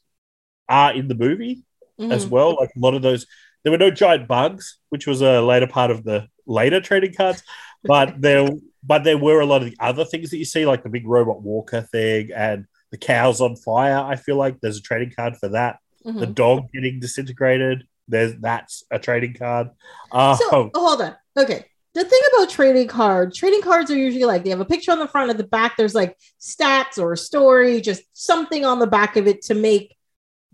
[0.68, 1.62] are in the movie
[2.00, 2.12] Mhm.
[2.12, 2.56] as well.
[2.58, 3.24] Like a lot of those,
[3.62, 7.42] there were no giant bugs, which was a later part of the later trading cards,
[7.84, 8.48] but there,
[8.82, 11.06] but there were a lot of the other things that you see, like the big
[11.06, 13.98] robot walker thing and the cows on fire.
[13.98, 15.78] I feel like there's a trading card for that.
[16.04, 16.18] Mhm.
[16.18, 17.86] The dog getting disintegrated.
[18.08, 19.68] There's that's a trading card.
[20.10, 21.16] Um, So oh, hold on.
[21.38, 21.66] Okay.
[21.94, 24.98] The thing about trading cards, trading cards are usually like they have a picture on
[24.98, 25.76] the front at the back.
[25.76, 29.96] There's like stats or a story, just something on the back of it to make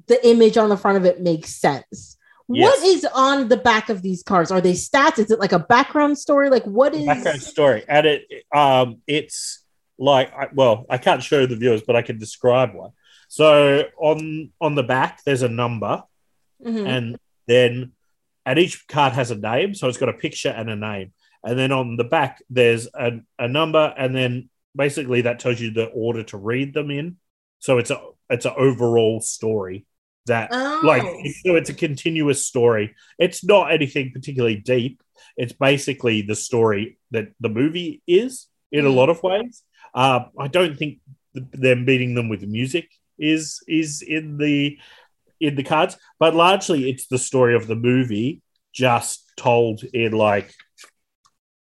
[0.07, 2.19] the image on the front of it make sense.
[2.47, 2.83] What Yes.
[2.85, 4.51] is on the back of these cards?
[4.51, 5.19] Are they stats?
[5.19, 6.51] Is it like a background story?
[6.51, 9.65] Like what is background story, and it um it's
[9.99, 12.91] like I, well, I can't show the viewers, but I can describe one.
[13.29, 16.03] So on on the back, there's a number,
[16.67, 16.87] Mhm.
[16.87, 17.93] and then
[18.45, 21.13] and each card has a name, so it's got a picture and a name,
[21.45, 25.71] and then on the back there's a, a number, and then basically that tells you
[25.71, 27.17] the order to read them in.
[27.59, 29.87] So it's a it's an overall story
[30.27, 30.81] that Oh.
[30.85, 31.03] like
[31.45, 32.95] so it's a continuous story.
[33.19, 35.03] It's not anything particularly deep.
[35.37, 38.95] It's basically the story that the movie is in a Mm.
[38.95, 39.63] lot of ways.
[39.95, 40.99] Uh, I don't think
[41.35, 42.89] them beating them with music
[43.19, 44.79] is is in the
[45.41, 48.43] in the cards, but largely it's the story of the movie
[48.73, 50.53] just told in like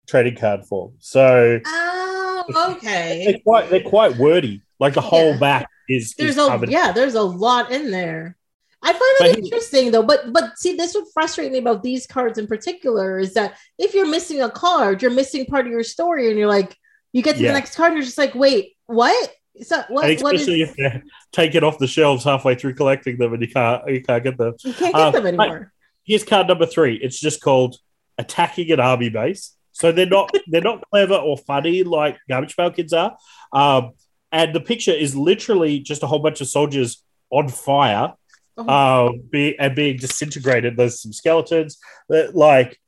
[0.08, 0.94] trading card form.
[1.00, 3.24] So Oh, okay.
[3.26, 4.62] they're quite they're quite wordy.
[4.80, 5.40] Like the whole Yeah.
[5.40, 8.36] back is There's is a covered- yeah, there's a lot in there.
[8.82, 12.38] I find he- interesting though, but but see, this would frustrate me about these cards
[12.38, 16.30] in particular is that if you're missing a card, you're missing part of your story,
[16.30, 16.76] and you're like,
[17.12, 17.48] you get to Yeah.
[17.50, 19.34] the next card, and you're just like, wait, what?
[19.64, 20.06] So what?
[20.10, 20.42] And what is?
[20.42, 21.02] especially if they
[21.32, 24.38] take it off the shelves halfway through collecting them and you can't you can't get
[24.38, 24.54] them.
[24.64, 25.72] You can't get uh, them anymore.
[26.04, 26.96] Here's card number three.
[26.98, 27.78] It's just called
[28.20, 29.55] attacking an army base.
[29.76, 33.18] So they're not they're not clever or funny like garbage pail kids are.
[33.52, 33.92] Um,
[34.32, 38.14] and the picture is literally just a whole bunch of soldiers on fire,
[38.58, 38.64] Oh.
[38.68, 40.78] uh, be, and being disintegrated.
[40.78, 41.78] There's some skeletons.
[42.08, 42.80] That, like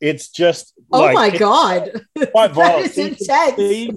[0.00, 1.90] it's just oh like, my god,
[2.30, 2.96] quite violent.
[2.96, 3.90] you can see-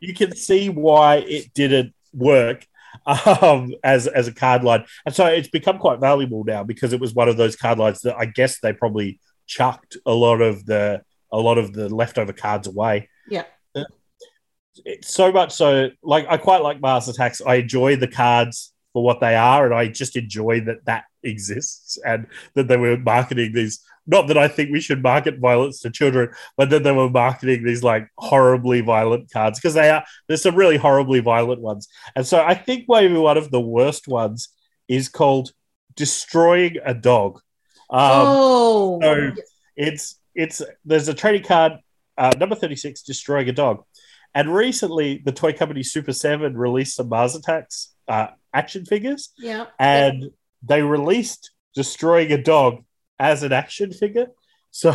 [0.00, 2.64] you can see why it didn't work
[3.06, 7.00] um, as as a card line, and so it's become quite valuable now because it
[7.00, 10.64] was one of those card lines that I guess they probably chucked a lot of
[10.66, 11.02] the
[11.36, 13.08] a lot of the leftover cards away.
[13.28, 13.44] Yeah.
[14.84, 17.40] It's so much so, like I quite like Mars Attacks.
[17.40, 21.98] I enjoy the cards for what they are, and I just enjoy that that exists
[22.04, 23.82] and that they were marketing these.
[24.06, 27.64] Not that I think we should market violence to children, but that they were marketing
[27.64, 30.04] these like horribly violent cards because they are.
[30.28, 34.08] There's some really horribly violent ones, and so I think maybe one of the worst
[34.08, 34.50] ones
[34.88, 35.52] is called
[35.94, 37.40] "Destroying a Dog."
[37.88, 39.32] Um, oh, so-
[39.74, 41.72] it's it's there's a trading card
[42.18, 43.84] uh, number 36 destroying a dog.
[44.34, 49.32] And recently the toy company Super7 released some mars attacks uh, action figures.
[49.38, 49.66] Yeah.
[49.78, 50.30] and
[50.62, 52.84] they released destroying a dog
[53.18, 54.28] as an action figure.
[54.70, 54.90] So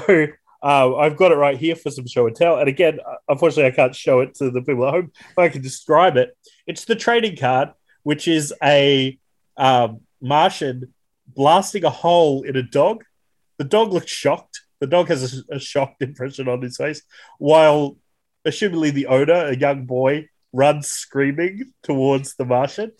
[0.63, 2.59] uh, i've got it right here for some show and tell.
[2.59, 5.49] And again uh, unfortunately i can't show it to the people at home but i
[5.49, 6.37] can describe it.
[6.67, 7.69] It's the trading card
[8.03, 9.17] which is a
[9.57, 10.93] um, martian
[11.27, 13.03] blasting a hole in a dog.
[13.57, 14.61] The dog looks shocked.
[14.81, 17.03] The dog has a, a shocked impression on his face,
[17.37, 17.97] while
[18.45, 22.91] assumably the owner, a young boy, runs screaming towards the Martian.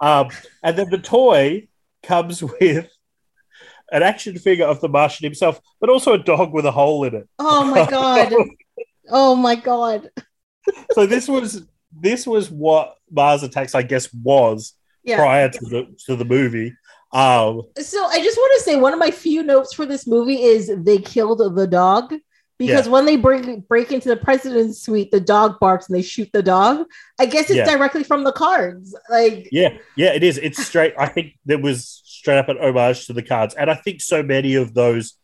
[0.00, 0.30] Um,
[0.62, 1.68] and then the toy
[2.02, 2.88] comes with
[3.92, 7.14] an action figure of the Martian himself, but also a dog with a hole in
[7.14, 7.28] it.
[7.38, 8.32] Oh my god.
[9.10, 10.10] oh my god.
[10.92, 14.74] so this was this was what Mars Attacks, I guess, was
[15.04, 15.16] Yeah.
[15.16, 16.74] prior to the to the movie.
[17.12, 20.42] Um, So I just want to say one of my few notes for this movie
[20.42, 22.14] is they killed the dog
[22.58, 26.28] because when they bring break into the president's suite, the dog barks and they shoot
[26.32, 26.86] the dog.
[27.18, 27.64] I guess it's Yeah.
[27.76, 28.94] directly from the cards.
[29.08, 30.38] Like yeah, yeah, it is.
[30.38, 30.92] It's straight.
[30.98, 34.22] I think there was straight up an homage to the cards, and I think so
[34.22, 35.14] many of those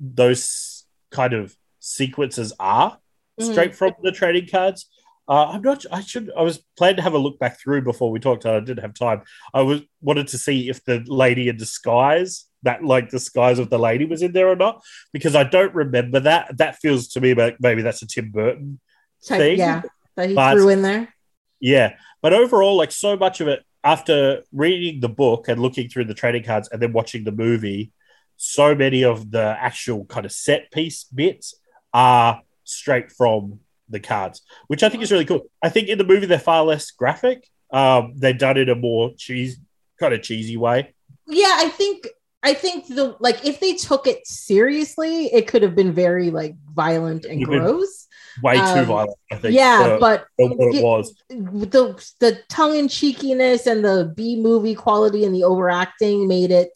[0.00, 2.98] those kind of sequences are
[3.40, 3.50] Mhm.
[3.52, 4.86] straight from the trading cards.
[5.30, 5.84] Uh, I'm not.
[5.92, 6.30] I should.
[6.36, 8.44] I was planning to have a look back through before we talked.
[8.46, 9.22] I didn't have time.
[9.54, 13.78] I was wanted to see if the lady in disguise, that like disguise of the
[13.78, 14.82] lady, was in there or not,
[15.12, 16.58] because I don't remember that.
[16.58, 18.80] That feels to me like maybe that's a Tim Burton
[19.24, 19.58] type, thing.
[19.58, 19.82] yeah,
[20.16, 21.14] that he But- threw in there.
[21.60, 26.06] Yeah, but overall, like so much of it, after reading the book and looking through
[26.06, 27.92] the trading cards and then watching the movie,
[28.36, 31.54] so many of the actual kind of set piece bits
[31.94, 33.60] are straight from
[33.90, 35.42] the cards, which I think is really cool.
[35.62, 37.46] I think in the movie they're far less graphic.
[37.72, 39.58] Um, they've done it a more cheese,
[40.00, 40.94] kind of cheesy way.
[41.28, 42.08] Yeah, I think
[42.42, 46.54] I think the like if they took it seriously, it could have been very like
[46.74, 48.06] violent and gross.
[48.42, 49.54] Way too Um, violent, I think.
[49.54, 51.14] Yeah, for- but for what it it- was.
[51.28, 56.70] the the tongue and cheekiness and the B movie quality and the overacting made it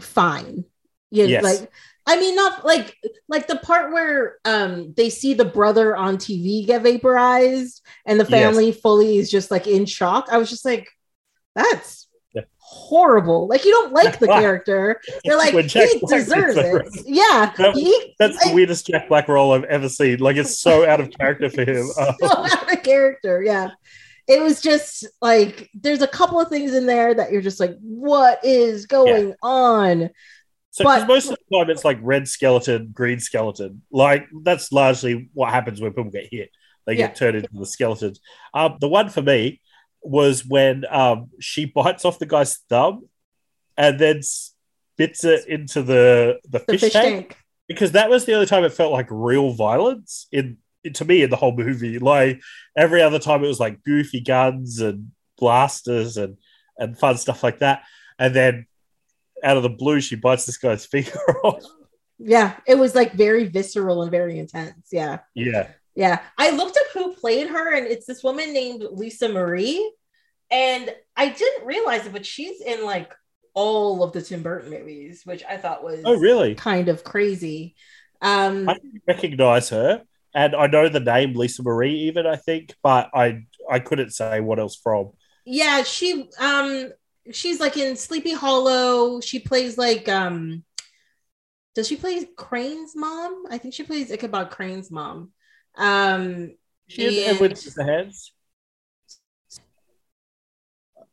[0.00, 0.64] fine.
[1.10, 1.44] Yeah, Yes.
[1.44, 1.70] like
[2.10, 2.96] I mean, not like
[3.28, 8.24] like the part where um they see the brother on TV get vaporized and the
[8.24, 8.30] Yes.
[8.30, 10.26] family fully is just like in shock.
[10.32, 10.88] I was just like,
[11.54, 12.42] that's Yeah.
[12.56, 13.46] horrible.
[13.46, 15.00] Like you don't like the character.
[15.24, 17.02] They're like he Black deserves it.
[17.06, 20.18] Yeah, That- he That's the weirdest Jack Black role I've ever seen.
[20.20, 21.86] Like it's so out of character for him.
[21.88, 23.42] So out of character.
[23.42, 23.70] Yeah.
[24.26, 27.76] It was just like there's a couple of things in there that you're just like,
[27.80, 30.10] what is going on?
[30.78, 33.82] So But- most of the time it's like red skeleton, green skeleton.
[33.90, 36.50] Like that's largely what happens when people get hit.
[36.86, 37.08] They Yeah.
[37.08, 38.20] get turned into the skeletons.
[38.54, 39.60] Um, the one for me
[40.02, 43.08] was when um, she bites off the guy's thumb
[43.76, 47.36] and then spits it into the the, The fish, tank.
[47.66, 50.58] because that was the only time it felt like real violence in,
[50.94, 51.98] to me in the whole movie.
[51.98, 52.40] Like
[52.76, 56.36] every other time, it was like goofy guns and blasters and
[56.78, 57.82] and fun stuff like that.
[58.18, 58.66] And then
[59.44, 61.64] out of the blue, she bites this guy's finger off.
[62.18, 64.88] Yeah, it was like very visceral and very intense.
[64.90, 65.20] Yeah.
[65.34, 66.20] Yeah, Yeah.
[66.36, 69.92] I looked up who played her, and it's this woman named Lisa Marie.
[70.50, 73.12] And I didn't realize it, but she's in like
[73.54, 76.54] all of the Tim Burton movies, which I thought was Oh, really?
[76.54, 77.74] kind of crazy.
[78.22, 80.02] Um, I didn't recognize her,
[80.34, 84.40] and I know the name Lisa Marie, even I think, but I I couldn't say
[84.40, 85.10] what else from.
[85.44, 86.90] yeah, she um
[87.32, 89.20] she's like in Sleepy Hollow.
[89.20, 90.64] She plays like um
[91.74, 93.44] does she play Crane's mom?
[93.50, 95.32] I think she plays Ichabod Crane's mom.
[95.76, 96.54] Um
[96.88, 98.30] She in and- Edward Scissorhands.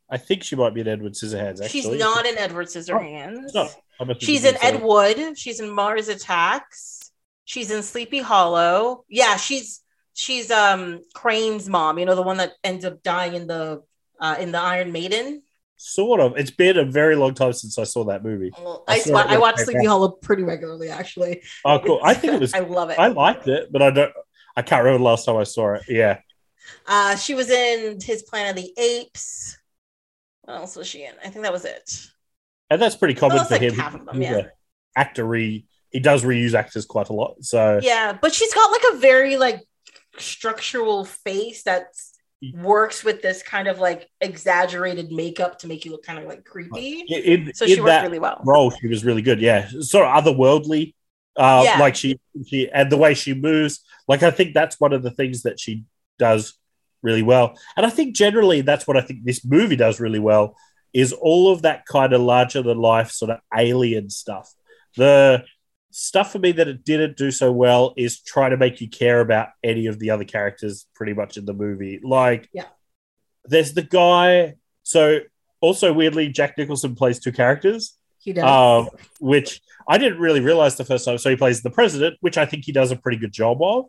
[0.10, 1.62] I think she might be in Edward Scissorhands.
[1.64, 3.54] Actually, She's not in Edward Scissorhands.
[3.56, 3.68] No,
[4.00, 4.84] I must be She's in thinking Ed.
[4.84, 5.38] Wood.
[5.38, 7.12] She's in Mars Attacks.
[7.46, 9.04] She's in Sleepy Hollow.
[9.10, 9.82] Yeah, she's
[10.14, 11.98] she's um Crane's mom.
[12.00, 13.82] You know the one that ends up dying in the
[14.20, 15.42] uh, in the Iron Maiden.
[15.78, 16.38] Sort of.
[16.38, 18.52] It's been a very long time since I saw that movie.
[18.58, 19.90] well, I I, I watch Sleepy dad.
[19.90, 21.42] Hollow pretty regularly actually.
[21.66, 22.00] Oh, cool.
[22.04, 22.54] I think it was.
[22.56, 23.00] I love it.
[23.00, 24.14] I liked it, but I don't.
[24.56, 25.84] I can't remember the last time I saw it.
[25.90, 26.20] Yeah.
[26.88, 29.58] Uh, she was in His Planet of the Apes.
[30.44, 31.14] What else was she in?
[31.24, 32.08] I think that was it.
[32.70, 33.76] And that's pretty common that's for like him.
[33.76, 34.48] half of them, yeah.
[34.96, 35.34] actor.
[35.34, 35.66] He
[36.02, 37.36] does reuse actors quite a lot.
[37.44, 39.62] So Yeah, but she's got like a very like
[40.18, 41.88] structural face that
[42.54, 46.46] works with this kind of like exaggerated makeup to make you look kind of like
[46.46, 47.06] creepy.
[47.08, 48.42] in, So she worked really well.
[48.46, 49.42] role, she was really good.
[49.42, 50.94] Yeah, sort of otherworldly.
[51.38, 51.80] Uh, Yeah.
[51.80, 53.82] Like she, she, and the way she moves.
[54.08, 55.84] Like I think that's one of the things that she
[56.18, 56.54] does
[57.02, 57.58] really well.
[57.78, 60.56] And I think generally that's what I think this movie does really well
[60.94, 64.54] is all of that kind of larger than life sort of alien stuff.
[64.96, 65.44] The
[65.98, 69.22] stuff for me that it didn't do so well is try to make you care
[69.22, 72.02] about any of the other characters pretty much in the movie.
[72.04, 72.66] Like, Yeah.
[73.46, 74.56] there's the guy.
[74.84, 75.20] So,
[75.62, 78.44] also weirdly, Jack Nicholson plays two characters, He does.
[78.44, 78.90] um,
[79.22, 81.18] which I didn't really realize the first time.
[81.18, 83.86] So, he plays the president, which I think he does a pretty good job of.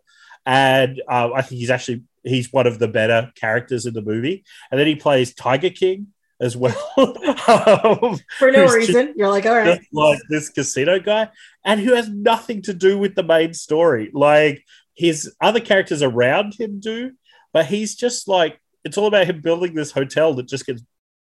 [0.46, 4.44] And uh, I think he's actually he's one of the better characters in the movie.
[4.70, 6.08] And then he plays Tiger King
[6.40, 6.76] as well.
[6.96, 9.14] um, For no reason.
[9.16, 9.80] You're like, all right.
[9.92, 11.28] like this casino guy,
[11.64, 14.10] and who has nothing to do with the main story.
[14.12, 14.64] Like
[14.94, 17.12] his other characters around him do,
[17.52, 20.82] but he's just like it's all about him building this hotel that just gets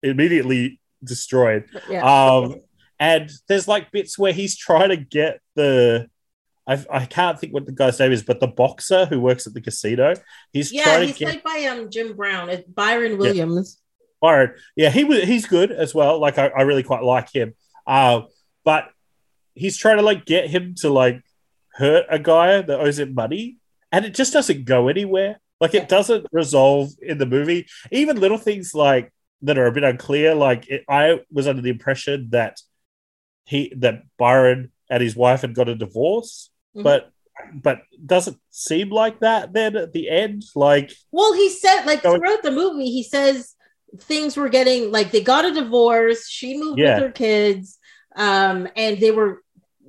[0.03, 1.65] immediately destroyed.
[1.89, 2.03] Yeah.
[2.03, 2.61] Um,
[2.99, 6.07] and there's like bits where he's trying to get the.
[6.69, 9.53] I, I can't think what the guy's name is, but the boxer who works at
[9.53, 10.13] the casino,
[10.51, 12.49] he's Yeah, he's get played by um Jim Brown.
[12.49, 13.79] It's Byron Williams.
[14.27, 14.51] Byron.
[14.75, 16.19] Yeah, he was he's good as well.
[16.25, 17.53] Like I, I really quite like him.
[17.85, 18.21] Uh,
[18.63, 18.83] but
[19.55, 21.21] he's trying to like get him to like
[21.73, 23.57] hurt a guy that owes him money,
[23.91, 25.39] and it just doesn't go anywhere.
[25.59, 27.67] Like it doesn't resolve in the movie.
[27.91, 29.11] Even little things like
[29.45, 30.35] that are a bit unclear.
[30.35, 32.55] Like it, I was under the impression that
[33.45, 36.83] he that Byron and his wife had got a divorce, Mhm.
[36.83, 37.01] but
[37.53, 37.77] but
[38.13, 39.53] doesn't seem like that.
[39.53, 43.55] Then at the end, like Well, he said like throughout the movie, he says
[43.99, 46.27] things were getting like they got a divorce.
[46.27, 46.95] She moved Yeah.
[46.95, 47.77] with her kids,
[48.15, 49.41] um, and they were,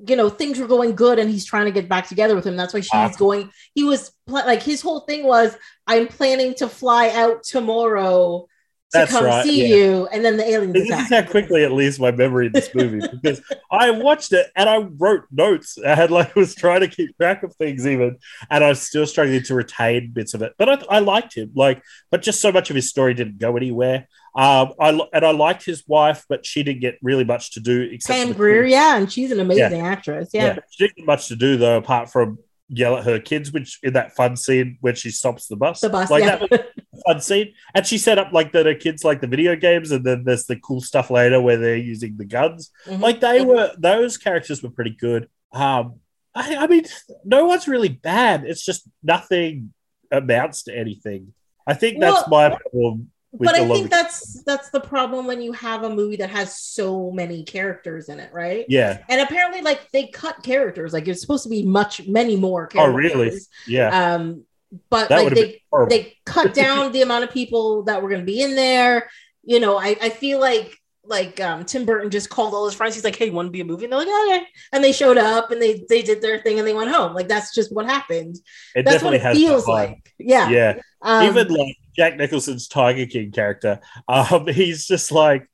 [0.07, 2.57] you know, things were going good, and he's trying to get back together with him.
[2.57, 3.51] That's why she's going.
[3.75, 5.57] He was pl- like his whole thing was,
[5.87, 8.47] I'm planning to fly out tomorrow to
[8.93, 9.77] That's come right, see yeah.
[9.77, 12.75] you, and then the aliens This is how quickly at least, my memory of this
[12.75, 15.77] movie because I watched it and I wrote notes.
[15.85, 18.17] I had like was trying to keep track of things even,
[18.51, 20.55] and I was still struggling to retain bits of it.
[20.57, 23.57] But I, I liked him, like, but just so much of his story didn't go
[23.57, 24.09] anywhere.
[24.35, 27.83] Um, I and I liked his wife, but she didn't get really much to do
[27.83, 30.31] except Pam Grier, yeah, and she's an amazing actress.
[30.33, 30.45] Yeah.
[30.45, 30.59] Yeah.
[30.71, 32.39] she didn't get much to do though, apart from
[32.69, 35.89] yell at her kids, which in that fun scene when she stops the bus, the
[35.89, 36.37] bus, like yeah.
[36.37, 36.61] that was
[37.07, 37.55] fun scene.
[37.75, 40.47] And she set up like that her kids like the video games, and then there's
[40.47, 42.71] the cool stuff later where they're using the guns.
[42.87, 43.01] Mhm.
[43.01, 45.29] Like they were, those characters were pretty good.
[45.53, 46.01] Um,
[46.35, 46.85] I, I mean,
[47.25, 48.45] no one's really bad.
[48.45, 49.73] It's just nothing
[50.11, 51.35] amounts to anything.
[51.67, 53.11] I think that's my problem.
[53.31, 56.59] With but I think that's that's the problem when you have a movie that has
[56.59, 58.65] so many characters in it, right?
[58.71, 59.03] yeah.
[59.11, 60.95] And apparently, like they cut characters.
[60.95, 63.13] Like it's supposed to be much, many more Characters.
[63.15, 63.39] Oh, really?
[63.67, 64.15] Yeah.
[64.15, 64.45] Um,
[64.91, 68.27] but That like they they cut down the amount of people that were going to
[68.27, 69.11] be in there.
[69.43, 70.75] You know, I I feel like
[71.05, 72.95] like um Tim Burton just called all his friends.
[72.95, 75.17] He's like, "Hey, want to be a movie?" And they're like, "Okay," and they showed
[75.17, 77.15] up and they they did their thing and they went home.
[77.15, 78.37] Like that's just what happened.
[78.75, 80.13] it That's what it has feels like.
[80.19, 80.51] Yeah.
[80.51, 80.81] Yeah.
[81.01, 85.49] Um, Even like Jack Nicholson's Tiger King character, um, he's just like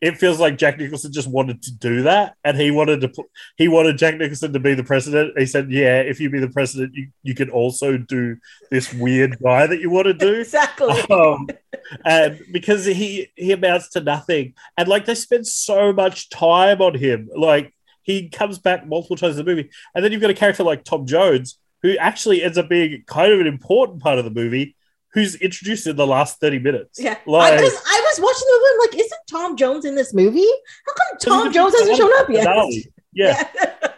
[0.00, 3.26] it feels like Jack Nicholson just wanted to do that, and he wanted to put
[3.56, 5.38] he wanted Jack Nicholson to be the president.
[5.38, 8.36] He said, "Yeah, if you be the president, you, you can also do
[8.70, 11.00] this weird guy that you want to do." exactly.
[11.10, 11.48] um,
[12.04, 16.94] and because he he amounts to nothing, and like they spend so much time on
[16.94, 20.34] him, like he comes back multiple times in the movie, and then you've got a
[20.34, 24.24] character like Tom Jones who actually ends up being kind of an important part of
[24.24, 24.76] the movie,
[25.12, 26.98] who's introduced in the last thirty minutes.
[27.00, 28.72] Yeah, like because I, was watching the movie.
[28.72, 30.40] I'm like, isn't Tom Jones in this movie?
[30.86, 32.46] How come Tom Jones hasn't shown up yet?
[33.12, 33.42] Yeah.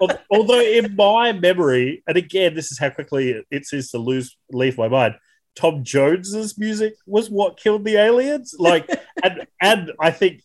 [0.00, 4.36] Al- Although in my memory, and again, this is how quickly it, seems to lose
[4.50, 5.16] leave my mind.
[5.54, 8.54] Tom Jones's music was what killed the aliens.
[8.58, 8.88] Like,
[9.22, 10.42] and and I think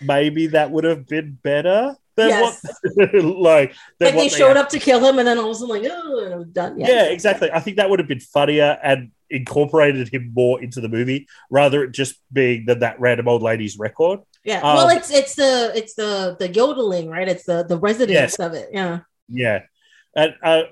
[0.00, 2.62] maybe that would have been better than Yes.
[2.94, 5.50] what, like, than like what they showed up to kill him, and then all of
[5.52, 6.78] a sudden, like, oh, and it was done.
[6.78, 7.04] Yeah.
[7.04, 7.50] exactly.
[7.50, 11.82] I think that would have been funnier and incorporated him more into the movie rather
[11.84, 14.20] it just being than that random old lady's record.
[14.44, 14.58] Yeah.
[14.58, 17.28] Um, well, it's it's the it's the the yodeling, right?
[17.28, 18.38] It's the the residence Yes.
[18.38, 18.68] of it.
[18.72, 19.00] Yeah.
[19.28, 19.60] Yeah,
[20.14, 20.62] and uh,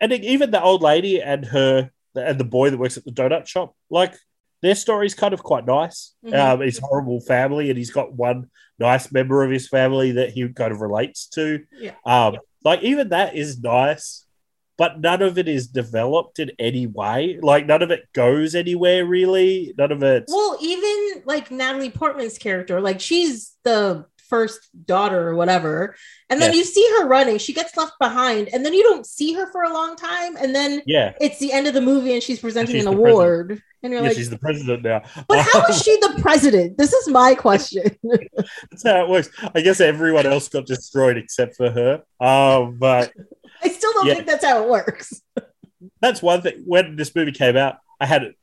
[0.00, 3.46] and even the old lady and her and the boy that works at the donut
[3.46, 4.14] shop, like
[4.60, 6.14] their story's kind of quite nice.
[6.24, 6.34] Mhm.
[6.34, 10.48] Um, his horrible family, and he's got one nice member of his family that he
[10.48, 11.64] kind of relates to.
[11.72, 11.94] Yeah.
[12.04, 14.24] Um, like even that is nice,
[14.78, 17.38] but none of it is developed in any way.
[17.42, 19.74] Like none of it goes anywhere really.
[19.78, 20.24] None of it.
[20.28, 25.94] Well, even like Natalie Portman's character, like she's the first daughter or whatever,
[26.30, 26.56] and then Yeah.
[26.58, 27.36] you see her running.
[27.36, 30.54] She gets left behind, and then you don't see her for a long time, and
[30.54, 33.12] then yeah, it's the end of the movie, and she's presenting she's an the president.
[33.22, 35.02] award, and you're yeah, like, she's the president now.
[35.28, 36.78] but how is she the president?
[36.78, 37.82] This is my question.
[38.70, 39.28] That's how it works.
[39.54, 42.02] I guess everyone else got destroyed except for her.
[42.18, 43.12] Um, but
[43.62, 44.14] I still don't Yeah.
[44.14, 45.22] think that's how it works.
[46.00, 46.62] that's one thing.
[46.66, 48.34] When this movie came out, I had,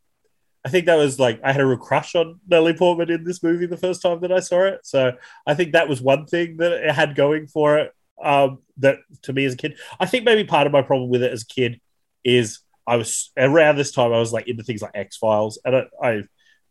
[0.66, 3.42] I think that was like I had a real crush on Natalie Portman in this
[3.44, 4.82] movie the first time that I saw it.
[4.84, 5.14] So
[5.46, 7.94] I think that was one thing that it had going for it.
[8.22, 11.24] Um, that to me as a kid, I think maybe part of my problem with
[11.24, 11.80] it as a kid
[12.26, 15.76] is I was around this time I was like into things like X Files, and
[15.76, 16.24] I, I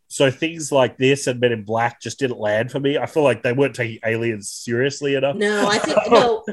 [0.09, 2.97] so things like this and Men in Black just didn't land for me.
[2.99, 5.35] I feel like they weren't taking aliens seriously enough.
[5.37, 6.43] No, I think no.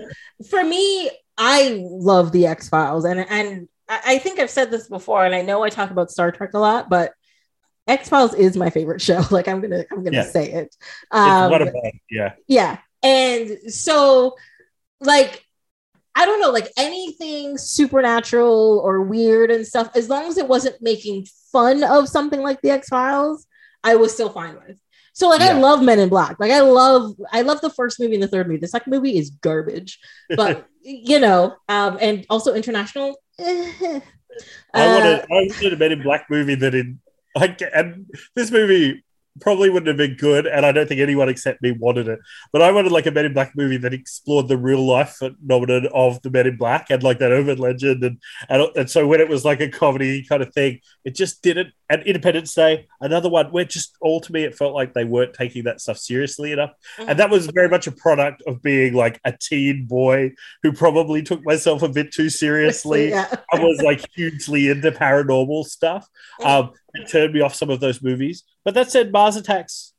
[0.49, 5.25] For me, I love the X Files, and and I think I've said this before,
[5.25, 7.13] and I know I talk about Star Trek a lot, but
[7.87, 9.23] X Files is my favorite show.
[9.31, 10.23] Like I'm gonna I'm gonna Yeah.
[10.25, 10.75] say it.
[11.11, 12.33] Um, of mine, yeah.
[12.49, 14.35] yeah, and so
[15.01, 15.45] like
[16.15, 20.81] I don't know, like anything supernatural or weird and stuff, as long as it wasn't
[20.81, 23.47] making fun of something like the X Files,
[23.85, 24.79] I was still fine with.
[25.17, 25.57] So like Yeah.
[25.57, 26.37] I love Men in Black.
[26.39, 28.61] Like I love I love the first movie and the third movie.
[28.61, 29.99] The second movie is garbage.
[30.37, 33.17] But you know, um, and also international.
[33.39, 34.01] eh.
[34.75, 37.01] I Uh, wanted, I wanted a Men in Black movie that in,
[37.35, 39.06] like, and this movie
[39.41, 42.19] probably wouldn't have been good, and I don't think anyone except me wanted it.
[42.53, 45.89] But I wanted like a Men in Black movie that explored the real life phenomenon
[45.95, 48.19] of the Men in Black and like that urban legend, and
[48.49, 51.73] and, and so when it was like a comedy kind of thing, it just didn't.
[51.89, 55.35] And Independence Day, another one where just all to me it felt like they weren't
[55.35, 59.21] taking that stuff seriously enough, and that was very much a product of being like
[59.25, 60.33] a teen boy
[60.63, 63.11] who probably took myself a bit too seriously.
[63.11, 63.35] yeah.
[63.53, 66.09] I was like hugely into paranormal stuff.
[66.43, 68.45] Um, it turned me off some of those movies.
[68.65, 69.93] But that said, Mars Attacks,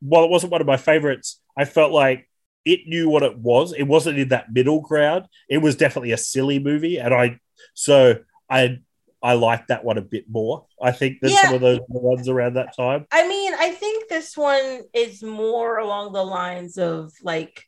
[0.00, 2.28] while it wasn't one of my favorites, I felt like
[2.64, 3.72] it knew what it was.
[3.72, 5.26] It wasn't in that middle ground.
[5.48, 7.38] It was definitely a silly movie, and I
[7.74, 8.16] so
[8.48, 8.78] I
[9.22, 10.66] I liked that one a bit more.
[10.82, 13.06] I think than some of those ones around that time.
[13.12, 17.64] I mean, I think this one is more along the lines of like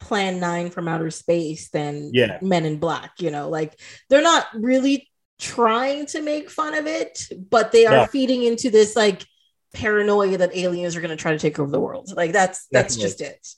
[0.00, 2.38] Plan 9 from outer space than Yeah.
[2.40, 3.78] Men in Black, you know, like
[4.08, 8.06] they're not really trying to make fun of it, but they are No.
[8.06, 9.24] feeding into this like
[9.72, 12.12] paranoia that aliens are going to try to take over the world.
[12.16, 13.08] Like that's that's Definitely.
[13.08, 13.48] just it.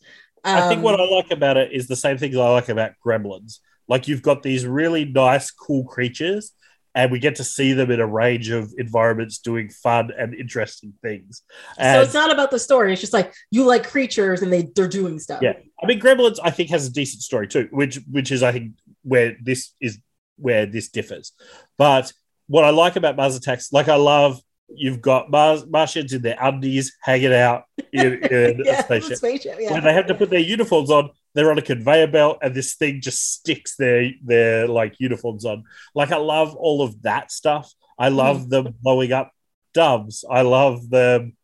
[0.45, 2.93] I think Um, what I like about it is the same things I like about
[3.05, 3.59] Gremlins.
[3.89, 6.53] Like you've got these really nice, cool creatures,
[6.95, 10.95] and we get to see them in a range of environments doing fun and interesting
[11.03, 11.43] things.
[11.79, 12.93] so it's not about the story.
[12.93, 15.43] It's just like you like creatures and they they're doing stuff.
[15.43, 15.55] Yeah.
[15.83, 18.73] I mean, Gremlins, I think, has a decent story too, which which is, I think,
[19.03, 19.99] where this is
[20.37, 21.33] where this differs.
[21.79, 22.13] But
[22.47, 26.37] what I like about Mars Attacks, like I love, you've got Mars Martians in their
[26.41, 29.19] undies hanging out in, in yeah, a spaceship.
[29.19, 29.59] spaceship.
[29.61, 29.73] Yeah.
[29.73, 32.75] When they have to put their uniforms on, they're on a conveyor belt, and this
[32.75, 35.65] thing just sticks their their like uniforms on.
[35.95, 37.73] Like I love all of that stuff.
[37.99, 38.17] I mm-hmm.
[38.17, 39.33] love them blowing up
[39.75, 40.25] doves.
[40.29, 41.37] I love them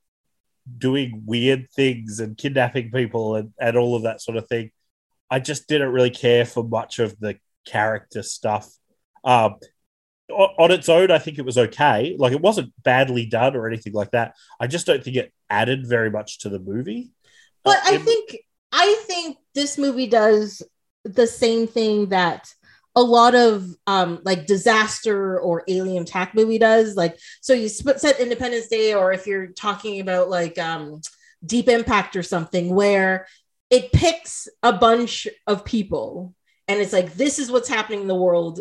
[0.79, 4.71] doing weird things and kidnapping people and, and all of that sort of thing.
[5.31, 7.37] I just didn't really care for much of the
[7.67, 8.71] character stuff.
[9.25, 12.17] O- on its own, I think it was okay.
[12.19, 14.35] Like it wasn't badly done or anything like that.
[14.59, 17.11] I just don't think it added very much to the movie.
[17.65, 18.37] But Uh, I it- think
[18.73, 20.63] I think this movie does
[21.05, 22.49] the same thing that
[22.97, 26.97] a lot of um like disaster or alien attack movie does.
[26.97, 31.01] Like so you set Independence Day, or if you're talking about like um
[31.45, 33.27] Deep Impact or something, where
[33.69, 36.35] it picks a bunch of people
[36.69, 38.61] and it's like this is what's happening in the world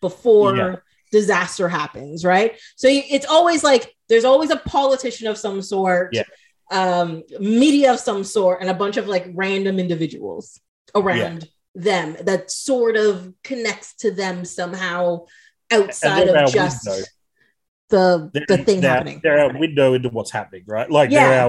[0.00, 0.76] before Yeah.
[1.12, 2.58] disaster happens, right?
[2.76, 6.22] So it's always like there's always a politician of some sort, Yeah.
[6.70, 10.60] um, media of some sort, and a bunch of like random individuals
[10.94, 15.26] around them that sort of connects to them somehow
[15.70, 17.04] outside of just window.
[17.90, 19.20] the They're, the thing they're- happening.
[19.22, 20.90] They're our window into what's happening, right?
[20.90, 21.28] Like Yeah.
[21.28, 21.40] they're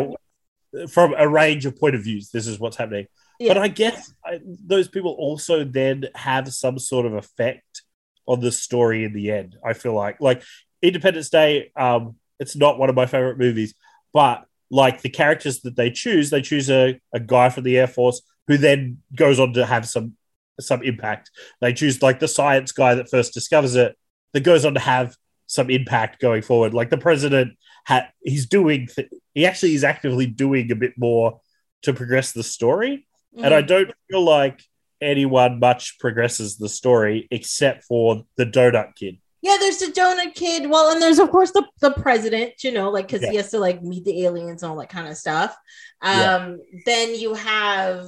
[0.81, 2.29] our, from a range of point of views.
[2.31, 3.07] This is what's happening.
[3.39, 3.53] Yeah.
[3.53, 7.83] But I guess I, those people also then have some sort of effect
[8.27, 9.55] on the story in the end.
[9.65, 10.43] I feel like, like
[10.81, 13.73] Independence Day, um, it's not one of my favorite movies,
[14.13, 17.87] but like the characters that they choose, they choose a, a guy from the Air
[17.87, 20.15] Force who then goes on to have some
[20.59, 21.29] some impact.
[21.61, 23.95] They choose like the science guy that first discovers it,
[24.33, 26.73] that goes on to have some impact going forward.
[26.73, 27.53] Like the president,
[27.85, 31.39] ha- he's doing, th- he actually is actively doing a bit more
[31.83, 33.05] to progress the story.
[33.37, 33.67] And I Mhm.
[33.67, 34.63] don't feel like
[35.01, 39.17] anyone much progresses the story except for the donut kid.
[39.41, 40.69] yeah, there's the donut kid.
[40.69, 43.31] Well, and there's of course the the president, you know, like because Yeah.
[43.31, 45.55] he has to like meet the aliens and all that kind of stuff.
[46.01, 46.55] Um, Yeah.
[46.85, 48.05] then you have.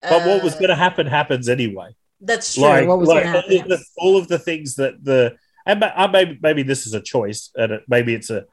[0.00, 1.94] But what was uh, going to happen happens anyway.
[2.20, 2.64] That's true.
[2.64, 3.60] Like, what was like all, happen?
[3.60, 5.36] of the, all of the things that the
[5.66, 8.46] and uh, maybe maybe this is a choice and it, maybe it's a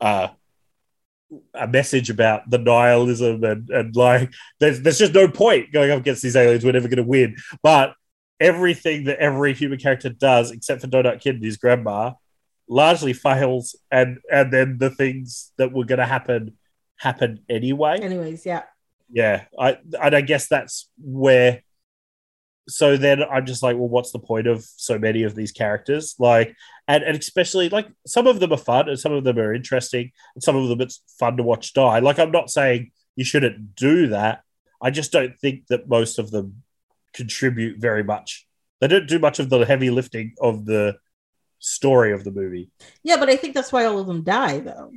[0.00, 0.28] uh,
[1.54, 6.00] a message about the nihilism and, and like there's there's just no point going up
[6.00, 6.64] against these aliens.
[6.64, 7.36] We're never going to win.
[7.62, 7.94] But
[8.40, 12.12] everything that every human character does, except for Donut Kid and his grandma,
[12.68, 16.56] largely fails, and and then the things that were going to happen
[16.96, 18.62] happen anyway Anyways, yeah.
[19.10, 21.63] yeah i and i guess that's where
[22.66, 26.14] so then i'm just like well what's the point of so many of these characters?
[26.18, 26.56] Like
[26.88, 30.12] and, and especially like some of them are fun and some of them are interesting
[30.34, 31.98] and some of them it's fun to watch die.
[31.98, 34.42] Like i'm not saying you shouldn't do that.
[34.82, 36.62] I just don't think that most of them
[37.12, 38.46] contribute very much.
[38.80, 40.96] They don't do much of the heavy lifting of the
[41.58, 42.70] story of the movie.
[43.02, 44.92] Yeah, but I think that's why all of them die, though.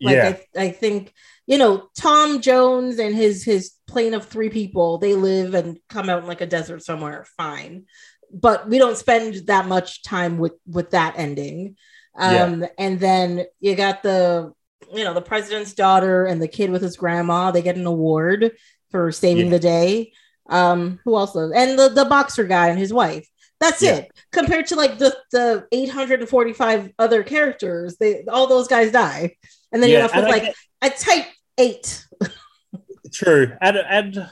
[0.00, 1.12] Like yeah I, I think
[1.46, 4.98] you know Tom Jones and his his plane of three people.
[4.98, 7.26] They live and come out in like a desert somewhere.
[7.36, 7.84] Fine,
[8.32, 11.76] but we don't spend that much time with with that ending.
[12.16, 14.52] Um, and then you got the
[14.92, 18.52] you know, the president's daughter and the kid with his grandma, they get an award
[18.90, 19.50] for saving Yeah.
[19.52, 20.12] the day.
[20.48, 21.34] Um, who else?
[21.34, 23.28] does- And the, the boxer guy and his wife.
[23.60, 23.96] That's Yeah.
[23.96, 24.10] it.
[24.32, 29.36] Compared to like the the 845 other characters, they all those guys die.
[29.72, 31.26] And then you're left with like get- a tight
[31.58, 32.06] eight.
[33.12, 34.30] True, and and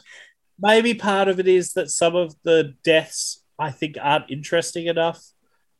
[0.58, 5.22] maybe part of it is that some of the deaths I think aren't interesting enough.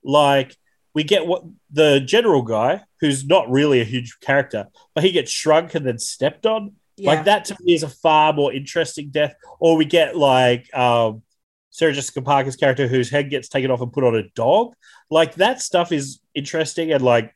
[0.03, 0.57] Like
[0.95, 5.31] we get what the general guy, who's not really a huge character, but he gets
[5.31, 6.73] shrunk and then stepped on.
[6.97, 7.13] Yeah.
[7.13, 9.35] Like that to me is a far more interesting death.
[9.61, 11.23] Or we get like um,
[11.71, 14.75] Sarah Jessica Parker's character whose head gets taken off and put on a dog.
[15.11, 17.35] Like that stuff is interesting and like.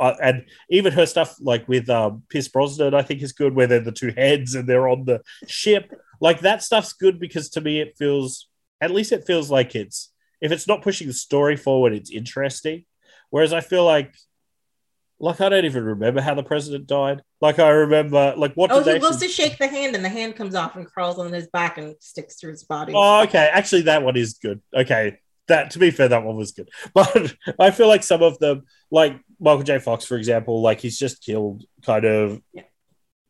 [0.00, 3.66] Uh, and even her stuff, like with um, Pierce Brosnan, I think is good, where
[3.66, 5.92] they're the two heads and they're on the ship.
[6.20, 8.48] Like that stuff's good because to me it feels,
[8.80, 12.84] at least it feels like it's if it's not pushing the story forward, it's interesting.
[13.30, 14.14] Whereas I feel like,
[15.18, 17.22] like I don't even remember how the president died.
[17.40, 20.08] Like I remember, like what Oh, did he goes to shake the hand, and the
[20.08, 22.92] hand comes off and crawls on his back and sticks to his body.
[22.94, 23.48] Oh, okay.
[23.52, 24.60] Actually, that one is good.
[24.74, 25.18] Okay.
[25.48, 26.68] That to be fair, that one was good.
[26.94, 29.78] But I feel like some of them, like Michael J.
[29.78, 32.62] Fox, for example, like he's just killed kind of Yeah.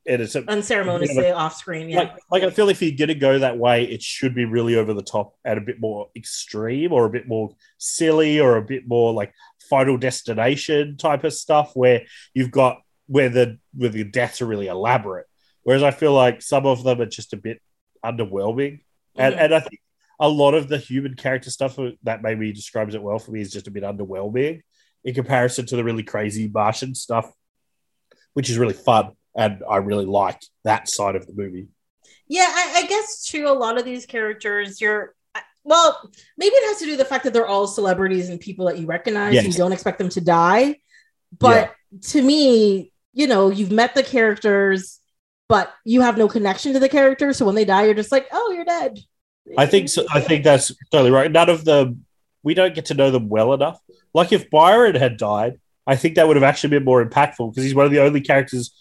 [0.04, 1.98] it's a, Unceremoniously off screen, yeah.
[1.98, 4.92] like like I feel if you're gonna go that way, it should be really over
[4.94, 8.86] the top and a bit more extreme or a bit more silly or a bit
[8.86, 9.32] more like
[9.70, 12.02] final destination type of stuff where
[12.34, 15.26] you've got where the where the deaths are really elaborate.
[15.64, 17.60] Whereas I feel like some of them are just a bit
[18.04, 18.82] underwhelming.
[19.16, 19.38] And Mhm.
[19.40, 19.80] and I think
[20.20, 23.52] a lot of the human character stuff that maybe describes it well for me is
[23.52, 24.62] just a bit underwhelming
[25.04, 27.30] in comparison to the really crazy Martian stuff,
[28.32, 29.12] which is really fun.
[29.36, 31.66] And I really like that side of the movie.
[32.28, 33.48] Yeah, I, I guess too.
[33.48, 35.14] A lot of these characters, you're
[35.64, 38.66] well, maybe it has to do with the fact that they're all celebrities and people
[38.66, 39.34] that you recognize.
[39.34, 39.46] Yes.
[39.46, 40.76] You don't expect them to die,
[41.38, 41.74] but
[42.08, 45.00] to me, you know, you've met the characters,
[45.48, 47.38] but you have no connection to the characters.
[47.38, 48.98] So when they die, you're just like, oh, you're dead.
[49.56, 50.04] I think so.
[50.12, 51.30] I think that's totally right.
[51.30, 52.04] None of them,
[52.42, 53.80] we don't get to know them well enough.
[54.12, 57.64] Like if Byron had died, I think that would have actually been more impactful because
[57.64, 58.74] he's one of the only characters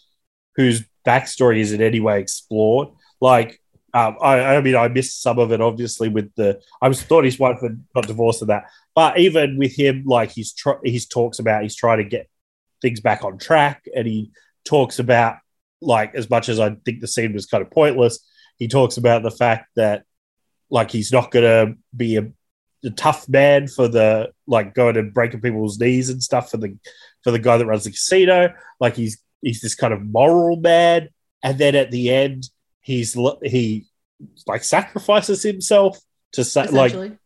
[0.56, 2.90] whose backstory is in any way explored.
[3.19, 3.60] Like,
[3.94, 6.61] um, I, I mean, I missed some of it obviously with the.
[6.81, 8.65] I was thought his wife had got divorced and that,
[8.95, 12.30] but even with him, like he's tr- he's talks about he's trying to get
[12.81, 14.31] things back on track, and he
[14.65, 15.38] talks about
[15.81, 18.19] like as much as I think the scene was kind of pointless.
[18.57, 20.06] He talks about the fact that
[20.73, 22.27] like he's not gonna be a,
[22.83, 26.75] a tough man for the like going and breaking people's knees and stuff for the
[27.23, 28.51] for the guy that runs the casino.
[28.79, 31.09] Like he's he's this kind of moral man,
[31.43, 32.49] and then at the end
[32.81, 33.85] he's he
[34.47, 35.99] like sacrifices himself
[36.33, 37.17] to sa- like Essentially.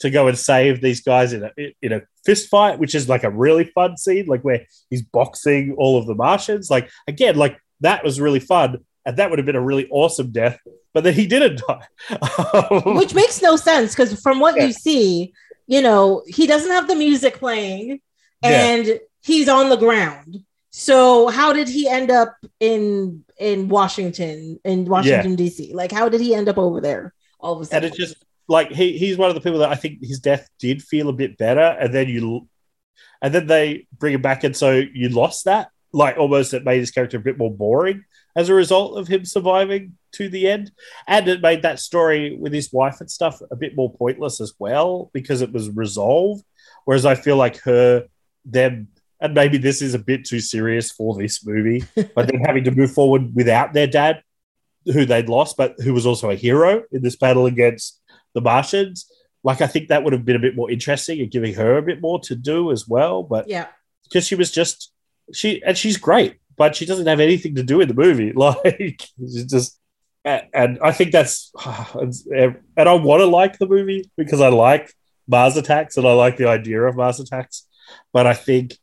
[0.00, 3.22] to go and save these guys in a in a fist fight, which is like
[3.22, 6.68] a really fun scene, like where he's boxing all of the Martians.
[6.68, 10.32] Like again, like that was really fun, and that would have been a really awesome
[10.32, 10.58] death.
[10.94, 11.86] But then he didn't die.
[12.14, 14.66] Um, which makes no sense because from what Yeah.
[14.66, 15.32] you see,
[15.66, 18.00] you know, he doesn't have the music playing
[18.42, 18.50] Yeah.
[18.50, 20.38] and he's on the ground.
[20.70, 25.72] So how did he end up in in Washington in Washington D.C.?
[25.74, 27.84] Like how did he end up over there all of a sudden?
[27.84, 28.04] and sudden?
[28.04, 30.82] it just like he he's one of the people that I think his death did
[30.82, 32.48] feel a bit better, and then you
[33.22, 35.68] and then they bring him back, and so you lost that.
[35.92, 38.04] Like almost it made his character a bit more boring
[38.34, 40.72] as a result of him surviving to the end,
[41.06, 44.54] and it made that story with his wife and stuff a bit more pointless as
[44.58, 46.44] well because it was resolved.
[46.84, 48.06] Whereas I feel like her
[48.44, 48.88] them
[49.22, 52.72] and maybe this is a bit too serious for this movie, but then having to
[52.72, 54.22] move forward without their dad,
[54.84, 58.00] who they'd lost, but who was also a hero in this battle against
[58.34, 59.08] the Martians.
[59.44, 61.82] Like I think that would have been a bit more interesting and giving her a
[61.82, 63.22] bit more to do as well.
[63.22, 63.68] But yeah.
[64.02, 64.92] because she was just
[65.32, 68.32] she and she's great, but she doesn't have anything to do in the movie.
[68.36, 69.78] Like she's just
[70.24, 71.52] and I think that's
[71.94, 74.92] and I want to like the movie because I like
[75.26, 77.66] Mars attacks and I like the idea of Mars attacks,
[78.12, 78.76] but I think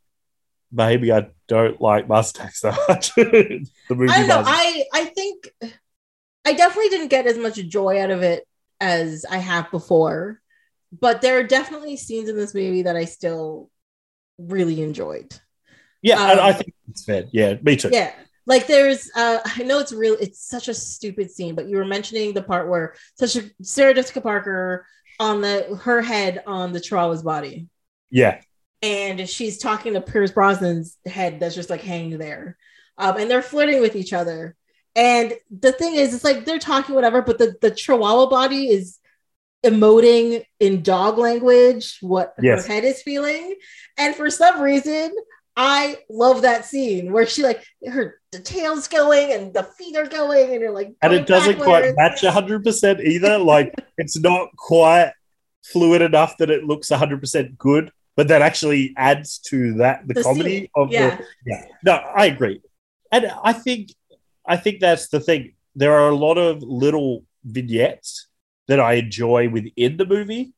[0.71, 3.13] maybe I don't like Mars attacks that much.
[3.15, 4.43] the movie I don't know.
[4.45, 5.49] I I think
[6.45, 8.45] I definitely didn't get as much joy out of it
[8.81, 10.41] as I have before,
[10.97, 13.69] but there are definitely scenes in this movie that I still
[14.38, 15.39] really enjoyed.
[16.01, 17.26] Yeah, um, I think it's fair.
[17.31, 17.89] Yeah, me too.
[17.91, 18.11] Yeah.
[18.45, 21.85] Like there's uh I know it's real it's such a stupid scene, but you were
[21.85, 24.85] mentioning the part where such a Sarah Jessica Parker
[25.19, 27.67] on the her head on the Chihuahua's body.
[28.09, 28.41] Yeah,
[28.81, 32.57] And she's talking to Pierce Brosnan's head that's just like hanging there.
[32.97, 34.55] Um, and they're flirting with each other.
[34.95, 38.97] And the thing is, it's like they're talking whatever, but the, the Chihuahua body is
[39.63, 42.65] emoting in dog language what Yes.
[42.65, 43.55] her head is feeling.
[43.97, 45.13] And for some reason,
[45.61, 50.07] I love that scene where she like her the tail's going and the feet are
[50.07, 51.94] going and you're like and it doesn't backwards.
[51.94, 55.11] quite match 100% either like it's not quite
[55.65, 60.23] fluid enough that it looks 100% good but that actually adds to that the, The
[60.23, 61.18] comedy scene, of yeah.
[61.18, 62.61] the yeah no i agree
[63.11, 63.90] and i think
[64.45, 68.30] i think that's the thing there are a lot of little vignettes
[68.69, 70.53] that i enjoy within the movie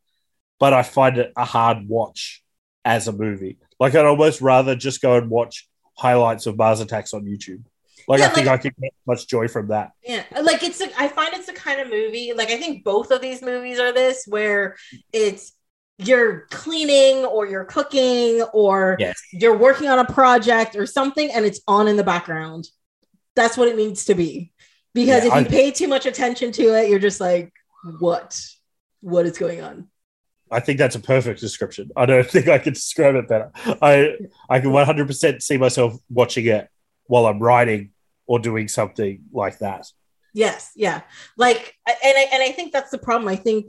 [0.59, 2.40] but i find it a hard watch
[2.85, 5.67] as a movie like i'd almost rather just go and watch
[5.97, 7.63] highlights of mars attacks on youtube
[8.07, 10.81] like Yeah, i think like- i could get much joy from that Yeah, like it's.
[10.81, 12.33] A, I find it's the kind of movie.
[12.35, 14.75] Like I think both of these movies are this, where
[15.13, 15.53] it's
[15.99, 19.21] you're cleaning or you're cooking or Yes.
[19.31, 22.67] you're working on a project or something, and it's on in the background.
[23.35, 24.51] That's what it needs to be.
[24.95, 27.53] Because Yeah, if you I- pay too much attention to it, you're just like,
[27.99, 28.41] what?
[29.01, 29.90] What is going on?
[30.51, 31.91] I think that's a perfect description.
[31.95, 33.51] I don't think I could describe it better.
[33.81, 34.17] I
[34.49, 36.67] I can 100% see myself watching it
[37.07, 37.91] while I'm writing
[38.27, 39.87] or doing something like that.
[40.33, 41.01] Yes, yeah.
[41.37, 43.27] Like and I and I think that's the problem.
[43.27, 43.67] I think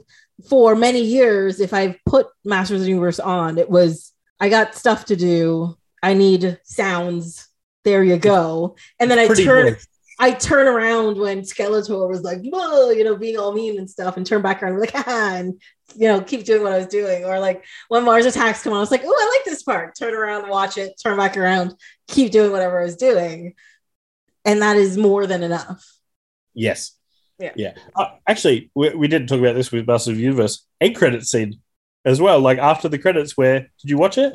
[0.49, 4.75] for many years, if I've put Masters of the Universe on, it was I got
[4.75, 5.77] stuff to do.
[6.01, 7.47] I need sounds.
[7.83, 8.75] There you go.
[8.99, 9.75] And then I Pretty turn.
[10.19, 14.17] I turn around when Skeletor was like, Whoa, you know, being all mean and stuff,
[14.17, 15.59] and turn back around like, ah, and
[15.95, 17.25] you know, keep doing what I was doing.
[17.25, 19.95] Or like when Mars attacks come on, I was like, oh, I like this part.
[19.97, 21.75] Turn around, watch it, turn back around,
[22.07, 23.53] keep doing whatever I was doing.
[24.45, 25.85] And that is more than enough.
[26.53, 26.97] Yes.
[27.39, 27.53] Yeah.
[27.55, 27.73] Yeah.
[27.95, 30.65] Uh, actually, we, we didn't talk about this with Masters of the Universe.
[30.79, 31.59] End credit scene
[32.05, 32.39] as well.
[32.39, 34.33] Like after the credits, where did you watch it?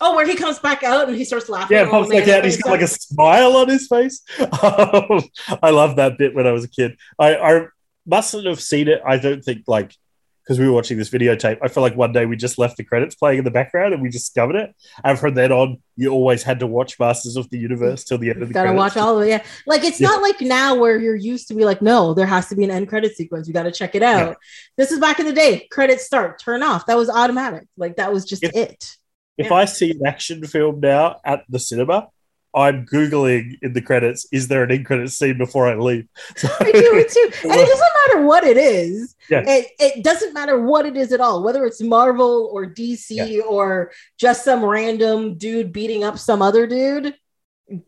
[0.00, 1.76] Oh, where he comes back out and he starts laughing.
[1.76, 2.44] Yeah, pops back out.
[2.44, 4.22] He's got like a smile on his face.
[4.38, 6.96] I love that bit when I was a kid.
[7.18, 7.66] I, I
[8.06, 9.00] mustn't have seen it.
[9.06, 9.94] I don't think like
[10.42, 11.56] because we were watching this videotape.
[11.62, 14.02] I feel like one day we just left the credits playing in the background and
[14.02, 14.76] we discovered it.
[15.02, 18.28] And from then on, you always had to watch Masters of the Universe till the
[18.28, 18.94] end of the Gotta credits.
[18.94, 19.30] watch all of it.
[19.30, 19.42] Yeah.
[19.66, 20.08] Like it's Yeah.
[20.08, 22.70] not like now where you're used to be like, no, there has to be an
[22.70, 23.48] end credit sequence.
[23.48, 24.28] You got to check it out.
[24.28, 24.34] Yeah.
[24.76, 25.66] This is back in the day.
[25.70, 26.84] Credits start, turn off.
[26.84, 27.66] That was automatic.
[27.78, 28.96] Like that was just it.
[29.36, 29.54] If Yeah.
[29.54, 32.08] I see an action film now at the cinema,
[32.56, 36.06] I'm googling in the credits, is there an end credit scene before I leave?
[36.36, 37.30] So, I do it too.
[37.42, 39.16] And it doesn't matter what it is.
[39.28, 39.42] Yeah.
[39.44, 43.90] It, it doesn't matter what it is at all, whether it's Marvel or DC or
[44.18, 47.16] just some random dude beating up some other dude.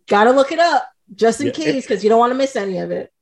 [0.08, 1.52] Gotta look it up just in Yeah.
[1.52, 3.12] case because you don't want to miss any of it.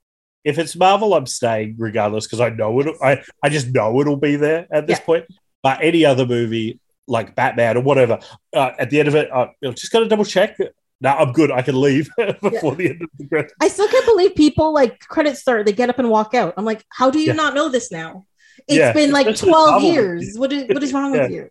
[0.44, 2.94] if it's Marvel, I'm staying regardless because I know it.
[3.02, 5.04] I I just know it'll be there at this Yeah.
[5.04, 5.24] point.
[5.62, 8.18] But any other movie like Batman or whatever,
[8.54, 10.56] uh, at the end of it, uh, just got to double check.
[11.00, 11.50] Now I'm good.
[11.50, 12.08] I can leave
[12.40, 13.54] before the end of the credits.
[13.60, 16.54] I still can't believe people like credits start, they get up and walk out.
[16.56, 17.32] I'm like, how do you Yeah.
[17.34, 18.24] not know this now?
[18.68, 20.38] It's Yeah, been like especially 12 Marvel years.
[20.38, 21.50] What is what is wrong with you?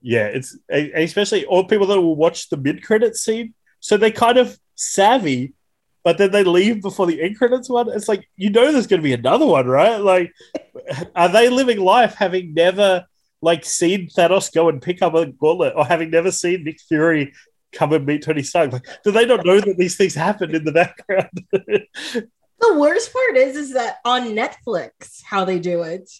[0.00, 4.38] Yeah, it's especially all people that will watch the mid credits scene, so they kind
[4.38, 5.54] of savvy,
[6.04, 7.88] but then they leave before the end credits one.
[7.90, 10.00] It's like you know there's going to be another one, right?
[10.00, 10.32] Like,
[11.16, 13.04] are they living life having never
[13.46, 17.32] like seen Thanos go and pick up a gauntlet, or having never seen Nick Fury
[17.72, 18.72] come and meet Tony Stark?
[18.72, 21.30] Like, do they not know that these things happened in the background?
[22.58, 26.10] The worst part is is that on Netflix, how they do it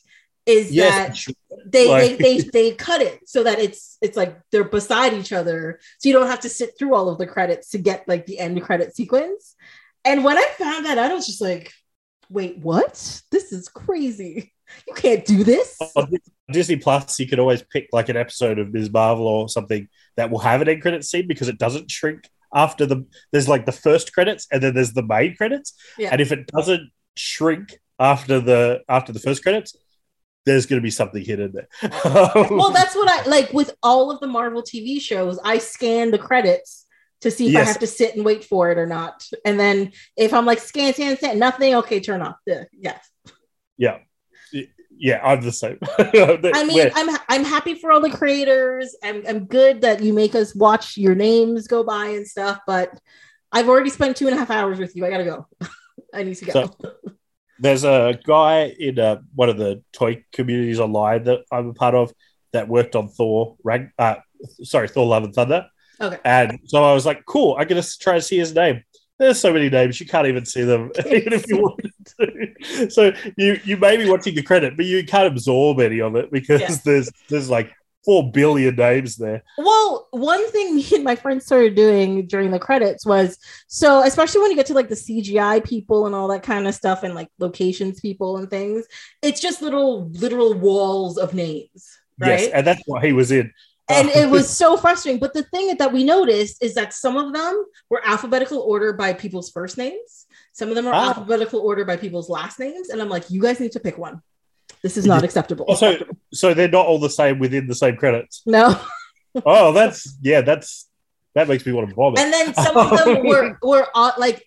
[0.45, 1.35] is that yes,
[1.67, 5.33] they, Like- they they they cut it so that it's it's like they're beside each
[5.33, 8.27] other so you don't have to sit through all of the credits to get like
[8.27, 9.57] the end credit sequence
[10.05, 11.73] and when i found that out i was just like
[12.31, 14.53] wait what this is crazy
[14.87, 16.11] you can't do this oh, on
[16.51, 18.91] Disney Plus, you can always pick like an episode of Ms.
[18.91, 22.87] Marvel or something that will have an end credit scene because it doesn't shrink after
[22.87, 25.75] the there's like the first credits and then there's the main credits.
[25.99, 26.11] Yeah.
[26.13, 29.75] And if it doesn't shrink after the after the first credits,
[30.45, 31.69] there's going to be something hidden there.
[32.05, 36.19] well that's what i like with all of the marvel tv shows i scan the
[36.19, 36.87] credits
[37.21, 39.91] to see if i have to sit and wait for it or not and then
[40.17, 43.11] if i'm like scan scan scan nothing okay turn off yeah yes
[43.77, 43.99] yeah.
[44.99, 45.79] Yeah, I'm the same.
[45.99, 48.95] I mean, I'm I'm happy for all the creators.
[49.03, 52.99] I'm I'm good that you make us watch your names go by and stuff, but
[53.53, 55.05] I've already spent two and a half hours with you.
[55.07, 55.47] I gotta go.
[56.15, 56.53] I need to go.
[56.53, 56.77] So-
[57.59, 61.95] there's a guy in uh, one of the toy communities online that I'm a part
[61.95, 62.13] of
[62.53, 64.17] that worked on Thor, Rag- uh,
[64.63, 65.67] sorry, Thor: Love and Thunder.
[65.99, 66.19] Okay.
[66.25, 68.83] And so I was like, cool, I'm gonna try to see his name.
[69.19, 72.91] There's so many names you can't even see them, even if you wanted to.
[72.91, 76.31] So you you may be watching the credit, but you can't absorb any of it
[76.31, 76.77] because Yeah.
[76.85, 77.73] there's there's like
[78.05, 79.43] four billion names there.
[79.59, 83.39] Well, one thing me and my friends started doing during the credits was
[83.69, 86.75] so, especially when you get to like the CGI people and all that kind of
[86.75, 88.87] stuff, and like locations people and things,
[89.23, 91.89] it's just little literal walls of names,
[92.21, 92.41] right?
[92.43, 93.51] Yes, and that's what he was in.
[93.89, 95.21] And it was so frustrating.
[95.21, 99.13] But the thing that we noticed is that some of them were alphabetical order by
[99.13, 100.27] people's first names.
[100.53, 101.09] Some of them are Ah.
[101.09, 104.23] alphabetical order by people's last names, and I'm like, you guys need to pick one.
[104.83, 105.65] This is not acceptable.
[105.67, 108.43] Also, so they're not all the same within the same credits.
[108.47, 108.79] no.
[109.45, 110.89] Oh, that's yeah, that's
[111.35, 112.19] that makes me want to vomit.
[112.21, 114.43] and then some of them were were uh, like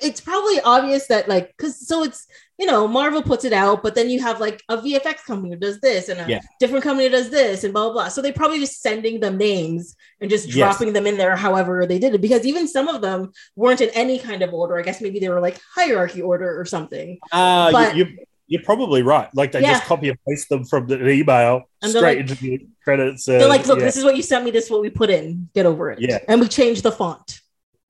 [0.00, 2.26] it's probably obvious that like because so it's
[2.62, 5.56] you know marvel puts it out but then you have like a vfx company who
[5.66, 6.40] does this and a Yeah.
[6.60, 9.96] different company does this and blah blah blah so they probably just sending them names
[10.20, 10.54] and just Yes.
[10.56, 13.90] dropping them in there however they did it because even some of them weren't in
[14.02, 17.72] any kind of order i guess maybe they were like hierarchy order or something Uh,
[17.72, 18.16] But- you, you,
[18.52, 19.30] you're probably right.
[19.34, 19.72] Like they Yeah.
[19.72, 23.26] just copy and paste them from the email And straight like- into the credits.
[23.26, 23.86] Uh, they're like look yeah.
[23.86, 25.98] this is what you sent me this is what we put in get over it
[26.00, 26.18] Yeah.
[26.28, 27.40] and we changed the font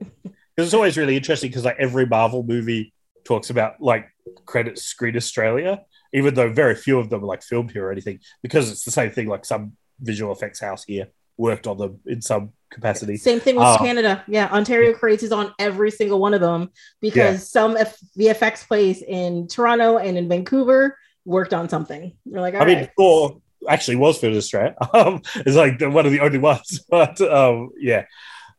[0.01, 2.93] 'Cause it's always really interesting because like every Marvel movie
[3.25, 4.05] talks about like
[4.47, 5.83] credits Screen Australia,
[6.13, 8.91] even though very few of them are like filmed here or anything, because it's the
[8.91, 9.29] same thing.
[9.29, 13.17] Like some visual effects house here worked on them in some capacity.
[13.17, 13.77] Same thing with Oh.
[13.79, 14.25] Canada.
[14.29, 16.71] Yeah, Ontario Creates is on every single one of them
[17.01, 17.61] because Yeah.
[17.61, 22.13] some F- VFX place in Toronto and in Vancouver worked on something.
[22.25, 22.91] You're like, I mean, right.
[22.97, 24.75] Thor actually was filmed in Australia.
[24.95, 28.05] Um, it's like one of the only ones, but um, yeah,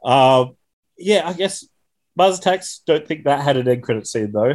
[0.04, 0.56] um,
[0.98, 1.28] yeah.
[1.28, 1.66] I guess
[2.16, 2.82] Mars Attacks.
[2.88, 4.54] Don't think that had an end credit scene though.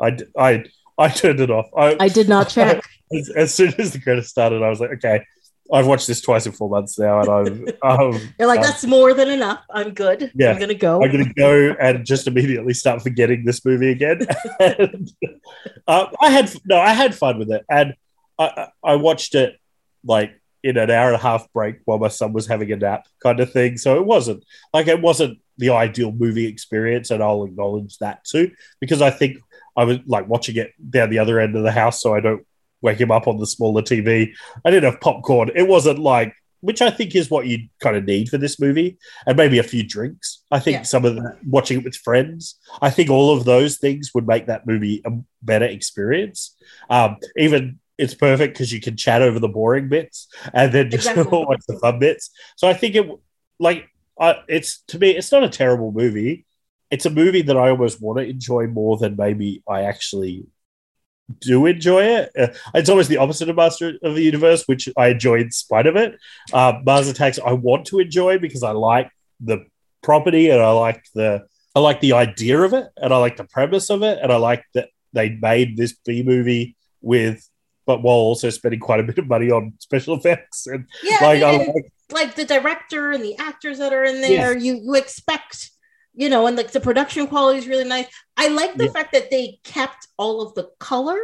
[0.00, 0.64] I I
[0.98, 1.66] I turned it off.
[1.76, 2.82] I, I did not check.
[3.12, 5.24] as, as soon as the credits started, I was like, okay,
[5.72, 8.84] I've watched this twice in four months now, and I'm um, You're like, um, that's
[8.84, 9.64] more than enough.
[9.70, 10.30] I'm good.
[10.34, 10.52] Yeah.
[10.52, 11.02] I'm gonna go.
[11.02, 14.26] I'm going to go and just immediately start forgetting this movie again.
[14.60, 15.10] and,
[15.86, 17.94] uh, I had no, I had fun with it, and
[18.38, 19.58] I, I I watched it
[20.04, 23.06] like in an hour and a half break while my son was having a nap,
[23.22, 23.76] kind of thing.
[23.76, 28.52] So it wasn't like it wasn't the ideal movie experience, and I'll acknowledge that too,
[28.80, 29.38] because I think
[29.76, 32.46] I was like watching it down the other end of the house, so I don't
[32.82, 34.32] wake him up on the smaller TV.
[34.64, 35.50] I didn't have popcorn.
[35.54, 36.34] It wasn't like.
[36.62, 38.96] Which I think is what you kind of need for this movie,
[39.26, 40.42] and maybe a few drinks.
[40.50, 40.82] I think Yeah.
[40.82, 42.58] some of the watching it with friends.
[42.80, 45.12] I think all of those things would make that movie a
[45.42, 46.56] better experience.
[46.90, 51.08] Um, even it's perfect because you can chat over the boring bits and then just
[51.08, 51.38] Exactly.
[51.44, 52.30] watch the fun bits.
[52.56, 53.06] So I think it
[53.60, 53.86] like
[54.18, 56.46] I it's to me it's not a terrible movie.
[56.90, 60.46] It's a movie that I almost want to enjoy more than maybe I actually
[61.40, 62.30] do enjoy it.
[62.38, 65.86] Uh, it's almost the opposite of Master of the Universe, which I enjoy in spite
[65.86, 66.16] of it.
[66.52, 69.10] Uh, Mars Attacks I want to enjoy because I like
[69.40, 69.66] the
[70.02, 73.44] property and I like the I like the idea of it and I like the
[73.44, 77.46] premise of it and I like that they made this B movie with
[77.86, 81.40] but while also spending quite a bit of money on special effects and yeah, like
[81.40, 85.70] like like the director and the actors that are in there, you you expect,
[86.16, 88.06] you know, and like the production quality is really nice.
[88.36, 88.92] I like the Yeah.
[88.92, 91.18] fact that they kept all of the color.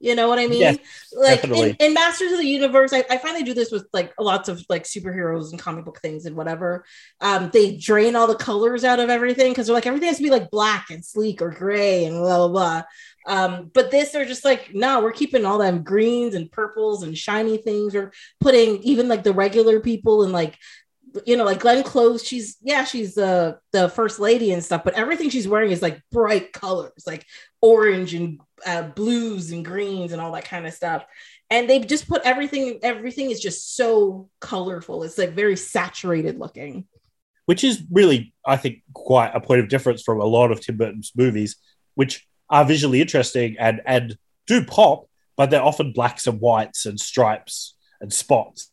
[0.00, 0.58] You know what I mean?
[0.58, 3.86] Yes, like in, in Masters of the Universe, I, I find they do this with
[3.92, 6.84] like lots of like superheroes and comic book things and whatever.
[7.20, 10.24] Um, they drain all the colors out of everything because they're like everything has to
[10.24, 12.82] be like black and sleek or gray and blah blah blah.
[13.26, 17.16] Um, but this they're just like, no, we're keeping all them greens and purples and
[17.16, 17.94] shiny things.
[17.94, 20.58] We're putting even like the regular people and like
[21.26, 24.94] you know, like Glenn Close, she's yeah, she's the the first lady and stuff, but
[24.94, 27.26] everything she's wearing is like bright colors, like
[27.60, 31.04] orange and uh, blues and greens and all that kind of stuff.
[31.50, 35.02] And they just put everything, everything is just so colorful.
[35.02, 36.86] It's like very saturated looking.
[37.46, 40.76] which is really, I think, quite a point of difference from a lot of Tim
[40.76, 41.56] Burton's movies,
[41.94, 44.16] which are visually interesting and and
[44.46, 45.06] do pop,
[45.36, 48.71] but they're often blacks and whites and stripes and spots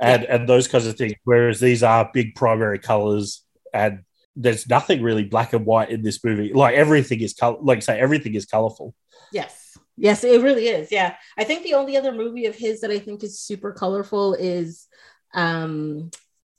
[0.00, 1.14] and and those kinds of things.
[1.24, 4.00] Whereas these are big primary colors, and
[4.36, 6.52] there's nothing really black and white in this movie.
[6.52, 8.94] Like everything is color, like say everything is colorful.
[9.32, 9.76] Yes.
[9.96, 10.92] Yes, it really is.
[10.92, 11.16] Yeah.
[11.36, 14.86] I think the only other movie of his that I think is super colorful is
[15.34, 16.10] um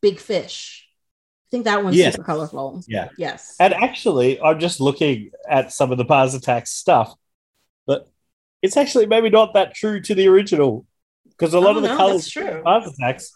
[0.01, 0.85] Big Fish.
[1.47, 2.15] I think that one's Yes.
[2.15, 2.83] super colorful.
[2.87, 3.09] Yeah.
[3.17, 3.55] Yes.
[3.59, 7.13] And actually, I'm just looking at some of the Mars Attacks stuff,
[7.87, 8.07] but
[8.61, 10.85] it's actually maybe not that true to the original
[11.39, 12.61] because a lot Oh, of the no, colors true.
[12.65, 13.31] Attacks,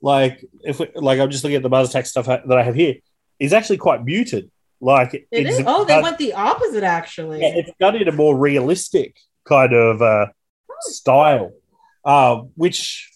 [0.00, 2.94] like if we, like I'm just looking at the Attacks stuff that I have here,
[3.38, 4.50] is actually quite muted.
[4.80, 5.64] Like It it's is.
[5.66, 7.40] Oh, they done- went the opposite actually.
[7.40, 10.26] Yeah, it's got in a more realistic kind of uh,
[10.80, 11.52] style,
[12.04, 13.10] uh, which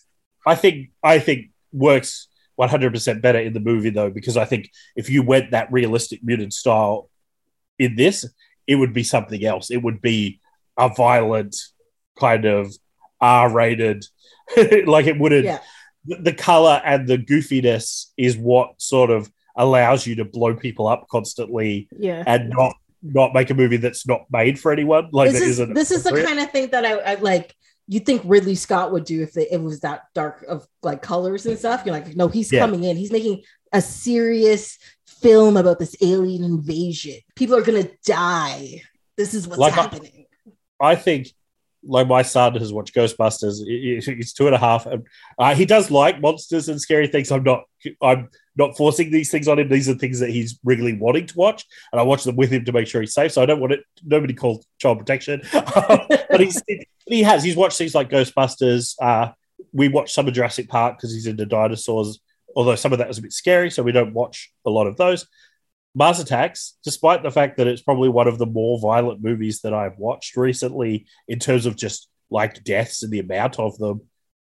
[0.47, 2.29] I think I think works
[2.61, 6.53] 100% better in the movie though, because I think if you went that realistic muted
[6.53, 7.09] style
[7.79, 8.27] in this,
[8.67, 9.71] it would be something else.
[9.71, 10.41] It would be
[10.77, 11.57] a violent
[12.19, 12.73] kind of
[13.23, 14.05] R-rated,
[14.87, 15.45] like it wouldn't.
[15.45, 15.61] yeah.
[16.05, 20.89] The, the color and the goofiness is what sort of allows you to blow people
[20.89, 22.25] up constantly Yeah.
[22.27, 22.75] and not
[23.05, 25.09] not make a movie that's not made for anyone.
[25.13, 27.55] Like this that is isn't this is the kind of thing that I, I like
[27.89, 31.47] you think Ridley Scott would do if they, it was that dark of like colors
[31.47, 31.83] and stuff.
[31.85, 32.61] You're like, no, he's Yeah.
[32.61, 32.97] coming in.
[32.97, 33.43] He's making
[33.73, 37.15] a serious film about this alien invasion.
[37.37, 38.83] People are gonna die.
[39.17, 40.27] This is what's Like I- happening.
[40.81, 41.29] I think,
[41.85, 43.67] like my son has watched Ghostbusters.
[43.67, 44.87] He's two and a half.
[45.39, 47.31] Uh, he does like monsters and scary things.
[47.31, 47.65] I'm not.
[48.01, 49.69] I'm not forcing these things on him.
[49.69, 52.65] These are things that he's really wanting to watch, and I watch them with him
[52.65, 53.33] to make sure he's safe.
[53.33, 53.81] So I don't want it.
[54.05, 56.63] Nobody calls child protection, but he's
[57.07, 57.43] he has.
[57.43, 58.95] He's watched things like Ghostbusters.
[59.01, 59.33] Uh,
[59.73, 62.21] we watched some of Jurassic Park because he's into dinosaurs.
[62.55, 64.97] Although some of that was a bit scary, so we don't watch a lot of
[64.97, 65.27] those.
[65.95, 69.75] Mars Attacks, despite the fact that it's probably one of the more violent movies that
[69.75, 74.03] I've watched recently in terms of just like deaths and the amount of them,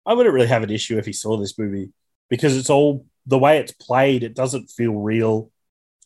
[0.05, 1.91] I wouldn't really have an issue if he saw this movie
[2.29, 5.51] because it's all the way it's played, it doesn't feel real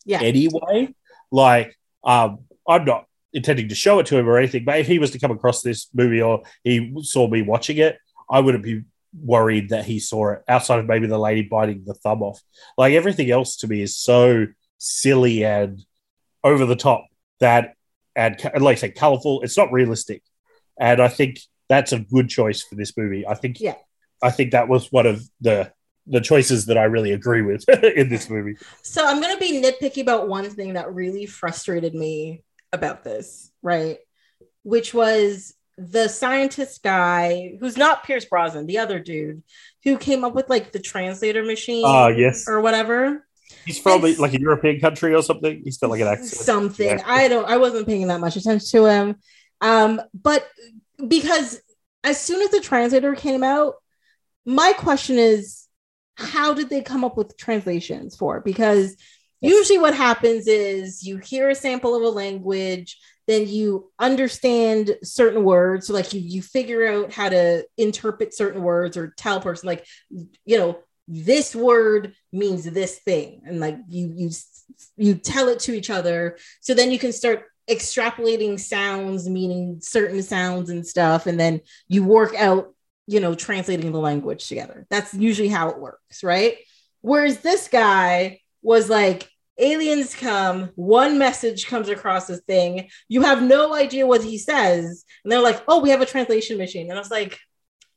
[0.05, 0.21] Yeah.
[0.21, 0.93] anyway.
[1.31, 4.99] Like, um, I'm not intending to show it to him or anything, but if he
[4.99, 7.97] was to come across this movie or he saw me watching it,
[8.29, 8.83] I wouldn't be
[9.19, 12.41] worried that he saw it outside of maybe the lady biting the thumb off.
[12.77, 14.47] Like everything else to me is so
[14.77, 15.79] silly and
[16.43, 17.05] over the top
[17.39, 17.73] that
[18.15, 19.41] and like I say colorful.
[19.41, 20.23] It's not realistic,
[20.79, 21.39] and I think
[21.69, 23.27] that's a good choice for this movie.
[23.27, 23.75] I think Yeah.
[24.23, 25.71] I think that was one of the
[26.07, 28.55] the choices that I really agree with in this movie.
[28.81, 32.43] So I'm gonna be nitpicky about one thing that really frustrated me
[32.73, 33.97] about this, right?
[34.63, 39.43] Which was the scientist guy who's not Pierce Brosnan, the other dude
[39.83, 42.45] who came up with like the translator machine Ah, yes.
[42.47, 43.26] or whatever.
[43.65, 45.61] He's It's- like a European country or something.
[45.63, 46.29] He's got like an accent.
[46.29, 46.87] Something.
[46.87, 47.03] Yeah.
[47.05, 49.15] I don't I wasn't paying that much attention to him.
[49.61, 50.47] Um, but
[51.07, 51.59] because
[52.03, 53.75] as soon as the translator came out,
[54.45, 55.67] my question is
[56.15, 58.37] how did they come up with translations for?
[58.37, 58.45] it?
[58.45, 58.95] Because
[59.41, 62.97] usually what happens is you hear a sample of a language
[63.27, 68.63] then you understand certain words so like you you figure out how to interpret certain
[68.63, 69.85] words or tell a person like
[70.45, 73.41] you know this word means this thing.
[73.45, 74.29] And like you you
[74.97, 76.37] you tell it to each other.
[76.59, 81.25] So then you can start extrapolating sounds meaning certain sounds and stuff.
[81.25, 82.73] And then you work out
[83.07, 84.85] you know translating the language together.
[84.89, 86.57] That's usually how it works right?
[87.01, 89.29] Whereas this guy was like
[89.59, 92.89] aliens come one message comes across this thing.
[93.07, 95.05] You have no idea what he says.
[95.23, 96.89] And they're like oh we have a translation machine.
[96.89, 97.39] And i was like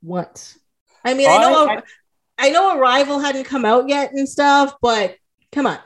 [0.01, 0.55] what?
[1.05, 1.83] I mean i know I-
[2.41, 5.17] I know Arrival hadn't come out yet and stuff, but
[5.53, 5.79] come on.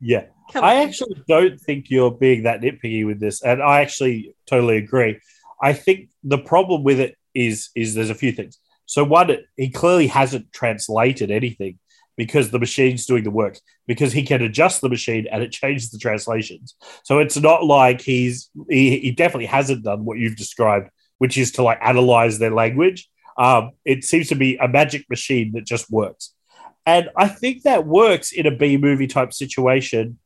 [0.00, 0.24] Yeah.
[0.52, 0.88] Come I on.
[0.88, 5.20] actually don't think you're being that nitpicky with this, and I actually totally agree.
[5.62, 8.58] I think the problem with it is is there's a few things.
[8.86, 11.78] So one, he clearly hasn't translated anything
[12.16, 15.90] because the machine's doing the work because he can adjust the machine and it changes
[15.90, 16.74] the translations.
[17.04, 21.52] So it's not like he's he, he definitely hasn't done what you've described, which is
[21.52, 23.10] to like analyze their language.
[23.38, 26.34] Um, it seems to be a magic machine that just works.
[26.84, 30.18] And I think that works in a B movie type situation,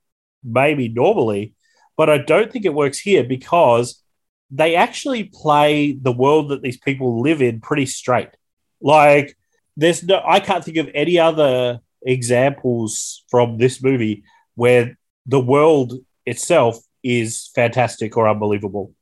[0.43, 1.55] maybe normally,
[1.97, 4.03] but I don't think it works here because
[4.51, 8.31] they actually play the world that these people live in pretty straight.
[8.81, 9.37] Like,
[9.77, 14.25] there's no, I can't think of any other examples from this movie
[14.55, 15.95] where the world
[16.27, 18.93] itself is fantastic or unbelievable.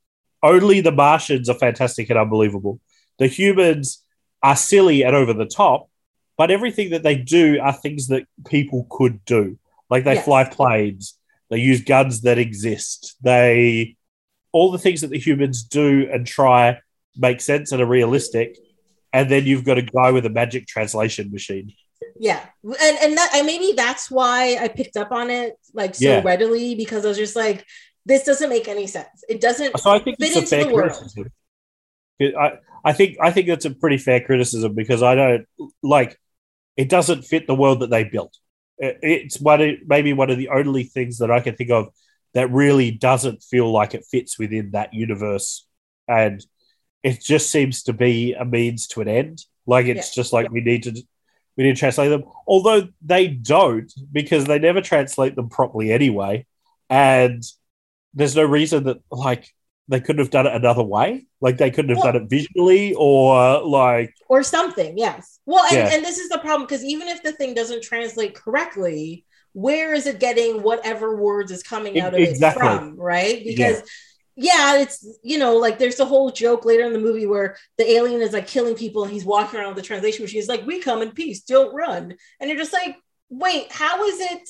[0.43, 2.81] Only the Martians are fantastic and unbelievable.
[3.21, 4.03] The humans
[4.43, 5.89] are silly and over the top,
[6.37, 9.59] but everything that they do are things that people could do.
[9.91, 10.25] Like they Yes.
[10.25, 11.19] fly planes,
[11.51, 13.97] they use guns that exist, they
[14.53, 16.81] all the things that the humans do and try
[17.17, 18.57] make sense and are realistic.
[19.13, 21.73] And then you've got a guy with a magic translation machine.
[22.19, 22.41] Yeah.
[22.65, 26.23] And and that and maybe that's why I picked up on it like so Yeah.
[26.25, 27.67] readily because I was just like,
[28.07, 29.23] this doesn't make any sense.
[29.29, 31.31] It doesn't So I think Fit it's a fair criticism.
[32.23, 35.47] I, I think I think that's a pretty fair criticism because I don't
[35.83, 36.19] like
[36.77, 38.37] it doesn't fit the world that they built.
[38.79, 41.89] It's one of, maybe one of the only things that I can think of
[42.33, 45.67] that really doesn't feel like it fits within that universe,
[46.09, 46.45] and
[47.03, 49.45] it just seems to be a means to an end.
[49.67, 50.93] Like it's just like we need to
[51.57, 56.47] we need to translate them, although they don't because they never translate them properly anyway,
[56.89, 57.43] and
[58.15, 59.53] there's no reason that like
[59.91, 61.27] they couldn't have done it another way.
[61.41, 65.41] Like they couldn't have Well- done it visually or like or something, yes.
[65.47, 65.95] Well, and, Yeah.
[65.97, 70.07] and this is the problem because even if the thing doesn't translate correctly, where is
[70.07, 72.67] it getting whatever words is coming out of Exactly.
[72.67, 73.43] it from, right?
[73.45, 73.83] Because
[74.37, 77.91] yeah, it's you know, like there's a whole joke later in the movie where the
[77.91, 80.39] alien is like killing people and he's walking around with the translation machine.
[80.41, 82.97] He's like, "We come in peace, don't run," and you're just like,
[83.29, 84.49] "Wait, how is it?"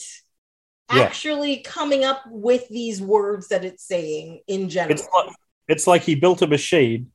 [0.92, 1.02] Yeah.
[1.02, 4.92] Actually, coming up with these words that it's saying in general.
[4.92, 5.34] it's like
[5.68, 7.12] it's like he built a machine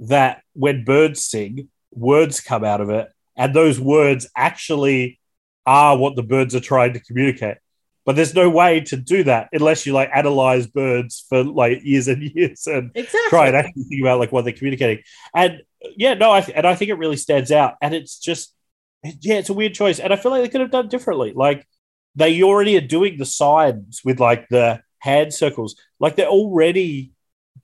[0.00, 5.18] that when birds sing, words come out of it, and those words actually
[5.66, 7.56] are what the birds are trying to communicate.
[8.04, 12.06] But there's no way to do that unless you like analyze birds for like years
[12.08, 13.30] and years and exactly.
[13.30, 15.02] try and actually think about like what they're communicating.
[15.34, 15.62] And
[15.96, 17.76] yeah, no, I and I think it really stands out.
[17.80, 18.54] And it's just
[19.02, 19.98] yeah, it's a weird choice.
[19.98, 21.32] And I feel like they could have done differently.
[21.34, 21.66] Like
[22.14, 25.76] they already are doing the signs with like the hand circles.
[26.00, 27.12] Like they're already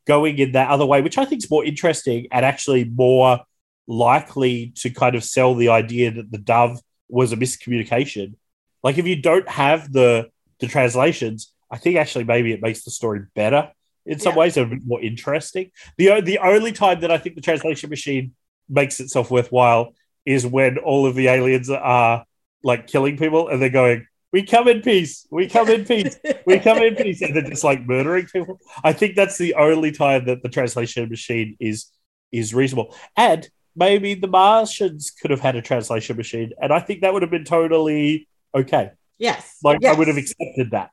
[0.06, 3.40] going in that other way, which I think is more interesting and actually more
[3.86, 8.34] likely to kind of sell the idea that the dove was a miscommunication.
[8.82, 12.90] Like if you don't have the the translations, I think actually maybe it makes the
[12.90, 13.72] story better
[14.06, 14.38] in some Yeah.
[14.38, 15.70] ways, a bit more interesting.
[15.96, 18.34] The the only time that I think the translation machine
[18.68, 19.94] makes itself worthwhile
[20.24, 22.24] is when all of the aliens are
[22.62, 26.58] like killing people and they're going, "We come in peace, we come in peace, we
[26.58, 28.58] come in peace," and they're just like murdering people.
[28.84, 31.86] I think that's the only time that the translation machine is
[32.32, 32.94] is reasonable.
[33.16, 37.22] And maybe the Martians could have had a translation machine, and I think that would
[37.22, 38.90] have been totally okay.
[39.18, 39.56] yes.
[39.62, 40.90] Like I would have accepted that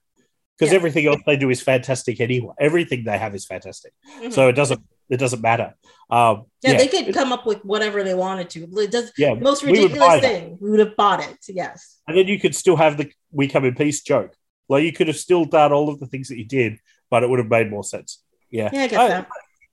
[0.58, 0.78] because Yeah.
[0.78, 2.54] everything else they do is fantastic anyway.
[2.60, 4.34] Everything they have is fantastic, Mhm.
[4.34, 5.76] so it doesn't it doesn't matter.
[6.10, 8.68] Um, yeah, they could come up with whatever they wanted to.
[8.78, 10.22] It does yeah, most we would buy ridiculous that.
[10.22, 10.58] thing.
[10.60, 11.38] We would have bought it.
[11.48, 11.98] Yes.
[12.08, 14.34] and then you could still have the "We come in peace" joke.
[14.70, 16.80] Like you could have still done all of the things that you did,
[17.10, 18.22] but it would have made more sense.
[18.50, 19.28] Yeah, Yeah, I get I, that.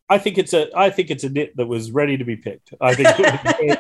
[0.08, 2.74] I think it's a I think it's a nit that was ready to be picked.
[2.80, 3.78] I think.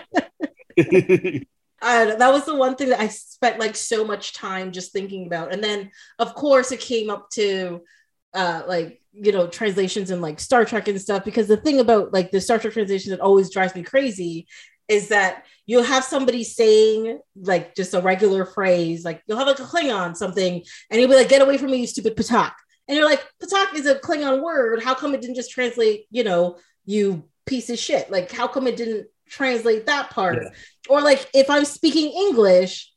[0.76, 1.46] It
[1.82, 5.26] Uh, that was the one thing that I spent like so much time just thinking
[5.26, 5.52] about.
[5.52, 7.82] And then, of course, it came up to
[8.34, 11.24] uh, like, you know, translations and like Star Trek and stuff.
[11.24, 14.46] Because the thing about like the Star Trek translation that always drives me crazy
[14.88, 19.58] is that you'll have somebody saying like just a regular phrase, like you'll have like
[19.58, 22.52] a Klingon something, and you'll be like, get away from me, you stupid Patak.
[22.86, 24.82] And you're like, Patak is a Klingon word.
[24.82, 28.10] How come it didn't just translate, you know, you piece of shit?
[28.10, 30.38] Like, how come it didn't translate that part?
[30.42, 30.50] Yeah.
[30.88, 32.92] or like if I'm speaking English,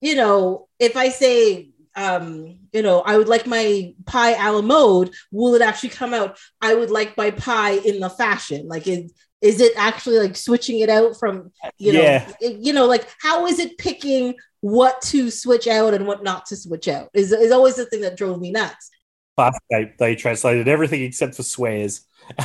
[0.00, 4.62] you know, if I say, um, you know, I would like my pie a la
[4.62, 6.38] mode, will it actually come out?
[6.60, 8.68] I would like my pie in the fashion.
[8.68, 12.30] Like, is, is it actually like switching it out from, you know, Yeah.
[12.40, 16.46] it- you know, like how is it picking what to switch out and what not
[16.46, 17.08] to switch out?
[17.14, 18.90] Is is always the thing that drove me nuts.
[19.38, 22.02] Farscape, they translated everything except for swears.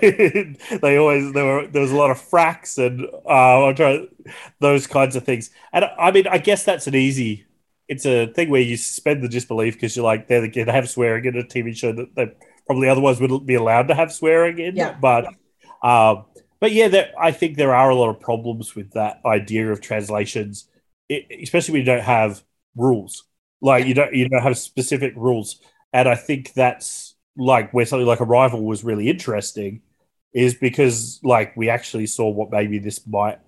[0.00, 4.08] they always there were there was a lot of fracks and uh, I'm trying
[4.60, 5.50] those kinds of things.
[5.72, 7.46] And I mean, I guess that's an easy.
[7.92, 10.88] It's a thing where you suspend the disbelief because you're like they're going to have
[10.88, 12.32] swearing in a TV show that they
[12.66, 14.76] probably otherwise wouldn't be allowed to have swearing in.
[14.76, 14.96] Yeah.
[15.00, 15.26] But
[15.82, 16.24] um,
[16.60, 19.80] but yeah, there, I think there are a lot of problems with that idea of
[19.80, 20.68] translations,
[21.10, 22.42] i especially when you don't have
[22.76, 23.24] rules.
[23.60, 25.60] Like you don't you don't have specific rules,
[25.92, 29.82] and I think that's like where something like Arrival was really interesting,
[30.32, 33.38] is because like we actually saw what maybe this might.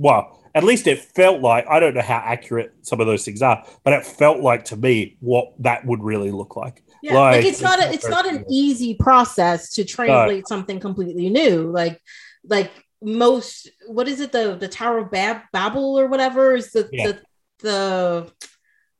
[0.00, 3.42] Well, at least it felt like I don't know how accurate some of those things
[3.42, 6.82] are, but it felt like to me what that would really look like.
[7.02, 11.28] Yeah, like, Like, it's not a, it's not an easy process to translate something completely
[11.28, 11.70] new.
[11.70, 12.00] Like
[12.44, 12.70] like
[13.02, 17.06] most what is it the the Tower of Bab- Babel or whatever is the Yeah.
[17.06, 17.20] the
[17.62, 18.32] the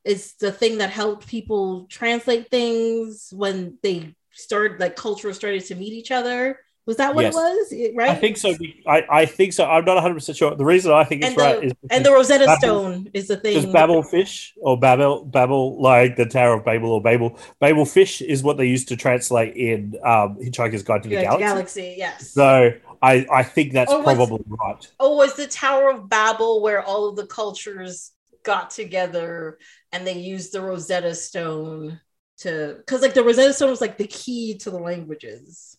[0.05, 5.75] is the thing that helped people translate things when they started like culture started to
[5.75, 6.59] meet each other.
[6.91, 7.35] Was that what Yes.
[7.35, 7.95] it was?
[7.95, 8.11] Right?
[8.11, 8.53] I think so.
[8.85, 9.65] I, I think so.
[9.65, 10.57] I'm not 100 percent sure.
[10.57, 13.29] The reason I think it's And the- right is And the Rosetta Babel- Stone is
[13.29, 13.73] the Because thing.
[13.73, 18.43] Babel fish or Babel, Babel, like the Tower of Babel or Babel, Babel fish is
[18.43, 21.45] what they used to translate in um, Hitchhiker's Guide to the Galaxy.
[21.45, 22.31] Galaxy, yes.
[22.33, 24.91] So I, I think that's was- probably right.
[24.99, 28.11] oh, was the Tower of Babel where all of the cultures
[28.43, 29.59] got together
[29.93, 32.01] and they used the Rosetta Stone
[32.39, 35.77] to because like the Rosetta Stone was like the key to the languages.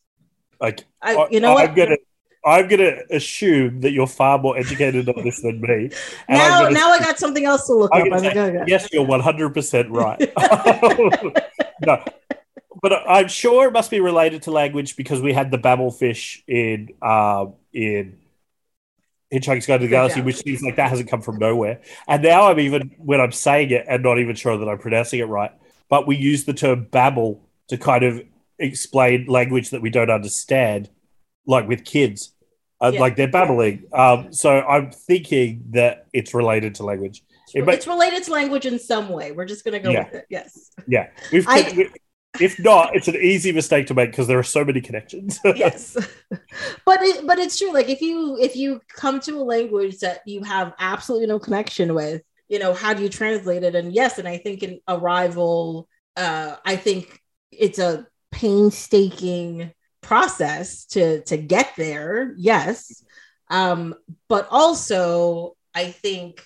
[0.61, 1.75] Like I, you know I'm what?
[1.75, 1.97] gonna,
[2.45, 5.89] I'm gonna assume that you're far more educated on this than me.
[6.29, 8.19] Now, now I got something else to look I'm up.
[8.19, 8.63] say.
[8.67, 10.19] Yes, you're 100 percent right.
[11.85, 12.03] no,
[12.81, 16.43] but I'm sure it must be related to language because we had the Babel fish
[16.47, 18.19] in um, in
[19.33, 20.25] Hitchhiker's Guide to the Galaxy, job.
[20.25, 21.81] which seems like that hasn't come from nowhere.
[22.07, 25.21] And now I'm even when I'm saying it and not even sure that I'm pronouncing
[25.21, 25.51] it right.
[25.89, 28.21] But we use the term Babel to kind of
[28.61, 30.89] explain language that we don't understand,
[31.45, 32.33] like with kids.
[32.79, 32.99] Uh, Yeah.
[32.99, 33.83] Like they're babbling.
[33.93, 37.23] Um, so I'm thinking that it's related to language.
[37.53, 39.31] It may- it's related to language in some way.
[39.33, 40.05] We're just gonna go Yeah.
[40.05, 40.25] with it.
[40.29, 40.71] Yes.
[40.87, 41.45] Yeah, we've.
[41.47, 41.89] I- we-
[42.39, 45.37] if not, it's an easy mistake to make because there are so many connections.
[45.45, 45.97] yes
[46.85, 50.21] but it, but it's true like if you if you come to a language that
[50.25, 54.17] you have absolutely no connection with you know how do you translate it and yes
[54.17, 57.19] and i think in arrival uh i think
[57.51, 63.03] it's a painstaking process to to get there yes
[63.49, 63.93] um
[64.27, 66.43] but also i think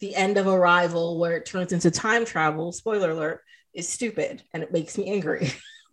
[0.00, 3.42] the end of arrival where it turns into time travel spoiler alert
[3.74, 5.52] is stupid and it makes me angry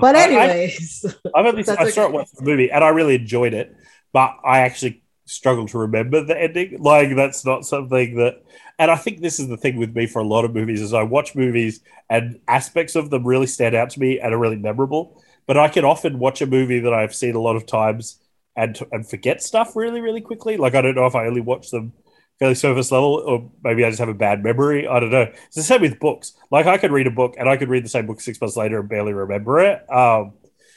[0.00, 1.90] but anyways I, I, I've I okay.
[1.90, 3.74] started watching the movie and I really enjoyed it,
[4.12, 6.78] but I actually struggle to remember the ending.
[6.80, 8.42] Like that's not something that
[8.80, 10.94] and I think this is the thing with me for a lot of movies is
[10.94, 14.56] I watch movies and aspects of them really stand out to me and are really
[14.56, 15.22] memorable.
[15.46, 18.18] But I can often watch a movie that I've seen a lot of times
[18.56, 20.56] and and forget stuff really really quickly.
[20.56, 21.92] Like I don't know if I only watch them
[22.38, 24.88] fairly surface level, or maybe I just have a bad memory.
[24.88, 25.30] I don't know.
[25.46, 26.32] It's the same with books.
[26.50, 28.56] Like I could read a book and I could read the same book six months
[28.56, 29.92] later and barely remember it.
[29.92, 30.32] Um,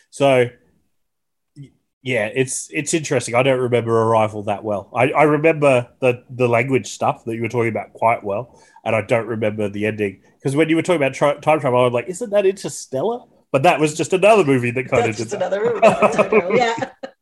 [0.10, 0.50] so
[2.04, 3.34] yeah, it's it's interesting.
[3.34, 4.92] I don't remember Arrival that well.
[4.94, 8.96] I, I remember the the language stuff that you were talking about quite well, and
[8.96, 11.84] I don't remember the ending because when you were talking about tri- time travel, I
[11.86, 15.30] was like, "Isn't that Interstellar?" But that was just another movie that kind That's of
[15.30, 15.54] did just that.
[15.54, 16.58] another movie.
[16.58, 16.76] yeah.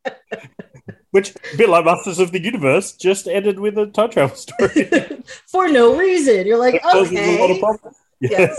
[1.12, 4.88] Which, a bit like Masters of the Universe, just ended with a time travel story
[5.46, 6.46] for no reason.
[6.46, 7.60] You're like, okay,
[8.20, 8.56] yes.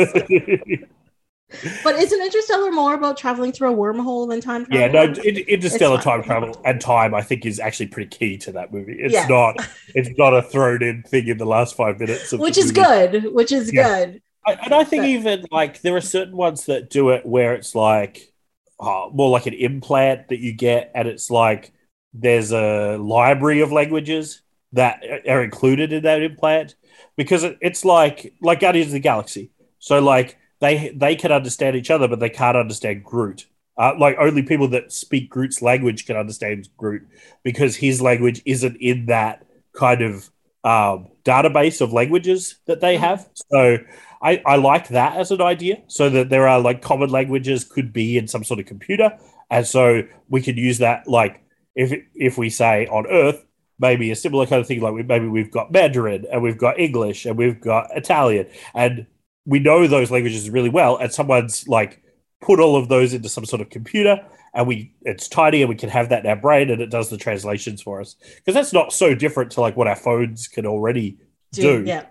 [1.83, 4.79] But isn't Interstellar more about traveling through a wormhole than time travel?
[4.79, 8.73] Yeah, no, Interstellar time travel and time, I think, is actually pretty key to that
[8.73, 8.97] movie.
[8.99, 9.29] It's yes.
[9.29, 9.57] not,
[9.95, 13.33] it's not a thrown in thing in the last five minutes, which is good.
[13.33, 14.05] Which is yeah.
[14.05, 14.21] good.
[14.45, 17.53] I, and I think but, even like there are certain ones that do it where
[17.53, 18.33] it's like
[18.79, 21.71] oh, more like an implant that you get, and it's like
[22.13, 24.41] there's a library of languages
[24.73, 26.75] that are included in that implant
[27.15, 29.51] because it's like like Guardians of the Galaxy.
[29.79, 33.47] So like they they can understand each other, but they can't understand Groot.
[33.77, 37.05] Uh, like only people that speak Groot's language can understand Groot
[37.43, 40.29] because his language isn't in that kind of
[40.63, 43.03] um, database of languages that they mm-hmm.
[43.03, 43.29] have.
[43.51, 43.77] So
[44.21, 47.91] I, I like that as an idea, so that there are like common languages could
[47.91, 49.17] be in some sort of computer,
[49.51, 51.43] and so we could use that like
[51.75, 53.43] if if we say on Earth
[53.79, 56.79] maybe a similar kind of thing like we, maybe we've got Mandarin and we've got
[56.79, 59.07] English and we've got Italian and
[59.45, 62.01] we know those languages really well, and someone's like
[62.41, 64.19] put all of those into some sort of computer,
[64.53, 67.09] and we it's tidy, and we can have that in our brain, and it does
[67.09, 70.65] the translations for us because that's not so different to like what our phones can
[70.65, 71.17] already
[71.51, 71.83] do.
[71.85, 72.05] Yeah.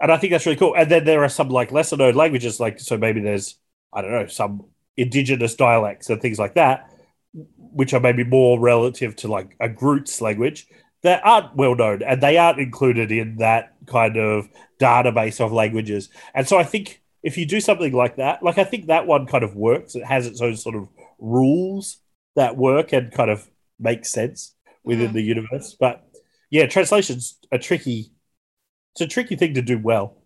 [0.00, 0.76] And I think that's really cool.
[0.76, 3.56] And then there are some like lesser known languages, like so maybe there's
[3.92, 6.90] I don't know some indigenous dialects and things like that,
[7.32, 10.66] which are maybe more relative to like a Groot's language
[11.02, 16.08] that aren't well known and they aren't included in that kind of database of languages.
[16.34, 19.26] And so I think if you do something like that, like I think that one
[19.26, 19.94] kind of works.
[19.94, 21.98] It has its own sort of rules
[22.36, 23.48] that work and kind of
[23.78, 25.06] make sense within.
[25.06, 25.14] Mm-hmm.
[25.14, 25.76] the universe.
[25.78, 26.04] But
[26.50, 28.12] yeah, translation's a tricky
[28.98, 30.16] it's a tricky thing to do well.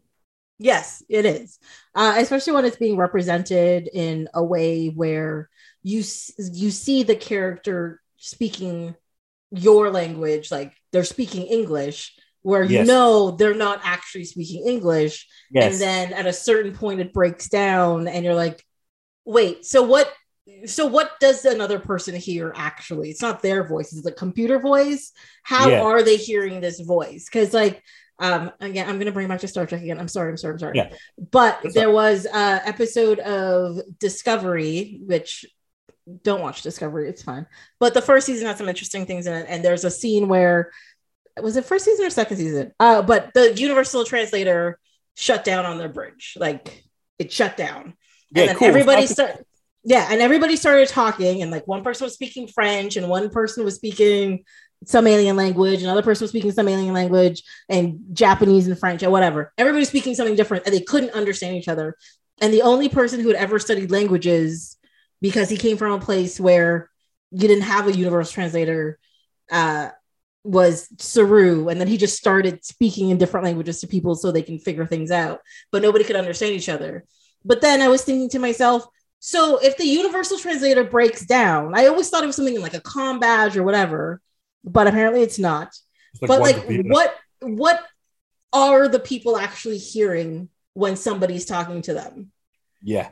[0.59, 1.59] Yes, it is.
[1.95, 5.51] Uh, especially when it's being represented in a way where
[5.83, 5.99] you
[6.39, 8.95] you see the character speaking
[9.51, 12.87] your language, like they're speaking English, where you yes.
[12.87, 15.27] know they're not actually speaking English.
[15.51, 15.73] Yes.
[15.73, 18.65] And then at a certain point it breaks down and you're like,
[19.25, 20.13] wait, so what
[20.67, 23.11] so what does another person hear actually?
[23.11, 25.13] It's not their voice, it's a computer voice.
[25.45, 25.83] How yeah.
[25.83, 27.27] are they hearing this voice?
[27.31, 27.83] Because like
[28.19, 30.01] um again, I'm gonna bring back to Star Trek again.
[30.01, 30.77] I'm sorry, I'm sorry, I'm sorry.
[30.77, 30.93] Yeah.
[31.31, 35.45] But That's there was a episode of Discovery, which
[36.25, 37.47] don't watch Discovery, it's fine.
[37.79, 40.73] But the first season had some interesting things in it, and there's a scene where
[41.41, 42.73] was it first season or second season?
[42.79, 44.79] Uh, but the Universal Translator
[45.15, 46.35] shut down on their bridge.
[46.39, 46.85] Like
[47.19, 47.95] it shut down.
[48.31, 48.69] Yeah, and then cool.
[48.69, 49.45] everybody started
[49.85, 53.65] yeah, and everybody started talking, and like one person was speaking French, and one person
[53.65, 54.45] was speaking
[54.85, 59.11] some alien language, another person was speaking some alien language, and Japanese and French, and
[59.11, 59.53] whatever.
[59.59, 61.97] Everybody speaking something different, and they couldn't understand each other.
[62.41, 64.77] And the only person who had ever studied languages,
[65.21, 66.89] because he came from a place where
[67.33, 68.99] you didn't have a universal translator,
[69.51, 69.91] uh,
[70.45, 74.43] was Saru, and then he just started speaking in different languages to people so they
[74.43, 75.41] can figure things out,
[75.71, 77.05] but nobody could understand each other.
[77.45, 78.87] But then I was thinking to myself,
[79.19, 82.81] so if the universal translator breaks down, I always thought it was something like a
[82.81, 84.21] com badge or whatever,
[84.65, 85.69] but apparently it's not.
[86.15, 87.85] It's like but like what what
[88.53, 92.33] are the people actually hearing when somebody's talking to them?
[92.83, 93.11] Yeah.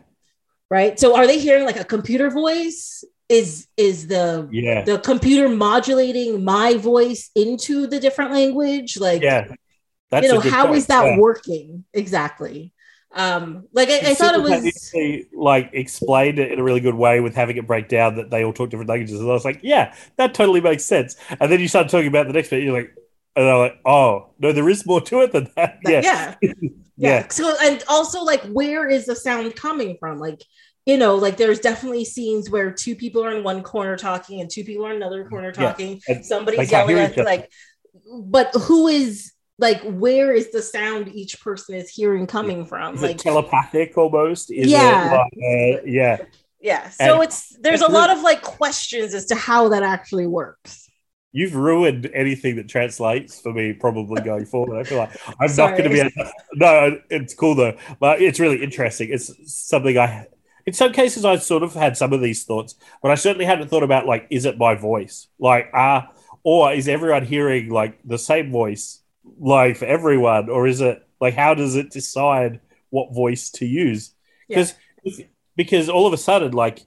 [0.68, 0.99] Right.
[0.99, 3.05] So are they hearing like a computer voice?
[3.31, 9.47] Is is the yeah the computer modulating my voice into the different language like yeah
[10.10, 10.78] That's you know how point.
[10.78, 11.18] is that yeah.
[11.18, 12.73] working exactly
[13.12, 14.92] um like i, I thought it was
[15.33, 18.44] like explained it in a really good way with having it break down that they
[18.44, 21.60] all talk different languages and i was like yeah that totally makes sense and then
[21.60, 22.92] you start talking about the next bit you're like
[23.36, 26.52] and i'm like oh no there is more to it than that yeah yeah.
[27.00, 27.20] yeah.
[27.20, 27.28] yeah.
[27.28, 30.18] So and also like where is the sound coming from?
[30.18, 30.42] Like
[30.86, 34.50] you know, like there's definitely scenes where two people are in one corner talking and
[34.50, 36.00] two people are in another corner talking.
[36.09, 37.50] and Somebody's can't yelling at like,
[38.25, 42.94] but who is like, where is the sound each person is hearing coming from?
[42.94, 44.50] Is Like, telepathic almost?
[44.50, 45.07] Is Yeah.
[45.07, 46.17] It like, uh, yeah.
[46.60, 46.89] yeah.
[46.89, 50.89] So And it's there's a lot of like questions as to how that actually works.
[51.33, 54.81] You've ruined anything that translates for me, probably going forward.
[54.81, 56.00] I feel like I'm not going to be.
[56.00, 59.10] Able no, it's cool though, but it's really interesting.
[59.12, 60.26] It's something I,
[60.70, 63.66] in some cases, I sort of had some of these thoughts, but I certainly hadn't
[63.66, 65.26] thought about like, is it my voice?
[65.40, 66.12] Like, ah,
[66.44, 69.02] or is everyone hearing like the same voice,
[69.40, 74.15] like for everyone, or is it like how does it decide what voice to use?
[74.47, 74.74] Because
[75.57, 76.86] because all of a sudden, like,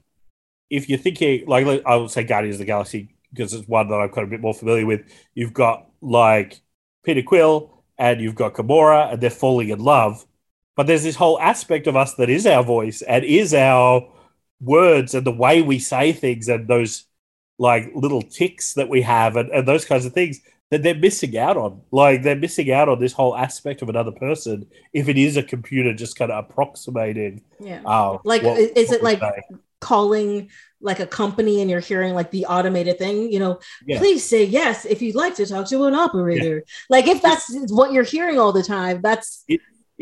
[0.69, 3.89] if you're thinking like like, I would say Guardians of the Galaxy because it's one
[3.89, 5.01] that I'm kind of a bit more familiar with.
[5.33, 6.61] You've got like
[7.03, 10.25] Peter Quill and you've got Gamora, and they're falling in love.
[10.75, 14.09] But there's this whole aspect of us that is our voice and is our
[14.61, 17.05] words and the way we say things and those
[17.59, 20.39] like little ticks that we have and, and those kinds of things
[20.71, 21.81] that they're missing out on.
[21.91, 25.43] Like they're missing out on this whole aspect of another person if it is a
[25.43, 27.43] computer just kind of approximating.
[27.59, 27.81] Yeah.
[27.85, 29.41] Uh, Like, what- is what it like say.
[29.79, 30.49] calling
[30.81, 33.99] like a company and you're hearing like the automated thing, you know, Yeah.
[33.99, 36.63] please say yes if you'd like to talk to an operator.
[36.89, 39.45] Like if that's what you're hearing all the time, that's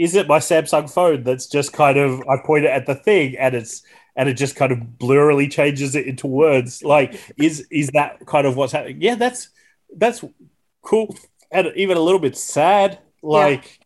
[0.02, 3.38] is it my Samsung phone that's just kind of I point it at the thing
[3.38, 3.84] and it's
[4.16, 6.84] and it just kind of blurrily changes it into words?
[6.84, 8.98] Like, is is that kind of what's happening?
[9.00, 9.50] Yeah, that's
[9.96, 10.24] that's
[10.82, 11.16] cool
[11.52, 12.98] and even a little bit sad.
[13.22, 13.80] Like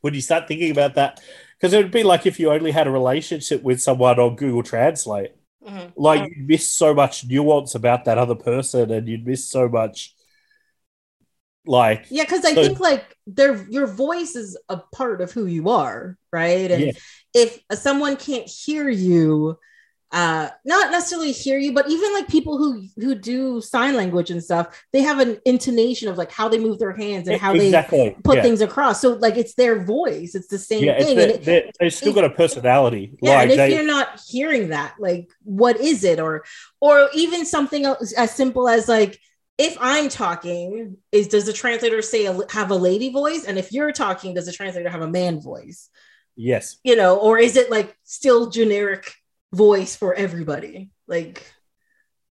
[0.00, 1.20] when you start thinking about that,
[1.56, 4.64] because it would be like if you only had a relationship with someone on Google
[4.64, 5.30] Translate.
[5.64, 5.92] Mhm.
[5.96, 10.16] Like you'd miss so much nuance about that other person, and you'd miss so much.
[11.66, 15.46] Like, yeah, because I So- think like their your voice is a part of who
[15.46, 16.70] you are, right?
[16.70, 16.92] And Yeah.
[17.34, 19.58] if someone can't hear you,
[20.12, 24.42] uh not necessarily hear you but even like people who who do sign language and
[24.42, 27.72] stuff they have an intonation of like how they move their hands and how they
[28.22, 28.42] put yeah.
[28.42, 31.42] things across so like it's their voice it's the same yeah, thing the- and it-
[31.42, 33.18] they- they've still got a personality.
[33.20, 36.44] yeah like and if they, you're not hearing that like what is it or
[36.80, 37.84] or even something
[38.16, 39.18] as simple as like
[39.58, 43.72] if i'm talking is does the translator say a, have a lady voice and if
[43.72, 45.88] you're talking does the translator have a man voice
[46.36, 49.14] yes, you know or is it like still generic
[49.52, 51.42] voice for everybody like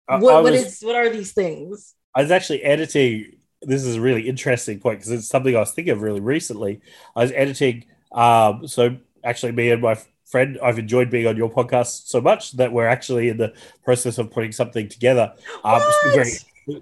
[0.07, 3.37] what, was, is what are these things I was actually editing.
[3.61, 6.81] This is a really interesting point because it's something I was thinking of really recently.
[7.15, 7.85] I was editing.
[8.11, 12.53] Um, so actually, me and my friend, I've enjoyed being on your podcast so much
[12.53, 15.33] that we're actually in the process of putting something together.
[15.63, 15.81] Um,
[16.13, 16.31] very,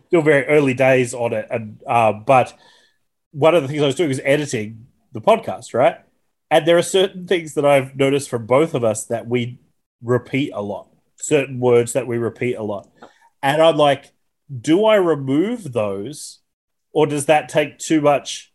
[0.08, 2.54] still very early days on it, and uh, but
[3.32, 5.98] one of the things I was doing was editing the podcast, right?
[6.50, 9.60] And there are certain things that I've noticed from both of us that we
[10.02, 12.90] repeat a lot, certain words that we repeat a lot,
[13.42, 14.14] and I'm like,
[14.62, 16.40] do I remove those,
[16.92, 18.54] or does that take too much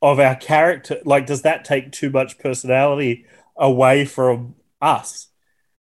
[0.00, 0.98] of our character?
[1.04, 5.28] Like, does that take too much personality away from us?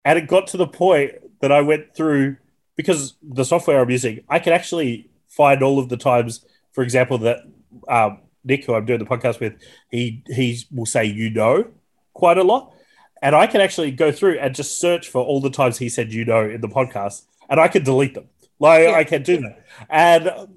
[0.03, 2.37] And it got to the point that I went through
[2.75, 7.17] because the software I'm using, I can actually find all of the times, for example,
[7.19, 7.39] that
[7.87, 9.53] um, Nick, who I'm doing the podcast with,
[9.89, 11.67] he he will say you know
[12.13, 12.73] quite a lot,
[13.21, 16.13] and I can actually go through and just search for all the times he said
[16.13, 18.29] you know in the podcast, and I can delete them.
[18.59, 18.95] Like Yeah.
[18.95, 20.49] I can do that, and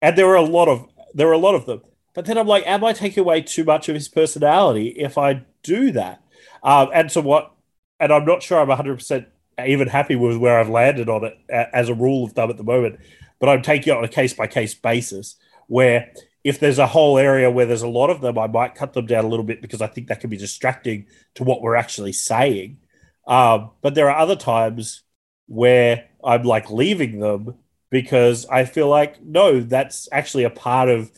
[0.00, 1.82] and there are a lot of there are a lot of them.
[2.14, 5.44] But then I'm like, am I taking away too much of his personality if I
[5.64, 6.22] do that?
[6.62, 7.52] Um, and so what?
[7.98, 9.28] And I'm not sure I'm 100 percent
[9.66, 12.64] even happy with where I've landed on it as a rule of thumb at the
[12.64, 13.00] moment.
[13.38, 16.12] But I'm taking it on a case by case basis where
[16.44, 19.06] if there's a whole area where there's a lot of them, I might cut them
[19.06, 22.12] down a little bit because I think that can be distracting to what we're actually
[22.12, 22.78] saying.
[23.26, 25.02] Um, but there are other times
[25.46, 27.54] where I'm like leaving them
[27.90, 31.10] because I feel like no, that's actually a part of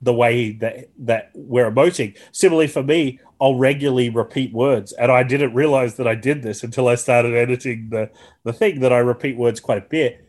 [0.00, 2.16] the way that that we're emoting.
[2.32, 6.62] Similarly for me, I'll regularly repeat words, and I didn't realize that I did this
[6.62, 8.10] until I started editing the
[8.44, 10.22] the thing that I repeat words quite a bit.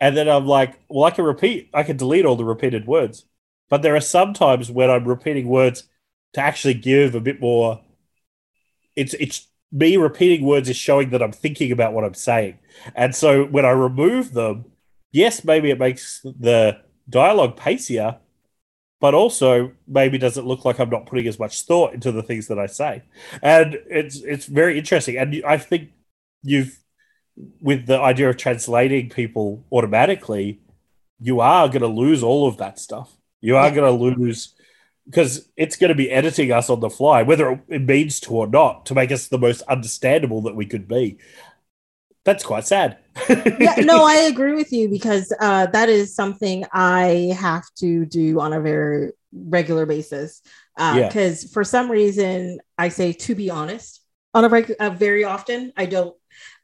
[0.00, 3.24] And then I'm like, well, I can repeat, I can delete all the repeated words.
[3.70, 5.84] But there are some times when I'm repeating words
[6.34, 7.80] to actually give a bit more.
[8.94, 12.58] It's it's me repeating words is showing that I'm thinking about what I'm saying.
[12.94, 14.66] And so when I remove them,
[15.12, 18.18] yes, maybe it makes the dialogue pacier,
[19.00, 22.22] but also maybe does it look like I'm not putting as much thought into the
[22.22, 23.02] things that I say.
[23.42, 25.16] And it's it's very interesting.
[25.18, 25.90] And I think
[26.42, 26.78] you've
[27.60, 30.60] with the idea of translating people automatically,
[31.20, 33.14] you are going to lose all of that stuff.
[33.40, 33.74] You are Yeah.
[33.74, 34.54] going to lose
[35.04, 38.46] because it's going to be editing us on the fly, whether it means to or
[38.48, 41.18] not, to make us the most understandable that we could be.
[42.26, 42.98] That's quite sad.
[43.28, 48.40] yeah, no, I agree with you because uh, that is something I have to do
[48.40, 50.42] on a very regular basis.
[50.76, 51.52] Because uh, yeah.
[51.52, 54.02] for some reason, I say to be honest
[54.34, 55.72] on a reg- uh, very often.
[55.76, 56.16] I don't.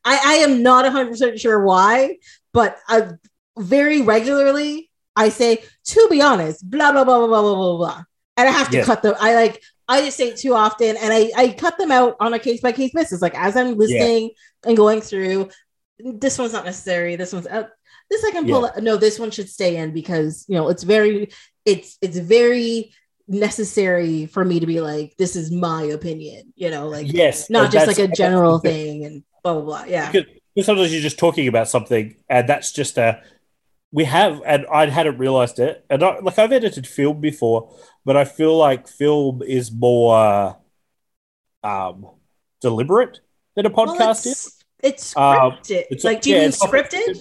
[0.05, 2.17] I, I am not 100% sure why,
[2.53, 3.11] but I,
[3.57, 8.05] very regularly I say to be honest, blah blah blah blah blah blah blah
[8.37, 9.15] and I have to cut them.
[9.21, 9.63] I like
[9.93, 12.61] I just say it too often, and I I cut them out on a case
[12.61, 13.21] by case basis.
[13.21, 14.69] Like as I'm listening yeah.
[14.69, 15.51] and going through,
[15.99, 17.17] this one's not necessary.
[17.17, 17.69] This one's out.
[18.11, 18.63] This I can pull.
[18.63, 18.81] Yeah.
[18.81, 21.31] No, this one should stay in because you know it's very
[21.67, 22.93] it's it's very
[23.29, 26.55] necessary for me to be like this is my opinion.
[26.57, 29.85] You know, like yes, not just like a general thing and blah blah blah.
[29.85, 30.11] Yeah.
[30.11, 33.23] Because sometimes you're just talking about something, and that's just a
[33.93, 35.85] we have, and I hadn't realized it.
[35.91, 40.57] And I, like I've edited film before, but I feel like film is more
[41.63, 42.07] um,
[42.61, 43.21] deliberate
[43.55, 44.65] than a podcast well, it's, is.
[44.83, 45.79] It's um, scripted.
[45.79, 47.21] Um, it's, like, do you yeah, mean scripted?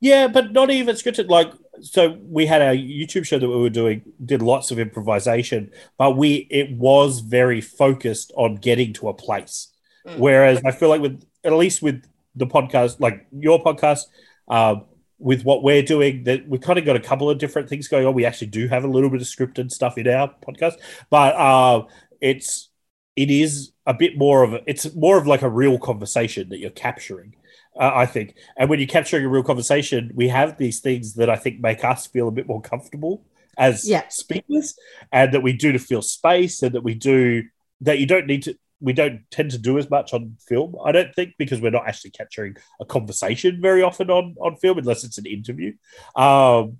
[0.00, 1.30] Yeah, but not even scripted.
[1.30, 5.70] Like, so we had a YouTube show that we were doing, did lots of improvisation,
[5.96, 9.68] but we it was very focused on getting to a place.
[10.06, 10.18] Mm.
[10.18, 14.02] Whereas I feel like with at least with the podcast, like your podcast,
[14.48, 14.84] um,
[15.18, 18.06] with what we're doing that we've kind of got a couple of different things going
[18.06, 18.14] on.
[18.14, 20.74] We actually do have a little bit of scripted stuff in our podcast,
[21.10, 21.84] but uh,
[22.20, 22.68] it's
[23.14, 26.58] it is a bit more of a, it's more of like a real conversation that
[26.58, 27.34] you're capturing.
[27.78, 31.28] Uh, I think, and when you're capturing a real conversation, we have these things that
[31.28, 33.24] I think make us feel a bit more comfortable
[33.58, 34.04] as yeah.
[34.08, 34.74] speakers,
[35.12, 37.42] and that we do to feel space, and that we do
[37.82, 40.92] that you don't need to we don't tend to do as much on film, I
[40.92, 45.04] don't think, because we're not actually capturing a conversation very often on, on film unless
[45.04, 45.72] it's an interview.
[46.14, 46.78] Um,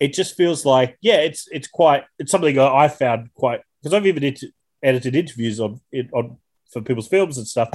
[0.00, 4.06] it just feels like, yeah, it's it's quite it's something I found quite because I've
[4.06, 4.52] even ed-
[4.82, 6.36] edited interviews on it on
[6.70, 7.70] for people's films and stuff,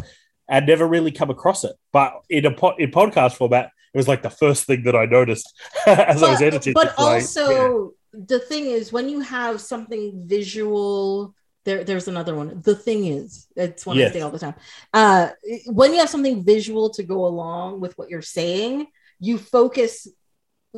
[0.47, 1.75] and never really come across it.
[1.91, 5.05] But in a po- in podcast format, it was like the first thing that I
[5.05, 5.51] noticed
[5.87, 6.73] as but, I was editing.
[6.73, 8.19] But also, like, yeah.
[8.27, 11.33] the thing is, when you have something visual
[11.63, 12.61] there, there's another one.
[12.61, 14.11] The thing is, it's one yes.
[14.11, 14.55] I say all the time.
[14.93, 15.29] Uh,
[15.67, 18.87] when you have something visual to go along with what you're saying,
[19.19, 20.07] you focus,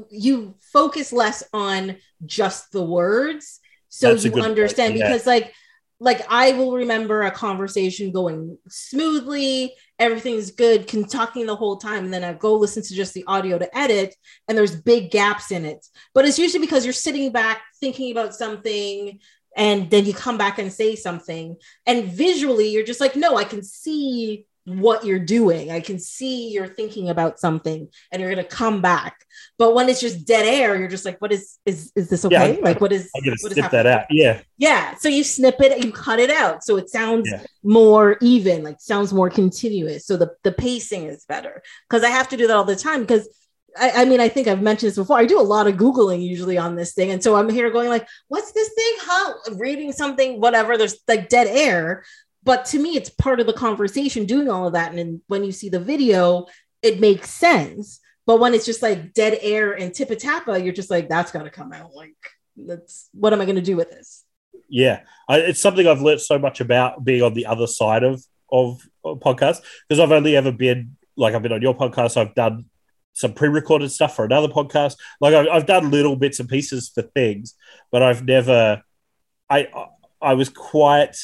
[0.09, 4.95] you focus less on just the words, so That's you understand.
[4.95, 5.07] Yeah.
[5.07, 5.53] Because like,
[5.99, 12.03] like I will remember a conversation going smoothly, everything's good, can talking the whole time,
[12.03, 14.13] and then I go listen to just the audio to edit,
[14.49, 15.85] and there's big gaps in it.
[16.13, 19.19] But it's usually because you're sitting back thinking about something
[19.56, 23.43] and then you come back and say something and visually you're just like no i
[23.43, 25.72] can see what you're doing.
[25.72, 29.25] I can see you're thinking about something and you're going to come back.
[29.57, 32.56] But when it's just dead air you're just like what is is is this okay?
[32.56, 34.06] Yeah, like what is i snip that out.
[34.09, 34.41] Yeah.
[34.57, 34.95] Yeah.
[34.95, 36.64] So you snip it and you cut it out.
[36.64, 37.41] So it sounds yeah.
[37.64, 40.06] more even like sounds more continuous.
[40.06, 41.61] So the the pacing is better.
[41.90, 43.01] Because i have to do that all the time.
[43.01, 43.27] Because
[43.79, 45.17] I, I, mean, I think I've mentioned this before.
[45.17, 47.11] I do a lot of Googling usually on this thing.
[47.11, 48.93] And so I'm here going like, what's this thing?
[48.99, 49.33] Huh?
[49.55, 50.77] Reading something, whatever.
[50.77, 52.03] There's like dead air.
[52.43, 54.93] But to me, it's part of the conversation doing all of that.
[54.93, 56.47] And when you see the video,
[56.81, 57.99] it makes sense.
[58.25, 61.43] But when it's just like dead air and tippa tappa, you're just like, that's got
[61.43, 61.93] to come out.
[61.93, 62.15] Like,
[62.55, 64.23] that's what am I going to do with this?
[64.69, 65.01] Yeah.
[65.27, 68.81] I, it's something I've learned so much about being on the other side of, of,
[69.03, 72.17] of podcasts because I've only ever been like, I've been on your podcast.
[72.17, 72.65] I've done
[73.14, 74.95] some pre-recorded stuff for another podcast.
[75.22, 77.56] Like I've, I've done little bits and pieces for things,
[77.92, 78.82] but I've never.
[79.50, 79.67] I
[80.22, 81.17] I was quite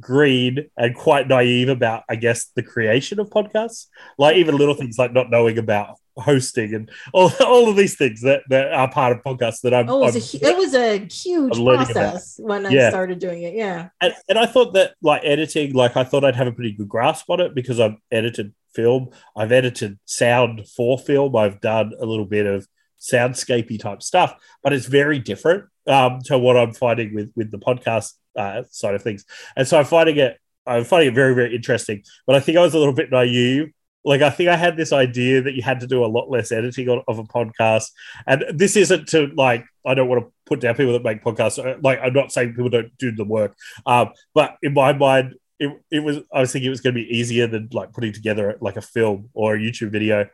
[0.00, 3.86] green and quite naive about, I guess, the creation of podcasts.
[4.18, 8.22] Like even little things like not knowing about hosting and all, all of these things
[8.22, 9.88] that, that are part of podcasts that I'm.
[9.88, 12.48] Oh, it was, I'm, a, it was a huge process about.
[12.48, 12.90] when I yeah.
[12.90, 13.54] started doing it.
[13.54, 13.88] Yeah.
[14.00, 16.88] And, and I thought that like editing, like I thought I'd have a pretty good
[16.88, 19.10] grasp on it because I've edited film.
[19.36, 21.36] I've edited sound for film.
[21.36, 22.66] I've done a little bit of
[23.00, 27.58] soundscapey type stuff, but it's very different um, to what I'm finding with with the
[27.58, 29.24] podcast uh, side of things.
[29.56, 32.02] And so I'm finding it I'm finding it very very interesting.
[32.26, 33.72] But I think I was a little bit naive.
[34.04, 36.52] Like I think I had this idea that you had to do a lot less
[36.52, 37.90] editing on, of a podcast,
[38.26, 41.58] and this isn't to like I don't want to put down people that make podcasts.
[41.58, 45.36] Uh, like I'm not saying people don't do the work, um, but in my mind,
[45.58, 48.12] it, it was I was thinking it was going to be easier than like putting
[48.12, 50.28] together like a film or a YouTube video,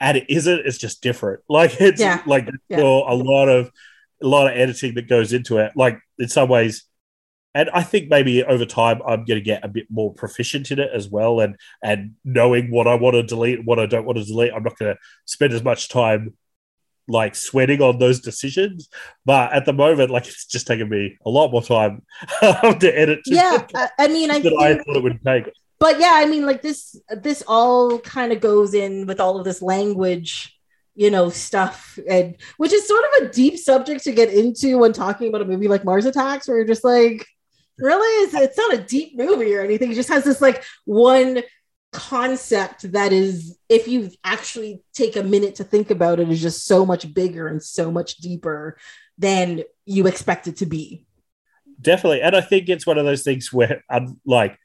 [0.00, 0.66] and it isn't.
[0.66, 1.42] It's just different.
[1.48, 2.22] Like it's yeah.
[2.26, 2.80] like yeah.
[2.80, 3.70] a lot of
[4.22, 5.72] a lot of editing that goes into it.
[5.74, 6.84] Like in some ways,
[7.54, 10.78] and I think maybe over time I'm going to get a bit more proficient in
[10.78, 14.18] it as well, and and knowing what I want to delete, what I don't want
[14.18, 14.52] to delete.
[14.54, 16.34] I'm not going to spend as much time
[17.10, 18.88] like sweating on those decisions.
[19.24, 22.02] But at the moment, like it's just taken me a lot more time
[22.42, 23.20] um, to edit.
[23.26, 25.50] Yeah, I, I mean, I think, I thought it would take.
[25.78, 29.44] but yeah, I mean, like this, this all kind of goes in with all of
[29.44, 30.56] this language,
[30.94, 34.92] you know, stuff, and which is sort of a deep subject to get into when
[34.92, 37.26] talking about a movie like Mars Attacks, where you're just like,
[37.78, 39.90] really, it's, it's not a deep movie or anything.
[39.90, 41.42] It just has this like one
[41.92, 46.66] concept that is, if you actually take a minute to think about it, is just
[46.66, 48.78] so much bigger and so much deeper
[49.18, 51.04] than you expect it to be.
[51.80, 52.22] Definitely.
[52.22, 54.58] And I think it's one of those things where, um, like,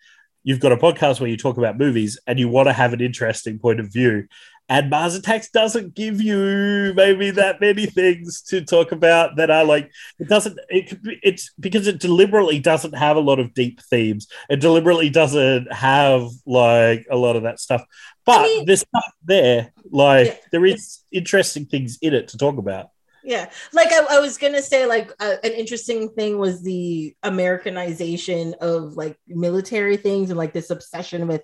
[0.44, 3.02] you've got a podcast where you talk about movies and you want to have an
[3.02, 4.28] interesting point of view.
[4.68, 9.64] And Mars Attacks doesn't give you maybe that many things to talk about that are
[9.64, 13.54] like, it doesn't, it, could be- it's because it deliberately doesn't have a lot of
[13.54, 14.28] deep themes.
[14.50, 17.84] It deliberately doesn't have like a lot of that stuff.
[18.26, 19.72] But I mean- there's stuff there.
[19.92, 20.36] Like, Yeah.
[20.52, 22.90] there is interesting things in it to talk about.
[23.24, 28.54] Yeah, like I, I was gonna say, like uh, an interesting thing was the Americanization
[28.62, 31.42] of like military things and like this obsession with,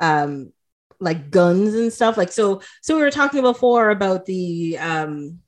[0.00, 0.52] um,
[1.00, 2.16] like guns and stuff.
[2.16, 5.40] Like so, so we were talking before about the um,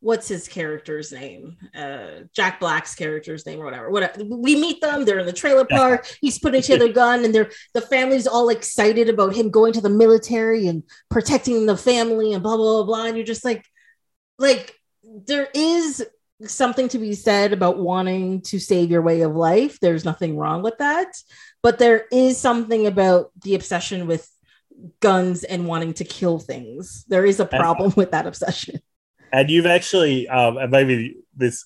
[0.00, 1.56] what's his character's name?
[1.74, 3.90] Uh, Jack Black's character's name or whatever.
[3.90, 4.24] Whatever.
[4.24, 5.04] We meet them.
[5.04, 6.06] They're in the trailer park.
[6.20, 9.80] He's putting each other gun, and they're the family's all excited about him going to
[9.80, 12.84] the military and protecting the family and blah blah blah.
[12.84, 13.06] blah.
[13.06, 13.64] And you're just like,
[14.38, 16.06] like there is
[16.44, 19.80] something to be said about wanting to save your way of life.
[19.80, 21.08] There's nothing wrong with that.
[21.62, 24.30] But there is something about the obsession with
[25.00, 27.04] guns and wanting to kill things.
[27.08, 28.80] There is a problem with that obsession.
[29.32, 31.64] And you've actually, um, and maybe this,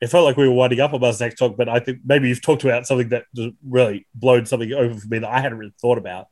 [0.00, 2.28] it felt like we were winding up on Buzz Next Talk, but I think maybe
[2.28, 5.58] you've talked about something that just really blown something over for me that I hadn't
[5.58, 6.26] really thought about.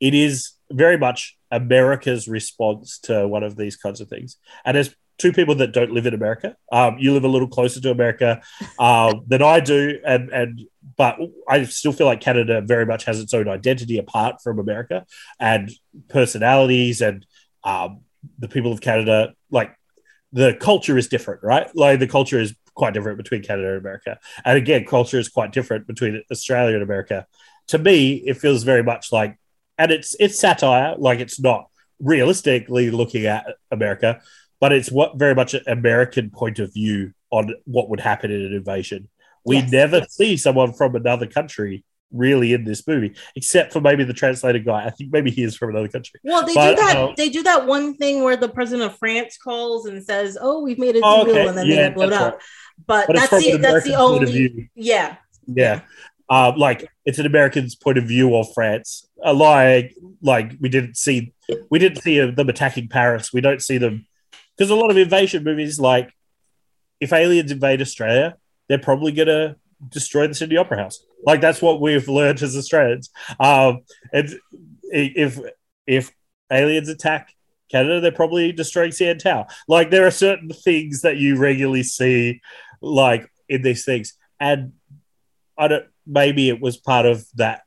[0.00, 4.38] It is very much America's response to one of these kinds of things.
[4.64, 7.80] And as two people that don't live in America, um, you live a little closer
[7.80, 8.40] to America
[8.78, 10.62] um, than I do, and and
[10.96, 11.18] but
[11.48, 15.06] I still feel like Canada very much has its own identity apart from America
[15.40, 15.70] and
[16.08, 17.24] personalities and
[17.64, 18.00] um,
[18.38, 19.74] the people of Canada like
[20.32, 21.74] the culture is different, right?
[21.74, 24.18] Like the culture is quite different between Canada and America.
[24.44, 27.26] And again, culture is quite different between Australia and America.
[27.68, 29.38] To me, it feels very much like,
[29.78, 31.66] and it's it's satire, like it's not
[32.00, 34.20] realistically looking at America,
[34.62, 38.40] but it's what very much an American point of view on what would happen in
[38.46, 39.08] an invasion.
[39.44, 40.14] We Yes, never yes.
[40.14, 44.84] see someone from another country really in this movie, except for maybe the translator guy.
[44.84, 46.20] I think maybe he is from another country.
[46.22, 46.96] Well, they But, do that.
[46.96, 50.62] uh, they do that one thing where the president of France calls and says, "Oh,
[50.62, 51.48] we've made a deal," Oh, okay.
[51.48, 52.32] and then Yeah, they get blown that's up.
[52.34, 52.42] right.
[52.86, 54.30] But, But that's the that's the only.
[54.30, 54.68] view.
[54.76, 55.16] Yeah,
[55.46, 55.80] Yeah.
[56.30, 59.08] Uh, like it's an American's point of view of France.
[59.24, 61.32] Uh, like, like we didn't see,
[61.70, 63.32] we didn't see uh, them attacking Paris.
[63.32, 64.06] We don't see them
[64.56, 66.12] because a lot of invasion movies, like
[67.00, 68.36] if aliens invade Australia,
[68.68, 69.56] they're probably gonna
[69.88, 71.04] destroy the Sydney Opera House.
[71.24, 73.10] Like that's what we've learned as Australians.
[73.40, 73.80] Um,
[74.12, 74.34] and
[74.84, 75.38] if
[75.86, 76.12] if
[76.50, 77.34] aliens attack
[77.70, 79.46] Canada, they're probably destroying CN Tower.
[79.66, 82.40] Like there are certain things that you regularly see,
[82.80, 84.72] like in these things, and
[85.56, 85.86] I don't.
[86.04, 87.62] Maybe it was part of that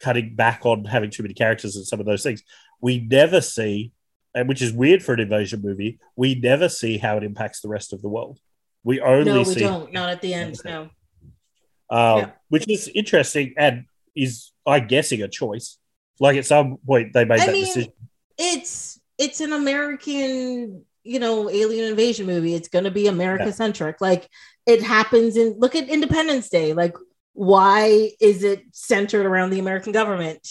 [0.00, 2.42] cutting back on having too many characters and some of those things.
[2.80, 3.92] We never see,
[4.36, 5.98] and which is weird for an invasion movie.
[6.14, 8.38] We never see how it impacts the rest of the world.
[8.84, 9.92] We only no, we see, don't.
[9.92, 10.60] Not at the end.
[10.64, 10.82] No.
[11.90, 12.30] um, Yeah.
[12.50, 15.78] which is interesting and is, I guessing, a choice.
[16.20, 17.92] Like at some point they made I that mean, decision.
[18.38, 22.54] it's it's an American, you know, alien invasion movie.
[22.54, 24.00] It's going to be America centric.
[24.00, 24.28] Like
[24.66, 26.74] it happens in look at Independence Day.
[26.74, 26.94] Like
[27.32, 30.46] why is it centered around the American government?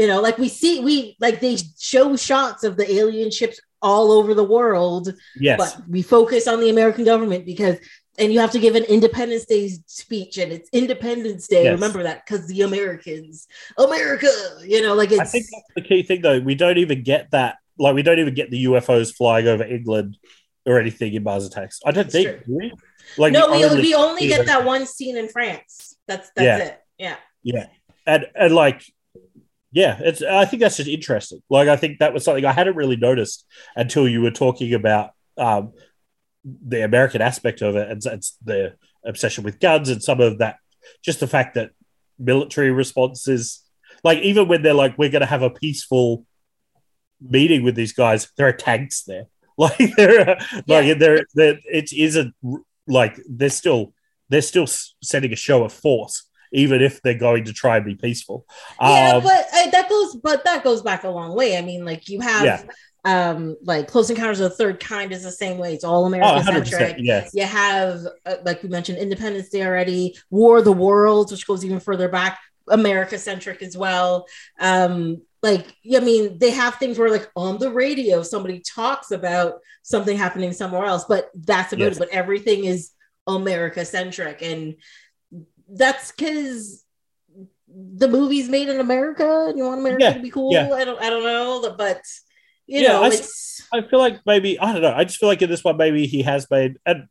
[0.00, 4.06] You know, like we see we like they show shots of the alien ships all
[4.18, 5.04] over the world,
[5.38, 7.76] Yes, but we focus on the American government because
[8.18, 11.64] and you have to give an Independence Day speech and it's Independence Day.
[11.64, 11.72] Yes.
[11.78, 13.46] Remember that because the Americans,
[13.76, 14.28] America,
[14.74, 16.40] you know, like it's I think that's the key thing, though.
[16.40, 17.56] We don't even get that.
[17.78, 20.16] Like, we don't even get the UFOs flying over England
[20.66, 21.80] or anything in Mars Attacks.
[21.84, 22.42] I don't That's think.
[22.46, 22.72] we?
[23.18, 25.94] Like, no, we, only- we only get that one scene in France.
[26.08, 26.58] That's that's Yeah.
[26.68, 26.80] it.
[26.98, 27.16] Yeah.
[27.42, 27.66] Yeah,
[28.06, 28.80] and and like,
[29.72, 30.22] yeah, it's.
[30.22, 31.42] I think that's just interesting.
[31.48, 35.10] Like, I think that was something I hadn't really noticed until you were talking about
[35.38, 35.72] um,
[36.44, 38.74] the American aspect of it, and it's the
[39.04, 40.56] obsession with guns and some of that.
[41.02, 41.70] Just the fact that
[42.18, 43.62] military responses,
[44.02, 46.26] like, even when they're like, we're going to have a peaceful
[47.20, 49.24] meeting with these guys, there are tanks there.
[49.60, 50.94] Like, there, are, like, Yeah.
[50.94, 52.34] there, it isn't
[52.86, 53.92] like they're still
[54.30, 57.94] they're still setting a show of force even if they're going to try and be
[57.94, 58.46] peaceful.
[58.80, 61.56] Yeah, Um, but uh, that goes, but that goes back a long way.
[61.56, 62.62] I mean, like you have, Yeah.
[63.04, 65.74] um, like Close Encounters of the Third Kind is the same way.
[65.74, 66.66] It's all oh, American 100%.
[66.66, 66.96] centric.
[66.98, 67.30] Yes.
[67.34, 71.64] You have, uh, like we mentioned, Independence Day already, War of the Worlds, which goes
[71.64, 72.38] even further back,
[72.68, 74.26] America centric as well.
[74.58, 79.54] Um, like, I mean, they have things where, like, on the radio, somebody talks about
[79.82, 81.96] something happening somewhere else, but that's about Yes.
[81.96, 82.00] it.
[82.00, 82.90] But everything is
[83.26, 84.42] America centric.
[84.42, 84.74] And
[85.72, 86.84] that's because
[87.68, 90.52] the movie's made in America and you want America Yeah, to be cool.
[90.54, 90.74] yeah.
[90.74, 92.02] I don't, I don't know, but
[92.66, 93.62] you Yeah, know, I it's.
[93.72, 94.92] I feel like maybe I don't know.
[94.94, 97.04] I just feel like in this one, maybe he has made, and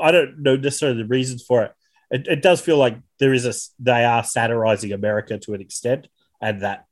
[0.00, 1.72] I don't know necessarily the reasons for it.
[2.10, 6.08] It, it does feel like there is a they are satirizing America to an extent
[6.40, 6.84] and that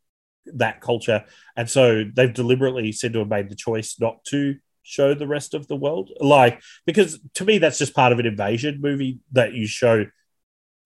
[0.55, 1.25] that culture,
[1.57, 5.55] and so they've deliberately said to have made the choice not to show the rest
[5.55, 9.55] of the world, like because to me that's just part of an invasion movie that
[9.55, 10.05] you show,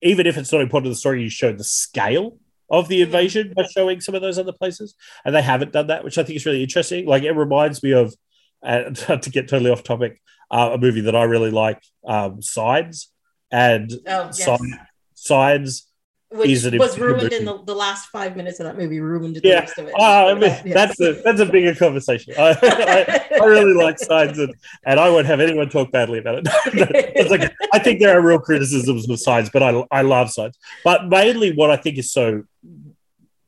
[0.01, 2.37] even if it's not important to the story, you show the scale
[2.71, 4.93] of the invasion by showing some of those other places
[5.25, 7.05] and they haven't done that, which I think is really interesting.
[7.05, 8.13] Like it reminds me of,
[8.63, 10.21] uh, to get totally off topic,
[10.51, 13.11] uh, a movie that I really like, um, Signs,
[13.51, 14.45] and Oh, yes.
[14.45, 14.79] Sign-
[15.15, 15.87] Signs.
[16.31, 19.61] Which was ruined in the, the last five minutes of that movie, ruined the Yeah.
[19.61, 19.95] rest of it.
[19.97, 20.63] Oh, I mean, yes.
[20.63, 22.35] that's a that's a bigger conversation.
[22.37, 24.53] I, I, I really like Signs, and,
[24.85, 26.47] and I won't have anyone talk badly about it.
[27.15, 30.55] it's like I think there are real criticisms of Signs, but I I love Signs.
[30.83, 32.43] But mainly, what I think is so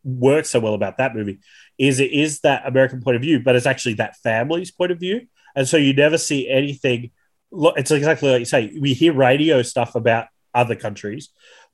[0.03, 1.37] works so well about that movie
[1.77, 4.99] is it is that American point of view, but it's actually that family's point of
[4.99, 7.11] view, and so you never see anything.
[7.51, 8.73] It's exactly like you say.
[8.79, 11.29] We hear radio stuff about other countries,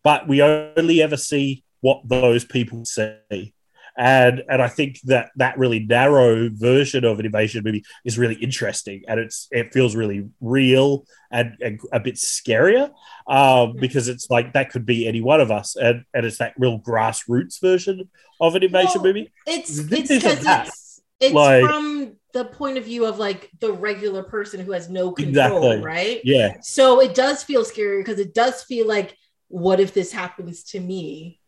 [0.08, 3.54] but we only ever see what those people see.
[3.98, 8.36] And and I think that that really narrow version of an invasion movie is really
[8.36, 10.90] interesting, and it's it feels really real
[11.32, 12.92] and, and a bit scarier
[13.28, 16.54] um, because it's like that could be any one of us, and and it's that
[16.58, 18.08] real grassroots version
[18.40, 19.32] of an invasion Well, movie.
[19.48, 23.72] it's This it's because it's it's Like- from the point of view of like the
[23.74, 25.78] regular person who has no control, Exactly.
[25.82, 26.22] right?
[26.24, 30.64] Yeah, So it does feel scary because it does feel like, what if this happens
[30.66, 31.40] to me?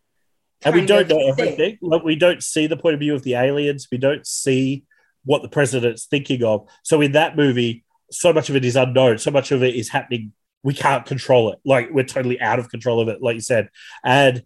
[0.64, 1.30] and we don't know thing.
[1.30, 1.78] everything.
[1.82, 3.88] Like, we don't see the point of view of the aliens.
[3.92, 4.84] We don't see
[5.24, 6.68] what the president's thinking of.
[6.84, 9.18] So in that movie, so much of it is unknown.
[9.20, 10.34] So much of it is happening.
[10.64, 11.60] We can't control it.
[11.64, 13.70] Like we're totally out of control of it, like you said.
[14.04, 14.44] And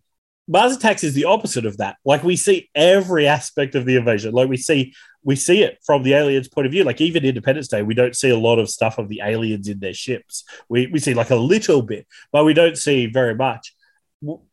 [0.47, 1.97] Mars Attacks is the opposite of that.
[2.05, 4.33] Like we see every aspect of the invasion.
[4.33, 4.93] Like we see
[5.23, 6.83] we see it from the aliens' point of view.
[6.83, 9.79] Like even Independence Day, we don't see a lot of stuff of the aliens in
[9.79, 10.43] their ships.
[10.69, 13.73] We we see like a little bit, but we don't see very much.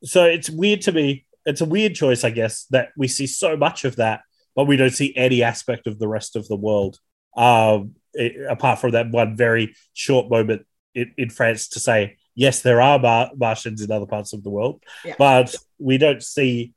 [0.05, 1.27] So it's weird to me.
[1.47, 4.21] It's a weird choice, I guess, that we see so much of that,
[4.55, 6.99] but we don't see any aspect of the rest of the world.
[7.37, 12.63] Um, it- apart from that one very short moment in, in France to say, yes,
[12.63, 15.15] there are Mar- Martians in other parts of the world, Yeah.
[15.19, 16.75] but we don't see.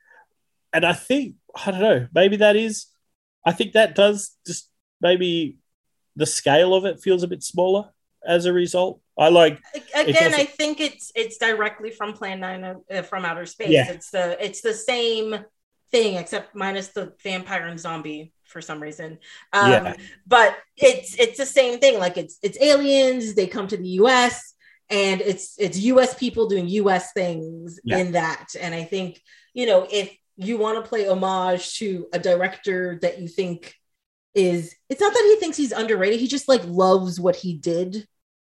[0.71, 2.85] And I think, I don't know, maybe that is,
[3.45, 4.69] I think that does just
[5.01, 5.57] maybe
[6.15, 7.89] the scale of it feels a bit smaller
[8.25, 9.01] as a result.
[9.17, 9.59] I like,
[9.95, 13.69] Again, I think it's it's directly from Plan Nine uh, from outer space.
[13.69, 13.91] Yeah.
[13.91, 15.37] It's the it's the same
[15.91, 19.19] thing except minus the vampire and zombie for some reason.
[19.51, 19.93] Um, Yeah.
[20.25, 21.99] But it's it's the same thing.
[21.99, 23.35] Like it's it's aliens.
[23.35, 24.53] They come to the U.S.
[24.89, 26.15] and it's it's U.S.
[26.15, 27.13] people doing U.S.
[27.13, 27.97] things Yeah.
[27.97, 28.55] in that.
[28.59, 29.21] And I think
[29.53, 33.75] you know if you want to play homage to a director that you think
[34.35, 36.19] is it's not that he thinks he's underrated.
[36.19, 38.07] He just like loves what he did,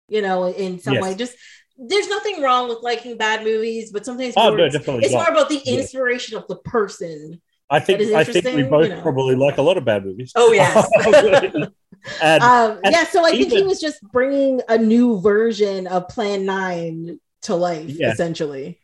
[0.09, 1.03] you know, in some Yes.
[1.03, 1.15] way.
[1.15, 1.37] Just
[1.79, 5.61] there's nothing wrong with liking bad movies, but sometimes oh, no, it's more about the
[5.65, 5.79] Yeah.
[5.79, 7.41] inspiration of the person.
[7.71, 9.01] I think I think we both you know.
[9.01, 10.33] probably like a lot of bad movies.
[10.35, 10.91] Oh, yes.
[12.23, 16.09] and Um, and yeah, so I think he was just bringing a new version of
[16.09, 18.11] Plan Nine to life, Yeah.
[18.13, 18.79] essentially.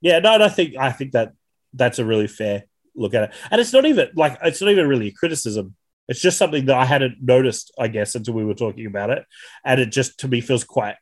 [0.00, 1.32] yeah, no, and I think I think that
[1.78, 3.30] that's a really fair look at it.
[3.50, 5.74] And it's not even like it's not even really a criticism.
[6.08, 9.24] It's just something that I hadn't noticed, I guess, until we were talking about it.
[9.64, 10.96] And it just to me feels quite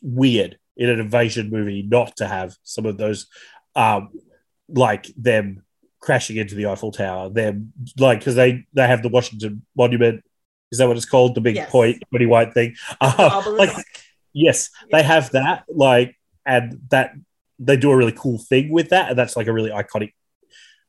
[0.00, 3.26] weird in an invasion movie not to have some of those
[3.76, 4.08] um
[4.68, 5.62] like them
[6.00, 10.22] crashing into the Eiffel Tower, them like because they they have the Washington Monument.
[10.70, 11.34] Is that what it's called?
[11.34, 11.70] The big Yes.
[11.70, 12.74] point, pretty white thing.
[13.00, 13.12] Uh,
[13.58, 13.86] like Obelisk.
[14.32, 17.12] Yes, they have that, like, and that
[17.64, 20.12] they do a really cool thing with that, and that's like a really iconic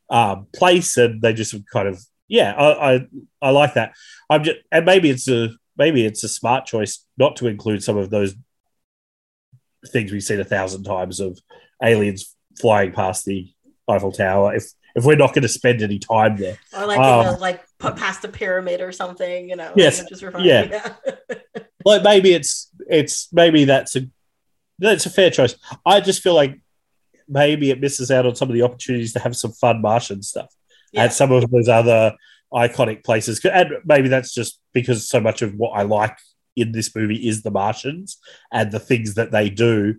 [0.09, 3.07] um, place, and they just kind of, yeah, I, I,
[3.41, 3.93] I like that.
[4.29, 7.97] I'm just, and maybe it's a maybe it's a smart choice not to include some
[7.97, 8.35] of those
[9.87, 11.39] things we've seen a thousand times of
[11.81, 13.51] aliens flying past the
[13.87, 14.55] Eiffel Tower.
[14.55, 17.39] If if we're not going to spend any time there, or like um, in the,
[17.39, 19.73] like put past a pyramid or something, you know.
[19.75, 20.03] Yes.
[20.07, 20.43] Just for fun.
[20.43, 20.93] Yeah.
[21.85, 24.01] like maybe it's it's maybe that's a
[24.79, 25.55] that's a fair choice.
[25.85, 26.59] I just feel like
[27.27, 30.53] maybe it misses out on some of the opportunities to have some fun Martian stuff
[30.91, 31.03] Yeah.
[31.05, 32.15] at some of those other
[32.53, 33.43] iconic places.
[33.45, 36.17] And maybe that's just because so much of what I like
[36.55, 38.17] in this movie is the Martians
[38.51, 39.95] and the things that they do.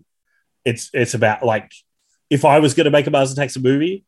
[0.65, 1.73] It's it's about like
[2.31, 4.05] if I was going to make a Mars Attacks movie,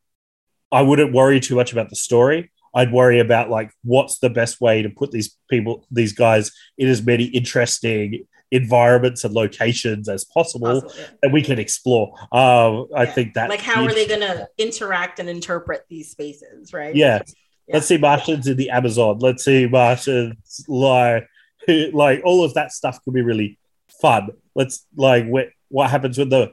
[0.73, 2.51] I wouldn't worry too much about the story.
[2.75, 6.89] I'd worry about like what's the best way to put these people, these guys, in
[6.89, 11.07] as many interesting environments and locations as possible Possible, yeah.
[11.23, 12.13] that we can explore.
[12.33, 13.13] Um, I Yeah.
[13.13, 16.95] think that like how are they going to interact and interpret these spaces, right?
[16.95, 17.23] Yeah.
[17.67, 17.75] Yeah.
[17.75, 19.19] Let's see Martians in the Amazon.
[19.19, 21.29] Let's see Martians like
[21.93, 23.59] like all of that stuff could be really
[24.01, 24.29] fun.
[24.55, 26.53] Let's like what what happens when the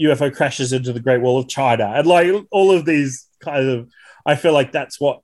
[0.00, 3.88] UFO crashes into the Great Wall of China and like all of these kind of
[4.26, 5.20] I feel like that's what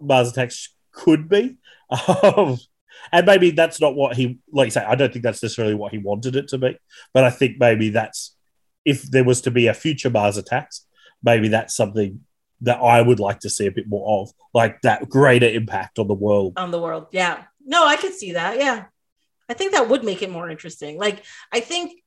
[0.00, 1.56] Mars Attacks could be.
[2.22, 2.56] Um,
[3.10, 5.92] and maybe that's not what he like you say, I don't think that's necessarily what
[5.92, 6.76] he wanted it to be.
[7.12, 8.36] But I think maybe that's
[8.84, 10.86] if there was to be a future Mars Attacks,
[11.22, 12.20] maybe that's something
[12.62, 16.06] that I would like to see a bit more of, like that greater impact on
[16.06, 16.54] the world.
[16.56, 17.08] on the world.
[17.10, 17.42] Yeah.
[17.64, 18.58] No, I could see that.
[18.58, 18.84] Yeah.
[19.48, 20.96] I think that would make it more interesting.
[20.96, 22.02] Like, I think,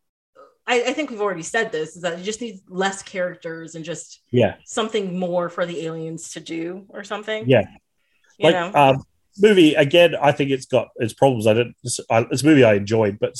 [0.65, 3.83] I, I think we've already said this is that you just need less characters and
[3.83, 7.43] just Yeah, something more for the aliens to do or something.
[7.47, 7.67] yeah.
[8.37, 8.71] You like know?
[8.79, 9.03] um,
[9.39, 10.15] movie again.
[10.21, 11.47] I think it's got its problems.
[11.47, 11.75] I don't.
[11.83, 13.35] It's, I, it's a movie I enjoyed, but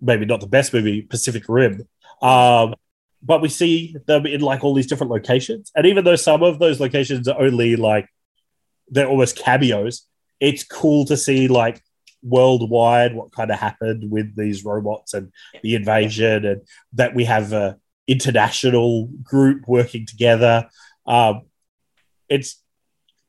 [0.00, 1.02] maybe not the best movie.
[1.02, 1.88] Pacific Rim.
[2.20, 2.74] Um,
[3.22, 6.58] but we see them in like all these different locations, and even though some of
[6.58, 8.08] those locations are only like
[8.88, 10.06] they're almost cameos,
[10.40, 11.82] it's cool to see like
[12.22, 16.62] worldwide what kind of happened with these robots and the invasion, and
[16.94, 17.76] that we have a
[18.08, 20.68] international group working together.
[21.06, 21.42] Um,
[22.28, 22.60] it's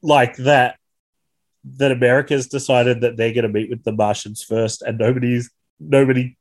[0.02, 0.78] like that
[1.64, 6.38] that America's decided that they're going to meet with the Martians first, and nobody's nobody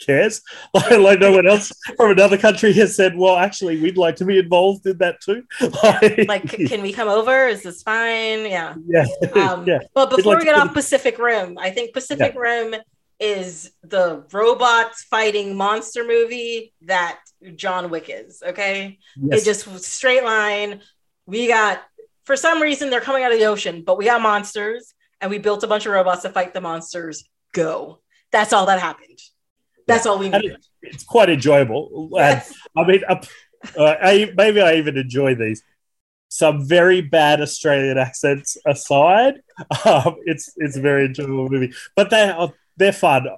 [0.00, 0.42] cares.
[0.74, 4.24] Like, like no one else from another country has said, "Well, actually, we'd like to
[4.24, 5.44] be involved in that too."
[5.82, 7.46] Like, like, can we come over?
[7.46, 8.44] Is this fine?
[8.44, 8.74] Yeah.
[8.86, 12.74] yeah, Um, yeah, But before like we get off Pacific Rim, I think Pacific Rim
[13.18, 17.20] is the robots fighting monster movie that
[17.54, 18.42] John Wick is.
[18.46, 18.98] Okay.
[19.16, 19.40] yes.
[19.40, 20.82] It just straight line.
[21.24, 21.82] We got,
[22.26, 25.38] for some reason, they're coming out of the ocean, but we got monsters and we
[25.38, 27.24] built a bunch of robots to fight the monsters.
[27.54, 28.00] Go.
[28.32, 29.18] That's all that happened.
[29.86, 30.56] That's all we needed.
[30.82, 32.10] it's quite enjoyable.
[32.12, 32.52] Yes.
[32.76, 33.22] I mean, uh,
[33.78, 35.62] uh, I, maybe I even enjoy these.
[36.28, 39.34] Some very bad Australian accents aside,
[39.84, 41.72] um, it's it's a very enjoyable movie.
[41.94, 43.28] But they are they're fun.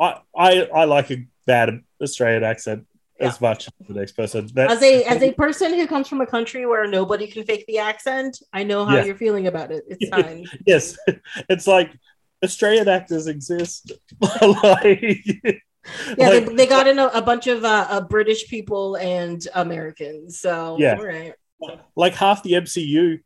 [0.00, 2.86] I I, I like a bad Australian accent
[3.24, 4.48] as much as the next person.
[4.54, 7.64] That, As a as a person who comes from a country where nobody can fake
[7.66, 9.04] the accent, I know how Yeah.
[9.04, 9.84] you're feeling about it.
[9.88, 10.46] It's fine.
[10.66, 10.96] yes,
[11.48, 11.90] it's like
[12.44, 13.92] Australian actors exist.
[14.20, 15.26] like,
[16.16, 19.46] Yeah, like- they, they got in a, a bunch of uh, uh, British people and
[19.54, 20.40] Americans.
[20.40, 20.96] So Yeah.
[20.98, 21.34] all right.
[21.96, 23.20] like half the MCU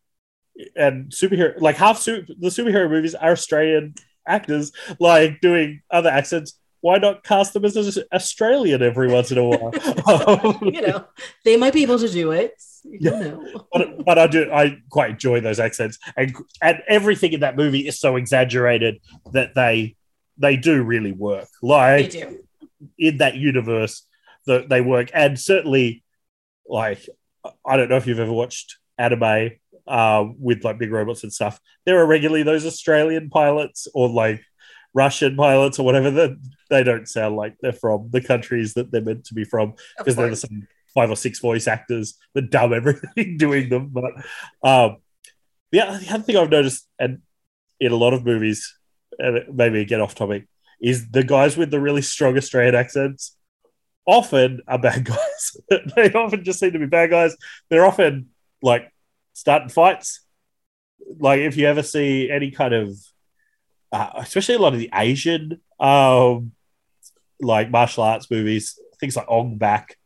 [0.77, 3.95] and superhero, like half su- the superhero movies are Australian
[4.27, 6.59] actors, like doing other accents.
[6.81, 10.59] Why not cast them as an Australian every once in a while?
[10.63, 11.05] you know,
[11.45, 12.55] they might be able to do it.
[12.85, 13.19] You Yeah.
[13.21, 13.67] know.
[13.73, 17.87] but, but I do I quite enjoy those accents and and everything in that movie
[17.89, 19.01] is so exaggerated
[19.33, 19.97] that they
[20.39, 21.49] they do really work.
[21.63, 22.39] They Like do.
[22.97, 24.05] in that universe
[24.47, 26.05] that they work and certainly
[26.69, 27.07] like
[27.67, 29.51] I don't know if you've ever watched anime
[29.87, 31.59] uh, with like big robots and stuff.
[31.87, 34.43] There are regularly those Australian pilots or like
[34.95, 36.37] Russian pilots or whatever that
[36.71, 40.17] they don't sound like they're from the countries that they're meant to be from because
[40.17, 43.89] there are some five or six voice actors that dub everything doing them.
[43.89, 44.13] But
[44.63, 44.97] um,
[45.71, 47.23] the, other, the other thing I've noticed, and
[47.81, 48.77] in a lot of movies,
[49.19, 50.49] and maybe get off topic,
[50.81, 53.37] is the guys with the really strong Australian accents
[54.07, 55.57] often are bad guys.
[55.97, 57.37] they often just seem to be bad guys.
[57.69, 58.31] They're often
[58.63, 58.93] like
[59.35, 60.21] starting fights.
[61.19, 62.97] Like if you ever see any kind of,
[63.93, 66.53] uh, especially a lot of the Asian, um,
[67.41, 69.97] like martial arts movies, things like Ong Bak,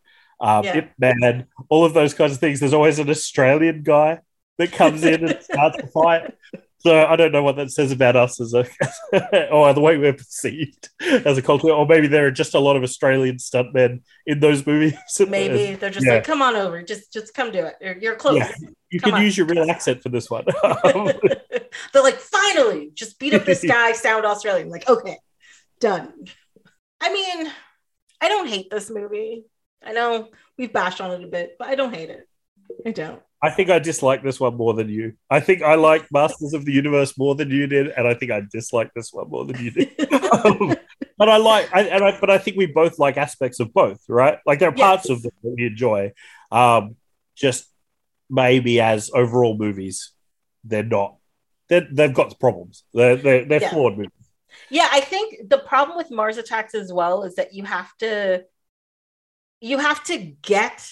[0.41, 0.77] um, Yeah.
[0.79, 2.61] Ip Man, all of those kinds of things.
[2.61, 4.21] There's always an Australian guy
[4.59, 6.35] that comes in and starts a fight.
[6.85, 8.67] So I don't know what that says about us as a,
[9.53, 12.75] or the way we're perceived as a culture, or maybe there are just a lot
[12.77, 14.95] of Australian stuntmen in those movies.
[15.29, 16.15] Maybe they're just Yeah.
[16.15, 17.77] like, come on over, just just come do it.
[17.81, 18.39] You're, you're close.
[18.39, 18.51] Yeah.
[18.91, 19.23] you come can on.
[19.25, 20.45] use your real accent for this one.
[21.93, 24.69] They're like, finally, just beat up this guy, sound Australian.
[24.69, 25.19] Like, okay,
[25.79, 26.13] done.
[27.01, 27.51] I mean,
[28.21, 29.45] I don't hate this movie.
[29.85, 32.29] I know we've bashed on it a bit, but I don't hate it.
[32.85, 33.23] I don't.
[33.45, 35.15] I think I dislike this one more than you.
[35.29, 38.31] I think I like Masters of the Universe more than you did, and I think
[38.31, 39.91] I dislike this one more than you did.
[40.33, 40.75] Um,
[41.19, 44.01] but I like, I, and I, but I think we both like aspects of both,
[44.09, 44.39] right?
[44.47, 44.87] Like there are Yes.
[44.87, 46.13] parts of them that we enjoy.
[46.51, 46.97] Um,
[47.37, 47.67] just
[48.31, 50.13] maybe as overall movies,
[50.65, 51.17] they're not.
[51.69, 52.85] They're, they've got problems.
[52.95, 53.71] They're they're, they're Yeah.
[53.71, 54.11] flawed movies.
[54.71, 58.45] Yeah, I think the problem with Mars Attacks as well is that you have to
[59.61, 60.89] you have to get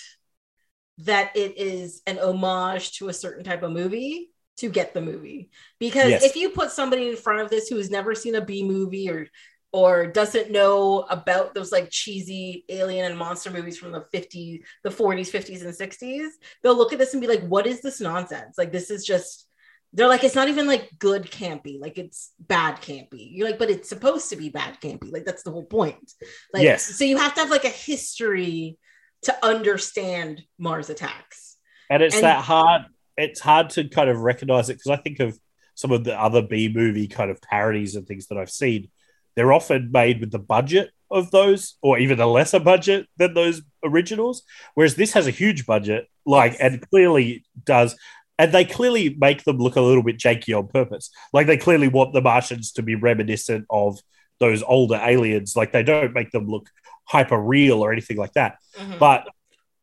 [1.04, 5.50] that it is an homage to a certain type of movie to get the movie.
[5.78, 6.24] Because Yes.
[6.24, 9.08] if you put somebody in front of this who has never seen a B movie
[9.10, 9.26] or
[9.72, 14.90] or doesn't know about those like cheesy alien and monster movies from the 50s, the
[14.90, 16.30] 40s, 50s, and 60s,
[16.62, 18.58] they'll look at this and be like, what is this nonsense?
[18.58, 19.46] Like this is just
[19.92, 23.28] they're like, it's not even like good campy, like it's bad campy.
[23.32, 25.12] You're like, but it's supposed to be bad campy.
[25.12, 26.12] Like that's the whole point.
[26.52, 26.84] Like, Yes.
[26.84, 28.78] so you have to have like a history
[29.22, 31.56] to understand Mars attacks.
[31.90, 32.82] and it's And- that hard.
[33.16, 35.38] It's hard to kind of recognize it because I think of
[35.74, 38.88] some of the other B movie kind of parodies and things that I've seen.
[39.34, 43.60] They're often made with the budget of those, or even a lesser budget than those
[43.84, 44.42] originals.
[44.74, 46.60] Whereas this has a huge budget, like, Yes.
[46.60, 47.96] and clearly does.
[48.38, 51.10] And they clearly make them look a little bit janky on purpose.
[51.32, 53.98] Like they clearly want the Martians to be reminiscent of
[54.40, 55.54] those older aliens.
[55.54, 56.68] Like they don't make them look
[57.04, 58.98] hyper real or anything like that Mhm.
[58.98, 59.28] but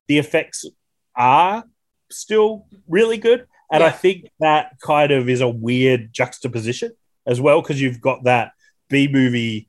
[0.07, 0.65] the effects
[1.15, 1.63] are
[2.09, 3.45] still really good.
[3.71, 6.91] And I think that kind of is a weird juxtaposition
[7.25, 8.51] as well, because you've got that
[8.89, 9.67] B movie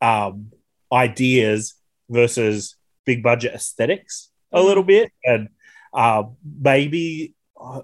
[0.00, 0.50] um,
[0.90, 1.74] ideas
[2.08, 5.12] versus big budget aesthetics a little bit.
[5.24, 5.48] And
[5.92, 6.22] uh,
[6.60, 7.34] maybe,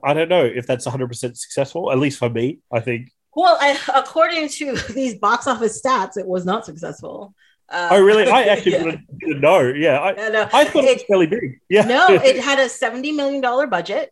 [0.02, 3.10] I don't know if that's 100% successful, at least for me, I think.
[3.36, 7.34] Well, I, according to these box office stats, it was not successful.
[7.68, 8.28] Uh, Oh, really?
[8.28, 8.82] I actually yeah.
[8.84, 9.60] didn't, didn't know.
[9.60, 9.98] Yeah.
[10.00, 11.60] I, Yeah, no, I thought it, It- was fairly big.
[11.68, 11.84] Yeah.
[11.86, 14.10] no, it had a seventy million dollar budget.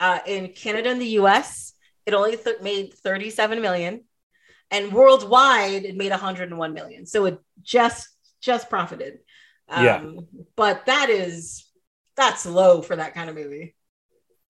[0.00, 1.72] Uh, in Canada and the U.S.,
[2.04, 4.02] it only th- made thirty-seven million,
[4.70, 7.06] and worldwide, it made one hundred and one million.
[7.06, 8.08] So it just
[8.40, 9.20] just profited.
[9.68, 10.04] Um, Yeah.
[10.56, 11.64] but that is
[12.16, 13.74] that's low for that kind of movie.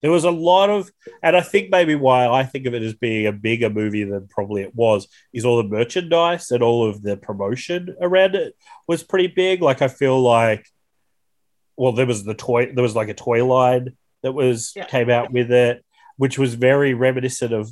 [0.05, 0.91] There was a lot of,
[1.23, 4.27] and I think maybe why I think of it as being a bigger movie than
[4.27, 8.55] probably it was is all the merchandise and all of the promotion around it
[8.87, 9.63] was pretty big.
[9.63, 10.67] Like I feel like,
[11.75, 14.85] well, there was the toy, there was like a toy line that was Yeah.
[14.85, 15.83] came out with it,
[16.17, 17.71] which was very reminiscent of.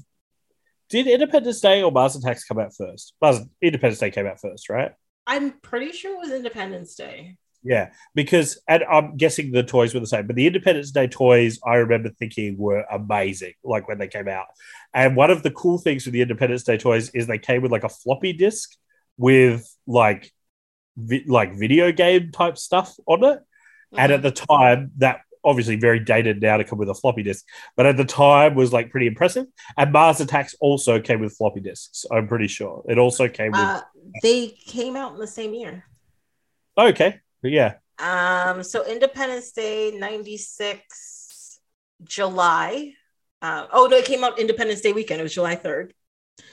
[0.90, 3.14] Did Independence Day or Mars Attacks come out first?
[3.22, 4.94] Mars, Independence Day came out first, right?
[5.28, 7.38] I'm pretty sure it was Independence Day.
[7.64, 11.60] Yeah, because and I'm guessing the toys were the same, but the Independence Day toys
[11.66, 14.48] I remember thinking were amazing, like when they came out.
[14.94, 17.72] And one of the cool things with the Independence Day toys is they came with
[17.72, 18.72] like a floppy disk
[19.18, 20.32] with like
[20.98, 23.40] vi- like video game type stuff on it.
[23.96, 24.16] And Mhm.
[24.16, 27.46] at the time, that obviously very dated now to come with a floppy disk,
[27.78, 29.46] but at the time was like pretty impressive.
[29.78, 32.06] And Mars Attacks also came with floppy disks.
[32.12, 33.60] I'm pretty sure it also came with.
[33.62, 33.82] Uh,
[34.22, 35.86] they came out in the same year.
[36.78, 41.60] okay, but yeah, Um, so Independence Day 96
[42.04, 42.94] July.
[43.42, 45.20] Uh, oh no, it came out Independence Day weekend.
[45.20, 45.92] It was July 3rd.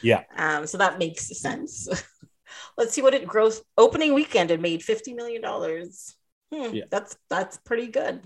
[0.02, 0.25] Yeah.
[0.36, 1.89] Um, so that makes sense.
[2.77, 6.15] Let's see what it gross opening weekend it made 50 million dollars.
[6.52, 6.85] Hmm, Yeah.
[6.91, 8.23] That's that's pretty good.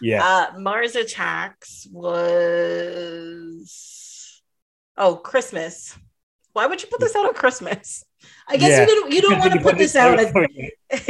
[0.00, 0.50] yeah.
[0.54, 2.32] Uh, Mars Attacks was
[4.96, 5.96] oh Christmas.
[6.52, 8.04] Why would you put this out on Christmas?
[8.48, 8.80] I guess Yeah.
[8.80, 10.32] you didn't you don't want to put this out as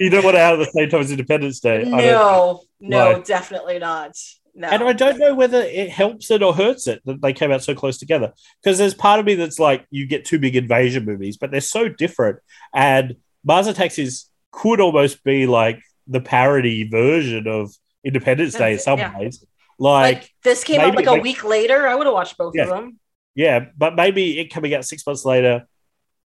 [0.00, 1.84] you don't want to have it at the same time as Independence Day.
[1.84, 3.22] No, no, No.
[3.22, 4.16] definitely not.
[4.54, 4.68] No.
[4.68, 7.62] and I don't know whether it helps it or hurts it that they came out
[7.62, 8.34] so close together.
[8.62, 11.62] Because there's part of me that's like, you get two big invasion movies, but they're
[11.62, 12.38] so different.
[12.74, 17.72] And Mars Attacks is could almost be like the parody version of
[18.04, 19.18] Independence Day in some Yeah.
[19.18, 19.42] ways.
[19.78, 21.88] Like, like this came out like a like- week later.
[21.88, 22.64] I would have watched both Yeah.
[22.64, 22.98] of them.
[23.34, 25.66] yeah, but maybe it coming out six months later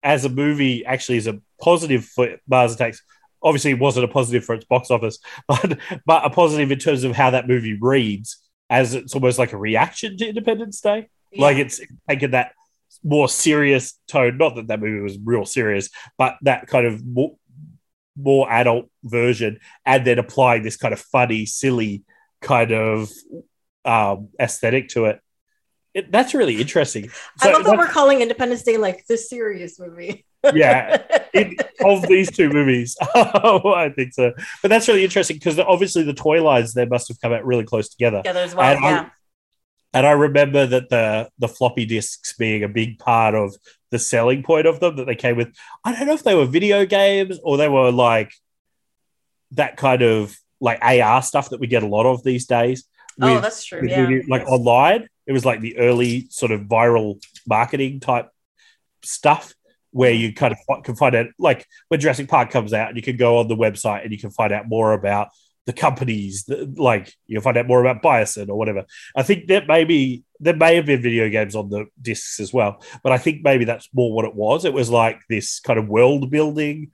[0.06, 3.02] as a movie actually is a positive for Mars Attacks.
[3.42, 7.04] Obviously, it wasn't a positive for its box office, but but a positive in terms
[7.04, 8.38] of how that movie reads,
[8.70, 11.10] as it's almost like a reaction to Independence Day.
[11.36, 12.54] Like it's taken that
[13.04, 14.38] more serious tone.
[14.38, 17.36] Not that that movie was real serious, but that kind of more,
[18.16, 22.04] more adult version, and then applying this kind of funny, silly
[22.42, 23.12] kind of
[23.84, 25.20] um, aesthetic to it.
[25.96, 27.10] It that's really interesting.
[27.42, 30.26] I love that we're calling Independence Day like the serious movie.
[30.54, 31.02] yeah,
[31.34, 34.32] in, of these two movies, oh, I think so.
[34.62, 37.64] But that's really interesting because obviously the toy lines there must have come out really
[37.64, 38.18] close together.
[38.20, 38.76] together as well.
[38.76, 39.12] And I-
[39.96, 43.56] And I remember that the the floppy disks being a big part of
[43.92, 45.56] the selling point of them that they came with.
[45.86, 48.34] I don't know if they were video games or they were like
[49.52, 52.84] that kind of like AR stuff that we get a lot of these days.
[53.22, 53.82] oh, that's true.
[53.82, 54.06] with Yeah.
[54.06, 55.08] video- like online.
[55.28, 58.30] It was like the early sort of viral marketing type
[59.04, 59.54] stuff
[59.92, 63.04] where you kind of can find out, like when Jurassic Park comes out, and you
[63.04, 65.30] can go on the website and you can find out more about
[65.66, 68.86] the companies, that, like you'll find out more about Biosyn or whatever.
[69.16, 72.84] I think that maybe there may have been video games on the discs as well,
[73.04, 74.66] but I think maybe that's more what it was.
[74.66, 76.92] It was like this kind of world building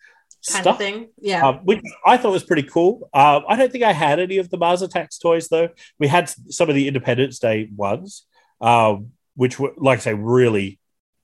[0.49, 1.09] Kind stuff of thing.
[1.19, 1.47] Yeah.
[1.47, 3.09] um, which I thought was pretty cool.
[3.13, 5.69] Um, I don't think I had any of the Mars Attacks toys though.
[5.99, 8.25] We had some of the Independence Day ones,
[8.59, 10.79] um, which were, like I say, really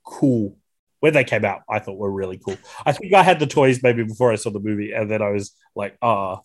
[0.06, 0.58] cool.
[1.00, 2.58] When they came out, I thought were really cool.
[2.84, 5.30] I think I had the toys maybe before I saw the movie, and then I
[5.30, 6.40] was like, "Ah,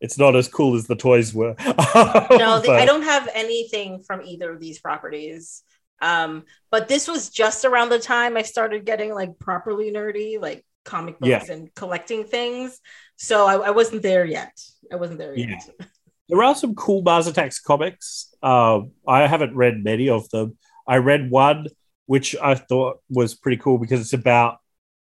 [0.00, 4.22] it's not as cool as the toys were." no, the, I don't have anything from
[4.22, 5.62] either of these properties.
[6.00, 10.64] Um, but this was just around the time I started getting like properly nerdy, like
[10.94, 11.52] comic books Yeah.
[11.54, 12.80] and collecting things.
[13.16, 14.54] So I, I wasn't there yet.
[14.92, 15.50] I wasn't there Yeah.
[15.50, 15.88] yet.
[16.28, 18.34] There are some cool Mars Attacks comics.
[18.42, 20.56] Um, I haven't read many of them.
[20.86, 21.66] I read one
[22.06, 24.56] which I thought was pretty cool because it's about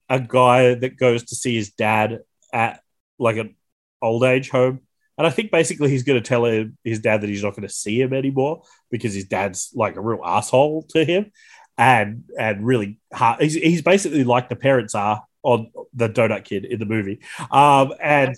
[0.08, 2.20] a guy that goes to see his dad
[2.55, 2.80] at
[3.18, 3.55] like an
[4.00, 4.80] old age home.
[5.18, 7.68] And I think basically he's going to tell him, his dad that he's not going
[7.68, 11.32] to see him anymore because his dad's like a real asshole to him
[11.76, 13.42] and and really hard.
[13.42, 17.20] He's, he's basically like the parents are on the Donut Kid in the movie.
[17.50, 18.34] Um, and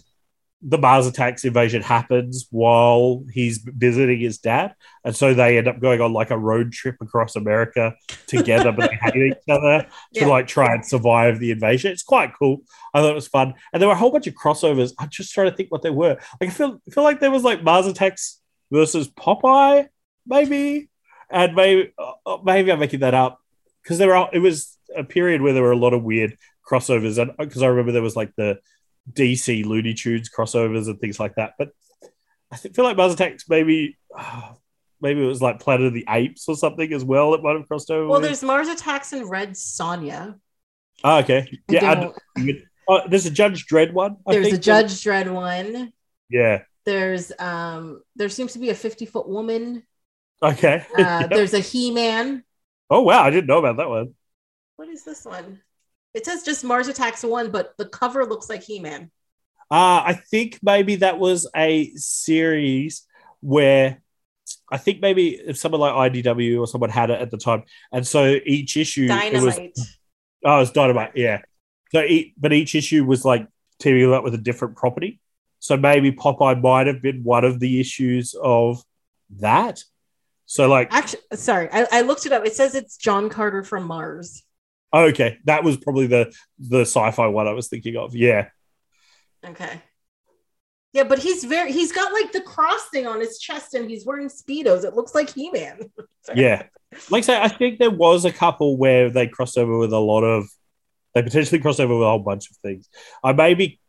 [0.60, 5.78] the Mars attacks invasion happens while he's visiting his dad, and so they end up
[5.80, 7.94] going on like a road trip across America
[8.26, 10.26] together, but they hate each other to Yeah.
[10.26, 11.92] like try and survive the invasion.
[11.92, 12.58] It's quite cool.
[12.92, 14.92] I thought it was fun, and there were a whole bunch of crossovers.
[14.98, 16.16] I'm just trying to think what they were.
[16.40, 18.40] Like I feel I feel like there was like Mars attacks
[18.72, 19.86] versus Popeye,
[20.26, 20.88] maybe,
[21.30, 21.92] and maybe
[22.26, 23.40] uh, maybe I'm making that up
[23.84, 24.28] because there are.
[24.32, 26.36] It was a period where there were a lot of weird
[26.68, 28.58] crossovers, and because I remember there was like the
[29.12, 31.54] DC Looney Tunes crossovers and things like that.
[31.58, 31.70] But
[32.52, 34.54] I feel like Mars Attacks maybe ah,
[35.00, 37.34] maybe it was like Planet of the Apes or something as well.
[37.34, 38.08] It might have crossed over.
[38.08, 40.38] Well, there's Mars Attacks and Red Sonja.
[41.04, 42.10] oh, okay, yeah.
[42.88, 44.16] oh, there's a Judge Dredd one.
[44.26, 44.58] I there's a.
[44.58, 45.92] Judge Dredd one.
[46.28, 46.62] Yeah.
[46.84, 49.82] There's um there seems to be a 50 foot woman.
[50.42, 50.86] Okay.
[50.98, 51.30] Uh, Yep.
[51.30, 52.44] There's a He-Man.
[52.90, 54.14] Oh wow, I didn't know about that one.
[54.76, 55.60] What is this one?
[56.14, 59.10] It says just Mars Attacks one, but the cover looks like He-Man.
[59.70, 63.06] Uh, I think maybe that was a series
[63.40, 64.00] where
[64.70, 68.06] I think maybe if someone like IDW or someone had it at the time, and
[68.06, 69.78] so each issue it was Dynamite.
[70.44, 71.12] Oh, it's Dynamite.
[71.14, 71.42] Yeah.
[71.92, 73.46] So, e- but each issue was like
[73.78, 75.20] teaming up with a different property.
[75.60, 78.82] So maybe Popeye might have been one of the issues of
[79.38, 79.82] that.
[80.46, 82.46] So, like, Actually, sorry, I, I looked it up.
[82.46, 84.44] It says it's John Carter from Mars.
[84.92, 88.14] Oh, okay, that was probably the the sci-fi one I was thinking of.
[88.14, 88.48] Yeah,
[89.46, 89.82] Okay.
[90.92, 94.06] Yeah, but he's very he's got like the cross thing on his chest and he's
[94.06, 94.84] wearing speedos.
[94.84, 95.90] It looks like He-Man.
[96.34, 96.64] Yeah.
[97.08, 99.98] Like I say, I think there was a couple where they crossed over with a
[99.98, 100.46] lot of.
[101.14, 102.86] They potentially crossed over with a whole bunch of things.
[103.24, 103.80] I may be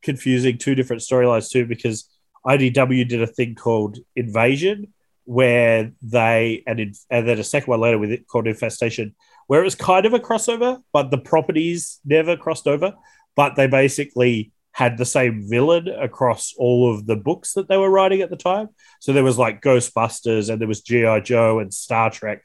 [0.00, 2.08] confusing two different storylines too because
[2.46, 7.80] IDW did a thing called Invasion, where they and in, and then a second one
[7.80, 9.14] later with it called Infestation,
[9.46, 12.94] where it was kind of a crossover, but the properties never crossed over.
[13.34, 17.90] But they basically had the same villain across all of the books that they were
[17.90, 18.68] writing at the time.
[19.00, 22.42] So there was like Ghostbusters and there was GI Joe and Star Trek.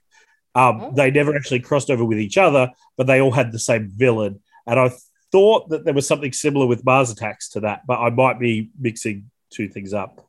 [0.55, 0.91] Um, Oh.
[0.95, 4.41] They never actually crossed over with each other, but they all had the same villain.
[4.67, 4.91] And I
[5.31, 8.69] thought that there was something similar with Mars Attacks to that, but I might be
[8.79, 10.25] mixing two things up.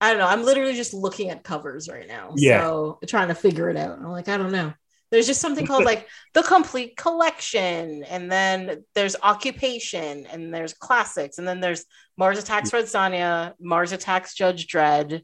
[0.00, 0.26] I don't know.
[0.26, 2.32] I'm literally just looking at covers right now.
[2.36, 2.62] Yeah.
[2.62, 3.98] So trying to figure it out.
[3.98, 4.72] I'm like, I don't know.
[5.10, 11.38] There's just something called like the complete collection, and then there's occupation, and there's classics,
[11.38, 11.84] and then there's
[12.16, 15.22] Mars Attacks Red Sonja, Mars Attacks Judge Dredd,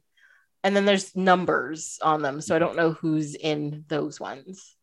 [0.65, 2.41] and then there's numbers on them.
[2.41, 4.77] So I don't know who's in those ones.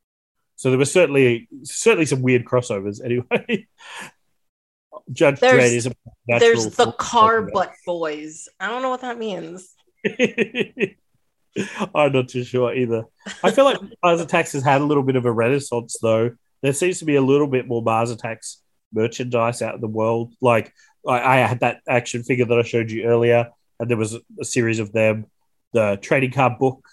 [0.56, 3.67] So there was certainly certainly some weird crossovers anyway.
[5.11, 5.93] Judge There's- Dredd is a
[6.40, 8.48] There's the car butt boys.
[8.59, 9.73] I don't know what that means.
[11.95, 13.06] I'm not too sure either.
[13.43, 16.32] I feel like Mars Attacks has had a little bit of a renaissance though.
[16.61, 18.61] There seems to be a little bit more Mars Attacks
[18.93, 20.33] merchandise out in the world.
[20.41, 20.73] Like
[21.07, 23.49] I, I had that action figure that I showed you earlier,
[23.80, 25.27] and there was a, a series of them.
[25.73, 26.88] The trading card book.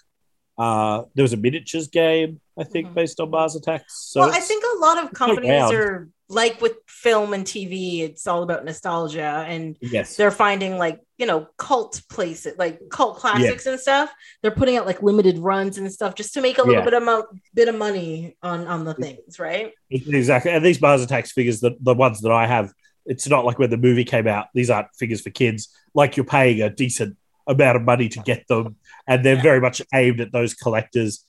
[0.61, 2.93] Uh, there was a miniatures game, I think, Mhm.
[2.93, 3.93] based on Mars Attacks.
[4.11, 8.27] So well, I think a lot of companies are like with film and TV, it's
[8.27, 13.65] all about nostalgia and yes, they're finding like, you know, cult places, like cult classics
[13.65, 14.09] and stuff.
[14.41, 16.85] They're putting out like limited runs and stuff just to make a little Yeah.
[16.85, 19.73] bit of mo- bit of money on on the things, right?
[19.89, 20.51] Exactly.
[20.51, 22.71] And these Mars Attacks figures, the, the ones that I have,
[23.05, 25.69] it's not like when the movie came out, these aren't figures for kids.
[25.95, 27.17] Like you're paying a decent
[27.47, 28.75] amount of money to get them.
[29.07, 31.25] And they're very much aimed at those collectors.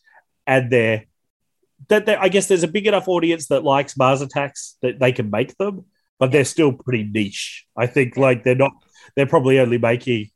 [0.46, 1.04] And they're
[1.88, 5.30] that I guess there's a big enough audience that likes Mars Attacks that they can
[5.30, 5.84] make them,
[6.18, 7.66] but they're still pretty niche.
[7.76, 8.72] I think like they're not.
[9.16, 10.30] They're probably only making.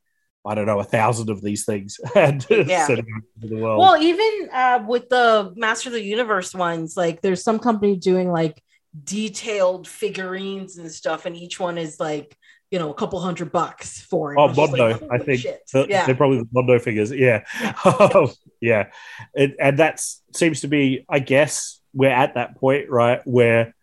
[0.45, 2.87] I don't know a thousand of these things and Yeah.
[3.37, 3.81] the world.
[3.81, 8.31] Well, even uh, with the Master of the Universe ones, like there's some company doing
[8.31, 8.63] like
[9.03, 12.37] detailed figurines and stuff, and each one is like
[12.71, 14.39] you know a couple hundred bucks for it.
[14.39, 15.47] Oh, Mondo, like, I think.
[15.67, 17.13] So yeah, They're probably the Mondo figures.
[17.13, 17.45] Yeah.
[18.61, 18.89] yeah.
[19.35, 20.03] It, and that
[20.35, 23.21] seems to be, I guess, we're at that point, right?
[23.25, 23.75] Where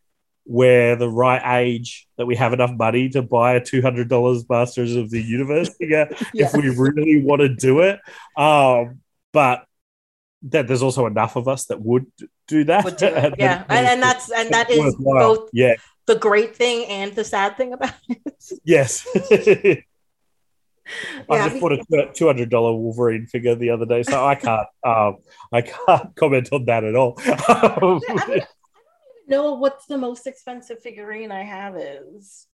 [0.46, 5.10] we're the right age that we have enough money to buy a $200 Masters of
[5.10, 6.48] the Universe figure Yeah.
[6.48, 8.00] if we really want to do it.
[8.38, 9.00] Um,
[9.32, 9.66] but
[10.50, 12.06] that there's also enough of us that would
[12.48, 12.84] do that.
[12.86, 13.36] Would do it.
[13.40, 15.36] yeah, and, and that's and that is worthwhile.
[15.36, 15.76] both Yeah.
[16.06, 18.36] the great thing and the sad thing about it.
[18.64, 19.08] Yes.
[21.30, 24.36] I Yeah, just bought a two hundred dollar Wolverine figure the other day, so I
[24.36, 25.18] can't um,
[25.52, 27.18] I can't comment on that at all.
[27.26, 28.48] Um, I don't, I don't
[29.30, 32.48] know what's the most expensive figurine I have is.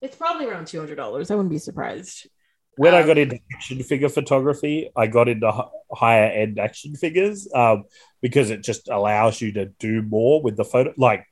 [0.00, 1.32] It's probably around two hundred dollars.
[1.32, 2.28] I wouldn't be surprised.
[2.76, 6.94] When I Um, got into action figure photography, I got into h- higher end action
[6.94, 7.84] figures um,
[8.20, 10.92] because it just allows you to do more with the photo.
[10.96, 11.26] Like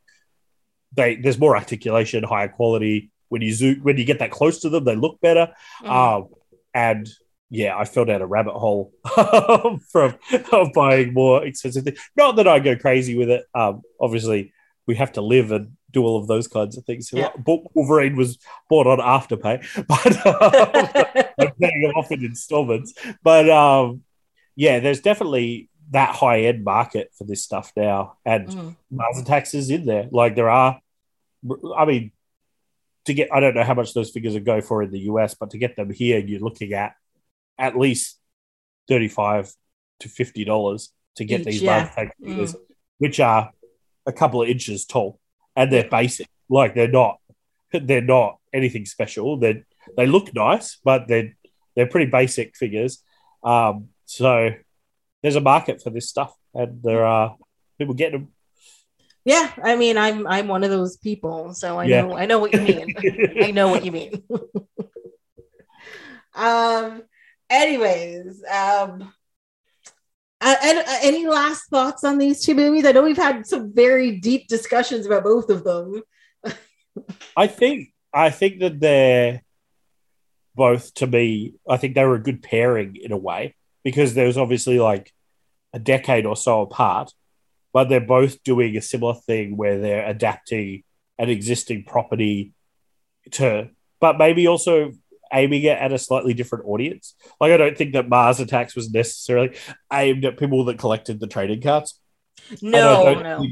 [0.94, 3.10] they, there's more articulation, higher quality.
[3.28, 5.52] When you zoom, when you get that close to them, they look better.
[5.82, 5.90] Mm.
[5.90, 6.28] Um,
[6.74, 7.08] and
[7.48, 8.92] yeah, I fell down a rabbit hole
[9.90, 10.14] from
[10.52, 11.98] of buying more expensive things.
[12.16, 13.44] Not that I go crazy with it.
[13.54, 14.52] Um, obviously,
[14.90, 17.12] we have to live and do all of those kinds of things.
[17.12, 17.30] Yeah.
[17.46, 18.38] Wolverine was
[18.68, 20.26] bought on afterpay, but
[21.38, 22.92] um, paying it off in installments.
[23.22, 24.02] But um,
[24.56, 28.76] yeah, there's definitely that high end market for this stuff now, and Mhm.
[28.90, 30.08] Mars Attacks is in there.
[30.10, 30.80] Like there are,
[31.76, 32.10] I mean,
[33.04, 35.34] to get I don't know how much those figures would go for in the US,
[35.34, 36.94] but to get them here, you're looking at
[37.58, 38.18] at least
[38.88, 39.52] thirty five
[40.00, 41.86] to fifty dollars to get Each, these yeah.
[41.86, 42.56] Attack figures,
[42.98, 43.52] which are
[44.10, 45.18] a couple of inches tall,
[45.56, 46.28] and they're basic.
[46.48, 47.18] Like they're not
[47.72, 49.36] they're not anything special.
[49.38, 49.64] They
[49.96, 51.36] they look nice, but they're
[51.74, 53.02] they're pretty basic figures.
[53.42, 54.50] Um, so
[55.22, 57.36] there's a market for this stuff, and there are
[57.78, 58.28] people getting them.
[59.24, 62.02] Yeah, I mean, I'm I'm one of those people, so I Yeah.
[62.02, 62.92] know I know what you mean.
[63.40, 64.24] I know what you mean.
[66.34, 67.02] um.
[67.48, 69.12] Anyways, um.
[70.40, 72.84] Uh, and, uh, any last thoughts on these two movies?
[72.84, 76.02] I know we've had some very deep discussions about both of them.
[77.36, 79.42] I think I think that they're
[80.54, 81.54] both to me.
[81.68, 83.54] I think they were a good pairing in a way
[83.84, 85.12] because there was obviously like
[85.72, 87.12] a decade or so apart,
[87.72, 90.82] but they're both doing a similar thing where they're adapting
[91.18, 92.52] an existing property
[93.32, 93.70] to,
[94.00, 94.92] but maybe also
[95.32, 97.14] aiming it at a slightly different audience.
[97.40, 99.56] Like I don't think that Mars Attacks was necessarily
[99.92, 101.98] aimed at people that collected the trading cards.
[102.60, 103.46] No, no.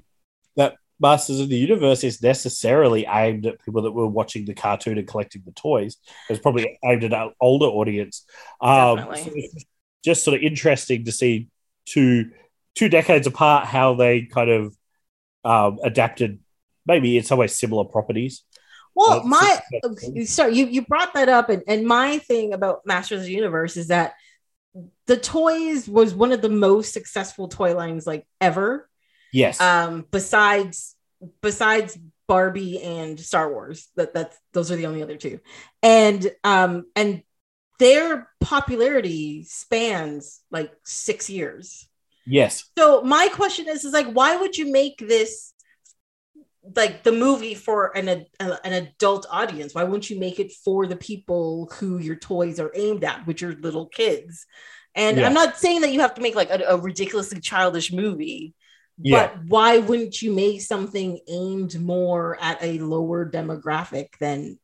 [0.57, 4.98] That Masters of the Universe is necessarily aimed at people that were watching the cartoon
[4.98, 5.97] and collecting the toys.
[6.28, 8.24] It's probably aimed at an older audience.
[8.60, 9.50] Um, Definitely.
[9.52, 9.58] so
[10.05, 11.48] just sort of interesting to see
[11.86, 12.31] two
[12.74, 14.76] two decades apart how they kind of
[15.44, 16.39] um, adapted,
[16.86, 18.44] maybe in some ways similar properties.
[18.99, 19.60] Well, my
[20.25, 23.77] sorry, you you brought that up, and and my thing about Masters of the Universe
[23.77, 24.15] is that
[25.07, 28.89] the toys was one of the most successful toy lines like ever.
[29.33, 30.97] Yes, Um, besides
[31.43, 31.97] besides
[32.27, 35.41] Barbie and Star Wars, that that's those are the only other two,
[35.83, 37.23] and um and
[37.78, 41.86] their popularity spans like six years.
[42.27, 45.52] yes, So my question is, is like, why would you make this
[46.77, 49.75] like the movie for an ad- an adult audience?
[49.75, 53.43] Why wouldn't you make it for the people who your toys are aimed at, which
[53.43, 54.47] are little kids?
[54.95, 55.27] And Yeah.
[55.27, 58.55] I'm not saying that you have to make like a, a ridiculously childish movie,
[59.01, 64.59] yeah, but why wouldn't you make something aimed more at a lower demographic than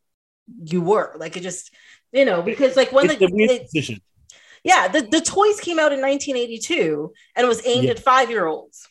[0.65, 1.15] you were?
[1.19, 1.73] Like it just,
[2.13, 4.01] you know, because like when it's the, a weird it-
[4.65, 7.91] yeah, the, the toys came out in 1982 and was aimed Yeah.
[7.93, 8.89] at five year olds,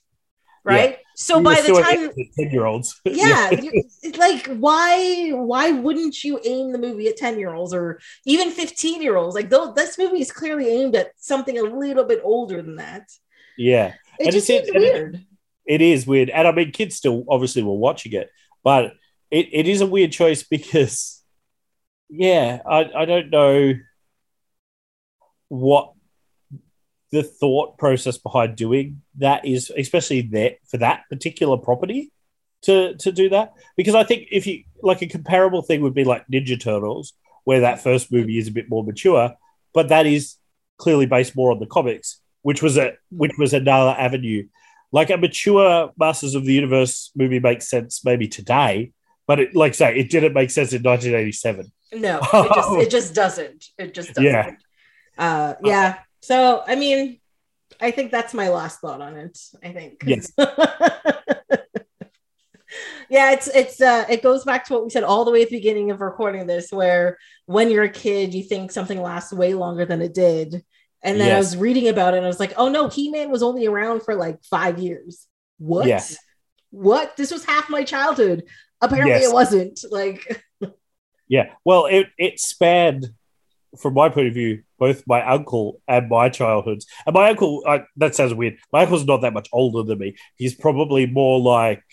[0.63, 0.97] right?
[1.15, 6.39] So We by the time, ten year olds, yeah, it's like why why wouldn't you
[6.43, 9.35] aim the movie at 10 year olds or even 15 year olds?
[9.35, 13.09] Like though this movie is clearly aimed at something a little bit older than that.
[13.57, 13.93] yeah.
[14.19, 15.25] It And just it's- seems it- weird.
[15.65, 16.29] it is weird.
[16.29, 18.29] And I mean, kids still obviously were watching it,
[18.63, 18.93] but
[19.31, 21.21] it, it is a weird choice because,
[22.09, 23.73] yeah, I, I don't know
[25.49, 25.93] what
[27.13, 32.11] the thought process behind doing that is, especially that for that particular property
[32.63, 33.53] to, to do that.
[33.77, 37.13] Because I think if you like a comparable thing would be like Ninja Turtles,
[37.45, 39.35] where that first movie is a bit more mature,
[39.73, 40.35] but that is
[40.77, 44.47] clearly based more on the comics, which was a which was another avenue
[44.93, 48.93] like a mature Masters of the Universe movie makes sense maybe today,
[49.27, 51.71] but it, like say, it didn't make sense in 1987.
[51.93, 53.65] No, it just, it just doesn't.
[53.77, 54.23] It just doesn't.
[54.23, 54.51] Yeah.
[55.17, 55.99] Uh, yeah.
[56.23, 57.19] So, I mean,
[57.81, 59.37] I think that's my last thought on it.
[59.61, 60.03] I think.
[60.05, 60.31] Yes.
[63.09, 65.49] yeah, it's it's uh it goes back to what we said all the way at
[65.49, 69.53] the beginning of recording this, where when you're a kid, you think something lasts way
[69.53, 70.63] longer than it did.
[71.03, 73.43] And then I was reading about it and I was like, oh no, He-Man was
[73.43, 75.27] only around for like five years.
[75.57, 75.85] What?
[75.87, 76.01] Yeah.
[76.71, 77.17] What?
[77.17, 78.43] This was half my childhood.
[78.79, 79.29] Apparently Yes.
[79.29, 79.79] it wasn't.
[79.91, 80.41] Like
[81.27, 81.49] Yeah.
[81.65, 83.07] Well, it, it spanned,
[83.79, 86.85] from my point of view, both my uncle and my childhoods.
[87.05, 88.57] And my uncle, I, that sounds weird.
[88.71, 90.15] My uncle's not that much older than me.
[90.35, 91.83] He's probably more like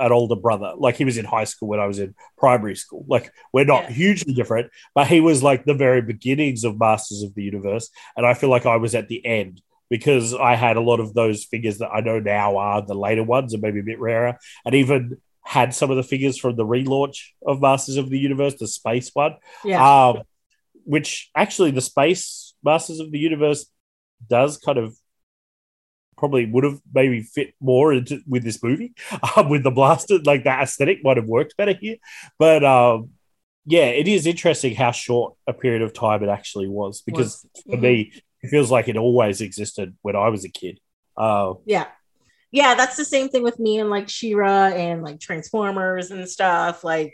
[0.00, 0.72] an older brother.
[0.76, 3.04] Like he was in high school when I was in primary school.
[3.08, 3.90] Like we're not Yeah.
[3.90, 7.90] hugely different, but he was like the very beginnings of Masters of the Universe.
[8.16, 11.14] And I feel like I was at the end because I had a lot of
[11.14, 14.38] those figures that I know now are the later ones and maybe a bit rarer.
[14.64, 18.54] And even had some of the figures from the relaunch of Masters of the Universe,
[18.54, 19.36] the space one.
[19.64, 20.08] yeah.
[20.08, 20.22] Um,
[20.84, 23.66] which actually the space Masters of the Universe
[24.28, 24.96] does kind of
[26.16, 28.94] probably would have maybe fit more into with this movie
[29.36, 31.96] um, with the blaster like that aesthetic might have worked better here
[32.38, 33.10] but um
[33.66, 37.76] yeah it is interesting how short a period of time it actually was because for
[37.76, 37.80] Mhm.
[37.80, 40.78] me it feels like it always existed when i was a kid
[41.16, 41.86] uh, Yeah.
[42.50, 46.84] Yeah, that's the same thing with me and like She-Ra and like Transformers and stuff.
[46.84, 47.12] Like,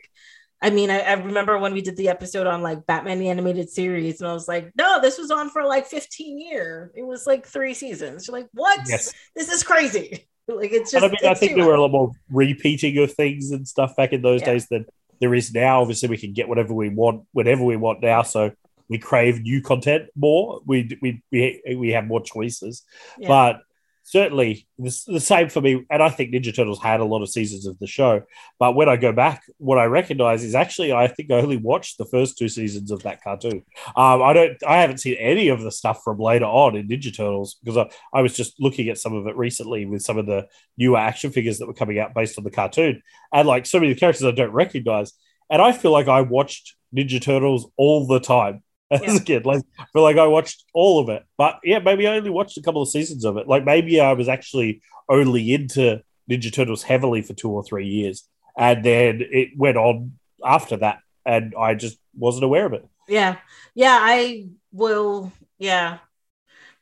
[0.62, 3.70] I mean, I, I remember when we did the episode on like Batman the Animated
[3.70, 6.90] Series, and I was like, no, this was on for like 15 years.
[6.94, 8.26] It was like three seasons.
[8.28, 8.80] You're like, what?
[8.86, 10.26] yes This is crazy.
[10.48, 11.04] Like, it's and just.
[11.04, 11.92] I mean, I think there were a much.
[11.92, 14.46] lot more repeating of things and stuff back in those Yeah.
[14.54, 14.84] days than
[15.20, 15.80] there is now.
[15.80, 18.22] Obviously, we can get whatever we want, whenever we want now.
[18.22, 18.50] So
[18.88, 20.60] we crave new content more.
[20.66, 22.82] We we we, we have more choices,
[23.16, 23.28] Yeah.
[23.28, 23.62] but
[24.10, 25.86] certainly the, the same for me.
[25.88, 28.22] And I think Ninja Turtles had a lot of seasons of the show.
[28.58, 31.96] But when I go back, what I recognize is actually I think I only watched
[31.96, 33.62] the first two seasons of that cartoon.
[33.94, 37.16] Um, I don't, I haven't seen any of the stuff from later on in Ninja
[37.16, 40.26] Turtles because I, I was just looking at some of it recently with some of
[40.26, 43.78] the newer action figures that were coming out based on the cartoon, and like so
[43.78, 45.12] many of the characters I don't recognize.
[45.48, 48.62] And I feel like I watched Ninja Turtles all the time
[49.02, 49.16] as Yeah.
[49.16, 49.46] a kid.
[49.46, 49.62] Like,
[49.92, 51.24] feel like I watched all of it.
[51.36, 53.46] But yeah, maybe I only watched a couple of seasons of it.
[53.48, 58.28] Like maybe I was actually only into Ninja Turtles heavily for two or three years,
[58.56, 60.12] and then it went on
[60.44, 62.86] after that, and I just wasn't aware of it.
[63.08, 63.36] Yeah.
[63.74, 63.98] Yeah.
[64.00, 65.32] I will.
[65.58, 65.98] Yeah.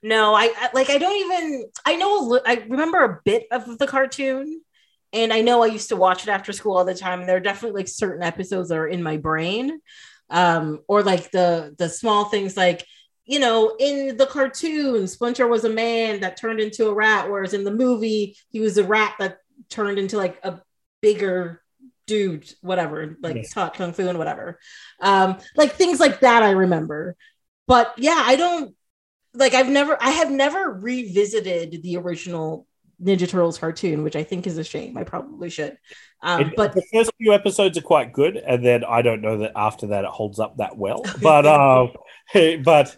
[0.03, 3.87] No, I, I like, I don't even, I know, I remember a bit of the
[3.89, 4.61] cartoon
[5.13, 7.19] and I know I used to watch it after school all the time.
[7.21, 9.81] And there are definitely like certain episodes that are in my brain.
[10.31, 12.85] Um, or like the, the small things like,
[13.25, 17.55] you know, in the cartoon, Splinter was a man that turned into a rat, whereas
[17.55, 20.61] in the movie, he was a rat that turned into like a
[21.03, 21.63] bigger
[22.07, 23.53] dude, whatever, like Yes.
[23.53, 24.59] taught kung fu and whatever.
[25.01, 27.17] Um, like things like that I remember.
[27.67, 28.75] But yeah, I don't
[29.35, 32.67] like I've never I have never revisited the original
[33.03, 34.97] Ninja Turtles cartoon, which I think is a shame.
[34.97, 35.79] I probably should.
[36.23, 39.39] Um, It- but the first few episodes are quite good, and then I don't know
[39.39, 41.03] that after that it holds up that well.
[41.23, 41.93] But um,
[42.65, 42.97] but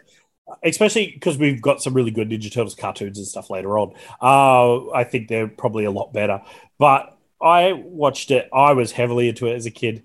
[0.65, 4.91] especially because we've got some really good Ninja Turtles cartoons and stuff later on, uh,
[4.93, 6.41] I think they're probably a lot better.
[6.79, 8.49] But I watched it.
[8.53, 10.03] I was heavily into it as a kid.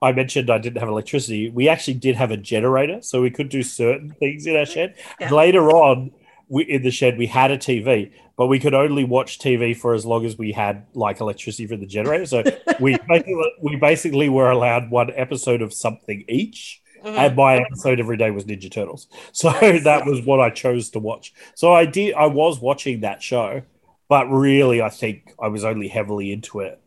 [0.00, 1.50] I mentioned I didn't have electricity.
[1.50, 4.94] We actually did have a generator, so we could do certain things in our shed.
[5.18, 5.30] Yeah.
[5.32, 6.12] Later on,
[6.48, 9.94] we, in the shed, we had a TV, but we could only watch TV for
[9.94, 12.26] as long as we had like electricity for the generator.
[12.26, 12.42] So
[12.80, 17.16] we basically, we basically were allowed one episode of something each, Mhm.
[17.16, 19.06] and my episode every day was Ninja Turtles.
[19.32, 19.84] So Nice.
[19.84, 21.32] that was what I chose to watch.
[21.54, 23.62] So I did, I was watching that show,
[24.08, 26.80] but really, I think I was only heavily into it.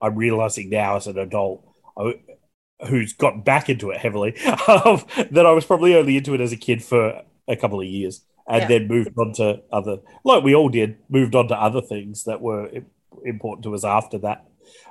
[0.00, 1.66] I'm realizing now as an adult.
[1.98, 2.14] I,
[2.88, 4.32] Who's got back into it heavily?
[4.44, 8.20] That I was probably only into it as a kid for a couple of years,
[8.48, 8.68] and Yeah.
[8.68, 12.40] then moved on to other, like we all did, moved on to other things that
[12.40, 12.70] were
[13.24, 14.44] important to us after that.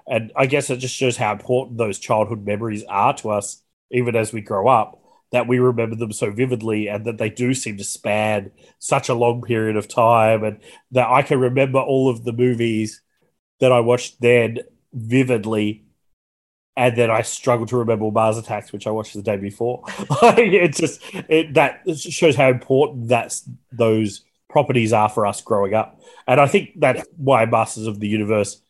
[0.07, 3.61] And I guess it just shows how important those childhood memories are to us,
[3.91, 5.01] even as we grow up,
[5.31, 9.13] that we remember them so vividly and that they do seem to span such a
[9.15, 10.43] long period of time.
[10.43, 10.59] And
[10.91, 13.01] that I can remember all of the movies
[13.59, 14.59] that I watched then
[14.93, 15.84] vividly.
[16.77, 19.83] And then I struggle to remember Mars Attacks, which I watched the day before.
[20.21, 25.73] like, it's just it, that shows how important that's those properties are for us growing
[25.73, 26.01] up.
[26.27, 28.61] And I think that's why Masters of the Universe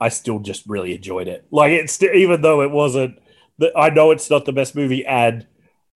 [0.00, 1.46] I still just really enjoyed it.
[1.50, 3.18] Like it's even though it wasn't,
[3.74, 5.46] I know it's not the best movie, and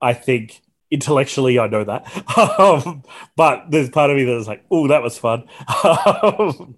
[0.00, 0.60] I think
[0.90, 2.38] intellectually I know that.
[2.58, 3.04] um,
[3.36, 5.44] but there's part of me that is like, oh, that was fun.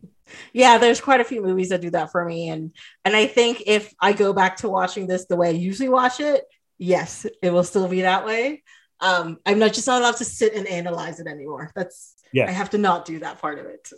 [0.52, 2.72] Yeah, there's quite a few movies that do that for me, and
[3.04, 6.20] and I think if I go back to watching this the way I usually watch
[6.20, 6.44] it,
[6.78, 8.62] yes, it will still be that way.
[9.00, 11.70] Um, I'm not just not allowed to sit and analyze it anymore.
[11.74, 12.46] That's Yeah.
[12.46, 13.90] I have to not do that part of it.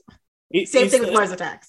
[0.50, 1.68] It- Same thing with Mars Attacks.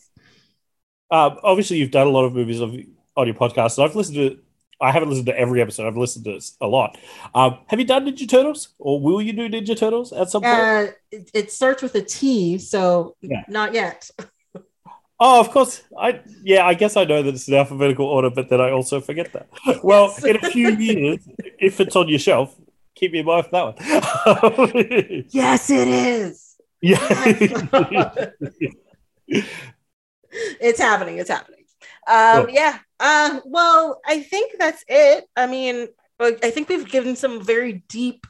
[1.11, 2.75] Um, obviously, you've done a lot of movies of,
[3.15, 4.39] on your podcast, and I've listened to.
[4.79, 5.87] I haven't listened to every episode.
[5.87, 6.99] I've listened to this a lot.
[7.33, 10.53] Um, have you done Ninja Turtles, or will you do Ninja Turtles at some point?
[10.55, 13.43] Uh, it, it starts with a T, so Yeah.
[13.47, 14.09] not yet.
[15.19, 15.81] oh, of course.
[15.97, 16.65] I yeah.
[16.65, 19.47] I guess I know that it's in alphabetical order, but then I also forget that.
[19.83, 20.23] Well, Yes.
[20.25, 21.19] in a few years,
[21.59, 22.55] if it's on your shelf,
[22.95, 25.25] keep me in mind for that one.
[25.29, 26.55] Yes, it is.
[26.81, 26.97] yeah.
[30.59, 31.17] it's happening.
[31.17, 31.63] It's happening.
[32.07, 32.53] Um, Cool.
[32.55, 32.79] yeah.
[32.99, 35.25] Um, well, I think that's it.
[35.35, 35.87] I mean,
[36.19, 38.25] I think we've given some very deep,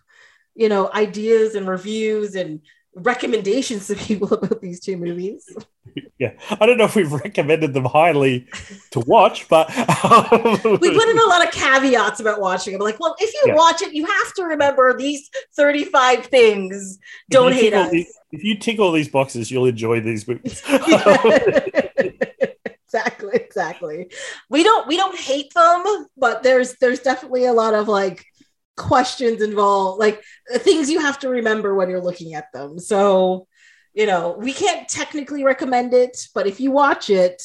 [0.56, 2.61] you know, ideas and reviews and
[2.98, 5.48] recommendations to people about these two movies.
[6.19, 6.34] yeah.
[6.50, 8.48] I don't know if we've recommended them highly
[8.92, 9.69] to watch, but
[10.03, 12.80] um, We put in a lot of caveats about watching it.
[12.82, 13.56] Like, well, if you Yeah.
[13.56, 17.00] watch it, you have to remember these 35 things.
[17.30, 17.92] Don't hate us.
[17.92, 20.61] these- if you tick all these boxes, you'll enjoy these movies.
[22.85, 24.09] exactly exactly
[24.50, 25.84] we don't we don't hate them
[26.16, 28.26] but there's there's definitely a lot of like
[28.77, 30.23] questions involved like
[30.59, 33.47] things you have to remember when you're looking at them so
[33.93, 37.41] you know we can't technically recommend it but if you watch it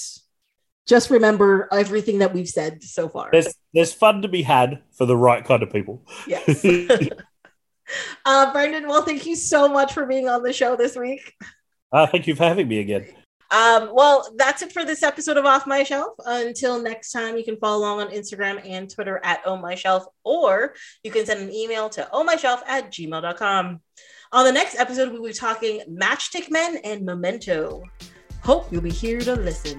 [0.87, 5.07] just remember everything that we've said so far there's there's fun to be had for
[5.07, 6.05] the right kind of people.
[6.27, 6.65] yes
[8.25, 11.33] uh brendan well thank you so much for being on the show this week
[11.93, 13.05] Uh, thank you for having me again.
[13.53, 16.15] Um, well, that's it for this episode of Off My Shelf.
[16.25, 20.07] Until next time, you can follow along on Instagram and Twitter at Oh My Shelf,
[20.25, 23.81] or you can send an email to ohmyshelf at gmail.com.
[24.33, 27.83] On the next episode, we'll be talking Matchstick Men and Memento.
[28.43, 29.79] Hope you'll be here to listen.